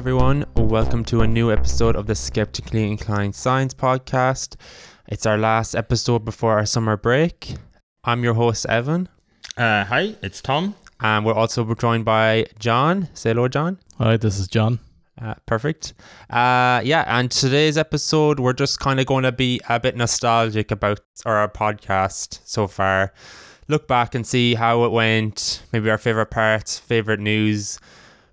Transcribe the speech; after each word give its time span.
everyone. 0.00 0.46
Welcome 0.56 1.04
to 1.04 1.20
a 1.20 1.26
new 1.26 1.52
episode 1.52 1.94
of 1.94 2.06
the 2.06 2.14
Skeptically 2.14 2.88
Inclined 2.90 3.34
Science 3.34 3.74
Podcast. 3.74 4.56
It's 5.08 5.26
our 5.26 5.36
last 5.36 5.74
episode 5.74 6.24
before 6.24 6.54
our 6.56 6.64
summer 6.64 6.96
break. 6.96 7.56
I'm 8.02 8.24
your 8.24 8.32
host, 8.32 8.64
Evan, 8.64 9.10
Uh, 9.58 9.84
hi, 9.84 10.14
it's 10.22 10.40
Tom. 10.40 10.74
and 11.00 11.26
we're 11.26 11.34
also 11.34 11.74
joined 11.74 12.06
by 12.06 12.46
John. 12.58 13.10
Say 13.12 13.32
hello, 13.34 13.46
John. 13.46 13.76
Hi, 13.98 14.16
this 14.16 14.38
is 14.38 14.48
John. 14.48 14.78
Uh, 15.20 15.34
perfect. 15.44 15.92
Uh, 16.30 16.80
yeah, 16.82 17.04
and 17.06 17.30
today's 17.30 17.76
episode, 17.76 18.40
we're 18.40 18.54
just 18.54 18.80
kind 18.80 19.00
of 19.00 19.04
going 19.06 19.24
to 19.24 19.32
be 19.32 19.60
a 19.68 19.78
bit 19.78 19.98
nostalgic 19.98 20.70
about 20.70 21.00
our 21.26 21.46
podcast 21.46 22.40
so 22.46 22.66
far. 22.66 23.12
Look 23.68 23.86
back 23.86 24.14
and 24.14 24.26
see 24.26 24.54
how 24.54 24.84
it 24.84 24.92
went, 24.92 25.62
maybe 25.74 25.90
our 25.90 25.98
favorite 25.98 26.30
parts, 26.30 26.78
favorite 26.78 27.20
news 27.20 27.78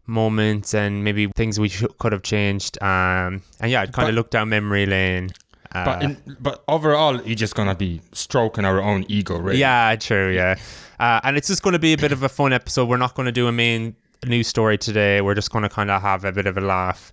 moments, 0.08 0.74
and 0.74 1.04
maybe 1.04 1.28
things 1.36 1.60
we 1.60 1.70
sh- 1.70 1.84
could 2.00 2.12
have 2.14 2.24
changed. 2.24 2.82
Um, 2.82 3.42
and 3.60 3.70
yeah, 3.72 3.82
I 3.82 3.86
kind 3.88 4.10
of 4.10 4.16
look 4.16 4.30
down 4.32 4.50
memory 4.50 4.86
lane. 4.86 5.30
Uh, 5.76 5.86
But 5.86 6.02
in, 6.04 6.18
but 6.40 6.64
overall, 6.68 7.22
you're 7.22 7.36
just 7.36 7.54
gonna 7.56 7.76
be 7.76 8.02
stroking 8.14 8.66
our 8.66 8.82
own 8.82 9.06
ego, 9.10 9.38
right? 9.38 9.56
Yeah, 9.56 9.96
true. 9.98 10.34
Yeah, 10.34 10.56
uh, 11.00 11.20
and 11.24 11.36
it's 11.38 11.48
just 11.50 11.62
going 11.62 11.74
to 11.74 11.80
be 11.80 11.94
a 11.94 11.98
bit 11.98 12.12
of 12.14 12.24
a 12.24 12.30
fun 12.30 12.54
episode. 12.54 12.88
We're 12.88 12.98
not 12.98 13.16
going 13.16 13.26
to 13.28 13.32
do 13.32 13.48
a 13.48 13.52
main 13.52 13.96
news 14.26 14.48
story 14.48 14.78
today. 14.78 15.22
We're 15.22 15.36
just 15.36 15.52
going 15.52 15.64
to 15.64 15.70
kind 15.70 15.92
of 15.92 16.02
have 16.02 16.24
a 16.26 16.32
bit 16.32 16.48
of 16.48 16.58
a 16.58 16.62
laugh, 16.62 17.12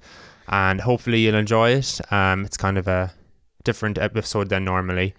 and 0.49 0.81
hopefully 0.81 1.19
you'll 1.21 1.35
enjoy 1.35 1.71
it. 1.73 2.01
Um, 2.13 2.45
it's 2.45 2.57
kind 2.57 2.79
of 2.79 2.87
a 2.87 3.13
different 3.65 3.99
episode 3.99 4.49
than 4.51 4.65
normally, 4.65 5.15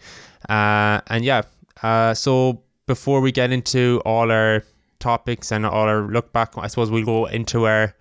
uh, 0.49 1.01
and 1.07 1.25
yeah. 1.25 1.41
Uh, 1.83 2.13
so 2.13 2.61
before 2.87 3.19
we 3.19 3.31
get 3.33 3.51
into 3.51 4.01
all 4.05 4.31
our 4.31 4.63
topics 4.99 5.51
and 5.51 5.65
all 5.65 5.87
our 5.87 6.01
look 6.07 6.31
back, 6.33 6.53
I 6.57 6.67
suppose 6.67 6.89
we'll 6.91 7.05
go 7.05 7.25
into 7.25 7.65
our 7.67 7.95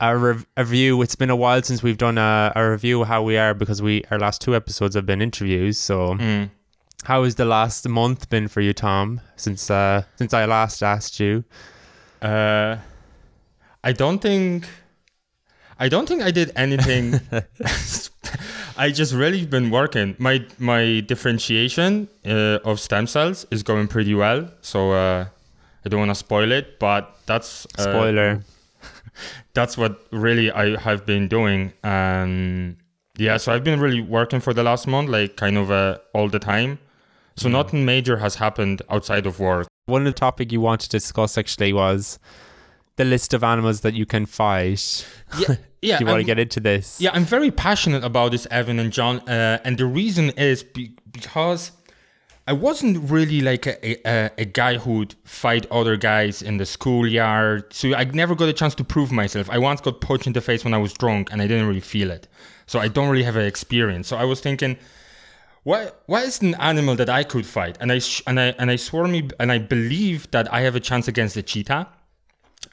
a, 0.00 0.16
rev- 0.16 0.46
review. 0.56 1.02
It's 1.02 1.14
been 1.16 1.30
a 1.30 1.36
while 1.36 1.62
since 1.62 1.82
we've 1.82 1.98
done 1.98 2.16
a, 2.18 2.52
a 2.56 2.70
review 2.70 3.02
of 3.02 3.08
how 3.08 3.22
we 3.22 3.36
are 3.36 3.52
because 3.54 3.82
we 3.82 4.02
our 4.10 4.18
last 4.18 4.40
two 4.40 4.54
episodes 4.56 4.94
have 4.94 5.04
been 5.06 5.20
interviews. 5.22 5.78
So 5.78 6.14
Mm. 6.14 6.50
how 7.04 7.24
has 7.24 7.34
the 7.34 7.44
last 7.44 7.86
month 7.88 8.28
been 8.30 8.48
for 8.48 8.60
you, 8.62 8.72
Tom? 8.72 9.20
Since 9.36 9.70
uh 9.70 10.02
since 10.16 10.32
I 10.34 10.44
last 10.46 10.82
asked 10.82 11.20
you. 11.20 11.44
Uh, 12.22 12.76
I 13.84 13.92
don't 13.92 14.20
think. 14.20 14.66
I 15.78 15.88
don't 15.88 16.06
think 16.06 16.20
I 16.22 16.30
did 16.30 16.52
anything. 16.56 17.20
I 18.76 18.90
just 18.90 19.12
really 19.14 19.46
been 19.46 19.70
working. 19.70 20.14
My 20.18 20.44
my 20.58 21.00
differentiation 21.00 22.08
uh, 22.26 22.58
of 22.64 22.78
stem 22.80 23.06
cells 23.06 23.46
is 23.50 23.62
going 23.62 23.88
pretty 23.88 24.14
well. 24.14 24.50
So 24.60 24.92
uh, 24.92 25.26
I 25.84 25.88
don't 25.88 26.00
want 26.00 26.10
to 26.10 26.14
spoil 26.14 26.52
it, 26.52 26.78
but 26.78 27.16
that's 27.26 27.66
uh, 27.78 27.82
Spoiler. 27.82 28.42
that's 29.54 29.76
what 29.78 30.06
really 30.10 30.50
I 30.50 30.78
have 30.78 31.06
been 31.06 31.28
doing. 31.28 31.72
Um, 31.84 32.76
yeah, 33.16 33.36
so 33.36 33.52
I've 33.52 33.64
been 33.64 33.80
really 33.80 34.00
working 34.00 34.40
for 34.40 34.54
the 34.54 34.62
last 34.62 34.86
month, 34.86 35.08
like 35.08 35.36
kind 35.36 35.56
of 35.56 35.70
uh, 35.70 35.98
all 36.14 36.28
the 36.28 36.38
time. 36.38 36.78
So 37.36 37.48
nothing 37.48 37.84
major 37.86 38.18
has 38.18 38.34
happened 38.34 38.82
outside 38.90 39.24
of 39.24 39.40
work. 39.40 39.66
One 39.86 40.06
of 40.06 40.12
the 40.12 40.18
topic 40.18 40.52
you 40.52 40.60
wanted 40.60 40.90
to 40.90 40.98
discuss 40.98 41.38
actually 41.38 41.72
was 41.72 42.18
the 42.96 43.04
list 43.04 43.32
of 43.32 43.42
animals 43.42 43.80
that 43.80 43.94
you 43.94 44.04
can 44.04 44.26
fight. 44.26 45.06
Yeah, 45.38 45.54
yeah. 45.82 45.98
Do 45.98 46.04
you 46.04 46.06
want 46.06 46.16
to 46.16 46.20
I'm- 46.20 46.26
get 46.26 46.38
into 46.38 46.60
this? 46.60 47.00
Yeah, 47.00 47.10
I'm 47.14 47.24
very 47.24 47.50
passionate 47.50 48.04
about 48.04 48.32
this, 48.32 48.46
Evan 48.50 48.78
and 48.78 48.92
John, 48.92 49.20
uh, 49.28 49.58
and 49.64 49.78
the 49.78 49.86
reason 49.86 50.30
is 50.30 50.62
be- 50.62 50.96
because 51.10 51.72
I 52.46 52.52
wasn't 52.52 53.10
really 53.10 53.40
like 53.40 53.66
a, 53.66 54.08
a, 54.08 54.30
a 54.38 54.44
guy 54.44 54.78
who'd 54.78 55.14
fight 55.24 55.66
other 55.70 55.96
guys 55.96 56.42
in 56.42 56.56
the 56.56 56.66
schoolyard. 56.66 57.72
So 57.72 57.94
I 57.94 58.04
never 58.04 58.34
got 58.34 58.48
a 58.48 58.52
chance 58.52 58.74
to 58.76 58.84
prove 58.84 59.12
myself. 59.12 59.48
I 59.50 59.58
once 59.58 59.80
got 59.80 60.00
punched 60.00 60.26
in 60.26 60.32
the 60.32 60.40
face 60.40 60.64
when 60.64 60.74
I 60.74 60.78
was 60.78 60.92
drunk, 60.92 61.30
and 61.32 61.40
I 61.40 61.46
didn't 61.46 61.68
really 61.68 61.80
feel 61.80 62.10
it. 62.10 62.26
So 62.66 62.78
I 62.78 62.88
don't 62.88 63.08
really 63.08 63.24
have 63.24 63.36
an 63.36 63.46
experience. 63.46 64.08
So 64.08 64.16
I 64.16 64.24
was 64.24 64.40
thinking, 64.40 64.78
what 65.62 66.02
what 66.06 66.24
is 66.24 66.40
an 66.40 66.54
animal 66.54 66.96
that 66.96 67.10
I 67.10 67.24
could 67.24 67.46
fight? 67.46 67.76
And 67.80 67.92
I 67.92 67.98
sh- 67.98 68.22
and 68.26 68.40
I 68.40 68.46
and 68.58 68.70
I 68.70 68.76
swore 68.76 69.06
me 69.06 69.28
and 69.38 69.52
I 69.52 69.58
believe 69.58 70.30
that 70.30 70.52
I 70.52 70.60
have 70.62 70.74
a 70.74 70.80
chance 70.80 71.06
against 71.08 71.34
the 71.34 71.42
cheetah. 71.42 71.88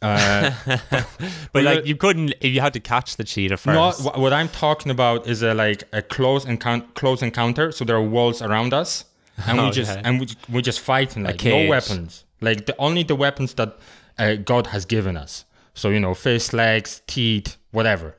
Uh, 0.01 0.51
but 1.51 1.63
like 1.63 1.85
you 1.85 1.95
couldn't 1.95 2.33
if 2.41 2.53
you 2.53 2.61
had 2.61 2.73
to 2.73 2.79
catch 2.79 3.17
the 3.17 3.23
cheetah 3.23 3.57
first. 3.57 4.03
no, 4.03 4.11
what 4.11 4.33
I'm 4.33 4.49
talking 4.49 4.91
about 4.91 5.27
is 5.27 5.41
a 5.41 5.53
like 5.53 5.83
a 5.91 6.01
close 6.01 6.45
close 6.93 7.21
encounter. 7.21 7.71
So 7.71 7.83
there 7.83 7.95
are 7.95 8.01
walls 8.01 8.41
around 8.41 8.73
us, 8.73 9.05
and 9.45 9.61
we 9.61 9.71
just 9.79 9.97
and 10.03 10.19
we 10.19 10.27
we 10.49 10.61
just 10.61 10.79
fighting 10.79 11.23
like 11.23 11.43
no 11.43 11.67
weapons, 11.67 12.25
like 12.41 12.65
the 12.65 12.75
only 12.77 13.03
the 13.03 13.15
weapons 13.15 13.53
that 13.55 13.77
uh, 14.17 14.35
God 14.35 14.67
has 14.67 14.85
given 14.85 15.17
us. 15.17 15.45
So 15.73 15.89
you 15.89 15.99
know, 15.99 16.13
fists, 16.13 16.53
legs, 16.53 17.01
teeth, 17.07 17.57
whatever. 17.71 18.15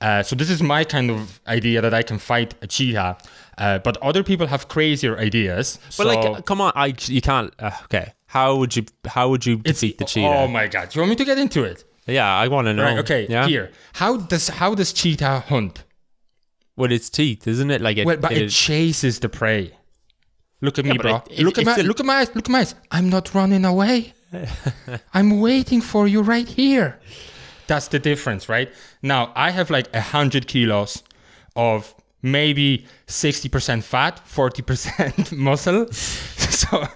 Uh, 0.00 0.22
so 0.22 0.34
this 0.34 0.48
is 0.50 0.62
my 0.62 0.84
kind 0.84 1.10
of 1.10 1.40
idea 1.46 1.80
that 1.82 1.92
I 1.92 2.02
can 2.02 2.18
fight 2.18 2.54
a 2.62 2.66
cheetah. 2.66 3.18
Uh, 3.58 3.78
but 3.80 3.98
other 3.98 4.22
people 4.24 4.46
have 4.46 4.68
crazier 4.68 5.18
ideas. 5.18 5.78
but 5.84 5.92
so 5.92 6.04
like, 6.06 6.46
come 6.46 6.60
on, 6.62 6.72
I 6.74 6.94
you 7.02 7.20
can't. 7.20 7.52
Uh, 7.58 7.70
okay, 7.84 8.14
how 8.26 8.56
would 8.56 8.74
you 8.74 8.84
how 9.06 9.28
would 9.28 9.44
you 9.44 9.56
defeat 9.56 9.98
the 9.98 10.06
cheetah? 10.06 10.26
Oh 10.26 10.48
my 10.48 10.68
god! 10.68 10.88
Do 10.88 10.98
you 10.98 11.02
want 11.02 11.10
me 11.10 11.16
to 11.16 11.24
get 11.24 11.38
into 11.38 11.64
it? 11.64 11.84
yeah, 12.06 12.34
I 12.34 12.48
want 12.48 12.66
to 12.66 12.72
know. 12.74 12.84
Right. 12.84 12.98
Okay. 12.98 13.26
yeah, 13.28 13.46
Here, 13.46 13.70
how 13.92 14.16
does 14.16 14.48
how 14.48 14.74
does 14.74 14.92
cheetah 14.92 15.40
hunt? 15.48 15.84
with 16.76 16.90
its 16.90 17.10
teeth, 17.10 17.46
isn't 17.46 17.70
it? 17.70 17.80
Like 17.80 17.98
it. 17.98 18.06
Well, 18.06 18.16
but 18.16 18.32
it, 18.32 18.42
it- 18.42 18.50
chases 18.50 19.20
the 19.20 19.28
prey. 19.28 19.72
Look 20.62 20.78
at 20.78 20.84
me, 20.86 20.96
bro. 20.96 21.16
it- 21.16 21.40
it- 21.40 21.44
look 21.44 21.58
at 21.58 21.64
my 21.66 21.76
a- 21.76 21.82
look 21.82 22.00
at 22.00 22.06
my 22.06 22.14
eyes. 22.20 22.28
Look 22.34 22.46
at 22.48 22.52
my 22.52 22.60
eyes. 22.60 22.74
I'm 22.90 23.10
not 23.10 23.34
running 23.34 23.64
away. 23.66 24.14
I'm 25.14 25.40
waiting 25.40 25.80
for 25.82 26.08
you 26.08 26.22
right 26.22 26.48
here. 26.48 26.98
That's 27.66 27.88
the 27.88 27.98
difference, 27.98 28.48
right? 28.48 28.70
Now 29.02 29.32
I 29.36 29.50
have 29.50 29.68
like 29.70 29.88
a 29.94 30.00
hundred 30.00 30.46
kilos 30.46 31.02
of 31.56 31.94
maybe 32.22 32.86
sixty 33.06 33.48
percent 33.48 33.84
fat, 33.84 34.20
forty 34.26 34.62
percent 34.62 35.32
muscle, 35.48 35.86
so 35.92 36.86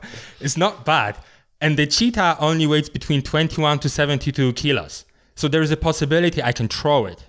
it's 0.40 0.56
not 0.56 0.84
bad. 0.84 1.16
And 1.60 1.76
the 1.78 1.86
cheetah 1.86 2.36
only 2.40 2.66
weighs 2.66 2.88
between 2.88 3.22
twenty-one 3.22 3.78
to 3.80 3.88
seventy-two 3.88 4.52
kilos. 4.54 5.04
So 5.34 5.48
there 5.48 5.62
is 5.62 5.70
a 5.70 5.76
possibility 5.76 6.42
I 6.42 6.52
can 6.52 6.68
throw 6.68 7.06
it. 7.06 7.24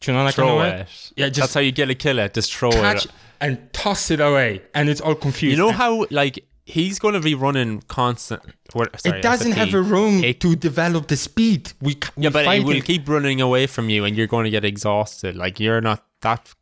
Do 0.00 0.10
you 0.10 0.16
know 0.18 0.24
what 0.24 0.28
I 0.30 0.32
throw 0.32 0.58
do? 0.58 0.64
it. 0.64 0.88
Yeah, 1.16 1.26
That's 1.26 1.38
just 1.38 1.54
how 1.54 1.60
you 1.60 1.72
get 1.72 1.88
a 1.90 1.94
kill 1.94 2.18
it. 2.18 2.34
Just 2.34 2.54
throw 2.54 2.70
catch 2.72 3.04
it. 3.06 3.12
And 3.42 3.70
toss 3.74 4.10
it 4.10 4.20
away, 4.20 4.62
and 4.74 4.88
it's 4.88 5.00
all 5.02 5.14
confused. 5.14 5.52
You 5.58 5.62
know 5.62 5.68
And 5.68 5.76
how 5.76 6.06
like 6.10 6.44
he's 6.64 6.98
going 6.98 7.14
to 7.14 7.20
be 7.20 7.34
running 7.34 7.82
constant. 7.88 8.40
What, 8.72 8.98
sorry, 9.00 9.18
it 9.18 9.22
doesn't 9.22 9.52
have 9.52 9.74
a 9.74 9.82
room 9.82 10.22
It- 10.24 10.40
to 10.40 10.54
develop 10.56 11.08
the 11.08 11.16
speed. 11.16 11.72
We, 11.82 11.96
we 12.16 12.22
Yeah, 12.24 12.30
but 12.30 12.46
it 12.46 12.64
will 12.64 12.76
in- 12.76 12.82
keep 12.82 13.08
running 13.08 13.40
away 13.40 13.66
from 13.66 13.90
you, 13.90 14.04
and 14.06 14.16
you're 14.16 14.28
going 14.28 14.44
to 14.44 14.50
get 14.50 14.64
exhausted. 14.64 15.36
Like 15.36 15.58
you're 15.60 15.80
not 15.82 16.04
that. 16.22 16.54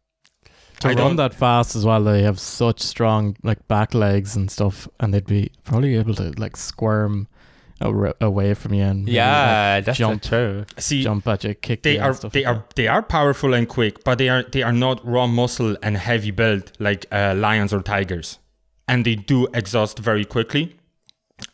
To 0.80 0.88
I 0.88 0.92
run 0.94 0.96
don't- 0.96 1.16
that 1.16 1.34
fast 1.34 1.76
as 1.76 1.84
well, 1.84 2.02
they 2.02 2.22
have 2.22 2.40
such 2.40 2.80
strong 2.80 3.36
like 3.42 3.68
back 3.68 3.92
legs 3.92 4.34
and 4.34 4.50
stuff, 4.50 4.88
and 4.98 5.12
they'd 5.12 5.26
be 5.26 5.50
probably 5.64 5.96
able 5.96 6.14
to 6.14 6.32
like 6.38 6.56
squirm 6.56 7.28
a- 7.80 8.14
away 8.20 8.54
from 8.54 8.74
you 8.74 8.82
and 8.84 9.08
Yeah, 9.08 9.76
like, 9.76 9.84
that's 9.86 9.98
jump 9.98 10.22
true. 10.22 10.64
see. 10.78 11.02
jump 11.02 11.26
at 11.28 11.44
you, 11.44 11.54
kick 11.54 11.82
They 11.82 11.98
are 11.98 12.12
they 12.14 12.44
like 12.44 12.56
are 12.56 12.64
they 12.74 12.88
are 12.88 13.02
powerful 13.02 13.54
and 13.54 13.68
quick, 13.68 14.04
but 14.04 14.18
they 14.18 14.28
are 14.28 14.42
they 14.42 14.62
are 14.62 14.72
not 14.72 15.04
raw 15.06 15.26
muscle 15.26 15.76
and 15.82 15.96
heavy 15.96 16.30
build 16.30 16.72
like 16.78 17.06
uh, 17.12 17.34
lions 17.36 17.72
or 17.72 17.80
tigers, 17.82 18.38
and 18.86 19.04
they 19.04 19.14
do 19.14 19.46
exhaust 19.54 19.98
very 19.98 20.24
quickly. 20.24 20.76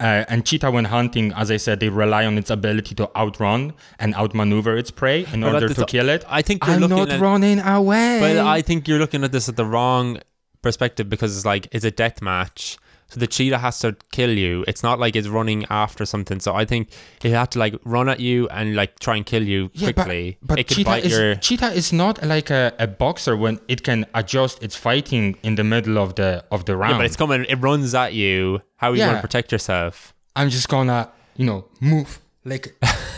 Uh, 0.01 0.25
and 0.29 0.45
cheetah, 0.45 0.69
when 0.73 0.87
hunting, 0.87 1.33
as 1.35 1.49
I 1.49 1.59
said, 1.59 1.79
they 1.79 1.89
rely 1.89 2.27
on 2.27 2.37
its 2.39 2.51
ability 2.51 2.97
to 2.97 3.09
outrun 3.17 3.73
and 4.01 4.17
outmaneuver 4.17 4.77
its 4.77 4.91
prey 4.91 5.25
in 5.33 5.43
But 5.43 5.55
order 5.55 5.69
to 5.73 5.85
kill 5.87 6.09
it. 6.09 6.25
I 6.29 6.43
think 6.43 6.67
you're 6.67 6.75
I'm 6.75 6.89
not 6.91 7.09
at. 7.09 7.21
running 7.21 7.61
away. 7.61 8.19
But 8.21 8.39
I 8.45 8.63
think 8.63 8.89
you're 8.89 8.99
looking 8.99 9.23
at 9.23 9.31
this 9.31 9.49
at 9.49 9.55
the 9.55 9.65
wrong 9.65 10.19
perspective 10.61 11.09
because 11.09 11.37
it's 11.37 11.47
like 11.47 11.69
it's 11.71 11.85
a 11.85 11.93
death 11.93 12.21
match. 12.21 12.79
So 13.09 13.21
the 13.21 13.27
cheetah 13.27 13.59
has 13.59 13.79
to 13.81 13.97
kill 14.11 14.31
you. 14.31 14.65
It's 14.67 14.83
not 14.83 14.99
like 14.99 15.15
it's 15.15 15.29
running 15.29 15.65
after 15.71 16.05
something. 16.05 16.41
So 16.41 16.55
I 16.55 16.65
think 16.65 16.89
it 17.23 17.31
had 17.31 17.53
to 17.53 17.59
like 17.61 17.77
run 17.85 18.09
at 18.09 18.19
you 18.21 18.49
and 18.49 18.75
like 18.75 18.99
try 18.99 19.15
and 19.17 19.25
kill 19.25 19.45
you 19.45 19.71
Yeah, 19.75 19.93
quickly. 19.93 20.39
But, 20.41 20.49
but 20.49 20.59
it 20.59 20.67
could 20.69 20.77
cheetah 20.79 20.91
bite 20.91 21.05
is 21.05 21.13
your. 21.13 21.35
cheetah 21.37 21.73
is 21.73 21.93
not 21.93 22.23
like 22.25 22.51
a, 22.51 22.73
a 22.81 22.87
boxer 22.89 23.37
when 23.37 23.61
it 23.69 23.83
can 23.85 24.07
adjust 24.15 24.63
its 24.63 24.75
fighting 24.75 25.37
in 25.43 25.55
the 25.55 25.65
middle 25.65 25.99
of 25.99 26.17
the 26.17 26.45
of 26.51 26.65
the 26.65 26.77
round. 26.77 26.93
Yeah, 26.95 26.99
but 26.99 27.07
it's 27.07 27.17
coming. 27.17 27.45
It 27.49 27.57
runs 27.57 27.95
at 27.95 28.13
you. 28.13 28.61
How 28.77 28.91
are 28.91 28.97
you 28.97 29.03
going 29.05 29.15
to 29.17 29.21
protect 29.23 29.53
yourself? 29.53 30.13
I'm 30.35 30.51
just 30.51 30.69
gonna 30.69 31.11
you 31.37 31.47
know 31.47 31.65
move 31.81 32.21
like 32.45 32.75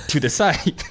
to 0.08 0.20
the 0.20 0.30
side, 0.40 0.82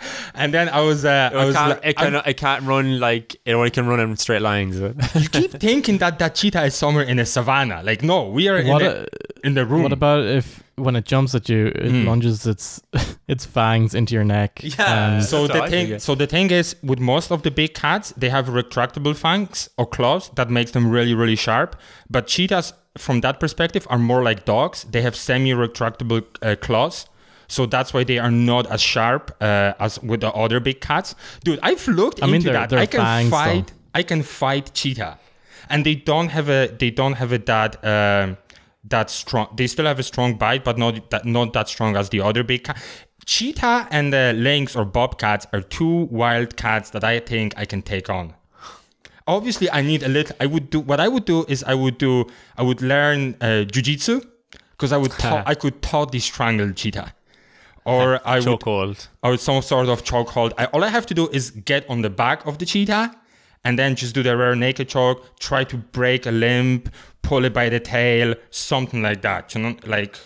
and 0.34 0.52
then 0.54 0.68
I 0.68 0.80
was 0.80 1.04
uh, 1.04 1.30
I 1.32 1.42
It 1.42 1.46
was 1.46 1.54
can't, 1.56 1.68
like, 1.70 1.80
it, 1.86 1.96
can, 1.96 2.14
it 2.26 2.36
can't 2.36 2.64
run 2.64 3.00
like 3.00 3.36
it 3.44 3.52
only 3.52 3.70
can 3.70 3.86
run 3.86 4.00
in 4.00 4.16
straight 4.16 4.42
lines. 4.42 4.78
you 5.14 5.28
keep 5.28 5.52
thinking 5.52 5.98
that 5.98 6.18
that 6.18 6.34
cheetah 6.34 6.64
is 6.64 6.74
somewhere 6.74 7.04
in 7.04 7.18
a 7.18 7.26
savannah. 7.26 7.82
Like 7.82 8.02
no, 8.02 8.28
we 8.28 8.48
are 8.48 8.58
in, 8.58 8.68
What 8.68 8.80
the, 8.82 9.02
a- 9.02 9.46
in 9.46 9.54
the 9.54 9.64
room. 9.66 9.82
What 9.82 9.92
about 9.92 10.24
if 10.24 10.62
when 10.76 10.94
it 10.94 11.04
jumps 11.04 11.34
at 11.34 11.48
you, 11.48 11.66
it 11.74 11.90
Hmm. 11.90 12.06
lunges 12.06 12.46
its 12.46 12.80
its 13.28 13.44
fangs 13.44 13.94
into 13.94 14.14
your 14.14 14.24
neck? 14.24 14.60
Yeah. 14.62 15.14
and- 15.16 15.24
so 15.24 15.46
the 15.48 15.66
thing, 15.66 15.98
so 15.98 16.14
the 16.14 16.26
thing 16.26 16.50
is, 16.52 16.76
with 16.82 17.00
most 17.00 17.30
of 17.32 17.42
the 17.42 17.50
big 17.50 17.74
cats, 17.74 18.12
they 18.16 18.28
have 18.30 18.46
retractable 18.46 19.16
fangs 19.16 19.68
or 19.76 19.86
claws 19.86 20.30
that 20.36 20.48
makes 20.50 20.70
them 20.70 20.88
really, 20.90 21.14
really 21.14 21.36
sharp. 21.36 21.74
But 22.08 22.26
cheetahs, 22.28 22.72
from 22.96 23.20
that 23.22 23.40
perspective, 23.40 23.86
are 23.90 23.98
more 23.98 24.22
like 24.22 24.44
dogs. 24.44 24.84
They 24.84 25.02
have 25.02 25.16
semi-retractable 25.16 26.22
uh, 26.42 26.54
claws, 26.60 27.06
So 27.48 27.66
that's 27.66 27.92
why 27.94 28.04
they 28.04 28.18
are 28.18 28.30
not 28.30 28.66
as 28.70 28.80
sharp 28.80 29.34
uh, 29.40 29.72
as 29.80 30.00
with 30.02 30.20
the 30.20 30.32
other 30.32 30.60
big 30.60 30.80
cats. 30.80 31.14
Dude, 31.44 31.58
I've 31.62 31.86
looked 31.88 32.22
I 32.22 32.26
mean, 32.26 32.36
into 32.36 32.46
they're- 32.46 32.52
that. 32.54 32.68
they're 32.70 32.78
I 32.78 32.86
can 32.86 33.00
fangs, 33.00 33.30
fight. 33.30 33.66
though. 33.68 33.72
I 33.94 34.02
can 34.02 34.22
fight 34.22 34.70
cheetah, 34.74 35.18
and 35.70 35.84
they 35.86 35.94
don't 35.94 36.28
have 36.28 36.48
a. 36.50 36.68
They 36.68 36.90
don't 36.90 37.14
have 37.14 37.32
a 37.32 37.38
that. 37.38 37.82
Um, 37.84 38.36
that 38.84 39.10
strong. 39.10 39.48
They 39.56 39.66
still 39.66 39.86
have 39.86 39.98
a 39.98 40.02
strong 40.02 40.36
bite, 40.38 40.62
but 40.64 40.78
not 40.78 41.10
that 41.10 41.24
not 41.24 41.52
that 41.54 41.68
strong 41.68 41.96
as 41.96 42.10
the 42.10 42.20
other 42.20 42.44
big 42.44 42.64
cat. 42.64 42.76
Cheetah 43.26 43.88
and 43.90 44.12
the 44.12 44.32
lynx 44.36 44.74
or 44.76 44.84
bobcats 44.86 45.46
are 45.52 45.60
two 45.60 46.04
wild 46.10 46.56
cats 46.56 46.90
that 46.90 47.04
I 47.04 47.18
think 47.20 47.52
I 47.56 47.64
can 47.66 47.82
take 47.82 48.08
on. 48.08 48.34
Obviously, 49.26 49.70
I 49.70 49.82
need 49.82 50.02
a 50.02 50.08
little. 50.08 50.34
I 50.40 50.46
would 50.46 50.70
do 50.70 50.80
what 50.80 51.00
I 51.00 51.08
would 51.08 51.24
do 51.26 51.44
is 51.48 51.62
I 51.64 51.74
would 51.74 51.98
do. 51.98 52.26
I 52.56 52.62
would 52.62 52.80
learn 52.80 53.36
uh, 53.40 53.64
jujitsu 53.68 54.24
because 54.70 54.92
I 54.92 54.96
would. 54.96 55.10
ta- 55.18 55.42
I 55.44 55.54
could 55.54 55.82
totally 55.82 56.20
strangle 56.20 56.72
cheetah, 56.72 57.12
or 57.88 58.20
I 58.24 58.36
would 58.38 58.46
Chokehold. 58.60 59.08
or 59.22 59.36
some 59.36 59.62
sort 59.62 59.88
of 59.88 60.04
chokehold. 60.04 60.52
I, 60.58 60.64
all 60.66 60.84
I 60.84 60.88
have 60.88 61.06
to 61.06 61.14
do 61.14 61.28
is 61.28 61.50
get 61.50 61.88
on 61.88 62.02
the 62.02 62.10
back 62.10 62.46
of 62.46 62.58
the 62.58 62.66
cheetah 62.66 63.14
and 63.64 63.78
then 63.78 63.96
just 63.96 64.14
do 64.14 64.22
the 64.22 64.36
rear 64.36 64.54
naked 64.54 64.88
choke, 64.88 65.18
try 65.40 65.64
to 65.64 65.76
break 65.76 66.26
a 66.26 66.30
limb, 66.30 66.84
pull 67.22 67.44
it 67.44 67.52
by 67.52 67.68
the 67.68 67.80
tail, 67.80 68.34
something 68.50 69.02
like 69.02 69.22
that. 69.22 69.54
You 69.54 69.62
know, 69.62 69.76
like, 69.86 70.16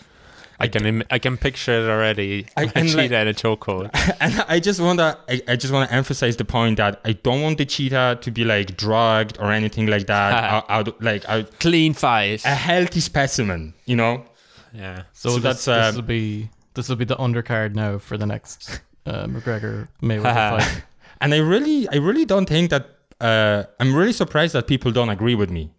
I 0.59 0.67
can 0.67 0.85
Im- 0.85 1.03
I 1.09 1.19
can 1.19 1.35
picture 1.37 1.73
it 1.73 1.89
already. 1.89 2.45
I- 2.55 2.63
a 2.63 2.67
cheetah 2.83 2.97
like- 2.97 3.11
in 3.11 3.27
a 3.27 3.33
chokehold. 3.33 3.89
and 4.21 4.45
I 4.47 4.59
just 4.59 4.79
wanna, 4.79 5.17
I, 5.27 5.41
I 5.47 5.55
just 5.55 5.73
wanna 5.73 5.89
emphasize 5.91 6.35
the 6.37 6.45
point 6.45 6.77
that 6.77 7.01
I 7.03 7.13
don't 7.13 7.41
want 7.41 7.57
the 7.57 7.65
cheetah 7.65 8.19
to 8.21 8.31
be 8.31 8.43
like 8.45 8.77
drugged 8.77 9.37
or 9.39 9.51
anything 9.51 9.87
like 9.87 10.05
that. 10.07 10.65
out, 10.69 11.01
like 11.01 11.27
out, 11.27 11.59
Clean 11.59 11.93
fight. 11.93 12.45
a 12.45 12.49
healthy 12.55 12.99
specimen, 13.01 13.73
you 13.85 13.95
know. 13.95 14.25
yeah. 14.73 15.03
So, 15.13 15.29
So 15.29 15.35
this, 15.35 15.43
that's, 15.43 15.67
uh, 15.67 15.87
this 15.87 15.95
will 15.95 16.03
be 16.03 16.49
this 16.73 16.89
will 16.89 16.95
be 16.95 17.05
the 17.05 17.15
undercard 17.17 17.75
now 17.75 17.97
for 17.97 18.17
the 18.17 18.25
next 18.25 18.81
uh, 19.05 19.25
McGregor 19.25 19.87
Mayweather 20.01 20.59
fight. 20.59 20.83
And 21.21 21.33
I 21.33 21.37
really, 21.37 21.87
I 21.89 21.95
really 21.95 22.25
don't 22.25 22.47
think 22.47 22.69
that. 22.69 22.87
Uh, 23.21 23.63
I'm 23.79 23.95
really 23.95 24.11
surprised 24.11 24.53
that 24.53 24.67
people 24.67 24.91
don't 24.91 25.07
agree 25.09 25.35
with 25.35 25.49
me. 25.49 25.71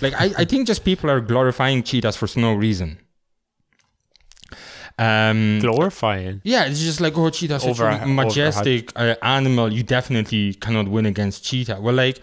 Like, 0.00 0.14
I, 0.14 0.30
I 0.38 0.44
think 0.44 0.68
just 0.68 0.84
people 0.84 1.10
are 1.10 1.20
glorifying 1.20 1.82
cheetahs 1.82 2.14
for 2.14 2.28
no 2.38 2.54
reason. 2.54 2.98
Um, 4.98 5.58
Glorifying. 5.60 6.40
yeah, 6.44 6.64
it's 6.64 6.80
just 6.80 7.00
like, 7.00 7.16
oh, 7.16 7.30
cheetah's 7.30 7.62
such 7.62 7.78
a 7.78 8.06
majestic 8.06 8.92
uh, 8.96 9.14
animal. 9.22 9.72
You 9.72 9.82
definitely 9.82 10.54
cannot 10.54 10.88
win 10.88 11.06
against 11.06 11.44
cheetah. 11.44 11.80
Well, 11.80 11.94
like, 11.94 12.20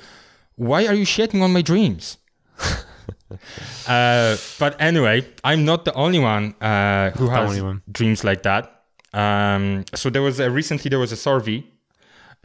why 0.56 0.86
are 0.86 0.94
you 0.94 1.06
shitting 1.06 1.42
on 1.42 1.54
my 1.54 1.62
dreams? 1.62 2.18
uh, 3.88 4.38
but 4.60 4.76
anyway, 4.80 5.26
I'm 5.44 5.66
not 5.66 5.86
the 5.86 5.94
only 5.94 6.20
one 6.20 6.54
uh, 6.62 7.12
who 7.12 7.26
The 7.26 7.32
has 7.32 7.62
one. 7.62 7.82
dreams 7.92 8.24
like 8.24 8.44
that. 8.44 8.72
Um, 9.14 9.86
so 9.94 10.10
there 10.10 10.22
was 10.22 10.40
a, 10.40 10.50
recently 10.52 10.90
there 10.90 11.00
was 11.00 11.12
a 11.12 11.16
survey 11.18 11.64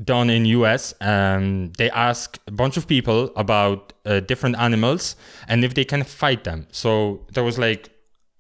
done 0.03 0.31
in 0.31 0.47
US. 0.47 0.94
Um, 1.00 1.73
they 1.77 1.91
asked 1.91 2.38
a 2.47 2.53
bunch 2.53 2.77
of 2.77 2.87
people 2.87 3.31
about 3.37 3.93
uh, 4.06 4.21
different 4.21 4.56
animals 4.59 5.17
and 5.49 5.65
if 5.65 5.75
they 5.75 5.85
can 5.85 6.05
fight 6.05 6.44
them. 6.44 6.67
So 6.73 7.27
there 7.35 7.44
was 7.44 7.59
like 7.59 7.91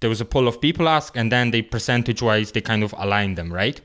there 0.00 0.08
was 0.08 0.20
a 0.22 0.24
poll 0.24 0.48
of 0.48 0.60
people 0.62 0.88
asked, 0.88 1.14
and 1.16 1.30
then 1.30 1.50
they 1.50 1.60
percentage 1.60 2.22
wise 2.22 2.52
they 2.52 2.62
kind 2.62 2.82
of 2.82 2.94
align 2.96 3.34
them, 3.34 3.52
right? 3.52 3.78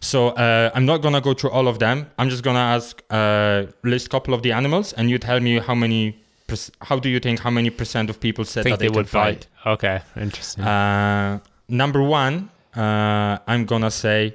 So 0.00 0.28
uh, 0.28 0.70
I'm 0.74 0.86
not 0.86 1.02
gonna 1.02 1.20
go 1.20 1.34
through 1.34 1.50
all 1.50 1.68
of 1.68 1.78
them. 1.78 2.10
I'm 2.18 2.30
just 2.30 2.42
gonna 2.42 2.58
ask 2.58 3.02
uh, 3.10 3.66
list 3.84 4.06
a 4.06 4.08
couple 4.08 4.32
of 4.32 4.40
the 4.42 4.52
animals, 4.52 4.94
and 4.94 5.10
you 5.10 5.18
tell 5.18 5.40
me 5.40 5.58
how 5.58 5.74
many. 5.74 6.21
Perc- 6.48 6.70
How 6.80 6.98
do 6.98 7.08
you 7.08 7.20
think 7.20 7.40
how 7.40 7.50
many 7.50 7.70
percent 7.70 8.10
of 8.10 8.20
people 8.20 8.44
said 8.44 8.64
think 8.64 8.74
that 8.74 8.80
they, 8.84 8.88
they, 8.88 8.96
would 8.96 9.08
fight? 9.08 9.46
fight. 9.64 9.72
Okay, 9.74 10.00
interesting. 10.16 10.64
Uh, 10.64 11.38
number 11.68 12.02
one, 12.02 12.50
uh, 12.76 13.38
I'm 13.46 13.64
gonna 13.66 13.90
say 13.90 14.34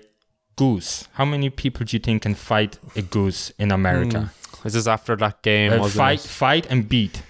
goose. 0.55 1.07
How 1.13 1.25
many 1.25 1.49
people 1.49 1.85
do 1.85 1.95
you 1.95 1.99
think 2.01 2.23
can 2.23 2.35
fight 2.35 2.79
a 2.95 3.01
goose 3.01 3.51
in 3.59 3.71
America? 3.71 4.31
this 4.63 4.75
is 4.75 4.87
after 4.87 5.15
that 5.17 5.41
game. 5.43 5.71
Uh, 5.73 5.87
fight, 5.87 6.25
it? 6.25 6.27
fight, 6.27 6.65
and 6.69 6.89
beat. 6.89 7.21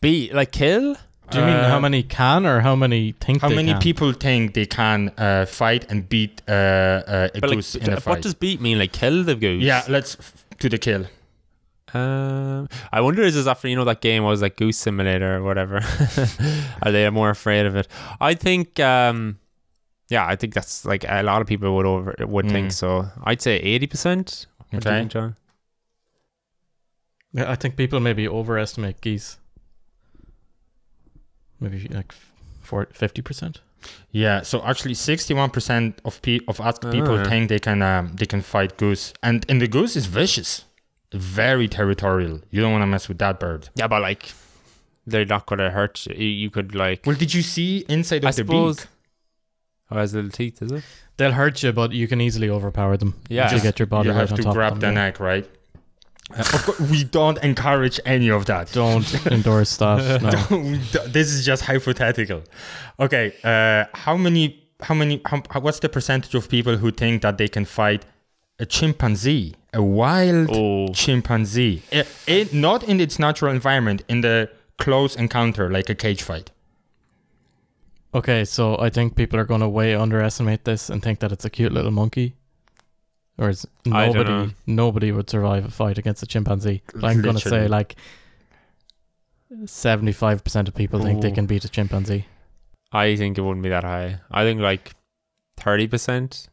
Beat 0.00 0.32
like 0.34 0.52
kill. 0.52 0.96
Do 1.30 1.38
you 1.40 1.44
mean 1.44 1.56
Uh, 1.56 1.68
how 1.68 1.80
many 1.80 2.04
can 2.04 2.46
or 2.46 2.60
how 2.60 2.76
many 2.76 3.12
think 3.20 3.40
How 3.42 3.48
they 3.48 3.56
many 3.56 3.72
can? 3.72 3.80
people 3.80 4.12
think 4.12 4.54
they 4.54 4.66
can 4.66 5.10
uh, 5.18 5.44
fight 5.46 5.90
and 5.90 6.08
beat 6.08 6.40
uh, 6.46 6.52
uh, 6.52 7.28
a 7.34 7.40
But 7.40 7.50
like, 7.50 7.56
goose 7.58 7.74
in 7.74 7.92
a 7.92 8.00
fight? 8.00 8.06
what 8.06 8.22
does 8.22 8.34
beat 8.34 8.60
mean? 8.60 8.78
Like 8.78 8.92
kill 8.92 9.24
the 9.24 9.34
goose? 9.34 9.60
yeah, 9.64 9.82
let's 9.88 10.14
f- 10.20 10.44
to 10.60 10.68
the 10.68 10.78
kill. 10.78 11.06
Um, 11.94 12.68
I 12.92 13.00
wonder 13.00 13.22
is 13.22 13.34
this 13.34 13.46
after 13.46 13.68
you 13.68 13.76
know 13.76 13.84
that 13.84 14.00
game 14.00 14.24
was 14.24 14.42
like 14.42 14.56
Goose 14.56 14.76
Simulator 14.76 15.36
or 15.36 15.42
whatever? 15.42 15.76
Are 16.82 16.90
they 16.92 17.08
more 17.10 17.30
afraid 17.30 17.64
of 17.66 17.76
it? 17.76 17.86
I 18.20 18.34
think. 18.34 18.78
Um, 18.80 19.38
yeah, 20.08 20.26
I 20.26 20.36
think 20.36 20.52
that's 20.54 20.84
like 20.84 21.04
a 21.08 21.22
lot 21.22 21.40
of 21.42 21.46
people 21.48 21.74
would 21.76 21.86
over 21.86 22.14
would 22.20 22.48
think 22.50 22.68
Mm. 22.68 22.72
so. 22.72 23.06
I'd 23.24 23.40
say 23.40 23.56
eighty 23.58 23.86
percent. 23.86 24.46
Okay. 24.74 25.04
John? 25.06 25.36
Yeah, 27.32 27.50
I 27.50 27.54
think 27.54 27.76
people 27.76 28.00
maybe 28.00 28.26
overestimate 28.28 29.00
geese. 29.00 29.38
Maybe 31.60 31.88
like 31.88 32.12
fifty 32.92 33.22
percent. 33.22 33.60
Yeah, 34.10 34.42
so 34.42 34.62
actually, 34.64 34.94
sixty-one 34.94 35.50
percent 35.50 36.00
of 36.04 36.20
pe- 36.22 36.40
of 36.48 36.60
asked 36.60 36.82
people 36.90 37.18
Ah. 37.20 37.24
think 37.24 37.48
they 37.48 37.58
can 37.60 37.82
um, 37.82 38.12
they 38.16 38.26
can 38.26 38.42
fight 38.42 38.76
goose, 38.76 39.12
and 39.22 39.44
and 39.48 39.60
the 39.60 39.68
goose 39.68 39.96
is 39.96 40.06
vicious, 40.06 40.64
very 41.16 41.68
territorial. 41.68 42.40
You 42.50 42.60
don't 42.62 42.72
want 42.72 42.82
to 42.82 42.86
mess 42.86 43.08
with 43.08 43.18
that 43.18 43.38
bird. 43.40 43.68
Yeah, 43.74 43.86
but 43.88 44.02
like 44.02 44.32
they're 45.06 45.24
not 45.24 45.46
gonna 45.46 45.70
hurt 45.70 46.06
you. 46.06 46.14
You- 46.16 46.26
You 46.44 46.50
could 46.50 46.74
like. 46.74 47.06
Well, 47.06 47.16
did 47.16 47.32
you 47.34 47.42
see 47.42 47.84
inside 47.88 48.24
of 48.24 48.28
I 48.28 48.30
the 48.30 48.32
suppose. 48.34 48.76
beak? 48.76 48.86
Oh, 49.90 49.96
has 49.98 50.14
little 50.14 50.30
teeth, 50.30 50.60
is 50.62 50.72
it? 50.72 50.82
They'll 51.16 51.32
hurt 51.32 51.62
you, 51.62 51.72
but 51.72 51.92
you 51.92 52.08
can 52.08 52.20
easily 52.20 52.50
overpower 52.50 52.96
them. 52.96 53.14
Yeah. 53.28 53.46
to 53.48 53.60
get 53.60 53.78
your 53.78 53.86
body 53.86 54.08
you 54.08 54.14
right 54.14 54.28
have 54.28 54.36
to 54.36 54.42
top 54.42 54.54
grab 54.54 54.72
of 54.74 54.80
the 54.80 54.86
them. 54.86 54.96
yeah. 54.96 55.04
neck, 55.04 55.20
right? 55.20 55.48
Uh, 56.36 56.40
of 56.40 56.64
course, 56.64 56.80
we 56.90 57.04
don't 57.04 57.38
encourage 57.44 58.00
any 58.04 58.28
of 58.30 58.46
that. 58.46 58.72
Don't 58.72 59.26
endorse 59.30 59.76
that. 59.76 60.20
No. 60.50 60.76
Don't- 60.92 61.12
this 61.12 61.28
is 61.32 61.46
just 61.46 61.62
hypothetical. 61.64 62.42
Okay, 62.98 63.32
uh, 63.44 63.84
how 63.96 64.16
many? 64.16 64.60
How 64.80 64.94
many? 64.94 65.22
How, 65.24 65.40
how- 65.50 65.60
what's 65.60 65.78
the 65.78 65.88
percentage 65.88 66.34
of 66.34 66.48
people 66.48 66.76
who 66.78 66.90
think 66.90 67.22
that 67.22 67.38
they 67.38 67.46
can 67.48 67.64
fight 67.64 68.04
a 68.58 68.66
chimpanzee, 68.66 69.54
a 69.76 69.82
wild 69.82 70.48
Oh, 70.50 70.88
chimpanzee, 70.92 71.82
I- 71.92 72.06
it, 72.26 72.52
not 72.54 72.82
in 72.82 73.00
its 73.00 73.18
natural 73.18 73.52
environment, 73.54 74.02
in 74.08 74.20
the 74.22 74.50
close 74.78 75.14
encounter, 75.16 75.70
like 75.70 75.88
a 75.90 75.94
cage 75.94 76.22
fight? 76.22 76.50
Okay, 78.14 78.44
so 78.44 78.78
I 78.78 78.88
think 78.90 79.14
people 79.14 79.38
are 79.38 79.44
going 79.44 79.60
to 79.60 79.68
way 79.68 79.94
underestimate 79.94 80.64
this 80.64 80.88
and 80.90 81.02
think 81.02 81.20
that 81.20 81.32
it's 81.32 81.44
a 81.44 81.50
cute 81.50 81.72
little 81.72 81.90
monkey. 81.90 82.34
Whereas 83.36 83.66
I 83.92 84.06
nobody, 84.06 84.54
nobody 84.66 85.12
would 85.12 85.28
survive 85.28 85.66
a 85.66 85.70
fight 85.70 85.98
against 85.98 86.22
a 86.22 86.26
chimpanzee. 86.26 86.82
I'm 87.02 87.20
going 87.20 87.36
to 87.36 87.48
say 87.48 87.68
like 87.68 87.96
seventy-five 89.66 90.42
percent 90.42 90.68
of 90.68 90.74
people 90.74 91.00
think 91.02 91.20
they 91.22 91.30
can 91.30 91.46
beat 91.46 91.64
a 91.64 91.68
chimpanzee. 91.68 92.24
I 92.92 93.16
think 93.16 93.36
it 93.36 93.42
wouldn't 93.42 93.62
be 93.62 93.68
that 93.68 93.84
high. 93.84 94.20
I 94.30 94.44
think 94.44 94.60
like 94.60 94.94
thirty 95.58 95.86
percent. 95.86 96.48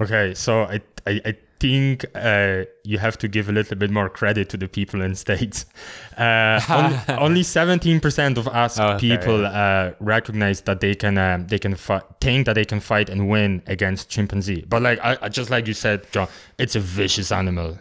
Okay, 0.00 0.32
so 0.34 0.62
I 0.62 0.80
I, 1.06 1.20
I 1.26 1.36
think 1.64 2.04
uh, 2.14 2.64
you 2.84 2.98
have 2.98 3.16
to 3.18 3.26
give 3.28 3.48
a 3.48 3.52
little 3.52 3.76
bit 3.76 3.90
more 3.90 4.08
credit 4.10 4.48
to 4.50 4.56
the 4.58 4.68
people 4.68 5.00
in 5.02 5.14
states. 5.14 5.66
Uh, 6.16 6.60
only, 6.70 6.98
only 7.26 7.42
17% 7.42 8.36
of 8.38 8.46
us 8.46 8.78
okay, 8.78 8.98
people 9.08 9.44
uh, 9.46 9.90
recognize 9.98 10.60
that 10.62 10.78
they 10.80 10.94
can 10.94 11.18
um, 11.18 11.44
they 11.48 11.58
can 11.58 11.74
fi- 11.74 12.02
think 12.20 12.46
that 12.46 12.54
they 12.54 12.64
can 12.64 12.78
fight 12.78 13.10
and 13.10 13.28
win 13.28 13.62
against 13.66 14.08
chimpanzee. 14.14 14.64
But 14.68 14.80
like 14.82 15.00
I, 15.02 15.28
just 15.28 15.50
like 15.50 15.66
you 15.66 15.74
said, 15.74 15.98
John, 16.12 16.28
it's 16.56 16.76
a 16.76 16.80
vicious 16.80 17.32
animal. 17.32 17.78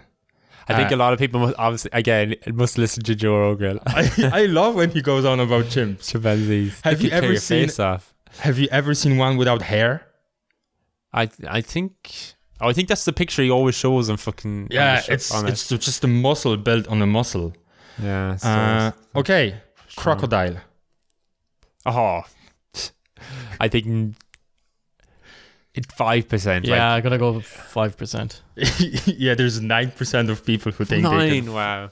I 0.68 0.74
think 0.78 0.92
Uh, 0.92 0.96
a 0.96 1.00
lot 1.04 1.14
of 1.14 1.20
people 1.20 1.40
must 1.42 1.56
obviously 1.60 1.92
again 1.94 2.36
must 2.62 2.78
listen 2.80 3.04
to 3.04 3.14
Joe 3.14 3.38
Rogan. 3.38 3.80
I, 3.86 4.10
I 4.42 4.46
love 4.48 4.74
when 4.76 4.90
he 4.90 5.02
goes 5.04 5.26
on 5.26 5.40
about 5.40 5.66
chimps. 5.66 6.10
Chimpanzees. 6.12 6.82
Have 6.84 6.98
They 7.00 7.06
you 7.06 7.12
ever 7.12 7.36
seen- 7.38 7.70
off? 7.80 8.16
Have 8.40 8.58
you 8.58 8.68
ever 8.72 8.96
seen 8.96 9.18
one 9.26 9.38
without 9.38 9.62
hair? 9.62 9.92
I 11.22 11.30
I 11.48 11.62
think 11.62 11.94
oh, 12.64 12.70
I 12.70 12.74
think 12.74 12.88
that's 12.88 13.06
the 13.06 13.14
picture 13.14 13.44
he 13.44 13.52
always 13.52 13.76
shows 13.76 14.10
on 14.10 14.18
fucking 14.18 14.68
Yeah, 14.72 15.02
sh- 15.02 15.10
it's 15.10 15.34
it. 15.34 15.50
it's 15.50 15.68
just 15.70 16.04
a 16.04 16.08
muscle 16.08 16.58
built 16.58 16.88
on 16.88 17.02
a 17.02 17.06
muscle. 17.08 17.54
yeah. 18.02 18.36
So 18.38 18.48
Uh, 18.50 18.92
okay, 19.20 19.56
crocodile. 19.96 20.58
oh, 21.86 22.22
I 23.60 23.68
think 23.68 24.16
it 25.76 25.92
five 25.92 26.28
percent. 26.30 26.66
Yeah, 26.66 26.94
I'm 26.94 27.02
going 27.02 27.12
to 27.14 27.18
go 27.18 27.40
five 27.42 27.98
percent. 27.98 28.42
yeah, 29.06 29.34
there's 29.36 29.60
nine 29.62 29.92
percent 29.92 30.30
of 30.30 30.46
people 30.46 30.72
who 30.72 30.86
think 30.86 31.04
they 31.04 31.10
nine. 31.10 31.46
can. 31.46 31.54
Wow. 31.54 31.90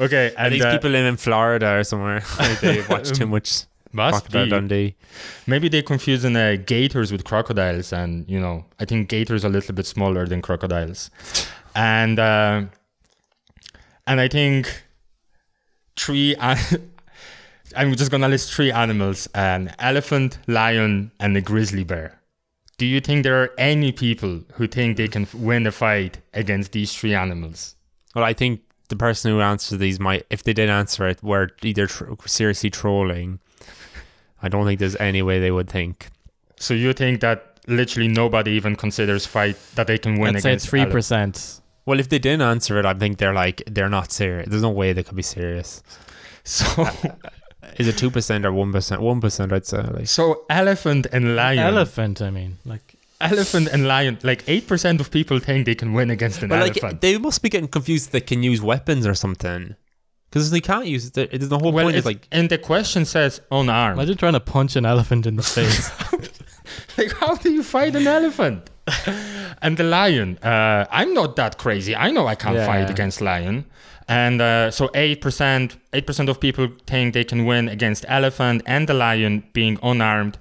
Okay, 0.00 0.28
Are 0.36 0.44
and 0.46 0.54
these 0.54 0.64
uh, 0.64 0.72
people 0.72 0.90
live 0.90 1.04
in 1.06 1.16
Florida 1.16 1.76
or 1.78 1.84
somewhere. 1.84 2.22
they 2.62 2.82
watch 2.88 3.10
too 3.12 3.26
much 3.36 3.64
must 3.92 4.24
Crocodile 4.24 4.44
be. 4.44 4.50
Dundee. 4.50 4.94
Maybe 5.46 5.68
they're 5.68 5.82
confusing 5.82 6.36
uh, 6.36 6.56
gators 6.66 7.10
with 7.12 7.24
crocodiles, 7.24 7.92
and 7.92 8.28
you 8.28 8.40
know, 8.40 8.64
I 8.80 8.84
think 8.84 9.08
gators 9.08 9.44
are 9.44 9.48
a 9.48 9.50
little 9.50 9.74
bit 9.74 9.86
smaller 9.86 10.26
than 10.26 10.42
crocodiles, 10.42 11.10
and 11.74 12.18
uh, 12.18 12.62
and 14.06 14.20
I 14.20 14.28
think 14.28 14.82
three. 15.96 16.34
An- 16.36 16.58
I'm 17.76 17.94
just 17.96 18.10
gonna 18.10 18.28
list 18.28 18.52
three 18.52 18.72
animals: 18.72 19.28
an 19.34 19.74
elephant, 19.78 20.38
lion, 20.46 21.12
and 21.20 21.36
a 21.36 21.40
grizzly 21.40 21.84
bear. 21.84 22.14
do 22.78 22.86
you 22.86 23.00
think 23.00 23.24
there 23.24 23.42
are 23.42 23.50
any 23.58 23.90
people 23.92 24.40
who 24.54 24.66
think 24.68 24.96
they 24.96 25.08
can 25.08 25.26
win 25.34 25.66
a 25.66 25.72
fight 25.72 26.18
against 26.32 26.72
these 26.72 26.94
three 26.94 27.14
animals? 27.14 27.74
Well, 28.14 28.24
I 28.24 28.32
think 28.32 28.60
the 28.88 28.96
person 28.96 29.30
who 29.32 29.40
answers 29.40 29.78
these 29.78 29.98
might, 30.00 30.24
if 30.30 30.42
they 30.44 30.54
did 30.54 30.70
answer 30.70 31.06
it, 31.08 31.22
were 31.22 31.50
either 31.62 31.86
tr- 31.86 32.14
seriously 32.24 32.70
trolling. 32.70 33.40
I 34.42 34.48
don't 34.48 34.64
think 34.66 34.78
there's 34.80 34.96
any 34.96 35.22
way 35.22 35.40
they 35.40 35.50
would 35.50 35.68
think. 35.68 36.08
So 36.56 36.74
you 36.74 36.92
think 36.92 37.20
that 37.20 37.58
literally 37.66 38.08
nobody 38.08 38.52
even 38.52 38.76
considers 38.76 39.26
fight 39.26 39.56
that 39.74 39.86
they 39.86 39.98
can 39.98 40.18
win 40.18 40.36
I'd 40.36 40.40
against 40.40 40.64
it's 40.64 40.70
three 40.70 40.86
percent. 40.86 41.60
Well, 41.86 42.00
if 42.00 42.08
they 42.08 42.18
didn't 42.18 42.42
answer 42.42 42.78
it, 42.78 42.84
I 42.84 42.94
think 42.94 43.18
they're 43.18 43.32
like 43.32 43.62
they're 43.66 43.88
not 43.88 44.12
serious. 44.12 44.48
There's 44.48 44.62
no 44.62 44.70
way 44.70 44.92
they 44.92 45.02
could 45.02 45.16
be 45.16 45.22
serious. 45.22 45.82
So 46.44 46.88
Is 47.76 47.86
it 47.88 47.98
two 47.98 48.10
percent 48.10 48.46
or 48.46 48.52
one 48.52 48.72
percent? 48.72 49.02
One 49.02 49.20
percent, 49.20 49.52
I'd 49.52 49.66
say. 49.66 49.82
Like, 49.82 50.06
so 50.08 50.44
elephant 50.48 51.06
and 51.12 51.36
lion. 51.36 51.58
Elephant. 51.58 52.22
I 52.22 52.30
mean, 52.30 52.56
like 52.64 52.94
Elephant 53.20 53.68
and 53.68 53.86
lion. 53.86 54.18
Like 54.22 54.44
eight 54.48 54.66
percent 54.66 55.00
of 55.00 55.10
people 55.10 55.40
think 55.40 55.66
they 55.66 55.74
can 55.74 55.92
win 55.92 56.08
against 56.10 56.42
an 56.42 56.48
but 56.48 56.60
elephant. 56.60 56.82
like 56.82 57.00
they 57.00 57.18
must 57.18 57.42
be 57.42 57.48
getting 57.48 57.68
confused. 57.68 58.06
That 58.06 58.12
they 58.12 58.20
can 58.20 58.42
use 58.42 58.62
weapons 58.62 59.06
or 59.06 59.14
something, 59.14 59.74
because 60.30 60.50
they 60.50 60.60
can't 60.60 60.86
use. 60.86 61.06
it. 61.06 61.14
The, 61.14 61.38
the 61.38 61.58
whole 61.58 61.72
well, 61.72 61.84
point 61.86 61.96
is 61.96 62.00
it's- 62.06 62.14
like 62.14 62.28
and 62.32 62.48
the 62.50 62.58
question 62.58 63.04
says 63.04 63.40
unarmed. 63.50 63.98
imagine 63.98 64.16
trying 64.16 64.34
to 64.34 64.40
punch 64.40 64.76
an 64.76 64.84
elephant 64.86 65.26
in 65.26 65.36
the 65.36 65.42
face. 65.42 65.90
like 66.98 67.12
how 67.14 67.34
do 67.36 67.50
you 67.50 67.62
fight 67.62 67.94
an 67.96 68.06
elephant 68.06 68.68
and 69.62 69.76
the 69.76 69.84
lion 69.84 70.38
uh, 70.38 70.84
i'm 70.90 71.12
not 71.14 71.36
that 71.36 71.56
crazy 71.58 71.94
i 71.96 72.10
know 72.10 72.26
i 72.26 72.34
can't 72.34 72.56
Yeah. 72.56 72.66
fight 72.66 72.90
against 72.90 73.20
lion 73.20 73.64
and 74.06 74.40
uh, 74.40 74.70
so 74.70 74.88
8% 74.88 75.76
8% 75.92 76.28
of 76.28 76.40
people 76.40 76.68
think 76.86 77.14
they 77.14 77.24
can 77.24 77.44
win 77.46 77.68
against 77.68 78.04
elephant 78.08 78.62
and 78.66 78.86
the 78.88 78.94
lion 78.94 79.44
being 79.52 79.78
unarmed 79.82 80.38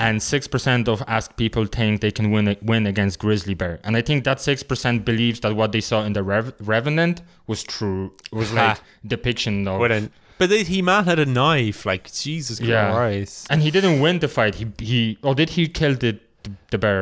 and 0.00 0.20
6% 0.20 0.86
of 0.88 1.02
asked 1.08 1.36
people 1.36 1.66
think 1.66 2.00
they 2.00 2.10
can 2.12 2.30
win 2.30 2.56
win 2.62 2.86
against 2.86 3.18
grizzly 3.18 3.54
bear 3.54 3.80
and 3.84 3.96
i 3.96 4.02
think 4.08 4.22
that 4.24 4.38
6% 4.38 5.04
believes 5.04 5.40
that 5.40 5.56
what 5.56 5.72
they 5.72 5.80
saw 5.80 6.04
in 6.04 6.12
the 6.12 6.22
Rev- 6.22 6.54
revenant 6.60 7.22
was 7.48 7.62
true 7.64 8.12
was 8.30 8.52
like 8.60 8.78
depiction 9.06 9.66
of 9.68 9.80
wouldn't. 9.80 10.12
But 10.40 10.50
they, 10.50 10.62
he 10.62 10.82
man 10.82 11.04
had 11.10 11.18
a 11.18 11.26
knife. 11.26 11.84
Like 11.84 12.04
Jesus 12.12 12.60
Yeah. 12.60 12.92
Christ. 12.92 13.48
and 13.50 13.60
he 13.60 13.70
didn't 13.72 13.98
win 14.04 14.20
the 14.20 14.28
fight 14.28 14.54
he 14.60 14.66
he 14.78 15.18
or 15.26 15.34
did 15.34 15.50
he 15.56 15.66
kill 15.80 15.94
the 16.04 16.10
the, 16.44 16.52
the 16.70 16.78
bear 16.78 17.00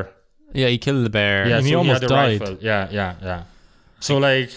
Yeah, 0.54 0.68
he 0.74 0.78
killed 0.78 1.04
the 1.04 1.10
bear. 1.10 1.46
Yeah, 1.48 1.58
And 1.58 1.66
he 1.66 1.74
almost 1.74 2.00
had 2.02 2.10
a 2.10 2.14
died. 2.14 2.40
rifle. 2.40 2.56
Yeah, 2.70 2.88
yeah, 2.90 3.12
yeah. 3.28 3.42
So 4.00 4.16
like, 4.16 4.50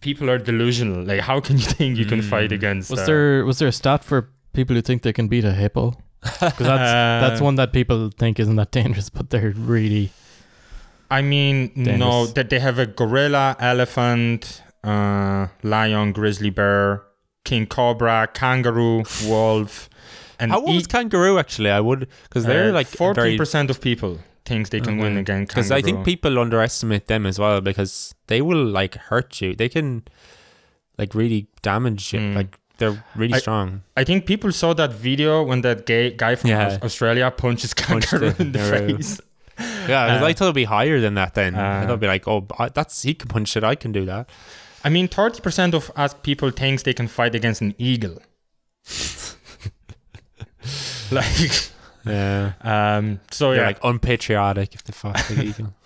people 0.00 0.26
are 0.32 0.38
delusional. 0.38 1.04
Like, 1.10 1.20
how 1.20 1.38
can 1.46 1.56
you 1.62 1.68
think 1.78 1.96
you 2.00 2.06
can 2.12 2.22
fight 2.22 2.50
against? 2.58 2.90
Was 2.90 3.00
uh, 3.00 3.06
there 3.10 3.44
was 3.46 3.56
there 3.60 3.68
a 3.68 3.76
stat 3.80 4.02
for 4.02 4.18
people 4.52 4.74
who 4.76 4.82
think 4.82 5.02
they 5.02 5.12
can 5.12 5.28
beat 5.28 5.44
a 5.44 5.52
hippo? 5.52 5.94
Because 6.24 6.40
that's 6.58 6.58
that's 7.22 7.40
Uh, 7.40 7.44
one 7.44 7.54
that 7.56 7.72
people 7.72 8.10
think 8.10 8.40
isn't 8.40 8.56
that 8.56 8.70
dangerous, 8.70 9.10
but 9.10 9.30
they're 9.30 9.50
really 9.50 10.10
I 11.10 11.22
mean, 11.22 11.70
no. 11.76 12.26
That 12.26 12.50
they 12.50 12.58
have 12.58 12.78
a 12.78 12.86
gorilla, 12.86 13.56
elephant, 13.60 14.62
uh, 14.82 15.48
lion, 15.62 16.12
grizzly 16.12 16.50
bear, 16.50 17.02
king 17.44 17.66
cobra, 17.66 18.28
kangaroo, 18.32 19.04
wolf, 19.24 19.88
and 20.40 20.50
How 20.50 20.60
old 20.60 20.76
is 20.76 20.86
kangaroo 20.86 21.38
actually? 21.38 21.70
I 21.70 21.80
would 21.80 22.08
because 22.24 22.44
they're 22.44 22.72
like 22.72 22.86
fourteen 22.86 23.14
very 23.14 23.36
percent 23.36 23.70
of 23.70 23.80
people 23.80 24.18
thinks 24.44 24.70
they 24.70 24.80
can 24.80 24.98
win 24.98 25.16
against 25.16 25.54
Because. 25.54 25.70
I 25.70 25.80
think 25.80 26.04
people 26.04 26.38
underestimate 26.38 27.06
them 27.06 27.26
as 27.26 27.38
well 27.38 27.60
because 27.60 28.14
they 28.26 28.42
will 28.42 28.64
like 28.64 28.94
hurt 28.94 29.40
you. 29.40 29.54
They 29.54 29.68
can 29.68 30.04
like 30.98 31.14
really 31.14 31.48
damage 31.62 32.12
you. 32.12 32.20
Mm. 32.20 32.34
Like 32.36 32.58
they're 32.78 33.02
really 33.14 33.34
I- 33.34 33.38
strong. 33.38 33.82
I 33.96 34.04
think 34.04 34.26
people 34.26 34.52
saw 34.52 34.74
that 34.74 34.92
video 34.92 35.42
when 35.42 35.60
that 35.62 35.86
gay 35.86 36.10
guy 36.10 36.34
from 36.34 36.50
Yeah. 36.50 36.78
Australia 36.82 37.30
punches 37.30 37.72
Punched 37.74 38.10
kangaroo 38.10 38.30
the 38.32 38.42
in 38.42 38.52
the 38.52 38.58
face. 38.58 39.20
yeah, 39.88 40.20
uh, 40.20 40.24
I 40.26 40.32
thought 40.32 40.46
it'd 40.46 40.54
be 40.56 40.64
higher 40.64 41.00
than 41.00 41.14
that. 41.14 41.34
Then 41.34 41.54
uh, 41.54 41.84
it'd 41.84 42.00
be 42.00 42.08
like, 42.08 42.26
oh, 42.26 42.46
that's 42.74 43.02
he 43.02 43.14
can 43.14 43.28
punch 43.28 43.56
it. 43.56 43.62
I 43.64 43.76
can 43.76 43.92
do 43.92 44.04
that. 44.06 44.28
I 44.82 44.88
mean, 44.90 45.06
thirty 45.08 45.40
percent 45.40 45.74
of 45.74 45.90
asked 45.96 46.22
people 46.24 46.50
thinks 46.50 46.82
they 46.82 46.92
can 46.94 47.06
fight 47.08 47.34
against 47.34 47.60
an 47.62 47.74
eagle. 47.78 48.20
like, 51.10 51.70
Yeah. 52.04 52.52
um, 52.62 53.20
so 53.30 53.50
They're 53.50 53.60
yeah, 53.60 53.66
like 53.68 53.78
unpatriotic 53.84 54.74
if 54.74 54.84
they 54.84 54.92
fuck 54.92 55.16
the 55.28 55.42
eagle. 55.44 55.74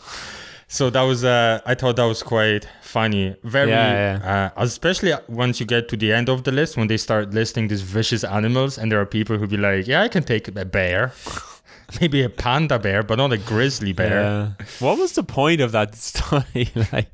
so 0.68 0.90
that 0.90 1.02
was, 1.02 1.25
uh, 1.25 1.60
I 1.64 1.75
thought 1.75 1.96
that 1.96 2.04
was 2.04 2.22
quite 2.22 2.68
funny. 2.82 3.34
Very, 3.42 3.70
Yeah, 3.70 4.50
Uh, 4.56 4.62
especially 4.62 5.12
once 5.26 5.60
you 5.60 5.66
get 5.66 5.88
to 5.88 5.96
the 5.96 6.12
end 6.12 6.28
of 6.28 6.44
the 6.44 6.52
list 6.52 6.76
when 6.76 6.88
they 6.88 6.98
start 6.98 7.32
listing 7.32 7.68
these 7.68 7.80
vicious 7.82 8.22
animals, 8.22 8.76
and 8.78 8.92
there 8.92 9.00
are 9.00 9.06
people 9.06 9.38
who 9.38 9.46
be 9.46 9.56
like, 9.56 9.87
"Yeah, 9.88 10.02
I 10.02 10.08
can 10.08 10.22
take 10.22 10.46
a 10.48 10.64
bear, 10.64 11.12
maybe 12.00 12.22
a 12.22 12.28
panda 12.28 12.78
bear, 12.78 13.02
but 13.02 13.16
not 13.16 13.32
a 13.32 13.38
grizzly 13.38 13.92
bear." 13.94 14.20
Yeah. 14.22 14.66
What 14.78 14.98
was 14.98 15.12
the 15.12 15.22
point 15.22 15.60
of 15.62 15.72
that 15.72 15.94
story? 16.10 16.68
like, 16.92 17.08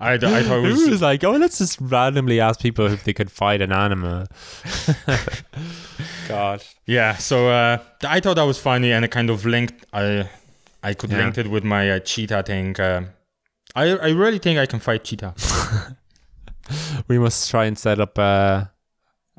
I, 0.00 0.12
I 0.12 0.18
thought 0.18 0.58
it 0.58 0.62
was, 0.62 0.88
was 0.88 1.02
like, 1.02 1.24
oh, 1.24 1.32
let's 1.32 1.58
just 1.58 1.78
randomly 1.80 2.38
ask 2.40 2.60
people 2.60 2.86
if 2.86 3.02
they 3.04 3.12
could 3.12 3.32
fight 3.32 3.60
an 3.62 3.72
animal. 3.72 4.26
God. 6.28 6.62
Yeah, 6.86 7.16
so 7.16 7.48
uh, 7.48 7.78
I 8.06 8.20
thought 8.20 8.34
that 8.34 8.44
was 8.44 8.58
funny, 8.58 8.92
and 8.92 9.04
it 9.04 9.10
kind 9.10 9.30
of 9.30 9.44
linked. 9.44 9.84
I 9.92 10.28
I 10.82 10.94
could 10.94 11.10
Yeah. 11.10 11.18
link 11.24 11.38
it 11.38 11.48
with 11.50 11.64
my 11.64 11.90
uh, 11.90 11.98
cheetah 11.98 12.42
thing. 12.44 12.78
Uh, 12.80 13.04
I 13.74 13.84
I 13.90 14.08
really 14.10 14.38
think 14.38 14.58
I 14.58 14.66
can 14.66 14.80
fight 14.80 15.04
cheetah. 15.04 15.34
We 17.08 17.18
must 17.18 17.50
try 17.50 17.64
and 17.64 17.78
set 17.78 17.98
up 17.98 18.18
uh, 18.18 18.64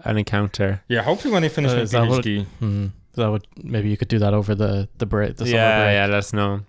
an 0.03 0.17
encounter. 0.17 0.81
Yeah, 0.87 1.03
hopefully 1.03 1.31
when 1.33 1.43
I 1.43 1.49
finish 1.49 1.71
Uh, 1.71 1.75
my 1.77 1.83
that 1.85 2.07
what- 2.09 2.25
PhD. 2.25 2.45
hmm, 2.59 2.87
that 3.13 3.29
would 3.29 3.45
maybe 3.63 3.89
you 3.89 3.97
could 3.97 4.07
do 4.07 4.19
that 4.19 4.33
over 4.33 4.55
the 4.55 4.87
the 4.97 5.05
break. 5.05 5.35
The 5.37 5.45
summer 5.45 5.57
yeah, 5.57 5.83
break. 5.83 5.93
yeah. 5.93 6.05
Let 6.07 6.17
us 6.17 6.33
know. 6.33 6.61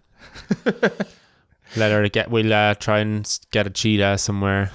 let 1.77 1.91
her 1.93 2.09
get. 2.09 2.31
We'll 2.31 2.53
uh, 2.53 2.75
try 2.75 2.99
and 3.00 3.25
get 3.53 3.67
a 3.67 3.71
cheetah 3.71 4.19
somewhere. 4.19 4.71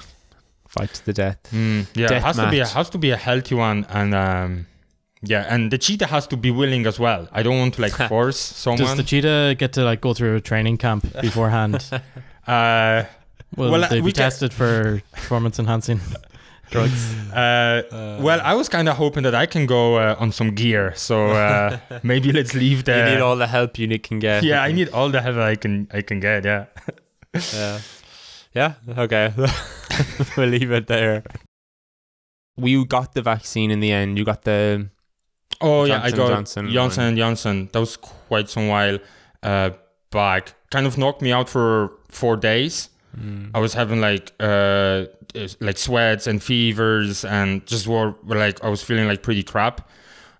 Fight 0.68 0.94
to 0.96 1.06
the 1.06 1.14
death. 1.14 1.38
Mm, 1.52 1.88
yeah, 1.96 2.06
it 2.06 2.10
Death 2.10 2.24
has 2.24 2.36
to 2.38 2.50
be 2.50 2.60
a, 2.60 2.68
has 2.68 2.90
to 2.90 2.98
be 2.98 3.12
a 3.12 3.18
healthy 3.18 3.56
one, 3.56 3.86
and 3.90 4.14
um, 4.14 4.68
yeah, 5.26 5.46
and 5.50 5.72
the 5.72 5.78
cheetah 5.78 6.08
has 6.08 6.28
to 6.28 6.38
be 6.38 6.52
willing 6.52 6.86
as 6.86 7.00
well. 7.00 7.28
I 7.32 7.44
don't 7.44 7.58
want 7.60 7.74
to 7.76 7.82
like 7.82 7.94
force 8.10 8.40
someone. 8.40 8.80
Does 8.80 8.96
the 8.98 9.04
cheetah 9.04 9.56
get 9.58 9.74
to 9.74 9.84
like 9.84 10.02
go 10.02 10.14
through 10.14 10.36
a 10.38 10.42
training 10.42 10.78
camp 10.78 11.04
beforehand? 11.22 11.84
uh, 12.48 13.04
Will 13.56 13.72
Well, 13.72 13.84
uh, 13.84 13.88
they 13.90 14.02
we 14.02 14.10
be 14.12 14.14
ca- 14.14 14.24
tested 14.24 14.54
for 14.54 15.02
performance 15.14 15.60
enhancing 15.60 16.00
drugs? 16.72 17.14
uh, 17.32 18.20
well, 18.22 18.42
I 18.44 18.54
was 18.56 18.68
kind 18.70 18.90
of 18.90 18.98
hoping 18.98 19.24
that 19.24 19.36
I 19.36 19.46
can 19.46 19.66
go 19.66 19.96
uh, 19.96 20.16
on 20.20 20.32
some 20.32 20.52
gear, 20.56 20.94
so 20.96 21.28
uh, 21.32 21.78
maybe 22.04 22.32
let's 22.32 22.54
leave 22.54 22.84
the. 22.86 22.98
you 22.98 23.04
need 23.16 23.22
all 23.22 23.38
the 23.38 23.48
help 23.48 23.78
you 23.80 23.88
need- 23.88 24.04
can 24.04 24.20
get. 24.20 24.44
yeah, 24.44 24.62
I 24.62 24.72
need 24.74 24.90
all 24.90 25.10
the 25.10 25.22
help 25.22 25.38
I 25.38 25.56
can 25.56 25.88
I 25.94 26.02
can 26.02 26.20
get. 26.20 26.44
Yeah. 26.46 26.66
Yeah. 27.54 27.80
Yeah. 28.54 28.74
Okay. 28.98 29.34
we'll 30.38 30.48
leave 30.50 30.72
it 30.72 30.88
there. 30.88 31.24
We 32.58 32.86
got 32.86 33.14
the 33.14 33.22
vaccine 33.22 33.70
in 33.72 33.80
the 33.82 33.92
end. 33.92 34.18
You 34.18 34.24
got 34.24 34.44
the 34.44 34.90
Oh 35.62 35.86
yeah, 35.86 36.02
I 36.04 36.12
got 36.12 36.30
Johnson 36.30 36.70
Johnson 36.72 37.04
and 37.04 37.18
Johnson. 37.18 37.70
That 37.72 37.80
was 37.80 37.98
quite 37.98 38.50
some 38.50 38.68
while 38.68 39.00
uh, 39.44 39.72
back. 40.12 40.54
Kind 40.72 40.86
of 40.88 40.98
knocked 40.98 41.22
me 41.22 41.32
out 41.32 41.50
for 41.50 41.92
four 42.10 42.38
days. 42.38 42.90
I 43.54 43.60
was 43.60 43.74
having 43.74 44.02
like 44.02 44.34
uh 44.42 45.06
like 45.62 45.78
sweats 45.78 46.28
and 46.28 46.44
fevers 46.44 47.24
and 47.24 47.66
just 47.66 47.88
were 47.88 48.14
were 48.24 48.36
like 48.36 48.62
I 48.62 48.68
was 48.68 48.84
feeling 48.84 49.08
like 49.08 49.24
pretty 49.24 49.42
crap. 49.44 49.90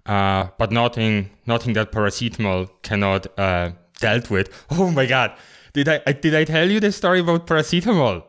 Uh, 0.06 0.48
but 0.58 0.72
nothing 0.74 1.30
nothing 1.46 1.72
that 1.74 1.94
paracetamol 1.94 2.70
cannot 2.82 3.28
uh 3.40 3.72
dealt 4.02 4.30
with. 4.30 4.50
Oh 4.72 4.92
my 4.92 5.06
god. 5.06 5.32
Did 5.72 5.88
I, 5.88 6.02
I 6.06 6.12
did 6.12 6.36
I 6.36 6.44
tell 6.44 6.70
you 6.70 6.82
the 6.82 6.92
story 6.92 7.22
about 7.22 7.48
paracetamol? 7.48 8.24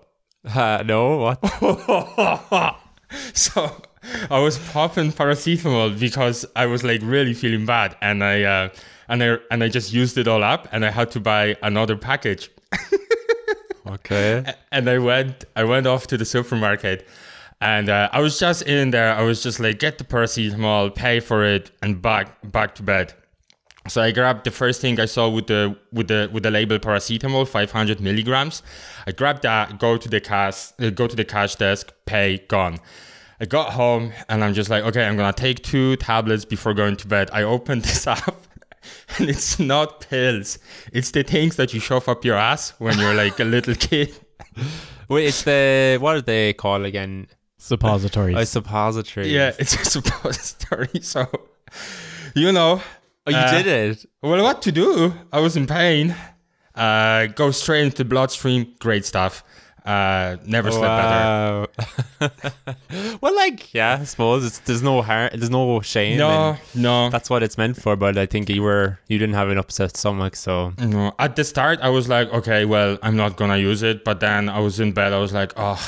uh, 0.55 0.83
no 0.87 1.17
what 1.17 2.77
so 3.35 3.83
I 4.31 4.39
was 4.39 4.59
popping 4.59 5.13
paracetamol 5.13 5.99
because 5.99 6.47
I 6.55 6.67
was 6.67 6.85
like 6.85 7.01
really 7.03 7.35
feeling 7.35 7.67
bad, 7.67 7.97
and 8.01 8.23
I 8.23 8.43
uh, 8.43 8.69
and 9.09 9.23
I 9.23 9.39
and 9.51 9.63
I 9.63 9.69
just 9.69 9.93
used 9.93 10.19
it 10.19 10.29
all 10.29 10.43
up, 10.43 10.69
and 10.73 10.85
I 10.85 10.91
had 10.91 11.11
to 11.13 11.21
buy 11.21 11.57
another 11.63 11.97
package. 11.97 12.51
okay 13.87 14.45
And 14.73 14.91
I 14.91 14.99
went 14.99 15.45
I 15.55 15.65
went 15.65 15.87
off 15.87 16.07
to 16.09 16.17
the 16.17 16.25
supermarket, 16.25 17.07
and 17.61 17.89
uh, 17.89 18.09
I 18.13 18.21
was 18.21 18.39
just 18.39 18.63
in 18.63 18.91
there. 18.91 19.15
I 19.15 19.23
was 19.23 19.43
just 19.43 19.61
like, 19.61 19.79
get 19.79 19.99
the 19.99 20.05
paracetamol, 20.05 20.95
pay 20.95 21.21
for 21.21 21.45
it, 21.45 21.71
and 21.83 22.01
back 22.01 22.51
back 22.51 22.75
to 22.77 22.83
bed. 22.83 23.15
So 23.89 24.03
I 24.03 24.11
grabbed 24.11 24.45
the 24.45 24.51
first 24.51 24.81
thing 24.81 24.99
I 24.99 25.05
saw 25.05 25.29
with 25.29 25.47
the 25.47 25.77
with 25.93 26.09
the 26.09 26.29
with 26.33 26.43
the 26.43 26.51
label 26.51 26.79
paracetamol, 26.79 27.47
500 27.47 28.01
milligrams. 28.01 28.63
I 29.07 29.13
grabbed 29.13 29.43
that, 29.43 29.79
go 29.79 29.97
to 29.97 30.09
the 30.09 30.21
cash, 30.21 30.73
uh, 30.81 30.91
go 30.91 31.07
to 31.07 31.17
the 31.17 31.25
cash 31.25 31.55
desk, 31.57 31.93
pay, 32.05 32.39
gone. 32.49 32.79
I 33.41 33.45
got 33.45 33.73
home 33.73 34.13
and 34.29 34.43
I'm 34.43 34.55
just 34.55 34.71
like, 34.71 34.85
okay, 34.85 35.05
I'm 35.07 35.17
gonna 35.17 35.33
take 35.33 35.63
two 35.63 35.97
tablets 35.97 36.45
before 36.45 36.75
going 36.75 36.97
to 36.97 37.07
bed. 37.07 37.29
I 37.33 37.43
opened 37.43 37.83
this 37.89 38.07
up, 38.07 38.43
and 39.19 39.29
it's 39.29 39.59
not 39.59 40.01
pills. 40.09 40.59
It's 40.93 41.11
the 41.11 41.23
things 41.23 41.57
that 41.57 41.75
you 41.75 41.81
shove 41.81 42.09
up 42.09 42.25
your 42.25 42.37
ass 42.37 42.73
when 42.79 42.99
you're 42.99 43.15
like 43.15 43.39
a 43.41 43.45
little 43.45 43.75
kid. 43.89 44.15
wait 45.09 45.27
it's 45.27 45.43
the 45.43 45.99
what 46.01 46.17
are 46.17 46.21
they 46.23 46.53
called 46.55 46.85
again 46.85 47.27
Suppositories. 47.59 48.37
a 48.37 48.47
suppository 48.47 49.29
Yeah, 49.35 49.53
it's 49.59 49.75
a 49.75 49.85
suppository. 49.97 51.01
So, 51.01 51.27
you 52.35 52.53
know, 52.53 52.81
oh 53.27 53.31
you 53.31 53.37
Uh, 53.37 53.51
did 53.63 53.67
it 53.67 54.07
Well, 54.23 54.43
what 54.43 54.63
to 54.63 54.73
do? 54.73 55.13
I 55.33 55.41
was 55.41 55.57
in 55.57 55.67
pain, 55.67 56.15
Uh, 56.75 57.27
go 57.27 57.51
straight 57.51 57.85
into 57.85 57.97
the 57.99 58.05
bloodstream. 58.05 58.75
Great 58.79 59.05
stuff. 59.05 59.43
Uh, 59.87 60.37
never 60.45 60.71
slept 60.73 61.71
better. 62.21 62.43
Well, 63.21 63.35
like, 63.37 63.73
yeah, 63.73 63.99
I 64.01 64.05
suppose 64.05 64.45
it's 64.45 64.59
there's 64.61 64.83
no 64.83 65.01
har 65.01 65.31
there's 65.33 65.51
no 65.51 65.81
shame. 65.81 66.19
No, 66.19 66.57
no. 66.75 67.09
that's 67.11 67.31
what 67.31 67.43
it's 67.43 67.57
meant 67.57 67.81
for. 67.81 67.95
But 67.97 68.19
I 68.19 68.27
think 68.27 68.49
you 68.51 68.63
were 68.63 68.99
you 69.07 69.19
didn't 69.19 69.35
have 69.35 69.49
an 69.49 69.59
upset 69.59 69.97
stomach, 69.97 70.35
so 70.37 70.73
No, 70.79 71.15
at 71.19 71.37
the 71.37 71.45
start 71.45 71.79
I 71.83 71.91
was 71.91 72.09
like, 72.09 72.29
okay, 72.33 72.65
well, 72.65 72.99
I'm 73.03 73.17
not 73.17 73.37
gonna 73.37 73.59
use 73.59 73.83
it. 73.83 74.05
But 74.05 74.21
then 74.21 74.49
I 74.49 74.59
was 74.59 74.81
in 74.81 74.93
bed. 74.93 75.13
I 75.13 75.19
was 75.19 75.33
like, 75.33 75.53
oh, 75.57 75.81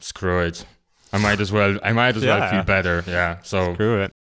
screw 0.00 0.40
it. 0.40 0.64
I 1.12 1.18
might 1.18 1.40
as 1.40 1.50
well. 1.50 1.78
I 1.82 1.92
might 1.92 2.16
as 2.16 2.24
well 2.24 2.48
feel 2.50 2.62
better. 2.62 3.02
Yeah. 3.06 3.38
So 3.42 3.74
screw 3.74 4.02
it. 4.02 4.12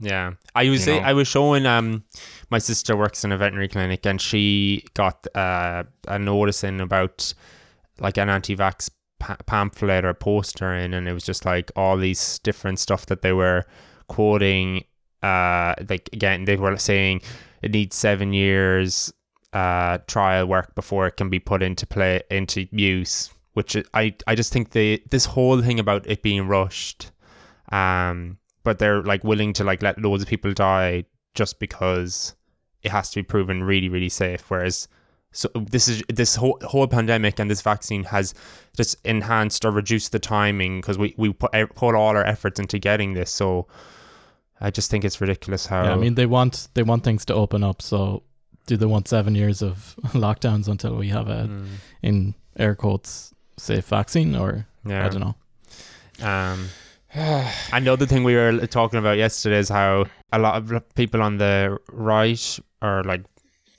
Yeah, 0.00 0.32
I 0.54 0.68
was 0.68 0.80
You 0.80 0.84
say, 0.84 1.00
know. 1.00 1.06
I 1.06 1.12
was 1.12 1.28
showing 1.28 1.66
um 1.66 2.04
my 2.50 2.58
sister 2.58 2.96
works 2.96 3.24
in 3.24 3.32
a 3.32 3.36
veterinary 3.36 3.68
clinic 3.68 4.06
and 4.06 4.20
she 4.20 4.84
got 4.94 5.26
uh, 5.34 5.84
a 6.08 6.18
notice 6.18 6.64
in 6.64 6.80
about 6.80 7.32
like 8.00 8.16
an 8.18 8.28
anti-vax 8.28 8.90
pa- 9.18 9.36
pamphlet 9.46 10.04
or 10.04 10.14
poster 10.14 10.74
in, 10.74 10.94
and 10.94 11.08
it 11.08 11.12
was 11.12 11.24
just 11.24 11.44
like 11.44 11.70
all 11.76 11.96
these 11.96 12.38
different 12.40 12.78
stuff 12.78 13.06
that 13.06 13.22
they 13.22 13.32
were 13.32 13.64
quoting. 14.08 14.84
Uh, 15.22 15.74
like 15.88 16.10
again, 16.12 16.44
they 16.44 16.56
were 16.56 16.76
saying 16.76 17.20
it 17.62 17.70
needs 17.70 17.96
seven 17.96 18.32
years 18.32 19.12
uh 19.54 19.98
trial 20.08 20.46
work 20.46 20.74
before 20.74 21.06
it 21.06 21.16
can 21.16 21.30
be 21.30 21.38
put 21.38 21.62
into 21.62 21.86
play 21.86 22.20
into 22.30 22.66
use. 22.72 23.30
Which 23.52 23.76
I 23.94 24.14
I 24.26 24.34
just 24.34 24.52
think 24.52 24.70
the 24.72 25.00
this 25.10 25.26
whole 25.26 25.62
thing 25.62 25.78
about 25.78 26.06
it 26.08 26.22
being 26.22 26.48
rushed, 26.48 27.12
um, 27.70 28.38
but 28.64 28.80
they're 28.80 29.02
like 29.02 29.22
willing 29.22 29.52
to 29.54 29.64
like 29.64 29.80
let 29.80 30.00
loads 30.00 30.24
of 30.24 30.28
people 30.28 30.52
die 30.52 31.04
just 31.34 31.60
because 31.60 32.34
it 32.82 32.90
has 32.90 33.10
to 33.10 33.20
be 33.20 33.22
proven 33.22 33.62
really 33.62 33.88
really 33.88 34.08
safe. 34.08 34.50
Whereas 34.50 34.88
so 35.34 35.50
this 35.54 35.88
is 35.88 36.02
this 36.08 36.36
whole 36.36 36.58
whole 36.62 36.86
pandemic 36.86 37.40
and 37.40 37.50
this 37.50 37.60
vaccine 37.60 38.04
has 38.04 38.34
just 38.76 38.96
enhanced 39.04 39.64
or 39.64 39.72
reduced 39.72 40.12
the 40.12 40.20
timing 40.20 40.80
because 40.80 40.96
we 40.96 41.12
we 41.18 41.32
put 41.32 41.50
put 41.74 41.94
all 41.96 42.16
our 42.16 42.24
efforts 42.24 42.60
into 42.60 42.78
getting 42.78 43.14
this. 43.14 43.32
So 43.32 43.66
I 44.60 44.70
just 44.70 44.90
think 44.90 45.04
it's 45.04 45.20
ridiculous 45.20 45.66
how. 45.66 45.82
Yeah, 45.82 45.92
I 45.92 45.96
mean 45.96 46.14
they 46.14 46.26
want 46.26 46.68
they 46.74 46.84
want 46.84 47.02
things 47.02 47.24
to 47.26 47.34
open 47.34 47.64
up. 47.64 47.82
So 47.82 48.22
do 48.66 48.76
they 48.76 48.86
want 48.86 49.08
seven 49.08 49.34
years 49.34 49.60
of 49.60 49.96
lockdowns 50.14 50.68
until 50.68 50.94
we 50.94 51.08
have 51.08 51.28
a 51.28 51.48
Mm, 51.48 51.66
in 52.02 52.34
air 52.56 52.76
quotes 52.76 53.34
safe 53.56 53.86
vaccine 53.86 54.36
or 54.36 54.68
yeah. 54.86 55.04
I 55.04 55.08
don't 55.08 55.20
know. 55.20 55.34
Um, 56.22 56.68
and 57.72 57.86
the 57.86 57.92
other 57.92 58.06
thing 58.06 58.22
we 58.22 58.36
were 58.36 58.66
talking 58.66 59.00
about 59.00 59.18
yesterday 59.18 59.58
is 59.58 59.68
how 59.68 60.06
a 60.32 60.38
lot 60.38 60.56
of 60.56 60.94
people 60.94 61.22
on 61.22 61.38
the 61.38 61.76
right 61.90 62.58
are 62.82 63.02
like 63.02 63.24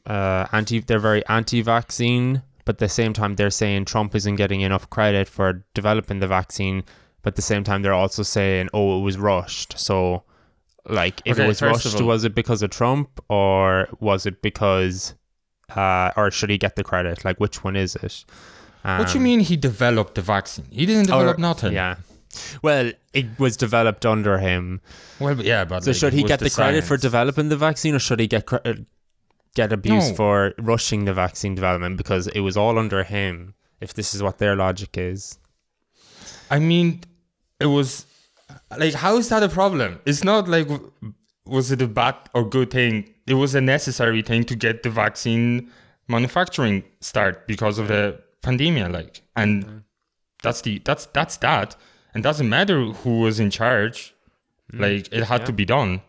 uh, 0.07 0.45
anti. 0.51 0.79
They're 0.79 0.99
very 0.99 1.25
anti-vaccine, 1.27 2.41
but 2.65 2.75
at 2.75 2.79
the 2.79 2.89
same 2.89 3.13
time 3.13 3.35
they're 3.35 3.49
saying 3.49 3.85
Trump 3.85 4.15
isn't 4.15 4.35
getting 4.35 4.61
enough 4.61 4.89
credit 4.89 5.27
for 5.27 5.63
developing 5.73 6.19
the 6.19 6.27
vaccine. 6.27 6.83
But 7.21 7.29
at 7.33 7.35
the 7.37 7.41
same 7.41 7.63
time, 7.63 7.81
they're 7.81 7.93
also 7.93 8.21
saying, 8.23 8.69
"Oh, 8.73 8.99
it 8.99 9.03
was 9.03 9.17
rushed." 9.17 9.79
So, 9.79 10.23
like, 10.87 11.21
if 11.25 11.37
Okay, 11.37 11.45
it 11.45 11.47
was 11.47 11.61
rushed, 11.61 11.95
all- 11.95 12.05
was 12.05 12.23
it 12.23 12.35
because 12.35 12.61
of 12.61 12.69
Trump, 12.69 13.19
or 13.29 13.87
was 13.99 14.27
it 14.27 14.43
because, 14.43 15.15
uh, 15.75 16.11
or 16.15 16.29
should 16.29 16.51
he 16.51 16.59
get 16.59 16.75
the 16.75 16.83
credit? 16.83 17.25
Like, 17.25 17.39
which 17.39 17.63
one 17.63 17.75
is 17.75 17.95
it? 17.95 18.25
what 18.83 19.07
do 19.07 19.13
you 19.13 19.17
Um, 19.19 19.23
mean 19.23 19.39
he 19.39 19.57
developed 19.57 20.13
the 20.13 20.21
vaccine? 20.21 20.65
He 20.69 20.85
didn't 20.85 21.09
or- 21.09 21.17
develop 21.21 21.39
nothing. 21.39 21.73
Yeah. 21.73 21.95
Well, 22.61 22.91
it 23.13 23.25
was 23.39 23.57
developed 23.57 24.05
under 24.05 24.37
him. 24.37 24.81
Well, 25.19 25.41
yeah, 25.41 25.63
but 25.65 25.83
So 25.83 25.89
like, 25.91 25.97
should 25.99 26.13
he 26.13 26.21
get 26.23 26.39
the, 26.41 26.49
credit 26.51 26.83
for 26.83 26.97
developing 26.97 27.49
the 27.49 27.57
vaccine, 27.57 27.95
or 27.95 27.99
should 27.99 28.19
he 28.19 28.27
get 28.27 28.45
cre- 28.45 28.57
uh, 28.65 28.73
get 29.55 29.73
abused 29.73 30.11
No. 30.11 30.15
for 30.15 30.53
rushing 30.59 31.05
the 31.05 31.13
vaccine 31.13 31.55
development 31.55 31.97
because 31.97 32.27
it 32.27 32.41
was 32.41 32.55
all 32.55 32.77
under 32.77 33.03
him? 33.03 33.55
If 33.81 33.93
this 33.93 34.13
is 34.15 34.21
what 34.23 34.37
their 34.37 34.55
logic 34.55 34.97
is, 34.97 35.37
I 36.49 36.59
mean, 36.59 37.01
it 37.59 37.65
was 37.65 38.05
like, 38.77 38.93
how 38.93 39.17
is 39.17 39.27
that 39.29 39.43
a 39.43 39.49
problem? 39.49 39.99
It's 40.05 40.23
not 40.23 40.47
like, 40.47 40.67
was 41.45 41.71
it 41.71 41.81
a 41.81 41.87
bad 41.87 42.15
or 42.33 42.47
good 42.47 42.71
thing? 42.71 43.13
It 43.27 43.33
was 43.33 43.53
a 43.55 43.61
necessary 43.61 44.21
thing 44.21 44.43
to 44.45 44.55
get 44.55 44.83
the 44.83 44.89
vaccine 44.89 45.69
manufacturing 46.07 46.83
start 47.01 47.47
because 47.47 47.79
of 47.79 47.87
the 47.87 48.19
pandemic. 48.41 48.91
Like, 48.91 49.21
and 49.35 49.83
that's 50.43 50.61
the 50.61 50.79
that's 50.85 51.07
that's 51.07 51.37
that. 51.37 51.75
And 52.13 52.23
doesn't 52.23 52.47
matter 52.47 52.85
who 52.85 53.19
was 53.19 53.39
in 53.39 53.49
charge. 53.49 54.13
Like, 54.71 55.11
it 55.11 55.23
had 55.25 55.41
Yeah. 55.41 55.45
to 55.47 55.53
be 55.53 55.65
done. 55.65 56.01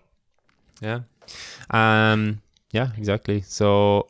yeah, 0.80 1.00
um, 1.70 2.40
yeah, 2.72 2.88
exactly. 2.96 3.42
So 3.42 4.08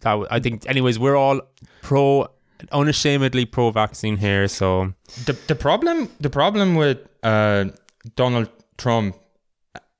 that 0.00 0.12
w- 0.12 0.28
I 0.30 0.40
think, 0.40 0.68
anyways, 0.68 0.98
we're 0.98 1.16
all 1.16 1.40
pro, 1.82 2.28
unashamedly 2.72 3.46
pro 3.46 3.70
vaccine 3.70 4.16
here. 4.16 4.48
So 4.48 4.92
the 5.24 5.34
the 5.46 5.54
problem 5.54 6.08
the 6.20 6.30
problem 6.30 6.74
with 6.74 6.98
uh, 7.22 7.66
Donald 8.14 8.48
Trump 8.78 9.16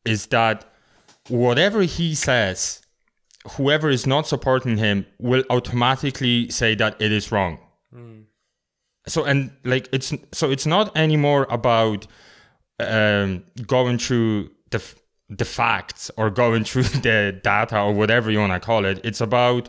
is 0.04 0.26
that 0.26 0.64
whatever 1.28 1.82
he 1.82 2.14
says, 2.14 2.82
whoever 3.56 3.90
is 3.90 4.06
not 4.06 4.26
supporting 4.26 4.76
him 4.78 5.06
will 5.18 5.44
automatically 5.50 6.48
say 6.50 6.74
that 6.76 7.00
it 7.00 7.12
is 7.12 7.32
wrong. 7.32 7.58
So 9.08 9.24
and 9.24 9.50
like 9.64 9.88
it's 9.92 10.12
so 10.32 10.50
it's 10.50 10.66
not 10.66 10.96
anymore 10.96 11.46
about 11.48 12.06
um, 12.80 13.44
going 13.66 13.98
through 13.98 14.50
the 14.70 14.82
the 15.28 15.44
facts 15.44 16.10
or 16.16 16.30
going 16.30 16.64
through 16.64 16.82
the 17.02 17.38
data 17.42 17.80
or 17.80 17.92
whatever 17.92 18.30
you 18.30 18.38
want 18.38 18.52
to 18.52 18.60
call 18.60 18.84
it. 18.84 19.00
It's 19.04 19.20
about 19.20 19.68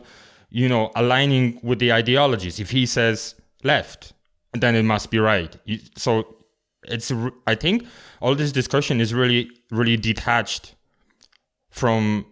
you 0.50 0.68
know 0.68 0.90
aligning 0.94 1.60
with 1.62 1.78
the 1.78 1.92
ideologies. 1.92 2.60
If 2.60 2.70
he 2.70 2.86
says 2.86 3.34
left, 3.64 4.12
then 4.52 4.74
it 4.74 4.84
must 4.84 5.10
be 5.10 5.18
right. 5.18 5.56
So 5.96 6.36
it's 6.84 7.12
I 7.46 7.54
think 7.54 7.86
all 8.20 8.34
this 8.34 8.52
discussion 8.52 9.00
is 9.00 9.12
really 9.12 9.50
really 9.70 9.96
detached 9.96 10.74
from 11.70 12.26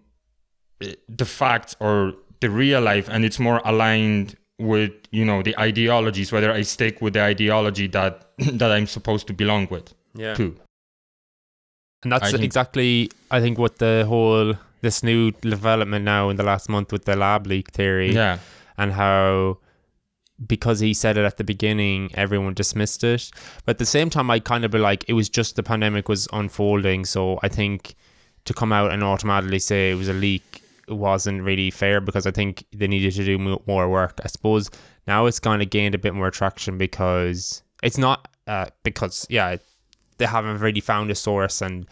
uh, 0.83 0.89
the 1.09 1.25
facts 1.25 1.77
or 1.81 2.15
the 2.41 2.51
real 2.51 2.81
life, 2.81 3.09
and 3.11 3.25
it's 3.25 3.39
more 3.39 3.61
aligned 3.65 4.37
with 4.59 4.93
you 5.11 5.25
know 5.25 5.43
the 5.43 5.59
ideologies. 5.59 6.33
Whether 6.33 6.53
I 6.53 6.63
stick 6.63 7.01
with 7.01 7.15
the 7.15 7.23
ideology 7.23 7.87
that 7.89 8.31
that 8.39 8.71
I'm 8.71 8.87
supposed 8.87 9.27
to 9.29 9.33
belong 9.33 9.69
with 9.71 9.95
yeah, 10.15 10.35
too. 10.35 10.57
And 12.07 12.13
that's 12.13 12.35
I 12.35 12.39
exactly 12.39 13.11
I 13.33 13.41
think 13.41 13.59
what 13.59 13.79
the 13.79 14.05
whole 14.07 14.55
this 14.81 15.03
new 15.03 15.33
development 15.33 16.05
now 16.05 16.29
in 16.29 16.37
the 16.37 16.45
last 16.45 16.69
month 16.69 16.93
with 16.93 17.05
the 17.05 17.17
lab 17.17 17.47
leak 17.47 17.73
theory. 17.73 18.13
Yeah. 18.13 18.39
and 18.79 18.93
how 18.93 19.59
because 20.47 20.79
he 20.81 20.95
said 20.95 21.17
it 21.17 21.25
at 21.25 21.39
the 21.39 21.45
beginning, 21.45 22.11
everyone 22.15 22.55
dismissed 22.55 23.03
it. 23.03 23.31
But 23.65 23.77
at 23.77 23.79
the 23.79 23.87
same 23.87 24.11
time, 24.11 24.31
I 24.31 24.39
kind 24.39 24.65
of 24.67 24.71
be 24.71 24.79
like, 24.79 25.05
it 25.09 25.15
was 25.15 25.29
just 25.31 25.57
the 25.57 25.63
pandemic 25.63 26.09
was 26.09 26.29
unfolding. 26.33 27.07
So 27.07 27.41
I 27.43 27.49
think 27.49 27.95
to 28.45 28.55
come 28.55 28.71
out 28.71 28.93
and 28.93 29.03
automatically 29.03 29.59
say 29.59 29.91
it 29.91 29.95
was 29.95 30.09
a 30.09 30.13
leak 30.13 30.63
wasn't 30.89 31.43
really 31.43 31.71
fair 31.71 32.01
because 32.01 32.27
I 32.27 32.31
think 32.31 32.65
they 32.73 32.87
needed 32.87 33.15
to 33.15 33.25
do 33.25 33.59
more 33.67 33.89
work. 33.89 34.21
I 34.23 34.29
suppose 34.29 34.71
now 35.09 35.27
it's 35.27 35.41
kind 35.41 35.63
of 35.63 35.71
gained 35.71 35.97
a 35.97 35.99
bit 35.99 36.15
more 36.15 36.31
traction 36.31 36.79
because 36.79 37.63
it's 37.83 37.99
not 37.99 38.29
uh, 38.47 38.67
because 38.85 39.27
yeah 39.29 39.57
they 40.19 40.27
haven't 40.27 40.59
really 40.59 40.81
found 40.81 41.11
a 41.11 41.15
source 41.15 41.63
and 41.63 41.87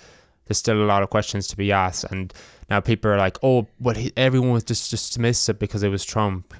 there's 0.46 0.58
still 0.58 0.82
a 0.82 0.84
lot 0.84 1.02
of 1.02 1.10
questions 1.10 1.46
to 1.48 1.56
be 1.56 1.72
asked. 1.72 2.04
And 2.10 2.32
now 2.70 2.80
people 2.80 3.10
are 3.10 3.18
like 3.18 3.38
oh 3.42 3.66
but 3.80 3.96
he, 3.96 4.12
everyone 4.16 4.50
was 4.50 4.64
just 4.64 4.90
dismissed 4.90 5.48
it 5.48 5.58
because 5.58 5.82
it 5.82 5.88
was 5.88 6.04
Trump. 6.04 6.54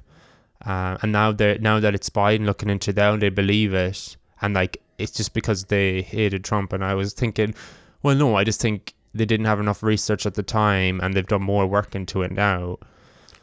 Uh, 0.65 0.97
and 1.03 1.13
now 1.13 1.33
they 1.33 1.59
now 1.59 1.81
that 1.81 1.95
it's 1.95 2.11
Biden 2.11 2.47
looking 2.47 2.71
into 2.71 2.93
now 2.93 3.17
they 3.17 3.31
believe 3.31 3.75
it. 3.75 4.17
And 4.41 4.55
like 4.55 4.81
it's 4.99 5.13
just 5.13 5.35
because 5.35 5.65
they 5.65 6.03
hated 6.03 6.45
Trump. 6.45 6.73
And 6.73 6.85
I 6.85 6.95
was 6.95 7.13
thinking 7.13 7.55
well 8.03 8.17
no 8.17 8.37
I 8.37 8.45
just 8.45 8.61
think 8.61 8.95
they 9.15 9.25
didn't 9.25 9.47
have 9.47 9.61
enough 9.61 9.83
research 9.83 10.27
at 10.27 10.35
the 10.35 10.43
time 10.43 11.01
and 11.01 11.15
they've 11.15 11.27
done 11.27 11.43
more 11.43 11.67
work 11.67 11.95
into 11.95 12.23
it 12.23 12.33
now. 12.33 12.79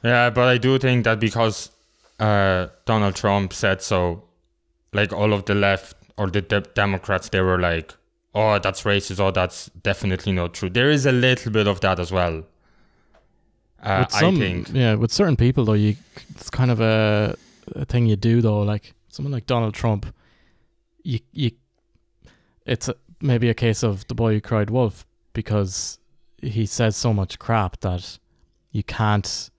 Yeah, 0.03 0.29
but 0.29 0.47
I 0.47 0.57
do 0.57 0.77
think 0.79 1.05
that 1.05 1.19
because 1.19 1.71
uh, 2.19 2.67
Donald 2.85 3.15
Trump 3.15 3.53
said 3.53 3.81
so, 3.81 4.23
like 4.93 5.13
all 5.13 5.33
of 5.33 5.45
the 5.45 5.55
left 5.55 5.95
or 6.17 6.27
the 6.27 6.41
de- 6.41 6.61
Democrats, 6.61 7.29
they 7.29 7.41
were 7.41 7.59
like, 7.59 7.95
"Oh, 8.33 8.59
that's 8.59 8.83
racist. 8.83 9.19
Oh, 9.19 9.31
that's 9.31 9.69
definitely 9.83 10.31
not 10.33 10.53
true." 10.53 10.69
There 10.69 10.89
is 10.89 11.05
a 11.05 11.11
little 11.11 11.51
bit 11.51 11.67
of 11.67 11.81
that 11.81 11.99
as 11.99 12.11
well. 12.11 12.43
Uh, 13.83 14.05
with 14.07 14.11
some, 14.19 14.35
I 14.35 14.39
think. 14.39 14.69
yeah, 14.73 14.93
with 14.95 15.11
certain 15.11 15.35
people 15.35 15.65
though, 15.65 15.73
you 15.73 15.95
it's 16.29 16.49
kind 16.51 16.69
of 16.69 16.79
a, 16.81 17.35
a 17.75 17.85
thing 17.85 18.05
you 18.05 18.15
do 18.15 18.41
though. 18.41 18.61
Like 18.61 18.93
someone 19.09 19.31
like 19.31 19.47
Donald 19.47 19.73
Trump, 19.73 20.05
you 21.03 21.19
you, 21.33 21.51
it's 22.65 22.87
a, 22.89 22.95
maybe 23.21 23.49
a 23.49 23.53
case 23.55 23.81
of 23.83 24.07
the 24.07 24.13
boy 24.15 24.33
who 24.33 24.41
cried 24.41 24.69
wolf 24.69 25.05
because 25.33 25.97
he 26.41 26.65
says 26.65 26.95
so 26.95 27.11
much 27.13 27.39
crap 27.39 27.79
that 27.81 28.19
you 28.71 28.83
can't 28.83 29.49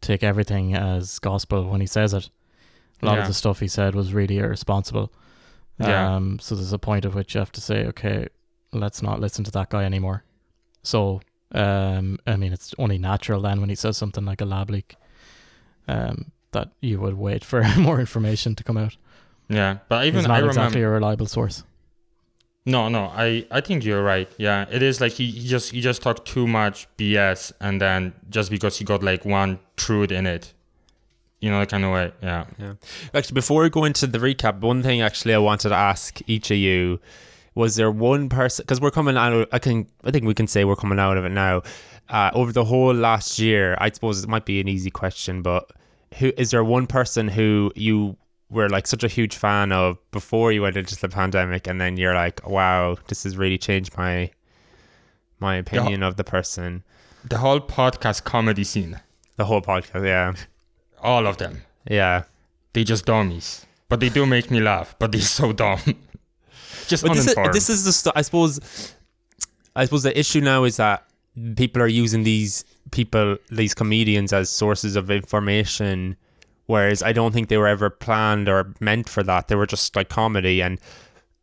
take 0.00 0.22
everything 0.24 0.74
as 0.74 1.18
gospel 1.18 1.68
when 1.68 1.80
he 1.80 1.86
says 1.86 2.12
it. 2.14 2.28
A 3.02 3.06
lot 3.06 3.14
Yeah. 3.16 3.22
of 3.22 3.28
the 3.28 3.34
stuff 3.34 3.60
he 3.60 3.68
said 3.68 3.94
was 3.94 4.12
really 4.12 4.38
irresponsible. 4.38 5.12
Yeah. 5.88 6.14
Um, 6.14 6.38
so 6.38 6.54
there's 6.54 6.72
a 6.72 6.78
point 6.78 7.04
at 7.04 7.14
which 7.14 7.34
you 7.34 7.38
have 7.38 7.52
to 7.52 7.60
say, 7.60 7.86
okay, 7.86 8.28
let's 8.72 9.02
not 9.02 9.20
listen 9.20 9.44
to 9.44 9.50
that 9.52 9.70
guy 9.70 9.84
anymore. 9.84 10.24
So, 10.82 11.20
um, 11.52 12.18
I 12.26 12.36
mean, 12.36 12.52
it's 12.52 12.74
only 12.78 12.98
natural 12.98 13.40
then 13.40 13.60
when 13.60 13.68
he 13.68 13.74
says 13.74 13.96
something 13.96 14.24
like 14.24 14.40
a 14.40 14.44
lab 14.44 14.70
leak. 14.70 14.96
Um, 15.88 16.32
that 16.52 16.70
you 16.80 17.00
would 17.00 17.14
wait 17.14 17.44
for 17.44 17.62
more 17.78 18.00
information 18.00 18.54
to 18.56 18.64
come 18.64 18.76
out. 18.76 18.96
Yeah, 19.48 19.78
but 19.88 20.04
even 20.04 20.20
He's 20.20 20.28
not 20.28 20.34
I 20.34 20.38
remember. 20.38 20.60
exactly 20.60 20.82
a 20.82 20.88
reliable 20.88 21.26
source. 21.26 21.64
No, 22.66 22.88
no, 22.88 23.06
I, 23.06 23.46
I 23.50 23.60
think 23.60 23.84
you're 23.84 24.02
right. 24.02 24.30
Yeah, 24.36 24.66
it 24.70 24.82
is 24.82 25.00
like 25.00 25.12
he, 25.12 25.30
he 25.30 25.48
just 25.48 25.72
he 25.72 25.80
just 25.80 26.02
talked 26.02 26.26
too 26.26 26.46
much 26.46 26.86
BS, 26.98 27.52
and 27.60 27.80
then 27.80 28.12
just 28.28 28.50
because 28.50 28.78
he 28.78 28.84
got 28.84 29.02
like 29.02 29.24
one 29.24 29.58
truth 29.76 30.12
in 30.12 30.26
it, 30.26 30.52
you 31.40 31.50
know, 31.50 31.58
that 31.60 31.70
kind 31.70 31.84
of 31.84 31.90
way. 31.92 32.12
Yeah. 32.22 32.44
Yeah. 32.58 32.74
Actually, 33.14 33.34
before 33.34 33.62
we 33.62 33.70
go 33.70 33.84
into 33.84 34.06
the 34.06 34.18
recap, 34.18 34.60
one 34.60 34.82
thing 34.82 35.00
actually 35.00 35.34
I 35.34 35.38
wanted 35.38 35.70
to 35.70 35.74
ask 35.74 36.20
each 36.26 36.50
of 36.50 36.58
you 36.58 37.00
was 37.54 37.76
there 37.76 37.90
one 37.90 38.28
person 38.28 38.62
because 38.62 38.80
we're 38.80 38.90
coming 38.90 39.16
out. 39.16 39.48
I 39.52 39.58
can 39.58 39.86
I 40.04 40.10
think 40.10 40.24
we 40.24 40.34
can 40.34 40.46
say 40.46 40.64
we're 40.64 40.76
coming 40.76 40.98
out 40.98 41.16
of 41.16 41.24
it 41.24 41.30
now. 41.30 41.62
Uh, 42.08 42.30
over 42.34 42.52
the 42.52 42.64
whole 42.64 42.92
last 42.92 43.38
year, 43.38 43.76
I 43.78 43.90
suppose 43.90 44.22
it 44.22 44.28
might 44.28 44.44
be 44.44 44.60
an 44.60 44.68
easy 44.68 44.90
question, 44.90 45.42
but 45.42 45.70
who 46.18 46.32
is 46.36 46.50
there 46.50 46.64
one 46.64 46.86
person 46.86 47.28
who 47.28 47.72
you 47.76 48.16
were 48.50 48.68
like 48.68 48.86
such 48.88 49.04
a 49.04 49.08
huge 49.08 49.36
fan 49.36 49.70
of 49.70 49.98
before 50.10 50.50
you 50.50 50.62
went 50.62 50.76
into 50.76 50.96
the 50.96 51.08
pandemic, 51.08 51.68
and 51.68 51.80
then 51.80 51.96
you're 51.96 52.14
like, 52.14 52.46
wow, 52.46 52.96
this 53.06 53.22
has 53.22 53.36
really 53.36 53.58
changed 53.58 53.96
my 53.96 54.30
my 55.38 55.56
opinion 55.56 56.02
of 56.02 56.16
the 56.16 56.24
person. 56.24 56.82
The 57.24 57.38
whole 57.38 57.60
podcast 57.60 58.24
comedy 58.24 58.64
scene, 58.64 59.00
The 59.36 59.44
whole 59.44 59.62
podcast, 59.62 60.04
yeah, 60.04 60.34
all 61.02 61.26
of 61.26 61.36
them, 61.38 61.62
yeah. 61.88 62.24
they 62.72 62.84
just 62.84 63.06
dummies, 63.06 63.66
but 63.88 64.00
they 64.00 64.08
do 64.08 64.26
make 64.26 64.50
me 64.50 64.60
laugh. 64.60 64.94
But 64.98 65.12
they're 65.12 65.20
so 65.20 65.52
dumb, 65.52 65.80
just 66.88 67.04
But 67.04 67.14
this 67.14 67.26
is, 67.26 67.34
this 67.52 67.70
is 67.70 67.84
the 67.84 67.92
st- 67.92 68.16
I 68.16 68.22
suppose 68.22 68.94
I 69.76 69.84
suppose 69.84 70.02
the 70.02 70.18
issue 70.18 70.40
now 70.40 70.64
is 70.64 70.76
that 70.76 71.04
people 71.56 71.80
are 71.82 71.86
using 71.86 72.22
these 72.24 72.64
people 72.90 73.36
these 73.50 73.74
comedians 73.74 74.32
as 74.32 74.50
sources 74.50 74.96
of 74.96 75.10
information 75.10 76.16
whereas 76.66 77.02
I 77.02 77.12
don't 77.12 77.32
think 77.32 77.48
they 77.48 77.56
were 77.56 77.68
ever 77.68 77.90
planned 77.90 78.48
or 78.48 78.74
meant 78.80 79.08
for 79.08 79.22
that. 79.24 79.48
They 79.48 79.54
were 79.56 79.66
just 79.66 79.94
like 79.96 80.08
comedy 80.08 80.60
and 80.62 80.78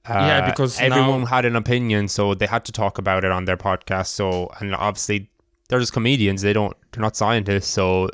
uh, 0.08 0.14
Yeah, 0.14 0.50
because 0.50 0.80
everyone 0.80 1.22
now- 1.22 1.26
had 1.28 1.46
an 1.46 1.56
opinion 1.56 2.08
so 2.10 2.34
they 2.34 2.48
had 2.48 2.64
to 2.66 2.72
talk 2.72 2.98
about 2.98 3.24
it 3.24 3.32
on 3.32 3.46
their 3.46 3.58
podcast. 3.58 4.08
So 4.08 4.50
and 4.60 4.76
obviously 4.76 5.30
they're 5.70 5.80
just 5.80 5.94
comedians. 5.94 6.42
They 6.42 6.54
don't 6.54 6.76
they're 6.92 7.02
not 7.02 7.16
scientists 7.16 7.68
so 7.68 8.10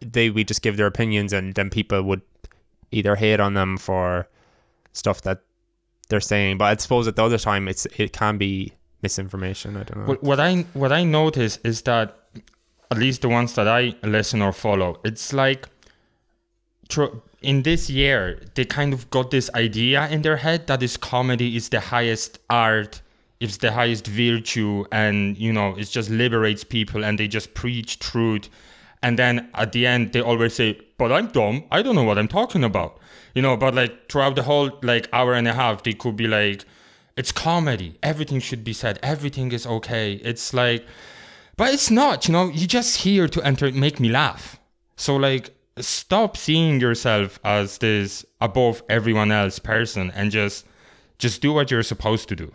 they 0.00 0.30
we 0.30 0.44
just 0.44 0.62
give 0.62 0.76
their 0.76 0.86
opinions 0.86 1.32
and 1.32 1.54
then 1.54 1.70
people 1.70 2.02
would 2.02 2.22
either 2.92 3.16
hate 3.16 3.40
on 3.40 3.54
them 3.54 3.76
for 3.76 4.28
stuff 4.92 5.22
that 5.22 5.42
they're 6.08 6.20
saying. 6.20 6.58
But 6.58 6.64
I 6.66 6.76
suppose 6.76 7.08
at 7.08 7.16
the 7.16 7.24
other 7.24 7.38
time, 7.38 7.68
it's 7.68 7.86
it 7.96 8.12
can 8.12 8.38
be 8.38 8.72
misinformation. 9.02 9.76
I 9.76 9.84
don't 9.84 10.06
know. 10.06 10.18
What, 10.20 10.40
I 10.40 10.56
what 10.74 10.92
I 10.92 11.04
notice 11.04 11.58
is 11.64 11.82
that 11.82 12.16
at 12.90 12.98
least 12.98 13.22
the 13.22 13.28
ones 13.28 13.54
that 13.54 13.68
I 13.68 13.94
listen 14.02 14.42
or 14.42 14.52
follow, 14.52 15.00
it's 15.04 15.32
like 15.32 15.68
in 17.40 17.62
this 17.62 17.88
year 17.88 18.42
they 18.54 18.64
kind 18.64 18.92
of 18.92 19.08
got 19.10 19.30
this 19.30 19.48
idea 19.54 20.08
in 20.08 20.22
their 20.22 20.36
head 20.36 20.66
that 20.66 20.80
this 20.80 20.96
comedy 20.96 21.56
is 21.56 21.68
the 21.68 21.80
highest 21.80 22.38
art, 22.50 23.00
it's 23.38 23.58
the 23.58 23.72
highest 23.72 24.06
virtue, 24.06 24.84
and 24.92 25.38
you 25.38 25.52
know 25.52 25.74
it 25.76 25.88
just 25.88 26.10
liberates 26.10 26.64
people, 26.64 27.04
and 27.04 27.18
they 27.18 27.28
just 27.28 27.54
preach 27.54 27.98
truth. 27.98 28.48
And 29.02 29.18
then 29.18 29.48
at 29.54 29.72
the 29.72 29.86
end, 29.86 30.12
they 30.12 30.20
always 30.20 30.54
say, 30.54 30.78
"But 30.98 31.10
I'm 31.10 31.28
dumb. 31.28 31.64
I 31.70 31.82
don't 31.82 31.94
know 31.94 32.04
what 32.04 32.18
I'm 32.18 32.28
talking 32.28 32.64
about." 32.64 32.98
You 33.34 33.42
know, 33.42 33.56
but 33.56 33.74
like 33.74 34.10
throughout 34.10 34.36
the 34.36 34.42
whole 34.42 34.78
like 34.82 35.08
hour 35.12 35.34
and 35.34 35.48
a 35.48 35.54
half, 35.54 35.82
they 35.82 35.94
could 35.94 36.16
be 36.16 36.26
like, 36.26 36.64
it's 37.20 37.32
comedy. 37.32 37.98
Everything 38.02 38.40
should 38.40 38.64
be 38.64 38.72
said. 38.72 38.98
Everything 39.02 39.52
is 39.52 39.66
okay. 39.66 40.14
It's 40.14 40.54
like, 40.54 40.86
but 41.56 41.74
it's 41.74 41.90
not. 41.90 42.26
You 42.26 42.32
know, 42.32 42.48
you're 42.48 42.66
just 42.66 42.98
here 42.98 43.28
to 43.28 43.42
enter, 43.42 43.70
make 43.72 44.00
me 44.00 44.08
laugh. 44.08 44.58
So 44.96 45.16
like, 45.16 45.54
stop 45.78 46.36
seeing 46.36 46.80
yourself 46.80 47.38
as 47.44 47.78
this 47.78 48.24
above 48.40 48.82
everyone 48.88 49.32
else 49.32 49.58
person 49.58 50.10
and 50.14 50.30
just, 50.30 50.66
just 51.18 51.42
do 51.42 51.52
what 51.52 51.70
you're 51.70 51.82
supposed 51.82 52.28
to 52.30 52.36
do. 52.36 52.52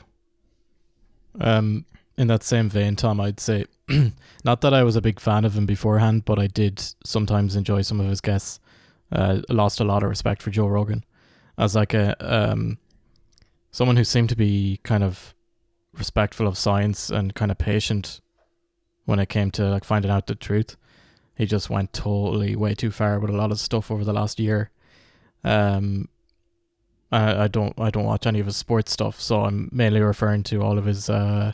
Um, 1.40 1.86
in 2.18 2.28
that 2.28 2.44
same 2.44 2.70
vein, 2.70 2.96
Tom, 2.96 3.20
I'd 3.20 3.40
say 3.40 3.66
not 4.44 4.62
that 4.62 4.74
I 4.74 4.84
was 4.84 4.96
a 4.96 5.02
big 5.02 5.20
fan 5.20 5.46
of 5.46 5.56
him 5.56 5.66
beforehand, 5.66 6.26
but 6.26 6.40
I 6.40 6.48
did 6.48 6.84
sometimes 7.04 7.56
enjoy 7.56 7.82
some 7.82 8.00
of 8.00 8.08
his 8.08 8.22
guests. 8.22 8.60
Uh, 9.12 9.42
lost 9.50 9.80
a 9.80 9.84
lot 9.84 10.02
of 10.02 10.10
respect 10.10 10.42
for 10.42 10.50
Joe 10.50 10.68
Rogan 10.68 11.06
as 11.58 11.76
like 11.76 11.94
a 11.94 12.16
um, 12.20 12.80
someone 13.72 13.98
who 13.98 14.04
seemed 14.04 14.30
to 14.30 14.36
be 14.36 14.80
kind 14.84 15.04
of 15.04 15.36
respectful 15.94 16.48
of 16.48 16.58
science 16.58 17.10
and 17.10 17.36
kind 17.36 17.52
of 17.52 17.58
patient 17.58 18.20
when 19.06 19.20
it 19.20 19.30
came 19.30 19.52
to 19.52 19.66
like 19.70 19.84
finding 19.84 20.12
out 20.12 20.28
the 20.28 20.36
truth. 20.36 20.76
He 21.36 21.46
just 21.46 21.70
went 21.70 21.94
totally 21.94 22.56
way 22.56 22.74
too 22.74 22.92
far 22.92 23.20
with 23.20 23.30
a 23.30 23.36
lot 23.36 23.52
of 23.52 23.60
stuff 23.60 23.92
over 23.92 24.04
the 24.04 24.14
last 24.14 24.40
year. 24.40 24.72
Um, 25.44 26.10
I, 27.12 27.44
I 27.44 27.48
don't 27.48 27.74
I 27.80 27.90
don't 27.92 28.06
watch 28.06 28.26
any 28.26 28.40
of 28.40 28.48
his 28.48 28.58
sports 28.58 28.92
stuff, 28.92 29.22
so 29.22 29.46
I'm 29.46 29.70
mainly 29.72 30.02
referring 30.02 30.44
to 30.44 30.62
all 30.62 30.78
of 30.78 30.86
his 30.86 31.10
uh, 31.10 31.54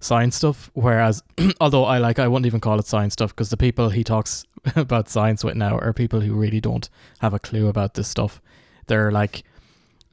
science 0.00 0.36
stuff. 0.36 0.70
Whereas, 0.74 1.22
although 1.60 1.84
I 1.84 1.98
like, 1.98 2.18
I 2.18 2.28
wouldn't 2.28 2.46
even 2.46 2.60
call 2.60 2.78
it 2.78 2.86
science 2.86 3.14
stuff 3.14 3.30
because 3.30 3.50
the 3.50 3.56
people 3.56 3.90
he 3.90 4.04
talks 4.04 4.44
about 4.76 5.08
science 5.08 5.44
with 5.44 5.56
now 5.56 5.78
are 5.78 5.92
people 5.92 6.20
who 6.20 6.34
really 6.34 6.60
don't 6.60 6.88
have 7.20 7.34
a 7.34 7.38
clue 7.38 7.68
about 7.68 7.94
this 7.94 8.08
stuff. 8.08 8.40
They're 8.86 9.12
like 9.12 9.44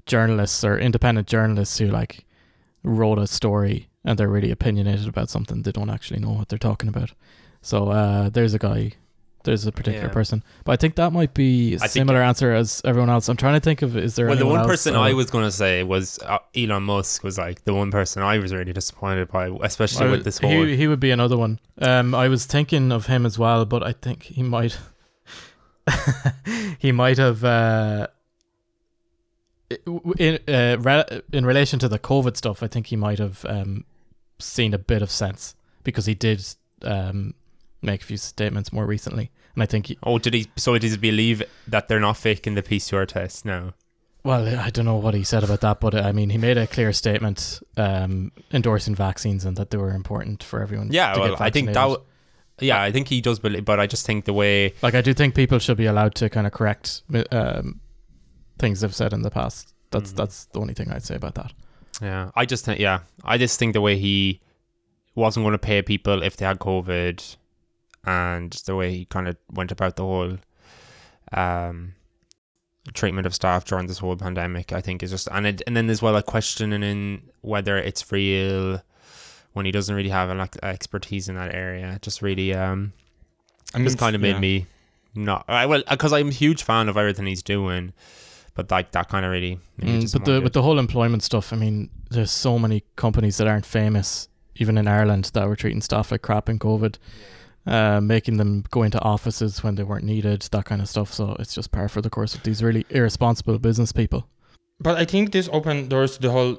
journalists 0.05 0.63
or 0.63 0.77
independent 0.77 1.27
journalists 1.27 1.77
who 1.77 1.87
like 1.87 2.25
wrote 2.83 3.19
a 3.19 3.27
story 3.27 3.87
and 4.05 4.17
they're 4.17 4.29
really 4.29 4.51
opinionated 4.51 5.07
about 5.07 5.29
something. 5.29 5.61
They 5.61 5.71
don't 5.71 5.89
actually 5.89 6.19
know 6.19 6.31
what 6.31 6.49
they're 6.49 6.59
talking 6.59 6.89
about. 6.89 7.13
So 7.61 7.89
uh, 7.89 8.29
there's 8.29 8.53
a 8.53 8.59
guy. 8.59 8.93
There's 9.43 9.65
a 9.65 9.71
particular 9.73 10.07
Yeah. 10.07 10.13
person, 10.13 10.41
but 10.63 10.71
I 10.71 10.75
think 10.77 10.95
that 10.95 11.11
might 11.11 11.33
be 11.33 11.73
a 11.73 11.75
I 11.75 11.79
think- 11.79 11.91
similar 11.91 12.21
answer 12.21 12.53
as 12.53 12.81
everyone 12.85 13.09
else. 13.09 13.27
I'm 13.27 13.35
trying 13.37 13.55
to 13.55 13.59
think 13.59 13.81
of 13.81 13.97
is 13.97 14.15
there 14.15 14.27
well, 14.27 14.37
the 14.37 14.45
one 14.45 14.65
person 14.65 14.95
I 14.95 15.13
was 15.13 15.29
going 15.29 15.43
to 15.45 15.51
say 15.51 15.83
was 15.83 16.17
uh, 16.19 16.37
Elon 16.55 16.83
Musk. 16.83 17.23
Was 17.23 17.37
like 17.37 17.63
the 17.65 17.73
one 17.73 17.91
person 17.91 18.23
I 18.23 18.37
was 18.37 18.53
really 18.53 18.71
disappointed 18.73 19.29
by, 19.29 19.47
especially 19.61 20.09
with 20.11 20.23
this 20.23 20.37
whole. 20.37 20.49
He, 20.65 20.77
he 20.77 20.87
would 20.87 20.99
be 21.01 21.11
another 21.11 21.37
one. 21.37 21.59
Um, 21.81 22.15
I 22.15 22.29
was 22.29 22.45
thinking 22.45 22.91
of 22.91 23.07
him 23.07 23.25
as 23.25 23.37
well, 23.37 23.65
but 23.65 23.83
I 23.83 23.91
think 23.91 24.23
he 24.23 24.43
might. 24.43 24.77
he 26.79 26.91
might 26.91 27.17
have. 27.17 27.43
Uh, 27.43 28.07
in 30.19 30.39
uh, 30.47 30.77
re- 30.79 31.21
in 31.31 31.45
relation 31.45 31.79
to 31.79 31.87
the 31.87 31.99
COVID 31.99 32.37
stuff, 32.37 32.61
I 32.63 32.67
think 32.67 32.87
he 32.87 32.95
might 32.95 33.19
have 33.19 33.43
um, 33.45 33.85
seen 34.39 34.73
a 34.73 34.77
bit 34.77 35.01
of 35.01 35.09
sense 35.11 35.55
because 35.83 36.05
he 36.05 36.13
did 36.13 36.45
um, 36.83 37.33
make 37.83 38.01
a 38.01 38.05
few 38.05 38.17
statements 38.17 38.71
more 38.73 38.85
recently, 38.85 39.31
and 39.55 39.63
I 39.63 39.65
think 39.65 39.87
he, 39.87 39.97
oh, 40.03 40.17
did 40.19 40.33
he? 40.33 40.47
So 40.55 40.77
does 40.77 40.91
he 40.91 40.97
believe 40.97 41.43
that 41.67 41.87
they're 41.87 41.99
not 41.99 42.17
faking 42.17 42.55
the 42.55 42.63
PCR 42.63 43.07
test 43.07 43.45
now? 43.45 43.73
Well, 44.23 44.47
I 44.57 44.69
don't 44.69 44.85
know 44.85 44.95
what 44.95 45.13
he 45.15 45.23
said 45.23 45.43
about 45.43 45.59
that, 45.61 45.81
but 45.81 45.93
uh, 45.93 45.99
I 45.99 46.13
mean, 46.13 46.29
he 46.29 46.37
made 46.37 46.57
a 46.57 46.65
clear 46.65 46.93
statement 46.93 47.61
um, 47.75 48.31
endorsing 48.53 48.95
vaccines 48.95 49.43
and 49.43 49.57
that 49.57 49.69
they 49.69 49.77
were 49.77 49.91
important 49.91 50.41
for 50.43 50.61
everyone. 50.61 50.89
Yeah, 50.93 51.13
to 51.13 51.19
well, 51.19 51.35
I 51.39 51.49
think 51.49 51.67
that. 51.67 51.73
w- 51.73 52.01
Yeah, 52.61 52.81
I 52.81 52.91
think 52.93 53.09
he 53.09 53.19
does 53.19 53.39
believe, 53.39 53.65
but 53.65 53.79
I 53.81 53.87
just 53.87 54.05
think 54.05 54.23
the 54.25 54.31
way 54.33 54.73
like 54.81 54.95
I 54.95 55.01
do 55.01 55.13
think 55.13 55.35
people 55.35 55.59
should 55.59 55.75
be 55.77 55.87
allowed 55.87 56.15
to 56.15 56.29
kind 56.29 56.47
of 56.47 56.53
correct 56.53 57.01
um, 57.31 57.81
things 58.59 58.79
they've 58.81 58.95
said 58.95 59.11
in 59.11 59.23
the 59.23 59.29
past. 59.31 59.73
That's 59.91 60.13
Mhm. 60.13 60.15
that's 60.15 60.45
the 60.53 60.59
only 60.61 60.73
thing 60.73 60.89
I'd 60.91 61.03
say 61.03 61.15
about 61.15 61.35
that. 61.35 61.51
Yeah, 62.01 62.31
I 62.35 62.45
just 62.45 62.63
think 62.63 62.79
yeah, 62.79 62.99
I 63.25 63.37
just 63.37 63.59
think 63.59 63.73
the 63.73 63.81
way 63.81 63.97
he 63.97 64.39
wasn't 65.15 65.43
going 65.43 65.51
to 65.53 65.57
pay 65.59 65.81
people 65.81 66.23
if 66.23 66.37
they 66.37 66.45
had 66.45 66.59
COVID, 66.59 67.35
and 68.05 68.51
the 68.65 68.75
way 68.75 68.91
he 68.91 69.05
kind 69.05 69.27
of 69.27 69.37
went 69.51 69.71
about 69.71 69.95
the 69.95 70.03
whole 70.03 70.37
um, 71.31 71.93
treatment 72.93 73.25
of 73.25 73.33
staff 73.33 73.65
during 73.65 73.87
this 73.87 73.99
whole 73.99 74.15
pandemic, 74.15 74.73
I 74.73 74.81
think 74.81 75.03
is 75.03 75.11
just 75.11 75.27
and 75.31 75.47
it, 75.47 75.61
and 75.65 75.75
then 75.75 75.89
as 75.89 76.01
well 76.01 76.15
a 76.15 76.23
questioning 76.23 76.83
in 76.83 77.23
whether 77.41 77.77
it's 77.77 78.11
real 78.11 78.81
when 79.53 79.65
he 79.65 79.71
doesn't 79.71 79.95
really 79.95 80.09
have 80.09 80.29
an 80.29 80.47
expertise 80.63 81.29
in 81.29 81.35
that 81.35 81.53
area. 81.53 81.99
Just 82.01 82.21
really 82.21 82.53
um, 82.53 82.93
I 83.73 83.77
mean, 83.77 83.85
just 83.85 83.97
kind 83.97 84.15
of 84.15 84.21
made 84.21 84.31
yeah. 84.31 84.39
me 84.39 84.65
not 85.15 85.45
I 85.47 85.65
well 85.65 85.83
because 85.89 86.11
I'm 86.13 86.29
a 86.29 86.31
huge 86.31 86.63
fan 86.63 86.89
of 86.89 86.97
everything 86.97 87.25
he's 87.25 87.43
doing, 87.43 87.93
but 88.55 88.69
like 88.69 88.91
that 88.91 89.09
kind 89.09 89.25
of 89.25 89.31
really 89.31 89.59
Mm, 89.79 90.11
but 90.13 90.25
the 90.25 90.41
with 90.41 90.53
the 90.53 90.61
whole 90.61 90.79
employment 90.79 91.23
stuff, 91.23 91.51
I 91.51 91.55
mean, 91.55 91.89
there's 92.11 92.31
so 92.31 92.59
many 92.59 92.83
companies 92.95 93.37
that 93.37 93.47
aren't 93.47 93.65
famous, 93.65 94.27
even 94.55 94.77
in 94.77 94.87
Ireland, 94.87 95.31
that 95.33 95.47
were 95.47 95.55
treating 95.55 95.81
staff 95.81 96.11
like 96.11 96.21
crap 96.21 96.47
in 96.47 96.59
COVID, 96.59 96.97
uh, 97.65 98.01
making 98.01 98.37
them 98.37 98.63
go 98.71 98.83
into 98.83 98.99
offices 99.01 99.63
when 99.63 99.75
they 99.75 99.83
weren't 99.83 100.03
needed, 100.03 100.41
that 100.51 100.65
kind 100.65 100.81
of 100.81 100.89
stuff. 100.89 101.13
So 101.13 101.35
it's 101.39 101.53
just 101.53 101.71
par 101.71 101.87
for 101.89 102.01
the 102.01 102.09
course 102.09 102.33
with 102.33 102.43
these 102.43 102.63
really 102.63 102.85
irresponsible 102.89 103.59
business 103.59 103.91
people. 103.91 104.27
But 104.79 104.97
I 104.97 105.05
think 105.05 105.31
this 105.31 105.49
opened 105.51 105.89
doors 105.89 106.15
to 106.15 106.21
the 106.21 106.31
whole 106.31 106.57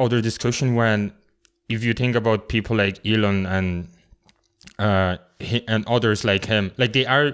other 0.00 0.20
discussion 0.20 0.74
when, 0.74 1.12
if 1.68 1.84
you 1.84 1.92
think 1.92 2.16
about 2.16 2.48
people 2.48 2.76
like 2.76 3.04
Elon 3.04 3.46
and 3.46 3.88
uh, 4.78 5.16
and 5.68 5.86
others 5.86 6.24
like 6.24 6.46
him, 6.46 6.72
like 6.78 6.92
they 6.92 7.06
are 7.06 7.32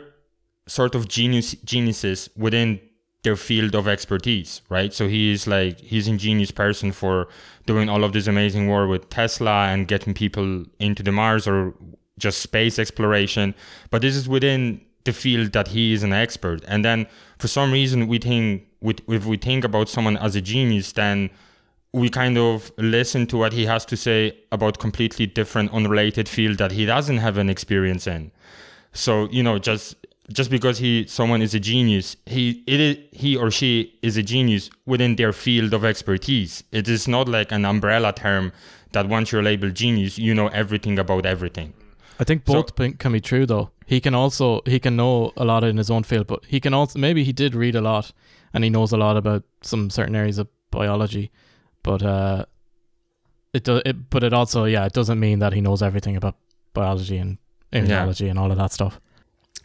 sort 0.67 0.95
of 0.95 1.09
genius 1.09 1.53
geniuses 1.65 2.29
within 2.37 2.81
their 3.23 3.37
field 3.37 3.75
of 3.75 3.87
expertise, 3.87 4.63
right? 4.69 4.93
So 4.93 5.07
he 5.07 5.33
is 5.33 5.47
like 5.47 5.79
he's 5.79 6.09
an 6.09 6.15
ingenious 6.15 6.51
person 6.51 6.91
for 6.93 7.29
doing 7.67 7.89
all 7.89 8.03
of 8.03 8.13
this 8.13 8.27
amazing 8.27 8.69
work 8.69 8.89
with 8.89 9.09
Tesla 9.11 9.67
and 9.69 9.87
getting 9.87 10.13
people 10.15 10.65
into 10.81 11.03
the 11.03 11.13
Mars 11.13 11.47
or 11.47 11.75
just 12.19 12.41
space 12.41 12.79
exploration. 12.79 13.55
But 13.91 14.03
this 14.03 14.17
is 14.17 14.29
within 14.29 14.81
the 15.05 15.13
field 15.13 15.53
that 15.53 15.69
he 15.69 15.93
is 15.93 16.03
an 16.03 16.13
expert. 16.13 16.63
And 16.69 16.85
then 16.85 17.07
for 17.39 17.49
some 17.49 17.73
reason 17.73 18.07
we 18.07 18.19
think 18.19 18.67
if 19.09 19.27
we 19.27 19.37
think 19.37 19.65
about 19.65 19.89
someone 19.89 20.17
as 20.17 20.35
a 20.37 20.41
genius, 20.41 20.93
then 20.93 21.31
we 21.93 22.09
kind 22.09 22.39
of 22.39 22.73
listen 22.79 23.27
to 23.29 23.37
what 23.37 23.53
he 23.53 23.67
has 23.67 23.85
to 23.87 23.97
say 23.97 24.37
about 24.51 24.79
completely 24.79 25.27
different 25.27 25.73
unrelated 25.73 26.29
field 26.29 26.59
that 26.59 26.73
he 26.73 26.87
doesn't 26.87 27.19
have 27.19 27.37
an 27.39 27.51
experience 27.51 28.07
in. 28.07 28.33
So, 28.93 29.29
you 29.31 29.43
know, 29.43 29.59
just 29.59 29.97
just 30.33 30.51
because 30.51 30.79
he 30.79 31.07
someone 31.07 31.43
is 31.43 31.55
a 31.55 31.61
genius, 31.61 32.17
he 32.27 32.63
it 32.67 32.81
is, 32.81 32.97
he 33.13 33.37
or 33.37 33.51
she 33.51 33.99
is 34.03 34.17
a 34.17 34.23
genius 34.23 34.71
within 34.87 35.17
their 35.17 35.33
field 35.33 35.75
of 35.75 35.85
expertise. 35.85 36.65
It 36.73 36.89
is 36.89 37.07
not 37.07 37.29
like 37.29 37.53
an 37.53 37.65
umbrella 37.65 38.13
term 38.13 38.53
that 38.93 39.09
once 39.09 39.33
you're 39.33 39.43
labeled 39.43 39.75
genius, 39.75 40.19
you 40.19 40.35
know 40.35 40.49
everything 40.49 40.99
about 40.99 41.27
everything. 41.27 41.75
I 42.23 42.25
think 42.25 42.45
both 42.45 42.77
bin- 42.77 42.95
can 42.95 43.11
be 43.11 43.21
true 43.21 43.47
though. 43.47 43.71
He 43.85 44.01
can 44.01 44.15
also 44.15 44.63
he 44.65 44.79
can 44.79 44.95
know 44.95 45.33
a 45.37 45.45
lot 45.45 45.65
in 45.65 45.77
his 45.77 45.91
own 45.91 46.05
field, 46.05 46.29
but 46.29 46.45
he 46.47 46.61
can 46.61 46.73
also 46.73 46.97
maybe 47.01 47.25
he 47.25 47.33
did 47.33 47.53
read 47.57 47.75
a 47.75 47.81
lot 47.81 48.13
and 48.55 48.63
he 48.63 48.71
knows 48.71 48.93
a 48.93 48.97
lot 48.97 49.17
about 49.17 49.43
some 49.63 49.91
certain 49.91 50.15
areas 50.15 50.39
of 50.39 50.47
biology, 50.71 51.33
but 51.83 52.01
uh, 52.01 52.45
it 53.53 53.65
does. 53.65 53.83
It, 53.85 54.09
but 54.09 54.23
it 54.23 54.33
also 54.33 54.67
yeah, 54.67 54.87
it 54.87 54.93
doesn't 54.93 55.19
mean 55.19 55.41
that 55.41 55.53
he 55.53 55.61
knows 55.61 55.83
everything 55.83 56.17
about 56.17 56.37
biology 56.75 57.19
and 57.19 57.39
immunology 57.73 58.31
and 58.31 58.39
all 58.39 58.53
of 58.53 58.57
that 58.57 58.71
stuff. 58.71 59.01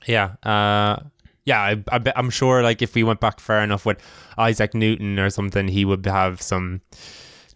Yeah. 0.08 0.32
Uh, 0.42 1.04
yeah, 1.46 1.62
I, 1.62 1.84
I 1.92 2.02
I'm 2.16 2.32
sure 2.32 2.64
like 2.64 2.82
if 2.82 2.96
we 2.96 3.04
went 3.04 3.20
back 3.20 3.40
far 3.40 3.62
enough 3.62 3.86
with 3.86 4.02
Isaac 4.36 4.74
Newton 4.74 5.20
or 5.20 5.30
something, 5.30 5.68
he 5.68 5.86
would 5.86 6.08
have 6.08 6.42
some 6.42 6.82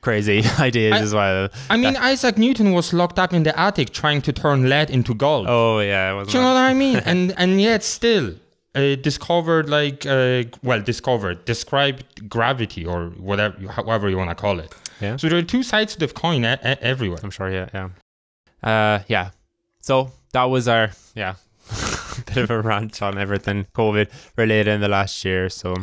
crazy 0.01 0.43
ideas 0.59 0.93
I- 0.93 1.01
as 1.01 1.13
well. 1.13 1.49
I 1.69 1.77
mean, 1.77 1.95
Isaac 1.97 2.37
Newton 2.37 2.73
was 2.73 2.93
locked 2.93 3.19
up 3.19 3.33
in 3.33 3.43
the 3.43 3.57
attic 3.59 3.91
trying 3.91 4.21
to 4.23 4.33
turn 4.33 4.67
lead 4.69 4.89
into 4.89 5.13
gold. 5.13 5.45
Oh 5.49 5.79
yeah, 5.79 6.23
Do 6.23 6.31
you 6.31 6.39
know 6.43 6.53
what 6.53 6.57
I 6.57 6.73
mean? 6.73 6.97
and 7.05 7.33
and 7.37 7.61
yet 7.61 7.83
still 7.83 8.33
uh, 8.75 8.95
discovered 8.95 9.69
like 9.69 10.05
uh, 10.05 10.43
well 10.63 10.81
discovered 10.81 11.45
described 11.45 12.29
gravity 12.29 12.85
or 12.85 13.09
whatever 13.17 13.55
however 13.71 14.09
you 14.09 14.17
want 14.17 14.29
to 14.29 14.35
call 14.35 14.59
it. 14.59 14.73
Yeah. 15.01 15.17
So 15.17 15.29
there 15.29 15.39
are 15.39 15.43
two 15.55 15.63
sides 15.63 15.93
to 15.95 15.99
the 16.07 16.13
coin 16.13 16.45
e- 16.45 16.53
e- 16.53 16.75
everywhere. 16.81 17.19
I'm 17.23 17.31
sure. 17.31 17.49
Yeah, 17.51 17.69
yeah. 17.73 17.89
Uh, 18.63 19.03
yeah. 19.07 19.31
So 19.79 20.11
that 20.33 20.45
was 20.45 20.67
our 20.67 20.91
yeah 21.15 21.35
bit 22.27 22.37
of 22.37 22.51
a 22.51 22.61
rant 22.61 23.01
on 23.01 23.17
everything 23.17 23.65
COVID 23.73 24.07
related 24.37 24.67
in 24.75 24.81
the 24.81 24.87
last 24.89 25.25
year. 25.25 25.49
So 25.49 25.73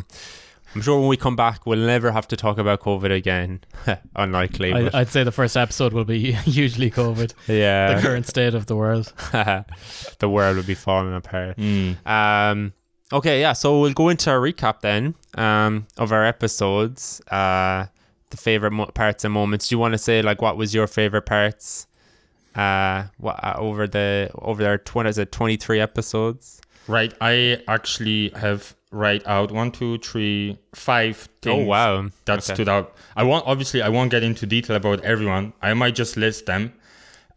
I'm 0.75 0.81
sure 0.81 0.99
when 0.99 1.07
we 1.07 1.17
come 1.17 1.35
back, 1.35 1.65
we'll 1.65 1.79
never 1.79 2.11
have 2.11 2.27
to 2.27 2.35
talk 2.35 2.57
about 2.57 2.81
COVID 2.81 3.11
again. 3.11 3.61
Unlikely. 4.15 4.73
I, 4.73 4.99
I'd 4.99 5.09
say 5.09 5.23
the 5.23 5.31
first 5.31 5.57
episode 5.57 5.93
will 5.93 6.05
be 6.05 6.31
hugely 6.31 6.91
COVID, 6.91 7.33
yeah. 7.47 7.95
the 7.95 8.01
current 8.01 8.27
state 8.27 8.53
of 8.53 8.67
the 8.67 8.75
world. 8.75 9.11
the 10.19 10.29
world 10.29 10.57
would 10.57 10.67
be 10.67 10.75
falling 10.75 11.15
apart. 11.15 11.57
Mm. 11.57 12.05
Um, 12.05 12.73
okay, 13.11 13.41
yeah. 13.41 13.53
So 13.53 13.81
we'll 13.81 13.93
go 13.93 14.09
into 14.09 14.29
our 14.29 14.39
recap 14.39 14.81
then 14.81 15.15
um, 15.35 15.87
of 15.97 16.11
our 16.11 16.25
episodes. 16.25 17.21
Uh, 17.29 17.87
the 18.29 18.37
favorite 18.37 18.71
mo- 18.71 18.85
parts 18.87 19.25
and 19.25 19.33
moments. 19.33 19.69
Do 19.69 19.75
you 19.75 19.79
want 19.79 19.93
to 19.93 19.97
say 19.97 20.21
like 20.21 20.41
what 20.41 20.57
was 20.57 20.73
your 20.73 20.87
favorite 20.87 21.25
parts? 21.25 21.87
Uh, 22.55 23.05
what 23.17 23.43
uh, 23.43 23.55
over 23.57 23.87
the 23.87 24.29
over 24.35 24.61
their 24.61 24.77
twenty 24.77 25.09
is 25.09 25.17
it 25.17 25.31
twenty 25.31 25.57
three 25.57 25.79
episodes? 25.79 26.61
Right. 26.87 27.13
I 27.21 27.61
actually 27.67 28.29
have 28.29 28.75
write 28.91 29.25
out 29.27 29.51
one, 29.51 29.71
two, 29.71 29.97
three, 29.99 30.57
five 30.73 31.17
things 31.41 31.63
Oh 31.63 31.65
wow, 31.65 32.09
that 32.25 32.39
Okay. 32.39 32.53
stood 32.53 32.69
out. 32.69 32.95
I 33.15 33.23
won't 33.23 33.45
obviously 33.45 33.81
I 33.81 33.89
won't 33.89 34.11
get 34.11 34.23
into 34.23 34.45
detail 34.45 34.75
about 34.75 35.01
everyone. 35.03 35.53
I 35.61 35.73
might 35.73 35.95
just 35.95 36.17
list 36.17 36.45
them. 36.47 36.73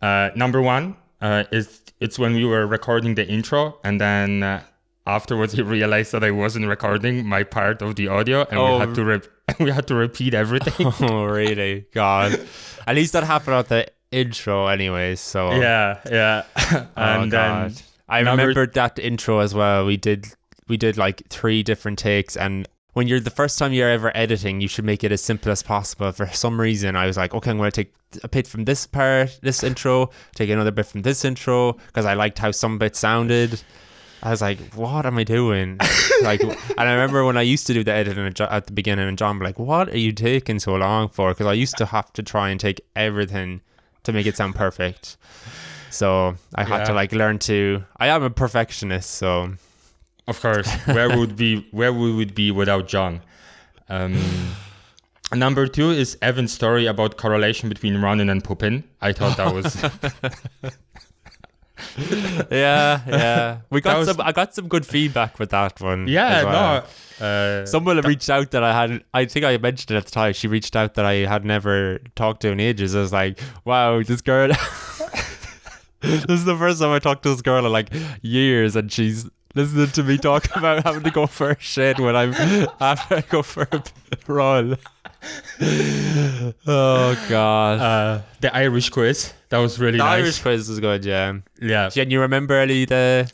Uh, 0.01 0.31
number 0.35 0.61
one 0.63 0.97
uh, 1.21 1.45
is 1.53 1.81
it's 2.01 2.19
when 2.19 2.35
we 2.35 2.45
were 2.45 2.67
recording 2.67 3.15
the 3.15 3.27
intro, 3.29 3.79
and 3.85 4.01
then 4.01 4.43
uh, 4.43 4.63
afterwards 5.07 5.53
he 5.57 5.63
realized 5.63 6.13
that 6.13 6.25
I 6.25 6.31
wasn't 6.31 6.67
recording 6.67 7.27
my 7.27 7.43
part 7.45 7.83
of 7.83 7.97
the 7.97 8.09
audio, 8.09 8.47
and 8.51 8.59
Oh. 8.59 8.75
we 8.75 8.81
had 8.81 8.95
to 8.95 9.05
rep- 9.05 9.27
we 9.61 9.71
had 9.71 9.87
to 9.89 9.95
repeat 9.95 10.35
everything. 10.35 10.87
oh 11.11 11.25
really? 11.25 11.87
God, 11.93 12.41
at 12.87 12.95
least 12.97 13.13
that 13.13 13.25
happened 13.25 13.57
at 13.57 13.69
the 13.69 13.87
intro, 14.11 14.67
anyways. 14.69 15.21
So 15.21 15.53
yeah, 15.53 16.01
yeah. 16.11 16.45
Oh, 16.73 16.87
and 16.97 17.31
God. 17.31 17.71
then 17.73 17.77
I 18.09 18.19
remembered 18.21 18.75
that 18.75 18.99
intro 18.99 19.41
as 19.41 19.55
well. 19.55 19.85
We 19.87 19.97
did 19.97 20.27
we 20.73 20.79
did 20.79 20.97
like 20.97 21.23
three 21.29 21.63
different 21.63 21.99
takes 21.99 22.35
and 22.35 22.67
when 22.95 23.07
you're 23.09 23.21
the 23.21 23.31
first 23.31 23.59
time 23.59 23.73
you're 23.73 23.91
ever 23.91 24.15
editing, 24.15 24.61
you 24.61 24.69
should 24.69 24.85
make 24.85 25.03
it 25.03 25.13
as 25.13 25.23
simple 25.23 25.51
as 25.51 25.63
possible. 25.63 26.13
For 26.13 26.27
some 26.29 26.61
reason, 26.61 26.95
I 26.95 27.07
was 27.07 27.17
like, 27.17 27.35
okay, 27.35 27.51
I'm 27.51 27.57
going 27.57 27.71
to 27.71 27.85
take 27.85 27.95
a 28.23 28.29
bit 28.29 28.47
from 28.47 28.65
this 28.65 28.87
part, 28.87 29.39
this 29.43 29.63
intro, 29.63 30.11
take 30.35 30.51
another 30.51 30.71
bit 30.71 30.87
from 30.87 31.01
this 31.01 31.25
intro, 31.25 31.73
because 31.87 32.05
I 32.05 32.15
liked 32.15 32.39
how 32.39 32.51
some 32.51 32.79
bits 32.79 32.99
sounded. 32.99 33.63
I 34.23 34.31
was 34.31 34.43
like, 34.43 34.59
what 34.75 35.07
am 35.07 35.17
I 35.17 35.25
doing? 35.25 35.79
like, 36.23 36.43
and 36.43 36.81
I 36.81 36.93
remember 36.93 37.25
when 37.25 37.39
I 37.39 37.43
used 37.43 37.67
to 37.69 37.73
do 37.73 37.83
the 37.83 37.93
editing 37.93 38.27
at 38.27 38.67
the 38.67 38.73
beginning, 38.73 39.09
and 39.09 39.17
John 39.17 39.39
be 39.39 39.47
like, 39.47 39.59
what 39.59 39.89
are 39.89 39.99
you 39.99 40.13
taking 40.13 40.59
so 40.59 40.75
long 40.75 41.09
for? 41.09 41.31
Because 41.31 41.47
I 41.47 41.55
used 41.55 41.79
to 41.79 41.87
have 41.87 42.13
to 42.13 42.23
try 42.23 42.51
and 42.51 42.61
take 42.61 42.83
everything 42.95 43.63
to 44.03 44.13
make 44.13 44.27
it 44.27 44.37
sound 44.37 44.55
perfect. 44.55 45.17
So 45.89 46.37
I 46.55 46.65
had 46.65 46.85
to 46.85 46.93
like 46.93 47.13
learn 47.13 47.39
to. 47.41 47.85
I 47.99 48.09
am 48.09 48.23
a 48.23 48.31
perfectionist, 48.31 49.11
so 49.11 49.55
Of 50.29 50.41
course, 50.41 50.71
where 50.87 51.17
would 51.19 51.37
be 51.37 51.67
where 51.73 51.93
we 51.93 52.13
would 52.15 52.35
be 52.35 52.51
without 52.51 52.89
John? 52.89 53.21
Um, 53.89 54.19
number 55.35 55.67
two 55.67 55.91
is 55.91 56.17
Evan's 56.23 56.53
story 56.53 56.87
about 56.87 57.17
correlation 57.17 57.69
between 57.69 58.01
Ronin 58.01 58.31
and 58.31 58.43
Pupin. 58.43 58.85
I 59.01 59.13
thought 59.13 59.37
that 59.37 59.53
was 59.53 59.83
yeah, 62.51 63.01
yeah. 63.07 63.59
We 63.71 63.81
got 63.81 63.99
was- 63.99 64.09
some. 64.09 64.21
I 64.21 64.33
got 64.33 64.55
some 64.55 64.69
good 64.69 64.87
feedback 64.87 65.39
with 65.39 65.51
that 65.51 65.81
one. 65.81 66.07
yeah 66.07 66.45
well. 66.45 66.85
no. 67.21 67.27
Uh, 67.27 67.67
Someone 67.67 68.01
reached 68.01 68.31
out 68.31 68.51
that 68.53 68.63
I 68.63 68.73
had. 68.73 69.05
I 69.15 69.25
think 69.27 69.45
I 69.45 69.57
mentioned 69.57 69.93
it 69.93 69.97
at 69.99 70.05
the 70.07 70.11
time. 70.11 70.33
She 70.33 70.49
reached 70.49 70.77
out 70.77 70.95
that 70.95 71.05
I 71.05 71.15
had 71.27 71.45
never 71.45 71.99
talked 72.17 72.43
to 72.43 72.51
in 72.51 72.61
ages. 72.61 72.95
I 72.97 73.01
was 73.01 73.13
like, 73.13 73.41
"Wow, 73.65 74.03
this 74.03 74.21
girl." 74.21 74.49
this 76.01 76.25
is 76.29 76.45
the 76.45 76.57
first 76.57 76.81
time 76.81 76.91
I 76.91 76.99
talked 76.99 77.23
to 77.25 77.31
this 77.31 77.43
girl 77.43 77.65
in 77.65 77.73
like 77.73 77.89
years, 78.23 78.77
and 78.77 78.91
she's 78.91 79.29
listening 79.55 79.89
to 79.89 80.03
me 80.03 80.19
talk 80.19 80.55
about 80.57 80.85
having 80.85 81.03
to 81.03 81.11
go 81.11 81.27
for 81.27 81.51
a 81.51 81.61
shit 81.61 81.99
when 81.99 82.17
I'm 82.17 82.35
after 82.81 83.17
I 83.17 83.21
go 83.23 83.43
for 83.43 83.69
a 83.71 83.83
run. 84.27 84.77
oh 86.67 87.27
God. 87.29 87.81
uh, 87.81 88.23
the 88.41 88.55
Irish 88.55 88.91
quiz 88.91 89.33
that 89.51 89.59
was 89.59 89.79
really 89.79 89.99
the 89.99 90.05
nice. 90.05 90.23
Irish 90.23 90.43
quiz 90.43 90.69
is 90.69 90.81
good, 90.81 91.05
yeah. 91.05 91.35
yeah, 91.61 91.91
Can 91.91 92.11
you 92.11 92.21
remember 92.21 92.59
any 92.59 92.83
of 92.85 92.89
the 92.89 93.31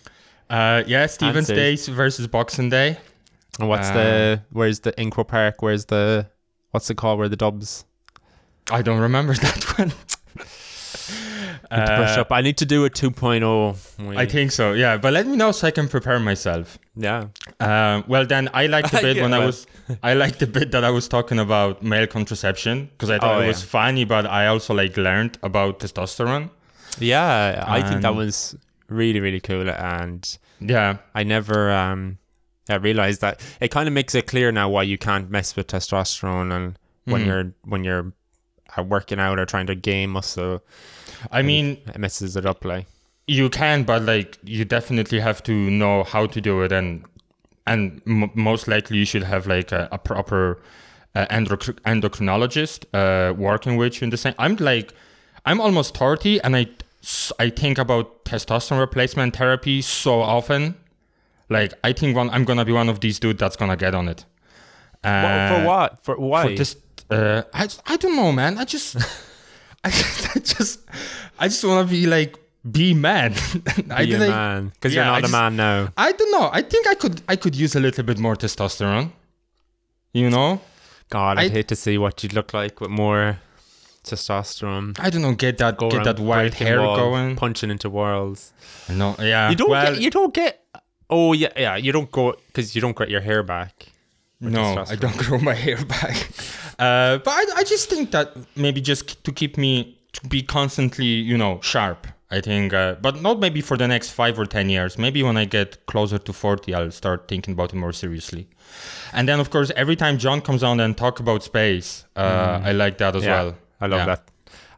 uh, 0.50 0.82
yeah. 0.86 1.06
Stephen's 1.06 1.50
Answers. 1.50 1.86
Day 1.86 1.92
versus 1.92 2.26
Boxing 2.26 2.70
Day. 2.70 2.96
And 3.60 3.68
what's 3.68 3.88
Uh, 3.88 3.94
the 3.94 4.42
where's 4.50 4.80
the 4.80 4.92
Croke 5.10 5.28
Park? 5.28 5.62
Where's 5.62 5.86
the 5.86 6.26
what's 6.70 6.88
it 6.90 6.96
called? 6.96 7.18
Where 7.18 7.28
the 7.28 7.36
Dubs 7.36 7.84
I 8.70 8.82
don't 8.82 9.00
remember 9.00 9.34
that 9.46 9.64
one. 9.78 9.92
Need 11.76 11.86
to 11.86 11.96
brush 11.96 12.16
Uh, 12.16 12.20
up. 12.22 12.32
I 12.32 12.40
need 12.40 12.56
to 12.58 12.66
do 12.66 12.84
a 12.84 12.90
2.0. 12.90 14.16
I 14.16 14.26
think 14.26 14.52
so. 14.52 14.72
Yeah, 14.72 14.96
but 14.96 15.12
let 15.12 15.26
me 15.26 15.36
know 15.36 15.52
so 15.52 15.66
I 15.66 15.70
can 15.70 15.88
prepare 15.88 16.18
myself. 16.18 16.78
yeah. 16.96 17.26
Um, 17.60 18.04
well, 18.08 18.24
then 18.26 18.48
I 18.54 18.66
liked 18.66 18.90
the 18.92 19.00
bit 19.00 19.16
Yeah, 19.16 19.22
when 19.22 19.34
I 19.34 19.44
was. 19.44 19.66
I 20.02 20.14
liked 20.14 20.38
the 20.38 20.46
bit 20.46 20.70
that 20.72 20.84
I 20.84 20.90
was 20.90 21.08
talking 21.08 21.38
about 21.38 21.82
male 21.82 22.06
contraception 22.06 22.86
because 22.92 23.10
I 23.10 23.18
thought 23.18 23.38
Oh, 23.38 23.40
it 23.42 23.46
was 23.48 23.62
yeah. 23.62 23.68
funny, 23.68 24.04
but 24.04 24.26
I 24.26 24.46
also 24.46 24.74
like 24.74 24.96
learned 24.96 25.38
about 25.42 25.80
testosterone. 25.80 26.50
Yeah, 26.98 27.64
I 27.66 27.82
think 27.82 28.02
that 28.02 28.14
was 28.14 28.56
really 28.88 29.20
really 29.20 29.40
cool, 29.40 29.68
and 29.70 30.38
Yeah, 30.60 30.98
I 31.14 31.22
never 31.24 31.70
um 31.70 32.18
I 32.70 32.74
realized 32.76 33.20
that 33.20 33.40
it 33.60 33.70
kind 33.70 33.86
of 33.88 33.94
makes 33.94 34.14
it 34.14 34.26
clear 34.26 34.50
now 34.52 34.68
why 34.68 34.82
you 34.82 34.98
can't 34.98 35.30
mess 35.30 35.54
with 35.56 35.66
testosterone 35.68 36.52
and 36.54 36.78
when 37.04 37.22
Mhm. 37.22 37.26
you're 37.26 37.52
when 37.64 37.84
you're 37.84 38.12
uh, 38.76 38.82
working 38.82 39.18
out 39.20 39.38
or 39.38 39.46
trying 39.46 39.66
to 39.66 39.74
gain 39.74 40.10
muscle, 40.10 40.62
I 41.32 41.42
mean 41.42 41.78
it 41.86 41.98
messes 41.98 42.36
it 42.36 42.46
up 42.46 42.64
like. 42.64 42.86
you 43.26 43.50
can, 43.50 43.84
but 43.84 44.02
like 44.02 44.38
you 44.44 44.64
definitely 44.64 45.20
have 45.20 45.42
to 45.42 45.52
know 45.52 46.02
how 46.04 46.26
to 46.26 46.40
do 46.40 46.62
it, 46.62 46.72
and 46.72 47.04
and 47.66 48.00
m- 48.06 48.30
most 48.34 48.66
likely 48.68 48.96
you 48.98 49.04
should 49.04 49.24
have 49.24 49.46
like 49.46 49.70
a, 49.72 49.88
a 49.92 49.98
proper 49.98 50.60
uh, 51.14 51.26
endoc- 51.30 51.78
endocrinologist 51.84 52.84
uh, 52.94 53.34
working 53.34 53.76
with 53.76 54.00
you 54.00 54.04
in 54.06 54.10
the 54.10 54.16
same. 54.16 54.34
I'm 54.38 54.56
like, 54.56 54.94
I'm 55.44 55.60
almost 55.60 55.96
thirty, 55.96 56.40
and 56.40 56.56
I 56.56 56.66
I 57.38 57.50
think 57.50 57.78
about 57.78 58.24
testosterone 58.24 58.80
replacement 58.80 59.36
therapy 59.36 59.82
so 59.82 60.20
often. 60.22 60.74
Like 61.50 61.72
I 61.84 61.92
think 61.92 62.16
one, 62.16 62.30
I'm 62.30 62.44
gonna 62.44 62.64
be 62.64 62.72
one 62.72 62.88
of 62.88 63.00
these 63.00 63.18
dudes 63.20 63.38
that's 63.40 63.56
gonna 63.56 63.76
get 63.76 63.94
on 63.94 64.08
it. 64.08 64.24
What- 65.02 65.10
Uh, 65.10 65.48
for 65.58 65.64
what? 65.66 66.04
For 66.04 66.16
why? 66.18 66.42
For 66.42 66.54
this, 66.56 66.76
uh, 67.10 67.42
I 67.54 67.68
I 67.86 67.96
don't 67.98 68.16
know, 68.16 68.32
man. 68.32 68.58
I 68.58 68.64
just, 68.64 68.96
I 69.84 69.90
just, 70.00 70.36
I 70.36 70.40
just, 70.40 70.80
I 71.38 71.48
just 71.48 71.64
want 71.64 71.88
to 71.88 71.90
be 71.94 72.06
like 72.06 72.36
be 72.70 72.92
man. 72.94 73.34
I 73.90 74.04
Be 74.04 74.14
a 74.14 74.18
man 74.18 74.68
because 74.74 74.94
yeah, 74.94 75.04
you're 75.04 75.12
not 75.12 75.18
a 75.18 75.22
just- 75.22 75.32
man 75.32 75.56
now. 75.56 75.88
I 75.96 76.12
don't 76.12 76.32
know. 76.32 76.50
I 76.52 76.62
think 76.62 76.86
I 76.86 76.94
could, 76.94 77.22
I 77.28 77.36
could 77.36 77.54
use 77.56 77.74
a 77.76 77.80
little 77.80 78.04
bit 78.04 78.18
more 78.18 78.36
testosterone. 78.36 79.12
You 80.12 80.30
know, 80.30 80.60
God, 81.10 81.38
I'd 81.38 81.50
I- 81.50 81.54
hate 81.54 81.68
to 81.68 81.76
see 81.76 81.96
what 81.98 82.22
you'd 82.22 82.32
look 82.34 82.52
like 82.52 82.80
with 82.80 82.90
more 82.90 83.38
testosterone. 84.04 84.98
I 84.98 85.10
don't 85.10 85.22
know. 85.22 85.34
Get 85.34 85.58
that, 85.58 85.76
Go 85.76 85.90
get 85.90 86.04
that 86.04 86.18
wild 86.18 86.54
hair 86.54 86.80
walls, 86.80 86.98
going. 86.98 87.36
punching 87.36 87.70
into 87.70 87.88
walls. 87.90 88.52
No, 88.88 89.14
yeah. 89.18 89.50
You 89.50 89.56
don't 89.56 89.70
well, 89.70 89.92
get 89.92 90.02
you 90.02 90.10
don't 90.10 90.34
get 90.34 90.64
Oh 91.10 91.32
yeah, 91.32 91.48
yeah. 91.56 91.76
You 91.76 91.92
don't 91.92 92.10
go 92.10 92.34
because 92.48 92.74
you 92.74 92.80
don't 92.82 92.96
get 92.96 93.08
your 93.10 93.20
hair 93.20 93.42
back. 93.42 93.86
No, 94.40 94.84
I 94.88 94.94
don't 94.96 95.16
grow 95.24 95.38
my 95.38 95.54
hair 95.54 95.84
back. 95.84 96.28
Uh, 96.78 97.18
but 97.18 97.28
I, 97.30 97.44
I 97.56 97.64
just 97.64 97.90
think 97.90 98.12
that 98.12 98.36
maybe 98.56 98.80
just 98.80 99.24
to 99.24 99.32
keep 99.32 99.56
me 99.58 99.98
to 100.12 100.26
be 100.28 100.42
constantly, 100.42 101.06
you 101.06 101.36
know, 101.36 101.60
sharp. 101.62 102.06
I 102.30 102.42
think, 102.42 102.74
uh, 102.74 102.96
but 103.00 103.22
not 103.22 103.40
maybe 103.40 103.62
for 103.62 103.78
the 103.78 103.88
next 103.88 104.10
five 104.10 104.38
or 104.38 104.44
ten 104.44 104.68
years. 104.68 104.98
Maybe 104.98 105.22
when 105.22 105.38
I 105.38 105.46
get 105.46 105.86
closer 105.86 106.18
to 106.18 106.32
forty, 106.32 106.74
I'll 106.74 106.90
start 106.90 107.26
thinking 107.26 107.54
about 107.54 107.72
it 107.72 107.76
more 107.76 107.92
seriously. 107.92 108.48
And 109.14 109.26
then, 109.26 109.40
of 109.40 109.48
course, 109.48 109.72
every 109.76 109.96
time 109.96 110.18
John 110.18 110.42
comes 110.42 110.62
on 110.62 110.78
and 110.78 110.94
talk 110.94 111.20
about 111.20 111.42
space, 111.42 112.04
uh, 112.16 112.60
I 112.62 112.72
like 112.72 112.98
that 112.98 113.16
as 113.16 113.22
Mm. 113.22 113.26
Yeah, 113.26 113.42
well. 113.42 113.54
I 113.80 113.86
love 113.86 114.00
Yeah. 114.00 114.06
that. 114.06 114.28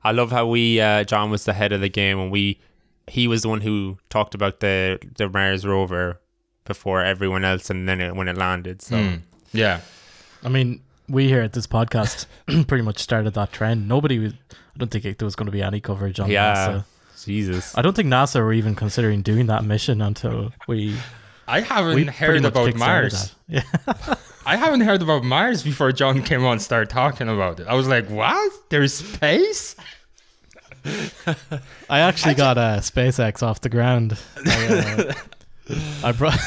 I 0.04 0.12
love 0.12 0.30
how 0.30 0.46
we 0.46 0.80
uh, 0.80 1.02
John 1.04 1.28
was 1.30 1.44
the 1.44 1.52
head 1.52 1.72
of 1.72 1.80
the 1.80 1.88
game 1.90 2.18
and 2.20 2.30
we 2.30 2.60
he 3.08 3.26
was 3.26 3.42
the 3.42 3.48
one 3.48 3.62
who 3.62 3.98
talked 4.10 4.34
about 4.36 4.60
the 4.60 5.00
the 5.16 5.28
Mars 5.28 5.66
rover 5.66 6.20
before 6.64 7.02
everyone 7.02 7.44
else 7.44 7.68
and 7.68 7.88
then 7.88 8.00
it, 8.00 8.14
when 8.14 8.28
it 8.28 8.36
landed. 8.36 8.80
So 8.80 8.94
Mm, 8.96 9.22
yeah. 9.52 9.80
I 10.42 10.48
mean, 10.48 10.80
we 11.08 11.28
here 11.28 11.40
at 11.42 11.52
this 11.52 11.66
podcast 11.66 12.26
pretty 12.66 12.82
much 12.82 12.98
started 12.98 13.34
that 13.34 13.52
trend. 13.52 13.88
Nobody 13.88 14.18
was. 14.18 14.32
I 14.52 14.78
don't 14.78 14.90
think 14.90 15.04
it, 15.04 15.18
there 15.18 15.26
was 15.26 15.34
going 15.36 15.46
to 15.46 15.52
be 15.52 15.62
any 15.62 15.80
coverage 15.80 16.20
on 16.20 16.30
Yeah. 16.30 16.54
NASA. 16.54 16.84
Jesus. 17.24 17.76
I 17.76 17.82
don't 17.82 17.94
think 17.94 18.08
NASA 18.08 18.40
were 18.40 18.52
even 18.52 18.74
considering 18.74 19.20
doing 19.22 19.46
that 19.46 19.62
mission 19.64 20.00
until 20.00 20.52
we 20.66 20.96
I 21.46 21.60
haven't 21.60 21.94
we 21.96 22.04
heard 22.04 22.44
about 22.44 22.74
Mars. 22.76 23.34
Yeah. 23.48 23.62
I 24.46 24.56
haven't 24.56 24.80
heard 24.82 25.02
about 25.02 25.22
Mars 25.24 25.62
before 25.62 25.92
John 25.92 26.22
came 26.22 26.44
on 26.46 26.52
and 26.52 26.62
started 26.62 26.88
talking 26.88 27.28
about 27.28 27.60
it. 27.60 27.66
I 27.66 27.74
was 27.74 27.88
like, 27.88 28.08
what? 28.08 28.52
There's 28.70 28.94
space? 28.94 29.76
I 31.90 31.98
actually 31.98 32.34
got 32.34 32.56
uh, 32.56 32.78
SpaceX 32.78 33.42
off 33.42 33.60
the 33.60 33.68
ground. 33.68 34.16
I, 34.46 35.12
uh, 35.68 35.74
I 36.04 36.12
brought. 36.12 36.38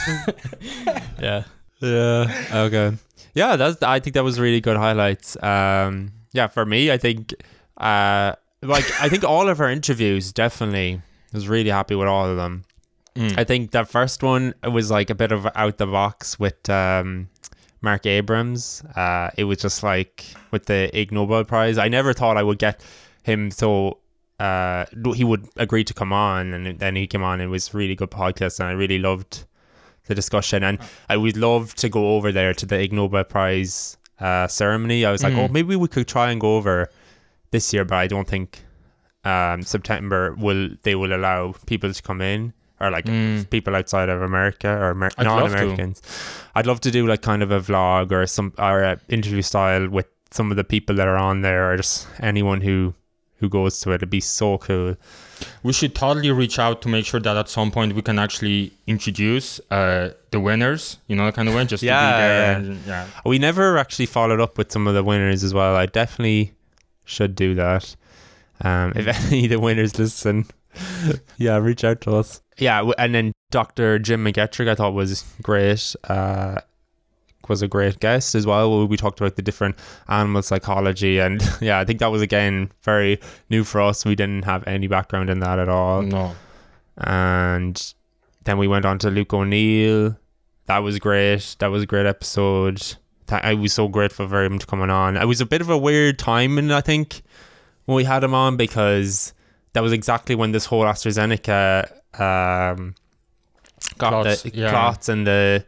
yeah. 1.22 1.44
Yeah. 1.84 2.46
Okay. 2.66 2.98
Yeah, 3.36 3.56
that's. 3.56 3.82
I 3.82 4.00
think 4.00 4.14
that 4.14 4.24
was 4.24 4.40
really 4.40 4.62
good 4.62 4.78
highlights. 4.78 5.42
Um. 5.44 6.12
Yeah, 6.34 6.48
for 6.48 6.66
me, 6.66 6.92
I 6.92 6.98
think. 6.98 7.34
Uh. 7.78 8.34
Like, 8.62 8.86
I 9.02 9.10
think 9.10 9.26
all 9.26 9.50
of 9.50 9.60
our 9.60 9.70
interviews 9.70 10.32
definitely 10.32 11.02
was 11.34 11.50
really 11.50 11.70
happy 11.70 11.96
with 11.96 12.08
all 12.08 12.30
of 12.30 12.38
them. 12.38 12.64
Mm. 13.16 13.38
I 13.38 13.44
think 13.44 13.72
that 13.72 13.90
first 13.90 14.24
one 14.24 14.54
was 14.64 14.90
like 14.90 15.10
a 15.10 15.16
bit 15.16 15.32
of 15.34 15.46
out 15.54 15.78
the 15.78 15.86
box 15.86 16.40
with 16.40 16.70
um, 16.70 17.28
Marc 17.82 18.06
Abrahams. 18.06 18.82
Uh, 18.96 19.32
it 19.38 19.44
was 19.44 19.58
just 19.58 19.84
like 19.84 20.26
with 20.52 20.66
the 20.68 20.90
Ig 20.98 21.12
Nobel 21.12 21.44
Prize. 21.44 21.78
I 21.78 21.90
never 21.90 22.14
thought 22.14 22.38
I 22.38 22.44
would 22.44 22.58
get 22.60 22.82
him 23.24 23.52
so. 23.52 23.98
Uh, 24.40 24.86
he 25.14 25.24
would 25.24 25.48
agree 25.58 25.84
to 25.84 25.94
come 25.94 26.14
on, 26.14 26.54
and 26.54 26.80
then 26.80 26.96
he 26.96 27.06
came 27.06 27.24
on. 27.24 27.40
and 27.40 27.50
It 27.50 27.52
was 27.52 27.74
really 27.74 27.96
good 27.96 28.12
podcast, 28.12 28.60
and 28.60 28.70
I 28.70 28.72
really 28.72 29.00
loved 29.00 29.46
the 30.08 30.16
discussion. 30.16 30.64
And 30.64 30.80
I 31.10 31.18
would 31.18 31.38
love 31.38 31.74
to 31.76 31.90
go 31.90 32.16
over 32.16 32.32
there 32.32 32.54
to 32.54 32.66
the 32.66 32.80
Ig 32.82 32.94
Nobel 32.94 33.24
Prize 33.24 33.98
uh, 34.20 34.48
ceremony. 34.48 35.06
I 35.06 35.12
was 35.12 35.24
like, 35.24 35.34
Mm. 35.34 35.40
oh, 35.40 35.48
maybe 35.50 35.76
we 35.76 35.88
could 35.88 36.08
try 36.08 36.32
and 36.32 36.40
go 36.42 36.56
over 36.58 36.90
this 37.52 37.74
year, 37.74 37.86
but 37.86 37.96
I 37.96 38.08
don't 38.08 38.28
think 38.28 38.64
um, 39.26 39.62
September 39.64 40.36
will 40.38 40.70
they 40.84 40.96
will 40.96 41.14
allow 41.16 41.54
people 41.66 41.92
to 41.94 42.02
come 42.02 42.22
in 42.22 42.54
or 42.82 42.92
like 42.92 43.06
Mm. 43.06 43.50
people 43.50 43.76
outside 43.76 44.10
of 44.10 44.22
America 44.22 44.68
or 44.70 44.92
Amer- 44.92 45.12
I'd 45.18 45.26
love 45.28 45.50
to. 45.52 45.56
non-Americans. 45.56 46.02
I'd 46.56 46.68
love 46.68 46.82
to 46.82 46.92
do 46.92 47.08
like 47.08 47.22
kind 47.22 47.42
of 47.42 47.52
a 47.52 47.60
vlog 47.60 48.12
or 48.12 48.26
some 48.28 48.54
or 48.58 48.82
a 48.84 49.00
interview 49.10 49.42
style 49.42 49.88
with 49.90 50.08
some 50.32 50.52
of 50.52 50.58
the 50.58 50.64
people 50.64 50.96
that 50.96 51.08
are 51.08 51.18
on 51.18 51.42
there 51.42 51.72
or 51.72 51.78
just 51.78 52.08
anyone 52.20 52.62
who 52.62 52.94
who 53.38 53.48
goes 53.50 53.80
to 53.82 53.92
it. 53.92 53.96
It'd 53.96 54.10
be 54.10 54.20
so 54.22 54.58
cool. 54.58 54.96
We 55.64 55.74
should 55.74 55.96
totally 55.96 56.32
reach 56.32 56.60
out 56.60 56.82
to 56.84 56.90
make 56.90 57.06
sure 57.06 57.20
that 57.20 57.38
at 57.38 57.50
some 57.50 57.72
point 57.72 57.96
we 57.96 58.02
can 58.02 58.20
actually 58.20 58.74
introduce 58.88 59.60
uh, 59.72 60.14
the 60.32 60.40
winners, 60.40 60.98
you 61.08 61.16
know, 61.16 61.26
that 61.26 61.36
kind 61.36 61.48
of 61.50 61.56
way, 61.56 61.66
just 61.66 61.82
to 61.82 61.88
Yeah, 61.88 62.12
be 62.12 62.22
there. 62.22 62.52
yeah. 62.52 62.58
And, 62.58 62.86
yeah. 62.86 63.08
We 63.26 63.40
never 63.40 63.78
actually 63.78 64.06
followed 64.08 64.40
up 64.42 64.58
with 64.58 64.72
some 64.72 64.88
of 64.88 64.94
the 64.94 65.04
winners 65.04 65.44
as 65.44 65.54
well. 65.54 65.76
I 65.76 65.86
definitely 65.86 66.54
should 67.06 67.36
do 67.36 67.56
that. 67.56 67.96
Um, 68.62 68.94
if 68.96 69.08
any 69.32 69.46
of 69.46 69.50
the 69.52 69.60
winners 69.60 69.98
listen, 69.98 70.46
yeah, 71.38 71.58
reach 71.58 71.84
out 71.84 72.02
to 72.02 72.16
us. 72.16 72.42
Yeah, 72.58 72.92
and 72.98 73.16
then 73.16 73.32
Dr. 73.52 74.00
Jim 74.00 74.24
McGetrick, 74.24 74.68
I 74.70 74.76
thought 74.76 74.94
was 74.94 75.24
great. 75.42 75.96
Uh, 76.04 76.60
was 77.50 77.62
a 77.62 77.68
great 77.68 78.00
guest 78.00 78.36
as 78.36 78.46
well. 78.46 78.88
We 78.88 78.98
talked 78.98 79.20
about 79.20 79.36
the 79.36 79.42
different 79.42 79.76
animal 80.08 80.42
psychology, 80.42 81.20
and 81.20 81.42
yeah, 81.62 81.80
I 81.80 81.86
think 81.86 82.00
that 82.00 82.12
was 82.12 82.22
again 82.22 82.72
very 82.84 83.20
new 83.50 83.64
for 83.64 83.82
us. 83.82 84.06
We 84.06 84.16
didn't 84.16 84.46
have 84.46 84.66
any 84.68 84.88
background 84.88 85.30
in 85.30 85.40
that 85.40 85.60
at 85.60 85.70
all 85.70 86.02
No. 86.02 86.36
and 86.98 87.94
then 88.44 88.58
we 88.58 88.68
went 88.68 88.86
on 88.86 89.00
to 89.00 89.10
Luke 89.10 89.34
O'Neill. 89.34 90.18
That 90.66 90.80
was 90.80 91.00
great. 91.00 91.56
That 91.60 91.68
was 91.68 91.84
a 91.84 91.86
great 91.86 92.06
episode. 92.06 92.82
I 93.30 93.54
was 93.54 93.74
so 93.74 93.88
grateful 93.88 94.28
for 94.28 94.44
him 94.44 94.60
to 94.60 94.66
coming 94.66 94.90
on. 94.90 95.18
It 95.18 95.26
was 95.26 95.42
a 95.42 95.46
bit 95.46 95.62
of 95.62 95.70
a 95.70 95.78
weird 95.78 96.20
timing, 96.20 96.72
I 96.72 96.82
think, 96.82 97.22
when 97.86 97.96
we 97.96 98.04
had 98.04 98.24
him 98.24 98.34
on 98.34 98.58
because 98.58 99.34
that 99.74 99.82
was 99.82 99.92
exactly 99.92 100.36
when 100.36 100.52
this 100.52 100.66
whole 100.66 100.84
AstraZeneca 100.84 101.86
um, 102.20 102.96
got 103.98 104.10
Clots, 104.24 104.44
the 104.44 104.52
yeah. 104.54 104.70
clots 104.70 105.10
and 105.10 105.26
the 105.26 105.66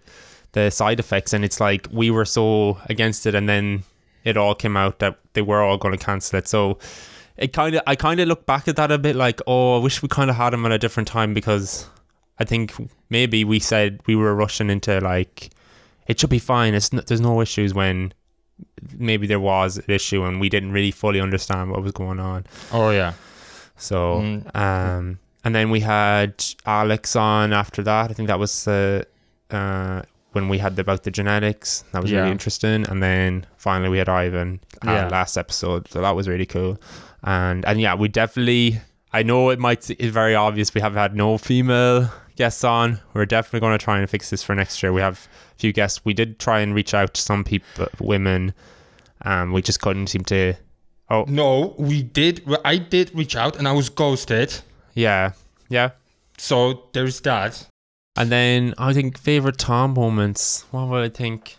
the 0.55 0.69
side 0.71 0.99
effects, 0.99 1.33
and 1.33 1.45
it's 1.45 1.59
like 1.59 1.87
we 1.91 2.09
were 2.09 2.25
so 2.25 2.77
against 2.89 3.25
it, 3.27 3.35
and 3.35 3.47
then 3.47 3.83
it 4.23 4.35
all 4.37 4.55
came 4.55 4.75
out 4.75 4.97
that 4.99 5.19
they 5.33 5.41
were 5.43 5.61
all 5.61 5.77
going 5.77 5.95
to 5.97 6.03
cancel 6.03 6.39
it. 6.39 6.47
So 6.47 6.79
it 7.37 7.53
kind 7.53 7.75
of 7.75 7.81
I 7.85 7.95
kind 7.95 8.19
of 8.19 8.27
look 8.27 8.45
back 8.47 8.67
at 8.67 8.75
that 8.77 8.91
a 8.91 8.97
bit 8.97 9.15
like 9.15 9.39
oh 9.45 9.77
I 9.77 9.83
wish 9.83 10.01
we 10.01 10.07
kind 10.09 10.29
of 10.29 10.35
had 10.37 10.53
him 10.53 10.65
at 10.65 10.71
a 10.71 10.77
different 10.79 11.07
time 11.07 11.33
because 11.33 11.87
I 12.39 12.45
think 12.45 12.73
maybe 13.09 13.43
we 13.43 13.59
said 13.59 13.99
we 14.07 14.15
were 14.15 14.33
rushing 14.33 14.69
into 14.69 14.99
like 15.01 15.49
it 16.07 16.19
should 16.19 16.29
be 16.29 16.39
fine 16.39 16.73
it's 16.73 16.93
n- 16.93 17.03
there's 17.07 17.19
no 17.21 17.41
issues 17.41 17.73
when 17.73 18.13
maybe 18.97 19.27
there 19.27 19.39
was 19.41 19.77
an 19.77 19.83
issue 19.89 20.23
and 20.23 20.39
we 20.39 20.47
didn't 20.49 20.71
really 20.71 20.91
fully 20.91 21.19
understand 21.19 21.71
what 21.71 21.83
was 21.83 21.91
going 21.91 22.19
on 22.21 22.45
Oh, 22.71 22.91
yeah. 22.91 23.13
so 23.75 24.21
Mm. 24.21 24.55
um 24.55 25.19
and 25.43 25.53
then 25.53 25.69
we 25.71 25.81
had 25.81 26.33
Alex 26.65 27.15
on 27.17 27.51
after 27.53 27.83
that 27.83 28.09
I 28.11 28.13
think 28.13 28.27
that 28.29 28.39
was 28.39 28.63
the 28.63 29.05
uh 29.51 30.01
when 30.35 30.49
we 30.49 30.57
had 30.57 30.75
the, 30.75 30.81
about 30.81 31.03
the 31.03 31.11
genetics 31.11 31.83
that 31.91 32.01
was 32.01 32.11
Yeah. 32.11 32.19
really 32.19 32.31
interesting 32.31 32.85
and 32.89 33.01
then 33.01 33.45
finally 33.57 33.89
we 33.89 33.97
had 33.97 34.09
Ivan 34.09 34.59
uh, 34.85 34.91
Yeah. 34.91 35.07
last 35.09 35.37
episode 35.37 35.87
so 35.89 36.01
that 36.01 36.15
was 36.15 36.27
really 36.27 36.45
cool 36.45 36.77
and 37.23 37.63
and 37.65 37.79
yeah 37.79 37.95
we 37.95 38.07
definitely 38.09 38.79
I 39.13 39.23
know 39.23 39.49
it 39.49 39.59
might 39.59 39.89
it's 39.89 40.13
very 40.13 40.35
obvious 40.35 40.73
we 40.73 40.81
have 40.81 40.93
had 40.93 41.15
no 41.15 41.37
female 41.37 42.09
guests 42.35 42.63
on 42.65 42.99
we're 43.13 43.25
definitely 43.25 43.61
going 43.61 43.77
to 43.77 43.83
try 43.83 43.97
and 43.99 44.09
fix 44.09 44.29
this 44.29 44.43
for 44.43 44.53
next 44.55 44.83
year 44.83 44.91
we 44.91 45.01
have 45.01 45.27
a 45.55 45.59
few 45.59 45.71
guests 45.71 46.03
we 46.03 46.13
did 46.13 46.37
try 46.37 46.59
and 46.59 46.75
reach 46.75 46.93
out 46.93 47.13
to 47.13 47.21
some 47.21 47.43
people 47.45 47.87
women 47.99 48.53
um 49.23 49.53
we 49.53 49.61
just 49.61 49.79
couldn't 49.81 50.07
seem 50.07 50.23
to 50.25 50.53
oh 51.09 51.23
No, 51.27 51.75
we 51.77 52.03
did. 52.03 52.41
I 52.65 52.77
did 52.77 53.11
reach 53.15 53.35
out 53.35 53.55
and 53.57 53.67
I 53.67 53.71
was 53.71 53.89
ghosted. 53.89 54.49
yeah 54.95 55.31
yeah 55.69 55.91
So 56.37 56.89
there's 56.93 57.21
that. 57.21 57.67
And 58.17 58.31
then 58.31 58.73
I 58.77 58.93
think 58.93 59.17
favorite 59.17 59.57
Tom 59.57 59.93
moments 59.93 60.65
what 60.71 60.87
would 60.89 61.03
I 61.03 61.09
think 61.09 61.57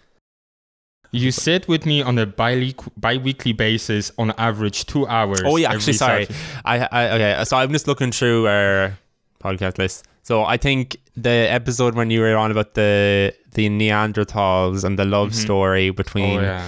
You 1.13 1.31
sit 1.31 1.67
with 1.69 1.87
me 1.87 2.03
on 2.03 2.19
a 2.19 2.27
bi 2.27 2.75
bi-weekly 2.97 3.53
basis 3.53 4.13
on 4.19 4.33
average 4.37 4.85
two 4.87 5.07
hours. 5.07 5.43
Oh 5.45 5.57
yeah, 5.57 5.73
actually, 5.73 5.95
sorry. 5.95 6.27
I, 6.65 6.75
I 6.91 7.01
okay. 7.15 7.45
So 7.45 7.57
I'm 7.57 7.73
just 7.73 7.87
looking 7.87 8.13
through 8.13 8.47
our 8.49 8.99
podcast 9.43 9.79
list. 9.79 10.05
So 10.25 10.45
I 10.45 10.57
think 10.59 10.97
the 11.17 11.31
episode 11.59 11.95
when 11.95 12.11
you 12.11 12.21
were 12.21 12.37
on 12.37 12.51
about 12.51 12.75
the 12.75 13.33
the 13.55 13.69
Neanderthals 13.71 14.85
and 14.85 14.99
the 14.99 15.05
love 15.07 15.31
Mhm. 15.31 15.35
story 15.45 15.91
between 15.91 16.41
Oh 16.41 16.43
yeah. 16.43 16.67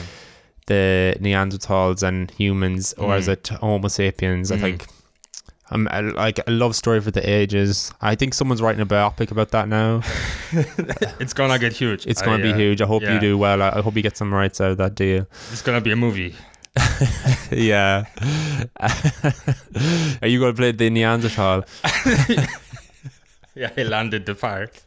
the 0.67 1.17
Neanderthals 1.21 2.03
and 2.03 2.31
humans, 2.31 2.95
or 2.97 3.17
is 3.17 3.27
Mm. 3.29 3.33
it 3.33 3.49
Homo 3.61 3.89
sapiens? 3.89 4.51
I 4.53 4.57
Mm. 4.57 4.61
think. 4.61 4.87
Um, 5.71 5.89
I- 5.91 6.01
like 6.01 6.41
a 6.47 6.51
love 6.51 6.75
story 6.75 7.01
for 7.01 7.11
the 7.11 7.29
ages. 7.29 7.93
I 8.01 8.15
think 8.15 8.35
someone's 8.35 8.63
writing 8.63 8.81
a 8.81 8.87
biopic 8.87 9.31
about 9.31 9.51
that 9.51 9.69
now. 9.69 10.03
It's 11.21 11.35
gonna 11.35 11.59
get 11.59 11.73
huge. 11.75 12.07
It's 12.07 12.23
going 12.23 12.41
to 12.41 12.49
I, 12.49 12.53
be 12.53 12.55
uh, 12.55 12.57
huge. 12.57 12.81
I 12.81 12.87
hope 12.87 13.03
you 13.03 13.21
do 13.21 13.37
well. 13.37 13.61
I, 13.61 13.69
I 13.69 13.81
hope 13.83 13.97
you 13.97 14.03
get 14.03 14.17
some 14.17 14.33
rights 14.33 14.61
out 14.61 14.71
of 14.71 14.79
that 14.79 14.95
deal. 14.95 15.27
It's 15.53 15.63
gonna 15.63 15.81
be 15.81 15.93
a 15.93 15.97
movie. 15.97 16.35
yeah. 17.51 18.05
Are 20.23 20.29
you 20.29 20.39
going 20.39 20.53
to 20.53 20.57
play 20.57 20.73
the 20.73 20.91
Neanderthal? 20.91 21.65
Yeah, 23.55 23.71
I 23.77 23.83
landed 23.83 24.25
the 24.25 24.37
part. 24.37 24.81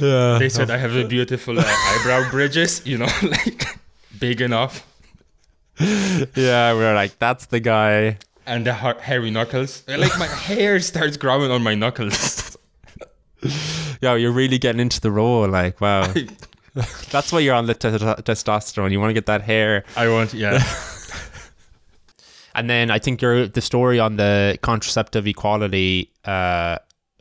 Yeah. 0.00 0.38
They 0.38 0.48
said 0.48 0.70
I 0.70 0.78
have 0.78 0.96
a 0.96 1.06
beautiful 1.06 1.58
uh, 1.58 1.64
eyebrow 1.66 2.30
bridges, 2.30 2.80
you 2.86 2.96
know, 2.96 3.08
like 3.22 3.66
big 4.18 4.40
enough, 4.40 4.86
yeah, 5.80 6.74
we 6.74 6.84
are 6.84 6.94
like, 6.94 7.18
that's 7.18 7.46
the 7.46 7.60
guy. 7.60 8.18
And 8.48 8.66
the 8.66 8.74
ha- 8.74 8.98
hairy 8.98 9.30
knuckles. 9.30 9.84
Like 9.86 10.18
my 10.18 10.26
hair 10.48 10.80
starts 10.80 11.16
growing 11.16 11.50
on 11.50 11.62
my 11.62 11.74
knuckles. 11.74 12.56
Yeah, 14.00 14.14
you're 14.14 14.32
really 14.32 14.58
getting 14.58 14.80
into 14.80 15.00
the 15.00 15.10
role. 15.12 15.48
Like, 15.48 15.80
wow. 15.80 16.12
that's 17.10 17.32
why 17.32 17.38
you're 17.40 17.54
on 17.54 17.66
the 17.66 17.74
te- 17.74 17.88
testosterone. 17.88 18.90
You 18.92 19.00
want 19.00 19.10
to 19.10 19.14
get 19.14 19.26
that 19.26 19.42
hair. 19.42 19.84
I 19.96 20.08
want, 20.08 20.34
yeah. 20.34 20.62
And 22.54 22.68
then 22.68 22.90
I 22.90 22.98
think 22.98 23.22
your 23.22 23.46
the 23.46 23.60
story 23.60 24.00
on 24.00 24.16
the 24.16 24.58
contraceptive 24.62 25.26
equality. 25.26 26.12
Uh, 26.24 26.78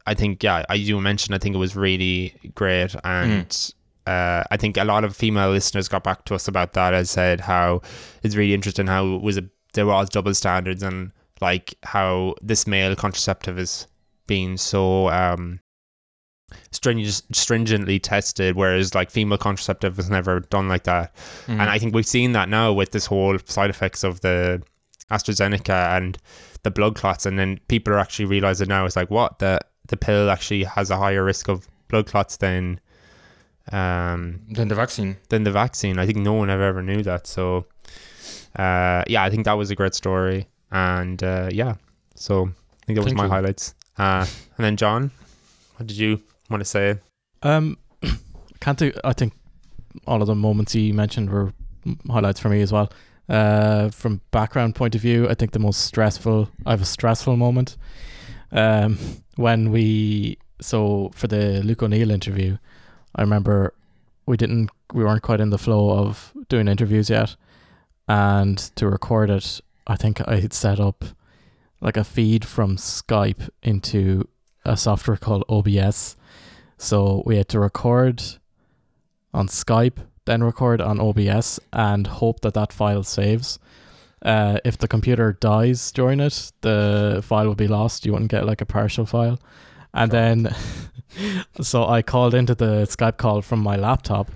I 0.07 0.13
think 0.15 0.43
yeah, 0.43 0.65
I 0.69 0.75
you 0.75 0.99
mentioned 0.99 1.35
I 1.35 1.37
think 1.37 1.55
it 1.55 1.59
was 1.59 1.75
really 1.75 2.33
great, 2.55 2.95
and 3.03 3.73
uh, 4.07 4.43
I 4.49 4.57
think 4.57 4.77
a 4.77 4.83
lot 4.83 5.03
of 5.03 5.15
female 5.15 5.51
listeners 5.51 5.87
got 5.87 6.03
back 6.03 6.25
to 6.25 6.35
us 6.35 6.47
about 6.47 6.73
that 6.73 6.93
and 6.95 7.07
said 7.07 7.41
how 7.41 7.81
it's 8.23 8.35
really 8.35 8.53
interesting 8.55 8.87
how 8.87 9.15
it 9.15 9.21
was 9.21 9.37
a 9.37 9.43
there 9.73 9.85
was 9.85 10.09
double 10.09 10.33
standards 10.33 10.81
and 10.81 11.11
like 11.41 11.75
how 11.83 12.35
this 12.41 12.67
male 12.67 12.95
contraceptive 12.95 13.57
is 13.59 13.87
being 14.27 14.57
so 14.57 15.09
um 15.09 15.59
stringent, 16.71 17.23
stringently 17.35 17.99
tested, 17.99 18.55
whereas 18.55 18.95
like 18.95 19.11
female 19.11 19.37
contraceptive 19.37 19.97
was 19.97 20.09
never 20.09 20.39
done 20.39 20.67
like 20.67 20.83
that. 20.83 21.15
Mm. 21.45 21.59
And 21.59 21.63
I 21.63 21.77
think 21.77 21.93
we've 21.93 22.07
seen 22.07 22.31
that 22.33 22.49
now 22.49 22.71
with 22.73 22.91
this 22.91 23.05
whole 23.05 23.37
side 23.45 23.69
effects 23.69 24.03
of 24.03 24.21
the 24.21 24.61
AstraZeneca 25.11 25.97
and 25.97 26.17
the 26.63 26.71
blood 26.71 26.95
clots, 26.95 27.25
and 27.25 27.37
then 27.37 27.59
people 27.67 27.93
are 27.93 27.99
actually 27.99 28.25
realizing 28.25 28.67
now 28.67 28.85
it's 28.85 28.95
like 28.95 29.09
what 29.09 29.39
the 29.39 29.59
the 29.87 29.97
pill 29.97 30.29
actually 30.29 30.63
has 30.63 30.89
a 30.89 30.97
higher 30.97 31.23
risk 31.23 31.47
of 31.47 31.67
blood 31.87 32.07
clots 32.07 32.37
than 32.37 32.79
um 33.71 34.41
then 34.49 34.67
the 34.67 34.75
vaccine. 34.75 35.17
than 35.29 35.43
the 35.43 35.51
vaccine. 35.51 35.99
I 35.99 36.05
think 36.05 36.19
no 36.19 36.33
one 36.33 36.49
ever 36.49 36.63
ever 36.63 36.81
knew 36.81 37.03
that. 37.03 37.27
So 37.27 37.65
uh 38.57 39.03
yeah, 39.07 39.23
I 39.23 39.29
think 39.29 39.45
that 39.45 39.53
was 39.53 39.69
a 39.69 39.75
great 39.75 39.95
story, 39.95 40.47
and 40.71 41.21
uh 41.23 41.49
yeah, 41.51 41.75
so 42.15 42.43
I 42.43 42.85
think 42.85 42.97
that 42.97 43.03
was 43.03 43.05
Thank 43.05 43.17
my 43.17 43.25
you. 43.25 43.29
highlights. 43.29 43.73
Uh, 43.97 44.25
and 44.57 44.65
then 44.65 44.77
John, 44.77 45.11
what 45.75 45.87
did 45.87 45.97
you 45.97 46.21
want 46.49 46.61
to 46.61 46.65
say? 46.65 46.95
Um, 47.41 47.77
can't 48.59 48.77
do. 48.77 48.91
I 49.03 49.13
think 49.13 49.33
all 50.05 50.21
of 50.21 50.27
the 50.27 50.35
moments 50.35 50.75
you 50.75 50.93
mentioned 50.93 51.29
were 51.29 51.53
highlights 52.09 52.39
for 52.39 52.49
me 52.49 52.61
as 52.61 52.71
well. 52.71 52.91
Uh, 53.29 53.89
from 53.89 54.21
background 54.31 54.75
point 54.75 54.95
of 54.95 55.01
view, 55.01 55.27
I 55.27 55.33
think 55.33 55.51
the 55.51 55.59
most 55.59 55.81
stressful. 55.81 56.49
I 56.65 56.71
have 56.71 56.81
a 56.81 56.85
stressful 56.85 57.35
moment. 57.37 57.75
Um, 58.51 58.97
when 59.35 59.71
we 59.71 60.37
so 60.61 61.11
for 61.13 61.27
the 61.27 61.61
Luke 61.63 61.83
O'Neill 61.83 62.11
interview, 62.11 62.57
I 63.15 63.21
remember 63.21 63.73
we 64.25 64.37
didn't 64.37 64.69
we 64.93 65.03
weren't 65.03 65.23
quite 65.23 65.41
in 65.41 65.49
the 65.49 65.57
flow 65.57 65.91
of 65.91 66.33
doing 66.49 66.67
interviews 66.67 67.09
yet, 67.09 67.35
and 68.07 68.57
to 68.75 68.87
record 68.87 69.29
it, 69.29 69.59
I 69.87 69.95
think 69.95 70.21
I 70.27 70.39
had 70.41 70.53
set 70.53 70.79
up 70.79 71.05
like 71.79 71.97
a 71.97 72.03
feed 72.03 72.45
from 72.45 72.75
Skype 72.75 73.49
into 73.63 74.27
a 74.65 74.75
software 74.75 75.17
called 75.17 75.45
OBS. 75.47 76.15
So 76.77 77.23
we 77.25 77.37
had 77.37 77.47
to 77.49 77.59
record 77.59 78.21
on 79.33 79.47
Skype, 79.47 79.99
then 80.25 80.43
record 80.43 80.81
on 80.81 80.99
OBS, 80.99 81.59
and 81.71 82.05
hope 82.05 82.41
that 82.41 82.53
that 82.55 82.73
file 82.73 83.03
saves. 83.03 83.59
Uh, 84.21 84.59
if 84.65 84.77
the 84.77 84.87
computer 84.87 85.33
dies 85.33 85.91
during 85.91 86.19
it, 86.19 86.51
the 86.61 87.21
file 87.23 87.47
will 87.47 87.55
be 87.55 87.67
lost. 87.67 88.05
You 88.05 88.11
wouldn't 88.11 88.31
get 88.31 88.45
like 88.45 88.61
a 88.61 88.65
partial 88.65 89.05
file. 89.05 89.39
And 89.93 90.11
then, 90.11 90.55
so 91.61 91.87
I 91.87 92.01
called 92.01 92.33
into 92.33 92.55
the 92.55 92.83
Skype 92.87 93.17
call 93.17 93.41
from 93.41 93.61
my 93.61 93.77
laptop, 93.77 94.31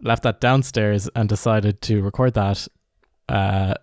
left 0.00 0.24
that 0.24 0.40
downstairs, 0.40 1.08
and 1.14 1.28
decided 1.28 1.80
to 1.82 2.02
record 2.02 2.34
that 2.34 2.68
uh, 3.28 3.74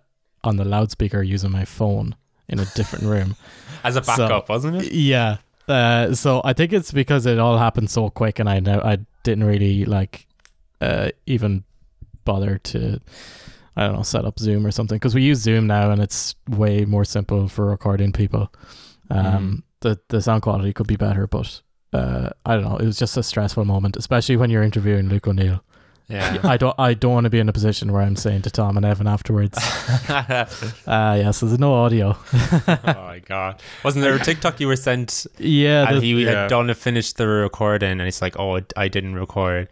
on 0.44 0.56
the 0.56 0.64
loudspeaker 0.64 1.22
using 1.22 1.50
my 1.50 1.64
phone 1.64 2.14
in 2.48 2.58
a 2.58 2.64
different 2.74 3.04
room. 3.04 3.36
As 3.84 3.96
a 3.96 4.02
So- 4.04 4.16
backup, 4.16 4.48
wasn't 4.48 4.82
it? 4.82 4.92
Yeah. 4.92 5.38
Uh, 5.68 6.14
so 6.14 6.40
I 6.44 6.52
think 6.52 6.72
it's 6.72 6.90
because 6.92 7.26
it 7.26 7.38
all 7.38 7.56
happened 7.58 7.90
so 7.90 8.10
quick, 8.10 8.38
and 8.40 8.48
I 8.48 8.58
know 8.60 8.80
I 8.84 8.98
didn't 9.22 9.44
really 9.44 9.84
like 9.84 10.26
uh, 10.80 11.10
even 11.26 11.62
bother 12.24 12.58
to 12.58 13.00
I 13.76 13.86
don't 13.86 13.96
know 13.96 14.02
set 14.02 14.24
up 14.24 14.38
Zoom 14.40 14.66
or 14.66 14.72
something 14.72 14.96
because 14.96 15.14
we 15.14 15.22
use 15.22 15.38
Zoom 15.38 15.68
now, 15.68 15.90
and 15.92 16.02
it's 16.02 16.34
way 16.48 16.84
more 16.84 17.04
simple 17.04 17.46
for 17.48 17.66
recording 17.66 18.10
people. 18.12 18.52
Um, 19.10 19.62
the 19.80 20.00
the 20.08 20.20
sound 20.20 20.42
quality 20.42 20.72
could 20.72 20.88
be 20.88 20.96
better, 20.96 21.26
but 21.28 21.60
uh, 21.92 22.30
I 22.44 22.54
don't 22.56 22.64
know. 22.64 22.76
It 22.76 22.86
was 22.86 22.98
just 22.98 23.16
a 23.16 23.22
stressful 23.22 23.64
moment, 23.64 23.96
especially 23.96 24.36
when 24.36 24.50
you're 24.50 24.62
interviewing 24.64 25.08
Luke 25.08 25.28
O'Neill. 25.28 25.62
Yeah. 26.10 26.40
I 26.42 26.56
don't 26.56 26.74
I 26.78 26.94
don't 26.94 27.12
want 27.12 27.24
to 27.24 27.30
be 27.30 27.38
in 27.38 27.48
a 27.48 27.52
position 27.52 27.92
where 27.92 28.02
I'm 28.02 28.16
saying 28.16 28.42
to 28.42 28.50
Tom 28.50 28.76
and 28.76 28.84
Evan 28.84 29.06
afterwards, 29.06 29.56
uh 30.08 30.44
yes, 31.22 31.40
there's 31.40 31.58
no 31.58 31.72
audio. 31.74 32.16
Oh 32.66 32.78
my 32.84 33.20
god! 33.20 33.62
Wasn't 33.84 34.02
there 34.02 34.14
a 34.14 34.18
TikTok 34.18 34.58
you 34.60 34.66
were 34.66 34.76
sent, 34.76 35.26
yeah, 35.38 35.88
and 35.88 36.02
he 36.02 36.24
yeah. 36.24 36.42
had 36.42 36.50
done 36.50 36.68
it, 36.70 36.76
finished 36.76 37.16
the 37.16 37.26
recording, 37.28 37.92
and 37.92 38.02
it's 38.02 38.20
like, 38.22 38.38
oh, 38.38 38.60
I 38.76 38.88
didn't 38.88 39.14
record. 39.14 39.68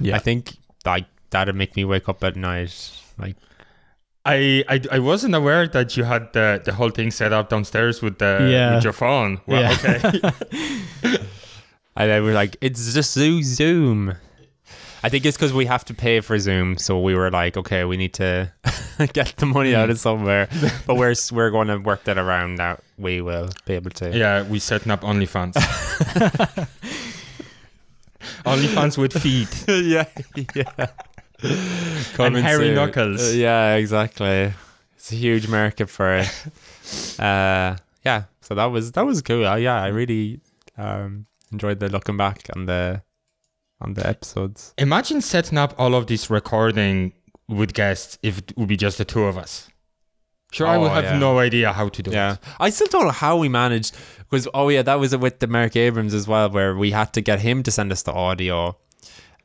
yeah. 0.00 0.16
I 0.16 0.18
think 0.18 0.56
like 0.84 1.06
that'd 1.30 1.54
make 1.54 1.76
me 1.76 1.84
wake 1.84 2.08
up 2.08 2.22
at 2.24 2.36
night. 2.36 2.72
Like, 3.18 3.36
I, 4.24 4.64
I 4.68 4.80
I 4.92 4.98
wasn't 4.98 5.34
aware 5.34 5.66
that 5.68 5.96
you 5.96 6.04
had 6.04 6.32
the, 6.32 6.60
the 6.64 6.72
whole 6.72 6.90
thing 6.90 7.10
set 7.12 7.32
up 7.32 7.48
downstairs 7.50 8.02
with 8.02 8.18
the 8.18 8.48
Yeah. 8.50 8.74
with 8.74 8.84
your 8.84 8.92
phone. 8.92 9.40
Well, 9.46 9.60
Yeah. 9.62 9.72
okay. 9.78 10.20
and 11.96 12.10
then 12.10 12.24
we're 12.24 12.34
like, 12.34 12.56
it's 12.60 12.92
just 12.94 13.12
Zoo- 13.12 13.42
Zoom. 13.42 14.14
I 15.02 15.08
think 15.08 15.24
it's 15.26 15.36
because 15.36 15.52
we 15.52 15.66
have 15.66 15.84
to 15.86 15.94
pay 15.94 16.20
for 16.20 16.38
Zoom, 16.38 16.78
so 16.78 16.98
we 17.00 17.14
were 17.14 17.30
like, 17.30 17.56
okay, 17.56 17.84
we 17.84 17.96
need 17.96 18.14
to 18.14 18.52
get 19.12 19.34
the 19.36 19.46
money 19.46 19.74
out 19.74 19.90
of 19.90 19.98
somewhere. 19.98 20.48
but 20.86 20.96
we're 20.96 21.14
we're 21.32 21.50
going 21.50 21.68
to 21.68 21.78
work 21.78 22.04
that 22.04 22.18
around. 22.18 22.56
That 22.56 22.82
we 22.98 23.20
will 23.20 23.50
be 23.66 23.74
able 23.74 23.90
to. 23.90 24.16
yeah, 24.16 24.42
we 24.42 24.58
setting 24.58 24.90
up 24.90 25.02
OnlyFans. 25.02 25.54
OnlyFans 28.44 28.98
with 28.98 29.12
feet. 29.20 29.64
yeah, 29.68 30.06
yeah. 30.54 30.86
And 32.18 32.36
hairy 32.36 32.74
knuckles. 32.74 33.32
Uh, 33.32 33.36
yeah, 33.36 33.74
exactly. 33.74 34.52
It's 34.96 35.12
a 35.12 35.16
huge 35.16 35.46
market 35.48 35.88
for 35.88 36.16
it. 36.16 37.20
uh, 37.20 37.76
yeah. 38.04 38.24
So 38.40 38.54
that 38.54 38.66
was 38.66 38.92
that 38.92 39.04
was 39.04 39.22
cool. 39.22 39.46
Uh, 39.46 39.56
yeah, 39.56 39.82
I 39.82 39.88
really 39.88 40.40
um, 40.78 41.26
enjoyed 41.52 41.80
the 41.80 41.88
looking 41.88 42.16
back 42.16 42.48
and 42.54 42.68
the 42.68 43.02
on 43.80 43.94
the 43.94 44.06
episodes. 44.06 44.72
Imagine 44.78 45.20
setting 45.20 45.58
up 45.58 45.74
all 45.78 45.94
of 45.94 46.06
this 46.06 46.30
recording 46.30 47.12
with 47.48 47.74
guests 47.74 48.18
if 48.22 48.38
it 48.38 48.52
would 48.56 48.68
be 48.68 48.76
just 48.76 48.98
the 48.98 49.04
two 49.04 49.24
of 49.24 49.36
us. 49.38 49.68
Sure, 50.52 50.66
I 50.66 50.76
Oh, 50.76 50.80
would 50.82 50.92
have 50.92 51.04
yeah. 51.04 51.18
no 51.18 51.38
idea 51.38 51.72
how 51.72 51.88
to 51.88 52.02
do 52.02 52.10
Yeah, 52.10 52.34
it. 52.34 52.38
I 52.60 52.70
still 52.70 52.86
don't 52.86 53.04
know 53.04 53.10
how 53.10 53.36
we 53.36 53.48
managed. 53.48 53.94
Because 54.30 54.48
oh 54.54 54.68
yeah, 54.68 54.82
that 54.82 54.98
was 54.98 55.12
it 55.12 55.20
with 55.20 55.40
the 55.40 55.46
Marc 55.46 55.76
Abrahams 55.76 56.14
as 56.14 56.26
well, 56.26 56.48
where 56.50 56.74
we 56.76 56.90
had 56.92 57.12
to 57.14 57.20
get 57.20 57.40
him 57.40 57.62
to 57.64 57.70
send 57.70 57.92
us 57.92 58.02
the 58.02 58.12
audio, 58.12 58.76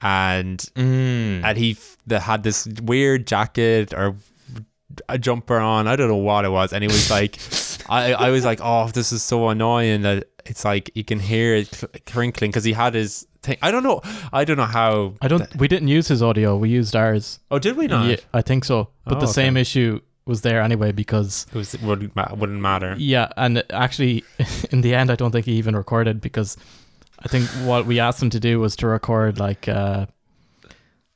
and 0.01 0.59
Mm. 0.75 1.43
and 1.43 1.57
he 1.57 1.71
f- 1.71 1.97
had 2.23 2.43
this 2.43 2.67
weird 2.84 3.27
jacket 3.27 3.93
or 3.93 4.15
a 5.09 5.17
jumper 5.17 5.57
on. 5.57 5.88
I 5.88 5.95
don't 5.95 6.07
know 6.07 6.15
what 6.15 6.45
it 6.45 6.49
was, 6.49 6.71
and 6.73 6.84
he 6.84 6.88
was 6.88 7.09
like, 7.11 7.38
I 7.89 8.13
I 8.13 8.29
was 8.29 8.45
like, 8.45 8.59
oh, 8.63 8.88
this 8.88 9.11
is 9.11 9.21
so 9.23 9.49
annoying 9.49 10.01
that 10.03 10.29
it's 10.45 10.63
like 10.65 10.91
you 10.95 11.03
can 11.03 11.19
hear 11.19 11.55
it 11.55 11.83
crinkling 12.05 12.51
because 12.51 12.63
he 12.63 12.73
had 12.73 12.93
his 12.93 13.27
thing. 13.43 13.57
I 13.61 13.71
don't 13.71 13.83
know. 13.83 14.01
I 14.33 14.43
don't 14.45 14.57
know 14.57 14.65
how. 14.65 15.13
I 15.21 15.27
don't. 15.27 15.53
We 15.57 15.67
didn't 15.67 15.87
use 15.87 16.07
his 16.07 16.21
audio. 16.21 16.55
We 16.57 16.69
used 16.69 16.95
ours. 16.95 17.39
Oh, 17.49 17.59
did 17.59 17.75
we 17.77 17.87
not? 17.87 18.07
Yeah, 18.07 18.17
I 18.33 18.41
think 18.41 18.65
so. 18.65 18.89
But 19.05 19.17
Oh, 19.17 19.21
the 19.21 19.27
same 19.27 19.57
issue 19.57 19.99
was 20.25 20.41
there 20.41 20.61
anyway 20.61 20.91
because 20.91 21.47
It 21.49 21.55
was 21.55 21.73
it 21.73 21.81
wouldn't 21.81 22.15
ma- 22.15 22.33
wouldn't 22.35 22.61
matter. 22.61 22.95
yeah, 22.97 23.29
and 23.37 23.63
actually, 23.71 24.23
in 24.71 24.81
the 24.81 24.93
end, 24.95 25.09
I 25.11 25.15
don't 25.15 25.31
think 25.31 25.45
he 25.45 25.53
even 25.53 25.75
recorded 25.75 26.21
because 26.21 26.57
I 27.19 27.27
think 27.27 27.45
what 27.65 27.85
we 27.85 27.99
asked 27.99 28.21
him 28.21 28.29
to 28.31 28.39
do 28.39 28.59
was 28.59 28.75
to 28.77 28.87
record 28.87 29.39
like 29.39 29.67
uh, 29.67 30.05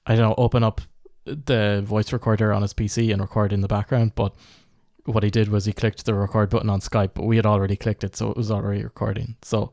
I 0.08 0.16
don't 0.16 0.30
know, 0.30 0.36
open 0.38 0.64
up 0.64 0.82
the 1.26 1.82
voice 1.86 2.14
recorder 2.14 2.54
on 2.54 2.62
his 2.62 2.74
PC 2.74 3.12
and 3.12 3.20
record 3.22 3.52
in 3.54 3.62
the 3.62 3.68
background. 3.68 4.14
But 4.16 4.34
what 5.06 5.24
he 5.24 5.30
did 5.30 5.50
was 5.50 5.66
he 5.66 5.74
clicked 5.74 6.06
the 6.06 6.14
record 6.14 6.50
button 6.50 6.70
on 6.70 6.80
Skype, 6.82 7.12
but 7.14 7.24
we 7.26 7.36
had 7.38 7.46
already 7.46 7.76
clicked 7.76 8.04
it, 8.04 8.16
so 8.16 8.30
it 8.32 8.38
was 8.38 8.52
already 8.52 8.84
recording. 8.84 9.36
So 9.42 9.72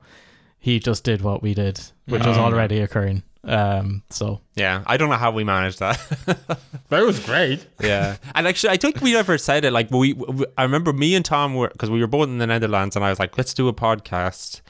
he 0.59 0.79
just 0.79 1.05
did 1.05 1.23
what 1.23 1.43
we 1.43 1.55
did, 1.55 1.81
which 2.07 2.25
was 2.25 2.37
Oh. 2.39 2.43
already 2.43 2.81
occurring. 2.81 3.23
Um, 3.45 4.03
so 4.11 4.41
Yeah, 4.55 4.85
I 4.87 4.97
don't 4.97 5.09
know 5.11 5.17
how 5.17 5.33
we 5.33 5.43
managed 5.43 5.81
that. 5.81 5.99
That 6.91 7.03
was 7.05 7.19
great. 7.21 7.67
Yeah, 7.81 8.17
and 8.35 8.47
actually, 8.47 8.71
I 8.71 8.77
think 8.77 9.01
we 9.01 9.15
never 9.15 9.39
said 9.39 9.65
it. 9.65 9.73
Like 9.73 9.91
we, 9.91 10.13
we 10.13 10.45
I 10.59 10.63
remember 10.63 10.93
me 10.93 11.15
and 11.15 11.25
Tom 11.25 11.55
were 11.55 11.69
because 11.69 11.89
we 11.91 12.01
were 12.01 12.07
both 12.07 12.29
in 12.29 12.37
the 12.39 12.47
Netherlands, 12.47 12.95
and 12.97 13.05
I 13.05 13.09
was 13.11 13.19
like, 13.19 13.37
"Let's 13.39 13.55
do 13.55 13.67
a 13.69 13.73
podcast," 13.73 14.61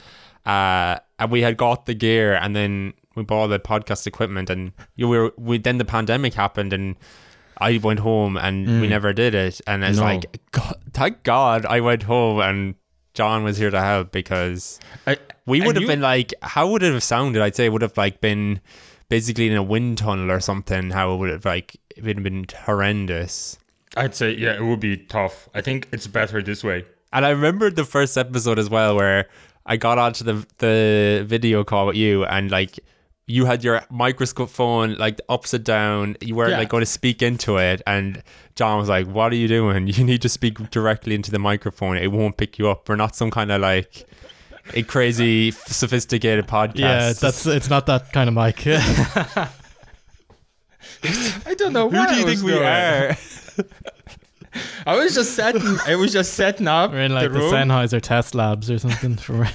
uh, 0.46 0.98
and 1.18 1.30
we 1.32 1.42
had 1.42 1.56
got 1.56 1.86
the 1.86 1.94
gear, 1.94 2.34
and 2.36 2.54
then 2.54 2.94
we 3.16 3.24
bought 3.24 3.48
the 3.48 3.58
podcast 3.58 4.06
equipment, 4.06 4.48
and 4.50 4.72
you 4.94 5.08
were 5.08 5.32
we 5.36 5.58
then 5.58 5.78
the 5.78 5.84
pandemic 5.84 6.34
happened, 6.34 6.72
and 6.72 6.94
I 7.68 7.78
went 7.82 8.00
home, 8.00 8.36
and 8.36 8.66
we 8.80 8.86
Mm. 8.86 8.90
never 8.96 9.12
did 9.12 9.34
it, 9.34 9.60
and 9.66 9.84
it's 9.84 9.98
No. 9.98 10.04
like, 10.04 10.24
God, 10.50 10.76
thank 10.92 11.22
God 11.22 11.64
I 11.66 11.80
went 11.80 12.02
home, 12.04 12.40
and 12.40 12.74
John 13.14 13.44
was 13.44 13.56
here 13.58 13.70
to 13.70 13.80
help 13.80 14.10
because 14.12 14.80
I, 15.06 15.16
we 15.46 15.60
would 15.60 15.76
have 15.76 15.82
you- 15.82 15.88
been 15.88 16.00
like, 16.00 16.32
how 16.42 16.64
would 16.70 16.82
it 16.82 16.92
have 16.92 17.02
sounded? 17.02 17.42
I'd 17.42 17.54
say 17.56 17.66
it 17.66 17.72
would 17.72 17.82
have 17.82 17.96
like 17.96 18.20
been 18.20 18.60
basically 19.08 19.46
in 19.48 19.56
a 19.56 19.62
wind 19.62 19.98
tunnel 19.98 20.30
or 20.30 20.40
something. 20.40 20.90
How 20.90 21.12
it 21.14 21.16
would 21.18 21.30
have 21.30 21.44
like 21.44 21.76
it 21.96 22.02
would 22.04 22.16
have 22.16 22.24
been 22.24 22.46
horrendous. 22.64 23.58
I'd 23.96 24.14
say, 24.14 24.32
yeah, 24.32 24.54
it 24.54 24.62
would 24.64 24.80
be 24.80 24.96
tough. 24.96 25.48
I 25.54 25.60
think 25.60 25.88
it's 25.92 26.06
better 26.06 26.40
this 26.42 26.64
way. 26.64 26.84
And 27.12 27.26
I 27.26 27.30
remember 27.30 27.70
the 27.70 27.84
first 27.84 28.16
episode 28.16 28.58
as 28.58 28.70
well, 28.70 28.96
where 28.96 29.26
I 29.66 29.76
got 29.76 29.98
onto 29.98 30.24
the 30.24 30.46
the 30.58 31.24
video 31.26 31.62
call 31.64 31.86
with 31.88 31.96
you, 31.96 32.24
and 32.24 32.50
like 32.50 32.80
you 33.32 33.46
had 33.46 33.64
your 33.64 33.82
microphone 33.90 34.94
like 34.96 35.20
upside 35.28 35.64
down. 35.64 36.16
You 36.20 36.34
weren't 36.34 36.50
Yeah. 36.50 36.58
like 36.58 36.68
going 36.68 36.82
to 36.82 36.86
speak 37.00 37.22
into 37.22 37.56
it, 37.56 37.80
and 37.86 38.22
John 38.56 38.78
was 38.78 38.88
like, 38.88 39.06
"What 39.06 39.32
are 39.32 39.36
you 39.36 39.48
doing? 39.48 39.86
You 39.96 40.04
need 40.04 40.20
to 40.22 40.28
speak 40.28 40.70
directly 40.70 41.14
into 41.14 41.30
the 41.30 41.38
microphone. 41.38 41.96
It 41.96 42.10
won't 42.12 42.36
pick 42.36 42.58
you 42.58 42.68
up. 42.68 42.88
We're 42.88 42.96
not 42.96 43.14
some 43.16 43.30
kind 43.30 43.50
of 43.52 43.60
like." 43.60 44.06
a 44.74 44.82
crazy 44.84 45.50
sophisticated 45.50 46.46
podcast. 46.46 46.78
Yeah, 46.78 47.12
that's 47.14 47.44
it's 47.46 47.68
not 47.68 47.86
that 47.86 48.12
kind 48.12 48.28
of 48.28 48.34
mic. 48.34 48.64
I 51.46 51.54
don't 51.54 51.72
know. 51.72 51.90
who 51.90 51.96
do 51.96 52.02
I 52.12 52.18
you 52.18 52.24
was 52.24 52.34
think 52.34 52.46
we 52.46 52.52
doing. 52.52 52.64
are? 52.64 53.16
I 54.86 54.96
was 54.96 55.14
just 55.16 55.34
setting. 55.34 55.62
I 55.86 55.96
was 55.96 56.12
just 56.12 56.34
setting 56.34 56.68
up 56.68 56.92
We're 56.92 57.00
in 57.02 57.12
like 57.12 57.32
the 57.32 57.38
the. 57.40 57.50
Sennheiser 57.50 58.00
test 58.00 58.36
labs 58.36 58.70
or 58.70 58.78
something. 58.78 59.16
For 59.16 59.48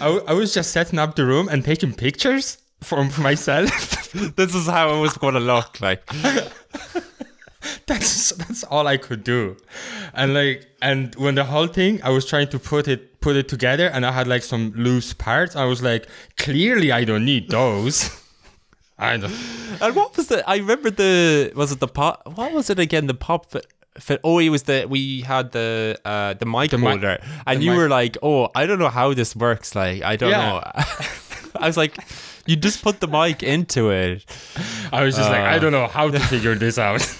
I, 0.00 0.06
w- 0.06 0.24
I 0.26 0.32
was 0.32 0.54
just 0.54 0.72
setting 0.72 0.98
up 0.98 1.16
the 1.16 1.24
room 1.24 1.48
and 1.48 1.64
taking 1.64 1.92
pictures 1.94 2.58
for, 2.80 3.04
for 3.08 3.20
myself. 3.30 4.12
this 4.36 4.54
is 4.54 4.66
how 4.66 4.94
it 4.96 5.00
was 5.00 5.16
going 5.16 5.34
to 5.34 5.40
look 5.40 5.80
like. 5.80 6.04
that's 7.86 8.30
that's 8.30 8.64
all 8.64 8.86
I 8.86 8.96
could 8.96 9.22
do, 9.24 9.56
and 10.14 10.34
like 10.34 10.66
and 10.80 11.14
when 11.14 11.34
the 11.36 11.44
whole 11.44 11.66
thing, 11.68 12.02
I 12.02 12.10
was 12.10 12.26
trying 12.26 12.48
to 12.48 12.58
put 12.58 12.88
it 12.88 13.20
put 13.20 13.36
it 13.36 13.48
together, 13.48 13.86
and 13.88 14.04
I 14.04 14.12
had 14.12 14.26
like 14.26 14.42
some 14.42 14.72
loose 14.74 15.12
parts. 15.12 15.54
I 15.56 15.64
was 15.64 15.82
like, 15.82 16.08
clearly 16.36 16.90
I 16.92 17.04
don't 17.04 17.24
need 17.24 17.50
those. 17.50 18.10
I 18.98 19.16
don't. 19.16 19.32
And 19.80 19.96
what 19.96 20.16
was 20.16 20.28
the? 20.28 20.48
I 20.48 20.56
remember 20.56 20.90
the. 20.90 21.52
Was 21.54 21.72
it 21.72 21.80
the 21.80 21.88
pop? 21.88 22.22
What 22.34 22.52
was 22.52 22.68
it 22.70 22.78
again? 22.78 23.06
The 23.06 23.14
pop. 23.14 23.46
Fit, 23.94 24.02
fit, 24.02 24.20
oh, 24.24 24.38
it 24.38 24.48
was 24.48 24.62
the. 24.64 24.86
We 24.88 25.20
had 25.22 25.52
the 25.52 25.98
uh 26.04 26.34
the 26.34 26.46
mic 26.46 26.70
The 26.70 26.78
mic- 26.78 26.88
holder, 26.88 27.18
and 27.46 27.60
the 27.60 27.64
you 27.64 27.70
mic- 27.72 27.78
were 27.78 27.88
like, 27.88 28.16
"Oh, 28.22 28.48
I 28.54 28.66
don't 28.66 28.78
know 28.78 28.88
how 28.88 29.12
this 29.14 29.36
works. 29.36 29.74
Like, 29.74 30.02
I 30.02 30.16
don't 30.16 30.30
Yeah. 30.30 30.38
know." 30.48 30.62
I 31.60 31.66
was 31.66 31.76
like, 31.76 31.96
"You 32.46 32.56
just 32.56 32.82
put 32.82 33.00
the 33.00 33.06
mic 33.08 33.42
into 33.42 33.90
it." 33.90 34.24
I 34.92 35.04
was 35.04 35.16
just 35.16 35.28
like, 35.28 35.40
I 35.40 35.56
Uh. 35.56 35.58
don't 35.58 35.72
know 35.72 35.86
how 35.88 36.08
to 36.10 36.18
figure 36.20 36.54
this 36.54 36.78
out. 36.78 37.02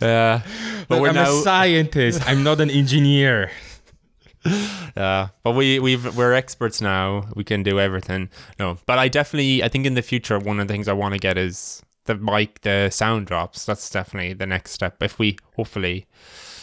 Yeah, 0.00 0.42
but 0.88 1.00
we're 1.00 1.08
I'm 1.08 1.14
now. 1.14 1.30
a 1.38 1.42
scientist. 1.42 2.20
I'm 2.28 2.42
not 2.42 2.60
an 2.60 2.70
engineer. 2.70 3.50
Yeah, 4.94 5.28
but 5.42 5.52
we 5.52 5.78
we've 5.78 6.14
we're 6.14 6.34
experts 6.34 6.82
now. 6.82 7.24
We 7.34 7.42
can 7.44 7.62
do 7.62 7.80
everything. 7.80 8.28
No, 8.58 8.76
but 8.84 8.98
I 8.98 9.08
definitely 9.08 9.64
I 9.64 9.68
think 9.68 9.86
in 9.86 9.94
the 9.94 10.02
future 10.02 10.38
one 10.38 10.60
of 10.60 10.68
the 10.68 10.74
things 10.74 10.86
I 10.86 10.92
want 10.92 11.14
to 11.14 11.18
get 11.18 11.38
is 11.38 11.82
the 12.06 12.14
mic, 12.16 12.60
the 12.62 12.90
sound 12.90 13.26
drops. 13.26 13.64
That's 13.64 13.88
definitely 13.90 14.34
the 14.34 14.46
next 14.46 14.72
step. 14.72 15.02
If 15.02 15.18
we 15.18 15.36
hopefully, 15.56 16.06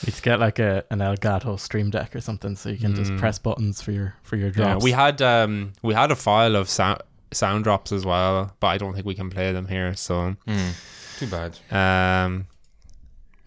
you 0.05 0.13
get 0.21 0.39
like 0.39 0.59
a 0.59 0.83
an 0.91 0.99
Elgato 0.99 1.59
Stream 1.59 1.89
Deck 1.89 2.15
or 2.15 2.21
something, 2.21 2.55
so 2.55 2.69
you 2.69 2.77
can 2.77 2.95
just 2.95 3.11
Mm. 3.11 3.19
press 3.19 3.39
buttons 3.39 3.81
for 3.81 3.91
your 3.91 4.15
for 4.23 4.35
your 4.35 4.51
drops. 4.51 4.67
yeah, 4.67 4.77
we 4.83 4.91
had 4.91 5.21
um 5.21 5.73
we 5.81 5.93
had 5.93 6.11
a 6.11 6.15
file 6.15 6.55
of 6.55 6.69
sound 6.69 7.01
sound 7.31 7.63
drops 7.63 7.91
as 7.91 8.05
well, 8.05 8.55
but 8.59 8.67
I 8.67 8.77
don't 8.77 8.93
think 8.93 9.05
we 9.05 9.15
can 9.15 9.29
play 9.29 9.51
them 9.51 9.67
here. 9.67 9.95
So 9.95 10.35
Hmm. 10.47 10.69
Too 11.17 11.27
bad. 11.27 11.57
um 11.71 12.47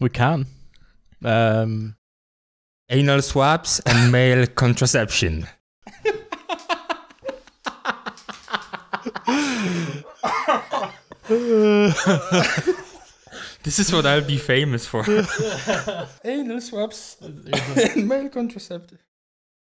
we 0.01 0.09
can. 0.11 0.47
Um, 1.25 1.97
Anal 2.91 3.23
swabs 3.23 3.81
and 3.87 4.13
male 4.13 4.47
contraception. 4.63 5.47
this 13.63 13.79
is 13.79 13.91
what 13.93 14.05
I'll 14.05 14.21
be 14.21 14.37
famous 14.37 14.87
for. 14.87 15.05
Anal 16.25 16.61
swabs 16.61 17.17
and 17.23 18.07
male 18.09 18.29
contraceptive. 18.29 18.99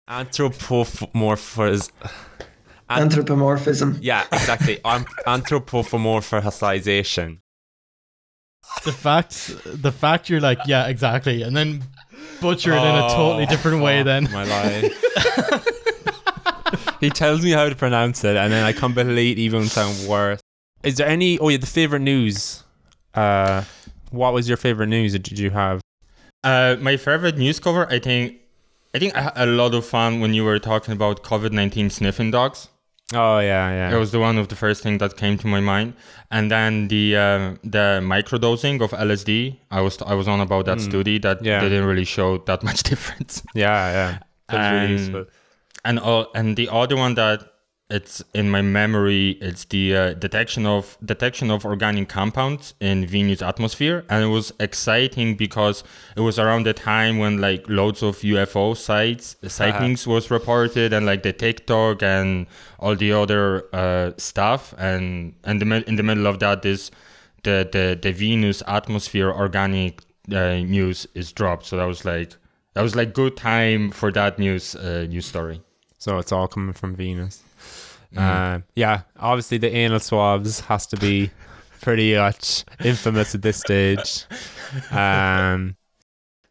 anthropomorphism. 0.07 1.91
Anthropomorphism. 2.89 3.97
Yeah, 4.01 4.25
exactly. 4.31 4.79
An- 4.85 5.05
anthropomorphization. 5.27 7.39
the 8.85 8.91
fact 8.93 9.51
the 9.65 9.91
fact 9.91 10.29
you're 10.29 10.39
like 10.39 10.59
yeah 10.67 10.85
exactly, 10.87 11.41
and 11.41 11.57
then 11.57 11.83
butcher 12.39 12.71
it 12.71 12.77
in 12.77 12.95
a 12.95 13.09
totally 13.09 13.43
oh, 13.43 13.49
different 13.49 13.81
way. 13.81 14.01
Oh, 14.01 14.03
Then 14.03 14.29
my 14.31 14.43
life. 14.43 14.93
he 17.01 17.09
tells 17.09 17.43
me 17.43 17.49
how 17.51 17.67
to 17.67 17.75
pronounce 17.75 18.23
it, 18.23 18.37
and 18.37 18.53
then 18.53 18.63
I 18.63 18.71
completely 18.73 19.31
even 19.43 19.65
sound 19.67 20.07
worse. 20.07 20.39
Is 20.83 20.95
there 20.95 21.07
any? 21.07 21.37
Oh 21.39 21.49
yeah, 21.49 21.57
the 21.57 21.65
favorite 21.67 21.99
news. 22.01 22.63
Uh, 23.13 23.63
what 24.11 24.33
was 24.33 24.47
your 24.47 24.57
favorite 24.57 24.87
news 24.87 25.13
that 25.13 25.23
did 25.23 25.37
you 25.39 25.51
have? 25.51 25.81
Uh, 26.43 26.75
my 26.79 26.97
favorite 26.97 27.37
news 27.37 27.59
cover, 27.59 27.87
I 27.91 27.99
think, 27.99 28.37
I 28.95 28.99
think 28.99 29.15
I 29.15 29.21
had 29.21 29.33
a 29.37 29.45
lot 29.45 29.73
of 29.75 29.85
fun 29.85 30.21
when 30.21 30.33
you 30.33 30.43
were 30.43 30.59
talking 30.59 30.93
about 30.93 31.23
COVID 31.23 31.51
nineteen 31.51 31.89
sniffing 31.89 32.31
dogs. 32.31 32.67
Oh 33.13 33.39
yeah, 33.39 33.69
yeah. 33.71 33.95
It 33.95 33.99
was 33.99 34.11
the 34.11 34.19
one 34.19 34.37
of 34.37 34.47
the 34.47 34.55
first 34.55 34.81
thing 34.83 34.97
that 34.99 35.17
came 35.17 35.37
to 35.39 35.47
my 35.47 35.59
mind, 35.59 35.93
and 36.31 36.49
then 36.49 36.87
the 36.87 37.15
uh, 37.15 37.55
the 37.63 37.99
microdosing 38.01 38.81
of 38.81 38.91
LSD. 38.91 39.57
I 39.69 39.81
was 39.81 40.01
I 40.01 40.13
was 40.15 40.27
on 40.27 40.39
about 40.39 40.65
that 40.65 40.77
Mm. 40.79 40.89
study 40.89 41.19
that 41.19 41.43
Yeah. 41.43 41.59
didn't 41.61 41.85
really 41.85 42.05
show 42.05 42.37
that 42.39 42.63
much 42.69 42.83
difference. 42.83 43.43
yeah, 43.53 43.91
yeah. 43.91 44.17
That 44.47 44.57
was 44.57 44.71
really 44.71 44.85
And- 44.85 44.99
useful. 44.99 45.25
And 45.83 45.99
all 45.99 46.27
and 46.35 46.55
the 46.55 46.69
other 46.69 46.95
one 46.95 47.15
that 47.15 47.43
it's 47.91 48.23
in 48.33 48.49
my 48.49 48.61
memory, 48.61 49.31
it's 49.41 49.65
the 49.65 49.95
uh, 49.95 50.13
detection 50.13 50.65
of 50.65 50.97
detection 51.03 51.51
of 51.51 51.65
organic 51.65 52.07
compounds 52.07 52.73
in 52.79 53.05
Venus 53.05 53.41
atmosphere, 53.41 54.05
and 54.09 54.23
it 54.23 54.27
was 54.27 54.53
exciting 54.59 55.35
because 55.35 55.83
it 56.15 56.21
was 56.21 56.39
around 56.39 56.65
the 56.65 56.73
time 56.73 57.17
when 57.17 57.39
like 57.39 57.67
loads 57.67 58.01
of 58.01 58.17
UFO 58.19 58.75
sites 58.75 59.35
sightings 59.47 60.07
was 60.07 60.31
reported, 60.31 60.93
and 60.93 61.05
like 61.05 61.23
the 61.23 61.33
TikTok 61.33 62.01
and 62.01 62.47
all 62.79 62.95
the 62.95 63.11
other 63.11 63.65
uh, 63.73 64.11
stuff, 64.17 64.73
and 64.77 65.35
and 65.43 65.61
the 65.61 65.83
in 65.87 65.97
the 65.97 66.03
middle 66.03 66.27
of 66.27 66.39
that 66.39 66.65
is 66.65 66.91
the 67.43 67.67
the 67.71 67.99
the 68.01 68.13
Venus 68.13 68.63
atmosphere 68.67 69.31
organic 69.31 70.01
uh, 70.31 70.55
news 70.55 71.07
is 71.13 71.31
dropped. 71.31 71.65
So 71.65 71.77
that 71.77 71.85
was 71.85 72.05
like 72.05 72.35
that 72.73 72.81
was 72.81 72.95
like 72.95 73.13
good 73.13 73.35
time 73.35 73.91
for 73.91 74.11
that 74.13 74.39
news 74.39 74.75
uh, 74.75 75.05
news 75.09 75.25
story. 75.25 75.61
So 75.97 76.17
it's 76.17 76.31
all 76.31 76.47
coming 76.47 76.73
from 76.73 76.95
Venus. 76.95 77.43
Mm. 78.15 78.57
Uh, 78.57 78.61
yeah, 78.75 79.01
obviously 79.19 79.57
the 79.57 79.73
anal 79.73 79.99
swabs 79.99 80.59
has 80.61 80.85
to 80.87 80.97
be 80.97 81.31
pretty 81.81 82.15
much 82.15 82.63
infamous 82.83 83.33
at 83.35 83.41
this 83.41 83.57
stage. 83.57 84.25
Um, 84.91 85.75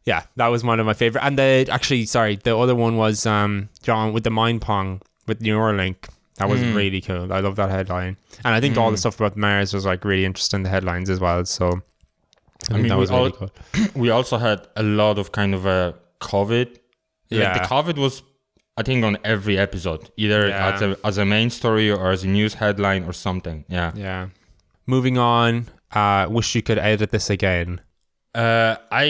yeah, 0.05 0.23
that 0.37 0.49
was 0.49 0.65
one 0.65 0.81
of 0.81 0.87
my 0.87 0.95
favorite. 0.95 1.23
And 1.25 1.39
the 1.39 1.67
actually, 1.71 2.07
sorry, 2.07 2.37
the 2.37 2.57
other 2.57 2.75
one 2.75 2.97
was 2.97 3.27
um, 3.27 3.69
John 3.83 4.13
with 4.13 4.25
the 4.25 4.31
mind 4.31 4.63
pong 4.63 5.03
with 5.27 5.41
Neuralink. 5.41 6.09
That 6.39 6.49
was 6.49 6.61
Mm. 6.61 6.75
really 6.75 7.01
cool. 7.03 7.31
I 7.33 7.41
love 7.41 7.57
that 7.57 7.69
headline, 7.71 8.17
and 8.47 8.55
I 8.55 8.61
think 8.61 8.79
all 8.79 8.91
the 8.91 8.97
Mm. 8.97 9.01
stuff 9.01 9.21
about 9.21 9.37
Mars 9.37 9.75
was 9.75 9.85
like 9.85 10.05
really 10.07 10.25
interesting. 10.25 10.63
The 10.63 10.71
headlines 10.71 11.11
as 11.11 11.21
well. 11.21 11.45
So 11.45 11.83
I, 12.71 12.75
I 12.75 12.77
mean, 12.79 12.89
that 12.89 12.95
we 12.95 13.01
was 13.01 13.11
really 13.11 13.25
all- 13.25 13.31
cool. 13.33 13.51
we 13.95 14.09
also 14.09 14.39
had 14.39 14.67
a 14.75 14.83
lot 14.83 15.19
of 15.19 15.33
kind 15.33 15.55
of 15.55 15.67
a 15.67 15.95
COVID. 16.21 16.69
Like 16.69 16.79
Yeah. 17.43 17.59
the 17.59 17.65
COVID 17.67 17.99
was, 17.99 18.23
I 18.81 18.83
think, 18.89 19.05
on 19.05 19.15
every 19.35 19.57
episode, 19.67 20.03
either 20.17 20.41
Yeah. 20.49 20.69
as 20.75 20.83
a 20.83 20.89
as 21.11 21.17
a 21.19 21.25
main 21.25 21.51
story 21.51 21.89
or 21.91 22.11
as 22.17 22.25
a 22.25 22.29
news 22.39 22.55
headline 22.63 23.03
or 23.09 23.13
something. 23.27 23.59
Yeah. 23.69 23.91
Yeah. 24.07 24.29
Moving 24.87 25.19
on. 25.19 25.67
Uh, 26.01 26.23
wish 26.37 26.55
you 26.57 26.63
could 26.69 26.79
edit 26.79 27.11
this 27.11 27.31
again. 27.31 27.69
Uh, 28.35 28.73
I 29.07 29.09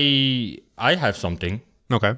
I 0.90 0.92
have 1.04 1.16
something. 1.16 1.54
Okay. 1.92 2.14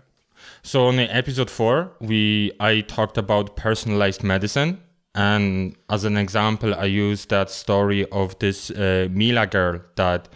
So 0.62 0.86
on 0.90 0.96
the 0.96 1.08
episode 1.20 1.50
four, 1.50 1.76
we 2.00 2.22
I 2.70 2.72
talked 2.96 3.18
about 3.24 3.44
personalized 3.56 4.22
medicine, 4.22 4.70
and 5.14 5.74
as 5.88 6.04
an 6.04 6.16
example, 6.16 6.70
I 6.74 6.86
used 7.08 7.28
that 7.30 7.50
story 7.50 8.06
of 8.10 8.38
this 8.38 8.70
uh, 8.70 9.08
Mila 9.10 9.46
girl 9.46 9.80
that 9.96 10.28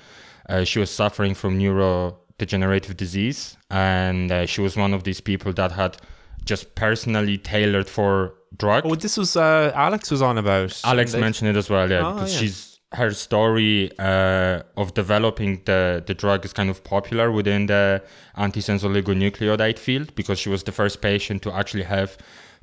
uh, 0.49 0.65
she 0.65 0.79
was 0.81 0.91
suffering 0.91 1.35
from 1.35 1.59
neurodegenerative 1.59 2.97
disease, 2.97 3.57
and 3.71 4.31
uh, 4.33 4.47
she 4.47 4.61
was 4.61 4.77
one 4.77 4.95
of 4.95 5.03
these 5.05 5.21
people 5.21 5.53
that 5.55 5.73
had 5.73 5.97
just 6.47 6.75
personally 6.75 7.37
tailored 7.39 7.89
for 7.89 8.33
drug. 8.57 8.85
Oh, 8.87 8.95
this 8.95 9.17
was 9.19 9.37
uh, 9.37 9.73
Alex 9.75 10.11
was 10.11 10.23
on 10.23 10.39
about. 10.39 10.81
Alex 10.85 11.13
They- 11.13 11.21
mentioned 11.21 11.51
it 11.51 11.57
as 11.57 11.69
well, 11.69 11.91
yeah, 11.91 12.07
Oh, 12.07 12.15
because 12.15 12.33
yeah. 12.35 12.41
she's 12.41 12.73
her 12.93 13.11
story 13.11 13.91
uh, 13.99 14.63
of 14.77 14.95
developing 14.95 15.61
the 15.67 16.03
the 16.07 16.15
drug 16.15 16.45
is 16.45 16.53
kind 16.53 16.71
of 16.71 16.83
popular 16.85 17.31
within 17.33 17.67
the 17.67 18.03
antisense 18.39 18.83
oligonucleotide 18.89 19.79
field 19.79 20.15
because 20.15 20.39
she 20.39 20.49
was 20.49 20.63
the 20.63 20.73
first 20.73 21.03
patient 21.03 21.43
to 21.43 21.53
actually 21.53 21.83
have 21.83 22.17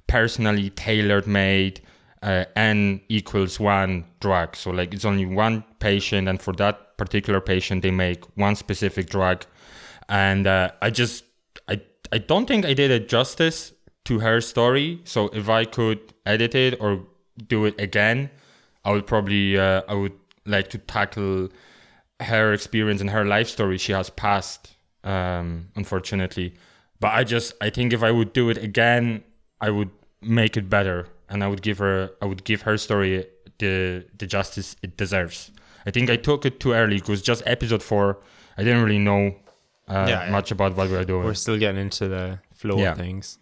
personally 0.08 0.70
tailored 0.72 1.28
made 1.28 1.82
uh, 2.24 2.46
n 2.56 3.02
equals 3.10 3.60
one 3.60 4.06
drug. 4.22 4.56
So 4.56 4.72
like 4.72 4.94
it's 4.94 5.06
only 5.06 5.26
one 5.26 5.64
patient, 5.80 6.28
and 6.30 6.42
for 6.42 6.54
that 6.54 6.98
particular 6.98 7.42
patient, 7.42 7.82
they 7.84 7.92
make 7.92 8.24
one 8.38 8.56
specific 8.56 9.10
drug. 9.10 9.46
And 10.10 10.48
uh, 10.48 10.72
I 10.82 10.90
just 10.90 11.26
I 12.14 12.20
don't 12.20 12.46
think 12.46 12.64
I 12.64 12.76
did 12.76 12.92
it 12.92 13.10
justice 13.10 13.74
to 14.06 14.20
her 14.20 14.40
story. 14.40 15.02
So 15.04 15.30
if 15.30 15.50
I 15.50 15.66
could 15.66 16.14
edit 16.28 16.54
it 16.54 16.80
or 16.80 17.08
do 17.48 17.66
it 17.66 17.74
again, 17.80 18.30
I 18.86 18.92
would 18.92 19.08
probably 19.08 19.58
uh, 19.58 19.82
I 19.88 19.96
would 19.96 20.14
like 20.46 20.70
to 20.70 20.78
tackle 20.78 21.50
her 22.20 22.54
experience 22.54 23.02
and 23.02 23.10
her 23.10 23.26
life 23.26 23.50
story. 23.50 23.80
She 23.80 23.94
has 23.94 24.12
passed, 24.12 24.76
um, 25.04 25.70
unfortunately. 25.76 26.54
But 27.00 27.14
I 27.14 27.24
just 27.24 27.56
I 27.60 27.72
think 27.72 27.94
if 27.94 28.04
I 28.04 28.12
would 28.12 28.32
do 28.32 28.52
it 28.52 28.58
again, 28.58 29.24
I 29.60 29.72
would 29.72 29.90
make 30.22 30.56
it 30.56 30.70
better, 30.70 31.08
and 31.30 31.44
I 31.44 31.48
would 31.48 31.64
give 31.64 31.80
her 31.80 32.12
I 32.22 32.26
would 32.26 32.44
give 32.44 32.62
her 32.62 32.78
story 32.78 33.26
the 33.58 34.06
the 34.20 34.28
justice 34.28 34.76
it 34.84 34.98
deserves. 34.98 35.50
I 35.88 35.90
think 35.90 36.12
I 36.12 36.18
took 36.18 36.46
it 36.46 36.60
too 36.60 36.74
early 36.74 37.00
because 37.00 37.24
just 37.24 37.42
episode 37.48 37.82
four, 37.82 38.20
I 38.56 38.64
didn't 38.64 38.84
really 38.84 39.00
know 39.00 39.36
uh, 39.90 40.06
Yeah, 40.08 40.26
yeah. 40.26 40.32
much 40.32 40.52
about 40.52 40.76
what 40.76 40.90
we're 40.90 41.04
doing. 41.06 41.24
We're 41.26 41.34
still 41.34 41.58
getting 41.58 41.82
into 41.82 42.08
the 42.08 42.40
flow 42.54 42.78
Yeah. 42.78 42.92
of 42.92 42.98
things. 42.98 43.38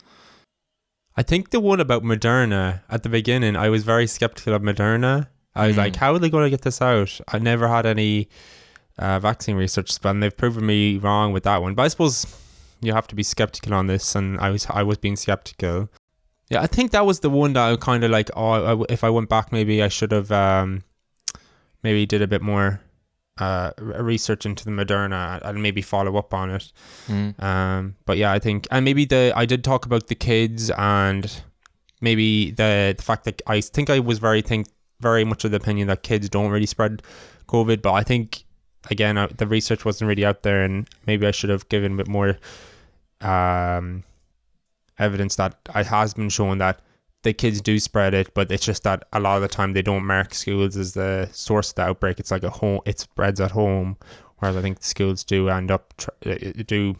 I 1.16 1.24
think 1.24 1.50
the 1.52 1.60
one 1.60 1.80
about 1.80 2.04
Moderna 2.04 2.82
at 2.90 3.04
the 3.04 3.10
beginning, 3.10 3.56
I 3.56 3.70
was 3.70 3.84
very 3.84 4.08
skeptical 4.08 4.54
of 4.54 4.62
Moderna. 4.62 5.28
I 5.54 5.68
was 5.68 5.76
Mm. 5.76 5.80
like, 5.80 5.96
how 5.98 6.14
are 6.14 6.20
they 6.20 6.30
going 6.30 6.46
to 6.46 6.50
get 6.50 6.62
this 6.62 6.82
out? 6.82 7.20
I 7.28 7.38
never 7.40 7.68
had 7.68 7.86
any 7.86 8.30
uh, 8.98 9.20
vaccine 9.20 9.56
research, 9.56 9.98
and 10.04 10.22
they've 10.22 10.36
proven 10.36 10.66
me 10.66 10.98
wrong 10.98 11.34
with 11.34 11.44
that 11.44 11.62
one. 11.62 11.74
But 11.76 11.84
I 11.84 11.88
suppose 11.90 12.26
you 12.82 12.94
have 12.94 13.08
to 13.08 13.16
be 13.16 13.24
skeptical 13.24 13.74
on 13.74 13.88
this, 13.88 14.16
and 14.16 14.40
I 14.40 14.50
was 14.52 14.68
I 14.70 14.84
was 14.84 14.98
being 14.98 15.16
skeptical. 15.16 15.90
Yeah, 16.50 16.62
I 16.62 16.68
think 16.68 16.92
that 16.92 17.06
was 17.06 17.20
the 17.22 17.30
one 17.30 17.54
that 17.54 17.72
I 17.72 17.76
kind 17.78 18.04
of 18.04 18.12
like. 18.12 18.30
Oh, 18.36 18.82
I, 18.82 18.86
if 18.90 19.04
I 19.04 19.10
went 19.10 19.30
back, 19.30 19.52
maybe 19.52 19.82
I 19.82 19.88
should 19.88 20.12
have 20.12 20.32
um, 20.32 20.84
maybe 21.84 22.06
did 22.06 22.22
a 22.22 22.28
bit 22.28 22.42
more 22.42 22.80
uh, 23.42 23.72
research 23.80 24.46
into 24.46 24.64
the 24.64 24.70
Moderna 24.70 25.42
and 25.44 25.64
maybe 25.64 25.82
follow 25.82 26.16
up 26.16 26.32
on 26.32 26.52
it. 26.52 26.72
Mm. 27.08 27.42
Um, 27.42 27.96
but 28.06 28.18
yeah, 28.18 28.32
I 28.32 28.38
think, 28.38 28.68
and 28.70 28.86
maybe 28.86 29.04
the 29.06 29.34
I 29.36 29.46
did 29.46 29.64
talk 29.64 29.88
about 29.88 30.08
the 30.08 30.16
kids 30.16 30.70
and 30.70 31.42
maybe 32.02 32.52
the 32.52 32.94
the 32.96 33.04
fact 33.04 33.24
that 33.26 33.42
I 33.48 33.62
think 33.62 33.90
I 33.90 34.00
was 34.00 34.20
very 34.20 34.44
think 34.44 34.68
very 35.00 35.26
much 35.26 35.44
of 35.44 35.50
the 35.50 35.58
opinion 35.58 35.88
that 35.88 36.04
kids 36.04 36.30
don't 36.30 36.52
really 36.52 36.68
spread 36.68 37.02
COVID, 37.48 37.82
but 37.82 37.94
I 37.94 38.04
think 38.04 38.44
again 38.92 39.18
uh, 39.18 39.28
the 39.36 39.48
research 39.48 39.86
wasn't 39.86 40.08
really 40.08 40.24
out 40.24 40.44
there, 40.44 40.64
and 40.64 40.88
maybe 41.08 41.26
I 41.26 41.32
should 41.32 41.50
have 41.50 41.68
given 41.68 41.94
a 41.94 41.98
bit 41.98 42.08
more 42.08 42.38
um 43.22 44.04
evidence 45.00 45.36
that 45.38 45.56
it 45.76 45.88
has 45.88 46.14
been 46.14 46.30
shown 46.30 46.60
that 46.60 46.80
the 47.24 47.34
kids 47.34 47.62
do 47.62 47.80
spread 47.80 48.14
it, 48.14 48.34
but 48.34 48.52
it's 48.52 48.66
just 48.66 48.84
that 48.84 49.04
a 49.14 49.20
lot 49.20 49.36
of 49.36 49.42
the 49.42 49.48
time 49.48 49.74
they 49.74 49.82
don't 49.82 50.06
mark 50.06 50.34
schools 50.34 50.76
as 50.76 50.94
the 50.94 51.30
source 51.32 51.70
of 51.70 51.76
the 51.76 51.84
outbreak. 51.84 52.20
It's 52.20 52.32
like 52.32 52.44
a 52.44 52.50
home, 52.50 52.82
it 52.86 53.00
spreads 53.00 53.40
at 53.40 53.52
home, 53.52 53.98
whereas 54.40 54.58
I 54.58 54.62
think 54.62 54.82
schools 54.82 55.24
do 55.24 55.50
end 55.50 55.70
up 55.70 55.94
tr- 55.98 56.10
uh, 56.26 56.36
do 56.66 56.96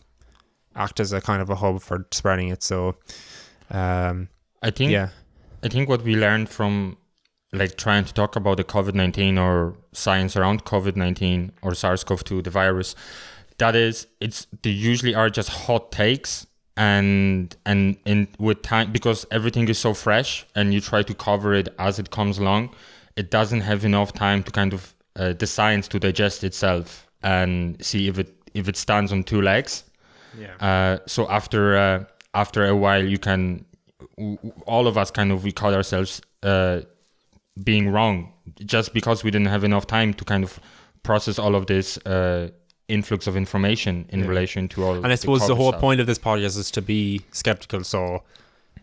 act 0.76 1.00
as 1.00 1.12
a 1.12 1.22
kind 1.22 1.42
of 1.42 1.50
a 1.50 1.56
hub 1.56 1.82
for 1.82 2.06
spreading 2.12 2.50
it. 2.50 2.62
So, 2.64 2.96
um, 3.72 4.30
I 4.62 4.70
think 4.70 4.92
yeah, 4.92 5.10
I 5.64 5.70
think 5.70 5.90
what 5.90 6.04
we 6.04 6.16
learned 6.16 6.50
from 6.50 6.98
like 7.52 7.76
trying 7.76 8.06
to 8.06 8.14
talk 8.14 8.36
about 8.36 8.58
the 8.58 8.64
COVID 8.64 8.94
nineteen 8.94 9.38
or 9.38 9.76
science 9.92 10.38
around 10.38 10.66
COVID 10.66 10.96
nineteen 10.96 11.52
or 11.62 11.74
SARS 11.74 12.04
CoV 12.04 12.24
two, 12.24 12.42
the 12.42 12.52
virus, 12.52 12.96
that 13.58 13.76
is, 13.76 14.08
it's 14.20 14.48
they 14.62 14.70
usually 14.70 15.16
are 15.16 15.30
just 15.30 15.50
hot 15.50 15.92
takes 15.92 16.46
and 16.82 17.56
and 17.66 17.96
in 18.06 18.28
with 18.40 18.60
time 18.64 18.92
because 18.92 19.20
everything 19.30 19.70
is 19.70 19.78
so 19.78 19.94
fresh 19.94 20.46
and 20.56 20.74
you 20.74 20.82
try 20.82 21.04
to 21.04 21.14
cover 21.14 21.54
it 21.54 21.68
as 21.78 22.00
it 22.00 22.10
comes 22.10 22.40
along, 22.40 22.70
it 23.16 23.30
doesn't 23.30 23.62
have 23.62 23.86
enough 23.86 24.12
time 24.14 24.42
to 24.44 24.52
kind 24.52 24.74
of 24.74 24.96
uh, 25.16 25.34
the 25.34 25.46
science 25.46 25.88
to 25.88 26.00
digest 26.00 26.44
itself 26.44 27.08
and 27.22 27.54
see 27.86 28.08
if 28.08 28.18
it 28.18 28.30
if 28.54 28.68
it 28.68 28.78
stands 28.78 29.12
on 29.12 29.24
two 29.24 29.42
legs. 29.42 29.84
yeah, 30.38 30.56
Uh, 30.70 30.98
so 31.06 31.30
after 31.30 31.62
uh, 31.78 32.04
after 32.34 32.66
a 32.66 32.76
while, 32.76 33.06
you 33.14 33.20
can 33.20 33.66
all 34.66 34.88
of 34.88 34.98
us 34.98 35.12
kind 35.12 35.32
of 35.32 35.44
we 35.44 35.52
caught 35.52 35.74
ourselves 35.74 36.22
uh, 36.44 36.82
being 37.64 37.92
wrong 37.94 38.34
just 38.66 38.94
because 38.94 39.24
we 39.24 39.32
didn't 39.32 39.52
have 39.56 39.64
enough 39.64 39.86
time 39.86 40.14
to 40.14 40.26
kind 40.26 40.44
of 40.44 40.60
process 41.04 41.38
all 41.38 41.56
of 41.56 41.66
this 41.66 41.98
uh, 42.06 42.50
influx 42.92 43.28
of 43.28 43.36
information 43.38 44.06
in 44.10 44.20
Yeah. 44.22 44.28
relation 44.28 44.68
to 44.70 44.84
all. 44.84 44.96
and 44.96 45.08
I 45.08 45.16
suppose 45.16 45.48
the 45.48 45.56
whole 45.56 45.72
stuff. 45.72 45.82
point 45.82 46.02
of 46.02 46.08
this 46.08 46.20
podcast 46.20 46.58
is 46.58 46.70
to 46.72 46.82
be 46.82 47.22
skeptical. 47.32 47.84
So 47.84 48.24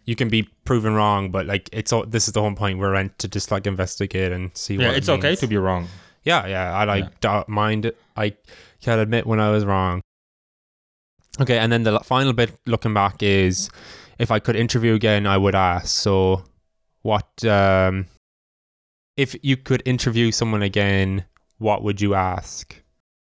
you 0.04 0.16
can 0.16 0.28
be 0.28 0.42
proven 0.64 0.94
wrong, 0.94 1.30
but 1.30 1.46
like 1.46 1.68
it's 1.72 1.92
all, 1.92 2.04
this 2.06 2.26
is 2.28 2.34
the 2.34 2.40
whole 2.40 2.54
point. 2.54 2.78
We're 2.78 2.92
meant 2.94 3.18
to 3.20 3.28
just 3.28 3.50
like 3.50 3.66
investigate 3.66 4.32
and 4.32 4.50
see. 4.56 4.74
Yeah, 4.76 4.86
what 4.88 4.94
it 4.94 4.98
it's 4.98 5.08
okay 5.08 5.34
to 5.36 5.46
be 5.46 5.56
wrong. 5.56 5.88
Yeah, 6.24 6.46
yeah. 6.46 6.74
I 6.74 6.84
like 6.84 7.04
Yeah. 7.04 7.10
don't 7.20 7.48
mind 7.48 7.84
it. 7.84 7.96
I 8.16 8.34
can 8.80 8.98
admit 8.98 9.26
when 9.26 9.40
I 9.40 9.50
was 9.50 9.64
wrong. 9.64 10.00
Okay, 11.40 11.58
and 11.58 11.70
then 11.70 11.84
the 11.84 12.00
final 12.00 12.32
bit 12.32 12.50
looking 12.66 12.94
back 12.94 13.22
is 13.22 13.70
if 14.18 14.30
I 14.30 14.38
could 14.40 14.56
interview 14.56 14.94
again, 14.94 15.26
I 15.26 15.36
would 15.38 15.54
ask. 15.54 15.86
So, 15.94 16.44
what 17.02 17.44
um 17.44 18.06
if 19.16 19.34
you 19.42 19.56
could 19.56 19.82
interview 19.84 20.30
someone 20.32 20.62
again, 20.62 21.24
what 21.58 21.82
would 21.82 22.00
you 22.00 22.14
ask? 22.14 22.80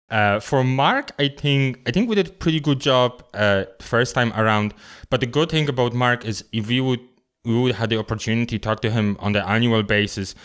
Uh, 0.10 0.39
for 0.39 0.64
Mark, 0.64 1.12
I 1.18 1.28
think 1.30 1.80
I 1.88 1.91
think 1.91 2.08
we 2.10 2.16
did 2.16 2.28
a 2.28 2.32
pretty 2.32 2.60
good 2.60 2.80
job 2.80 3.24
uh, 3.34 3.66
first 3.82 4.14
time 4.14 4.32
around. 4.34 4.74
But 5.10 5.20
the 5.20 5.26
good 5.26 5.49
thing 5.49 5.68
about 5.68 5.93
Mark 5.93 6.26
is 6.26 6.43
if 6.51 6.68
we 6.68 6.80
would 6.80 6.99
we 7.43 7.60
would 7.60 7.76
have 7.76 7.89
the 7.89 7.97
opportunity 7.99 8.58
to 8.58 8.60
talk 8.60 8.82
to 8.82 8.89
him 8.91 9.18
on 9.20 9.34
the 9.34 9.47
annual 9.47 9.82
basis, 9.84 10.36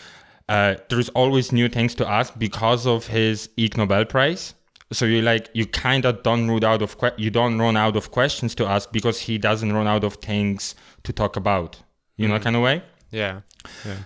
uh, 0.49 0.75
there's 0.89 1.09
always 1.09 1.51
new 1.51 1.69
things 1.69 1.93
to 1.95 2.07
ask 2.07 2.37
because 2.39 2.85
of 2.87 3.07
his 3.07 3.49
Ig 3.57 3.77
Nobel 3.77 4.05
Prize. 4.05 4.55
So 4.91 5.05
you 5.05 5.21
like 5.21 5.49
you 5.53 5.65
kind 5.67 6.05
of 6.05 6.23
don't 6.23 6.49
run 6.49 6.63
out 6.63 6.81
of 6.81 6.97
que- 6.97 7.13
you 7.17 7.29
don't 7.29 7.57
run 7.59 7.77
out 7.77 7.95
of 7.95 8.09
questions 8.11 8.55
to 8.55 8.65
ask 8.65 8.91
because 8.91 9.19
he 9.19 9.37
doesn't 9.37 9.71
run 9.73 9.87
out 9.87 10.03
of 10.03 10.15
things 10.15 10.75
to 11.03 11.13
talk 11.13 11.35
about. 11.35 11.77
You 12.17 12.27
know, 12.27 12.37
Mhm. 12.39 12.43
kind 12.43 12.55
of 12.55 12.61
way 12.63 12.81
Yeah. 13.11 13.41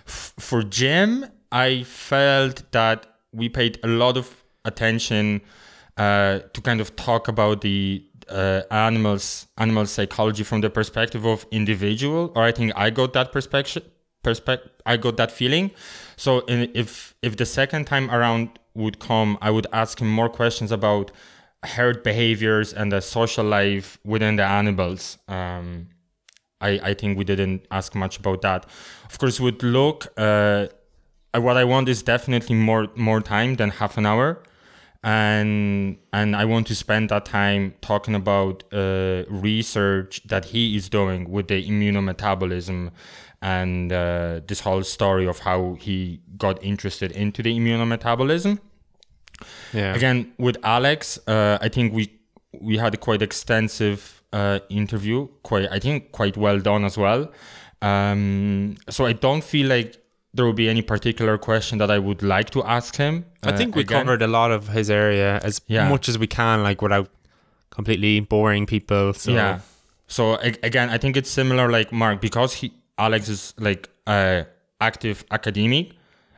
f- 0.06 0.34
for 0.38 0.62
Jim, 0.62 1.26
I 1.50 1.82
felt 1.82 2.70
that 2.72 3.06
we 3.32 3.48
paid 3.48 3.78
a 3.82 3.88
lot 3.88 4.16
of 4.16 4.42
attention 4.66 5.40
uh, 5.96 6.40
to 6.52 6.60
kind 6.60 6.80
of 6.80 6.94
talk 6.96 7.28
about 7.28 7.60
the 7.60 8.04
uh, 8.28 8.62
animals, 8.70 9.46
animal 9.56 9.86
psychology 9.86 10.42
from 10.42 10.60
the 10.60 10.70
perspective 10.70 11.24
of 11.24 11.46
individual. 11.50 12.32
Or 12.34 12.42
I 12.42 12.52
think 12.52 12.72
I 12.76 12.90
got 12.90 13.12
that 13.14 13.32
perspective. 13.32 13.84
Perspective. 14.22 14.72
I 14.84 14.96
got 14.96 15.16
that 15.16 15.30
feeling. 15.30 15.70
So 16.16 16.40
in, 16.40 16.70
if 16.74 17.14
if 17.22 17.36
the 17.36 17.46
second 17.46 17.86
time 17.86 18.10
around 18.10 18.58
would 18.74 18.98
come, 18.98 19.38
I 19.40 19.50
would 19.50 19.66
ask 19.72 20.00
him 20.00 20.10
more 20.10 20.28
questions 20.28 20.72
about 20.72 21.12
herd 21.62 22.02
behaviors 22.02 22.72
and 22.72 22.90
the 22.92 23.00
social 23.00 23.44
life 23.44 23.98
within 24.04 24.36
the 24.36 24.44
animals. 24.44 25.18
Um, 25.28 25.88
I, 26.60 26.80
I 26.82 26.94
think 26.94 27.18
we 27.18 27.24
didn't 27.24 27.66
ask 27.70 27.94
much 27.94 28.18
about 28.18 28.42
that. 28.42 28.66
Of 29.10 29.18
course, 29.18 29.38
with 29.40 29.62
Luke, 29.62 30.06
uh, 30.16 30.66
what 31.34 31.56
I 31.56 31.64
want 31.64 31.88
is 31.88 32.02
definitely 32.02 32.56
more 32.56 32.88
more 32.96 33.20
time 33.20 33.56
than 33.56 33.70
half 33.70 33.98
an 33.98 34.06
hour, 34.06 34.42
and 35.06 35.96
and 36.12 36.34
I 36.34 36.44
want 36.44 36.66
to 36.66 36.74
spend 36.74 37.08
that 37.10 37.24
time 37.24 37.74
talking 37.80 38.14
about 38.16 38.64
uh, 38.72 39.22
research 39.30 40.20
that 40.26 40.46
he 40.46 40.76
is 40.76 40.88
doing 40.88 41.30
with 41.30 41.46
the 41.48 41.60
immunometabolism 41.70 42.90
and 43.40 43.92
uh, 43.92 44.40
this 44.48 44.60
whole 44.60 44.82
story 44.82 45.26
of 45.26 45.38
how 45.40 45.76
he 45.80 46.20
got 46.36 46.62
interested 46.62 47.12
into 47.12 47.42
the 47.42 47.52
immunometabolism 47.58 48.58
Yeah. 49.72 49.94
again 49.94 50.32
with 50.38 50.56
alex 50.64 51.18
uh, 51.28 51.58
i 51.60 51.68
think 51.68 51.92
we 51.94 52.04
we 52.68 52.78
had 52.78 52.94
a 52.94 52.96
quite 52.96 53.22
extensive 53.22 54.00
uh, 54.32 54.58
interview 54.70 55.28
quite 55.42 55.68
i 55.70 55.78
think 55.78 56.10
quite 56.12 56.36
well 56.36 56.58
done 56.60 56.84
as 56.84 56.96
well 56.98 57.30
um, 57.82 58.76
so 58.88 59.04
i 59.06 59.12
don't 59.12 59.44
feel 59.44 59.68
like 59.68 59.90
there 60.36 60.44
will 60.48 60.52
be 60.64 60.68
any 60.68 60.82
particular 60.82 61.34
question 61.38 61.78
that 61.78 61.90
i 61.90 61.98
would 61.98 62.22
like 62.22 62.48
to 62.50 62.62
ask 62.76 62.96
him 62.96 63.24
I 63.42 63.50
uh, 63.50 63.56
think 63.56 63.74
we 63.76 63.82
again. 63.82 63.98
covered 64.04 64.22
a 64.22 64.26
lot 64.38 64.50
of 64.56 64.68
his 64.68 64.88
area 64.90 65.30
as 65.48 65.60
Yeah. 65.66 65.88
much 65.88 66.08
as 66.08 66.18
we 66.18 66.26
can, 66.26 66.62
like 66.68 66.82
without 66.82 67.08
completely 67.70 68.20
boring 68.20 68.66
people. 68.66 69.12
So 69.14 69.32
yeah 69.32 69.60
so 70.08 70.22
a- 70.48 70.58
again 70.70 70.88
i 70.90 70.98
think 70.98 71.16
it's 71.16 71.28
similar 71.30 71.68
like 71.68 71.90
mark 71.92 72.20
because 72.20 72.54
he 72.60 72.72
alex 72.96 73.28
is 73.28 73.54
like 73.58 73.88
a 74.06 74.46
active 74.80 75.24
academic 75.32 75.86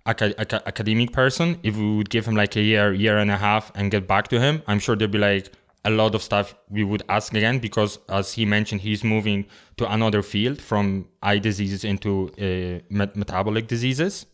aca- 0.06 0.34
aca- 0.40 0.62
academic 0.66 1.12
person 1.12 1.58
if 1.62 1.76
we 1.76 1.96
would 1.98 2.08
give 2.08 2.24
him 2.28 2.34
like 2.42 2.56
a 2.56 2.62
year 2.62 2.94
year 2.94 3.18
and 3.18 3.30
a 3.30 3.36
half 3.36 3.70
and 3.74 3.90
get 3.90 4.06
back 4.08 4.28
to 4.28 4.40
him 4.40 4.62
i'm 4.68 4.78
sure 4.78 4.96
they'd 4.96 5.10
be 5.10 5.18
like 5.18 5.52
a 5.84 5.90
lot 5.90 6.14
of 6.14 6.22
stuff 6.22 6.54
we 6.68 6.84
would 6.84 7.02
ask 7.08 7.32
again 7.34 7.58
because 7.58 7.98
as 8.08 8.32
he 8.32 8.44
mentioned 8.44 8.80
he's 8.80 9.04
moving 9.04 9.46
to 9.76 9.90
another 9.90 10.22
field 10.22 10.60
from 10.60 11.06
eye 11.22 11.38
diseases 11.38 11.84
into 11.84 12.30
uh, 12.38 12.82
met- 12.90 13.16
metabolic 13.16 13.68
diseases. 13.68 14.26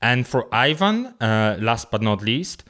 And 0.00 0.26
for 0.26 0.52
Ivan, 0.52 1.14
uh, 1.20 1.56
last 1.60 1.90
but 1.90 2.02
not 2.02 2.22
least, 2.22 2.64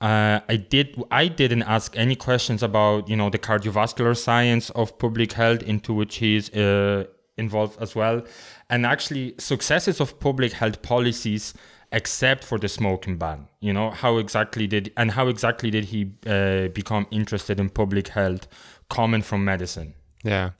uh, 0.00 0.40
I 0.48 0.56
did 0.56 1.02
I 1.10 1.28
didn't 1.28 1.62
ask 1.62 1.96
any 1.96 2.14
questions 2.14 2.62
about 2.62 3.08
you 3.08 3.16
know 3.16 3.30
the 3.30 3.38
cardiovascular 3.38 4.16
science 4.16 4.70
of 4.70 4.98
public 4.98 5.32
health 5.32 5.62
into 5.62 5.94
which 5.94 6.16
he's 6.16 6.50
uh, 6.54 7.04
involved 7.38 7.80
as 7.80 7.96
well, 7.96 8.22
and 8.68 8.84
actually 8.84 9.34
successes 9.38 10.00
of 10.00 10.20
public 10.20 10.52
health 10.52 10.82
policies 10.82 11.54
except 11.96 12.44
for 12.44 12.58
the 12.58 12.68
smoking 12.68 13.16
ban. 13.16 13.48
You 13.60 13.72
know 13.72 13.90
how 13.90 14.18
exactly 14.18 14.66
did 14.66 14.92
and 14.96 15.10
how 15.10 15.28
exactly 15.28 15.70
did 15.70 15.84
he 15.86 16.00
uh, 16.26 16.68
become 16.68 17.06
interested 17.10 17.58
in 17.58 17.70
public 17.70 18.08
health 18.08 18.46
coming 18.90 19.22
from 19.22 19.44
medicine? 19.44 19.94
Yeah. 20.22 20.50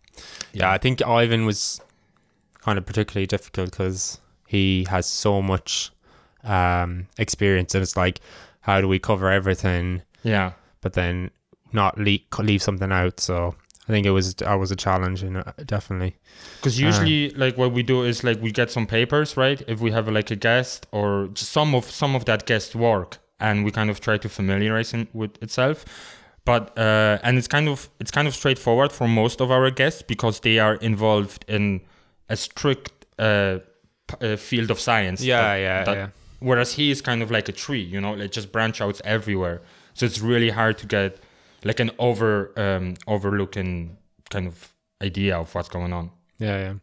Yeah, 0.53 0.70
I 0.72 0.78
think 0.78 1.03
Ivan 1.07 1.45
was 1.45 1.80
kind 2.64 2.78
of 2.78 2.87
particularly 2.87 3.26
difficult 3.26 3.70
because 3.72 4.18
he 4.47 4.87
has 4.89 5.07
so 5.07 5.43
much 5.43 5.91
um, 6.43 7.07
experience, 7.18 7.74
and 7.74 7.82
it's 7.82 7.97
like, 7.97 8.20
how 8.61 8.80
do 8.80 8.89
we 8.89 8.99
cover 8.99 9.30
everything, 9.30 10.03
Yeah. 10.22 10.53
but 10.80 10.95
then 10.95 11.30
not 11.72 11.99
leave, 11.99 12.22
leave 12.39 12.62
something 12.62 12.91
out? 12.93 13.20
So 13.20 13.55
I 13.89 13.93
think 13.93 14.05
it 14.07 14.11
was 14.11 14.34
that 14.37 14.55
was 14.55 14.70
a 14.72 14.76
challenge, 14.76 15.22
and 15.22 15.43
definitely. 15.66 16.16
Because 16.57 16.78
usually, 16.80 17.30
like 17.30 17.57
what 17.57 17.72
we 17.72 17.82
do 17.82 18.03
is 18.03 18.24
like 18.24 18.41
we 18.43 18.51
get 18.51 18.70
some 18.70 18.87
papers, 18.87 19.37
right? 19.37 19.62
If 19.68 19.80
we 19.80 19.91
have 19.93 20.09
like 20.09 20.30
a 20.30 20.37
guest 20.37 20.87
or 20.93 21.28
some 21.34 21.74
of 21.74 21.84
some 21.91 22.16
of 22.16 22.24
that 22.24 22.47
guest 22.47 22.74
work, 22.74 23.18
and 23.39 23.64
we 23.64 23.70
kind 23.70 23.89
of 23.91 24.01
try 24.01 24.18
to 24.18 24.28
familiarize 24.28 24.91
him 24.93 25.07
with 25.12 25.41
itself. 25.43 25.84
but 26.45 26.76
uh, 26.78 27.18
and 27.24 27.39
it's 27.39 27.49
kind 27.49 27.68
of 27.68 27.89
it's 28.01 28.11
kind 28.12 28.28
of 28.28 28.34
straightforward 28.34 28.93
for 28.93 29.09
most 29.09 29.41
of 29.41 29.51
our 29.51 29.70
guests 29.70 30.03
because 30.03 30.41
they 30.41 30.59
are 30.61 30.76
involved 30.76 31.45
in 31.49 31.80
a 32.28 32.37
strict 32.37 32.93
uh, 33.18 33.59
p- 34.09 34.16
uh, 34.32 34.37
field 34.37 34.70
of 34.70 34.78
science. 34.78 35.20
Yeah, 35.24 35.41
that- 35.43 35.59
yeah, 35.61 35.84
that- 35.84 35.97
yeah. 35.97 36.09
Whereas 36.39 36.74
he 36.74 36.91
is 36.91 37.01
kind 37.01 37.22
of 37.22 37.30
like 37.30 37.49
a 37.49 37.53
tree, 37.53 37.80
you 37.82 38.01
know, 38.01 38.14
it 38.14 38.30
just 38.37 38.53
branch 38.53 38.80
out 38.80 39.01
everywhere. 39.05 39.61
So 39.95 40.05
it's 40.07 40.20
really 40.20 40.51
hard 40.51 40.76
to 40.78 40.87
get 40.87 41.16
like 41.66 41.80
an 41.80 41.90
over 41.98 42.52
um, 42.56 42.94
overlooking 43.06 43.96
kind 44.30 44.46
of 44.46 44.72
idea 45.02 45.36
of 45.38 45.54
what's 45.54 45.68
going 45.68 45.92
on. 45.92 46.10
Yeah, 46.38 46.58
yeah. 46.58 46.74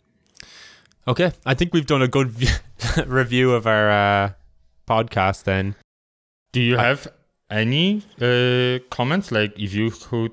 Okay, 1.07 1.31
I 1.45 1.53
think 1.53 1.73
we've 1.73 1.85
done 1.85 2.01
a 2.01 2.07
good 2.07 2.29
v- 2.31 2.47
review 3.05 3.51
of 3.53 3.67
our 3.67 3.89
uh, 3.89 4.31
podcast 4.87 5.43
then. 5.43 5.75
Do 6.53 6.61
you 6.61 6.77
I- 6.77 6.83
have 6.83 7.07
any 7.49 8.03
uh, 8.21 8.79
comments? 8.89 9.31
Like 9.31 9.57
if 9.59 9.73
you 9.73 9.91
could 9.91 10.31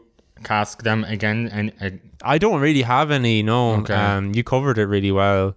ask 0.48 0.82
them 0.82 1.04
again 1.04 1.48
and 1.52 1.72
uh, 1.80 1.90
I 2.22 2.38
don't 2.38 2.60
really 2.60 2.82
have 2.82 3.10
any, 3.10 3.42
no. 3.42 3.74
Okay. 3.80 3.94
Um, 3.94 4.34
you 4.34 4.42
covered 4.44 4.78
it 4.78 4.86
really 4.86 5.12
well. 5.12 5.56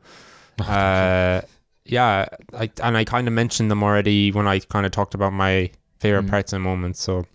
uh, 0.68 1.42
yeah, 1.86 2.26
I, 2.54 2.70
and 2.82 2.98
I 2.98 3.04
kind 3.06 3.28
of 3.28 3.34
mentioned 3.34 3.70
them 3.70 3.84
already 3.84 4.32
when 4.32 4.48
I 4.48 4.60
kind 4.60 4.86
of 4.86 4.92
talked 4.92 5.14
about 5.14 5.34
my 5.34 5.70
favorite 6.00 6.26
Mm. 6.26 6.30
parts 6.30 6.54
and 6.54 6.64
moments. 6.64 7.02
So 7.02 7.26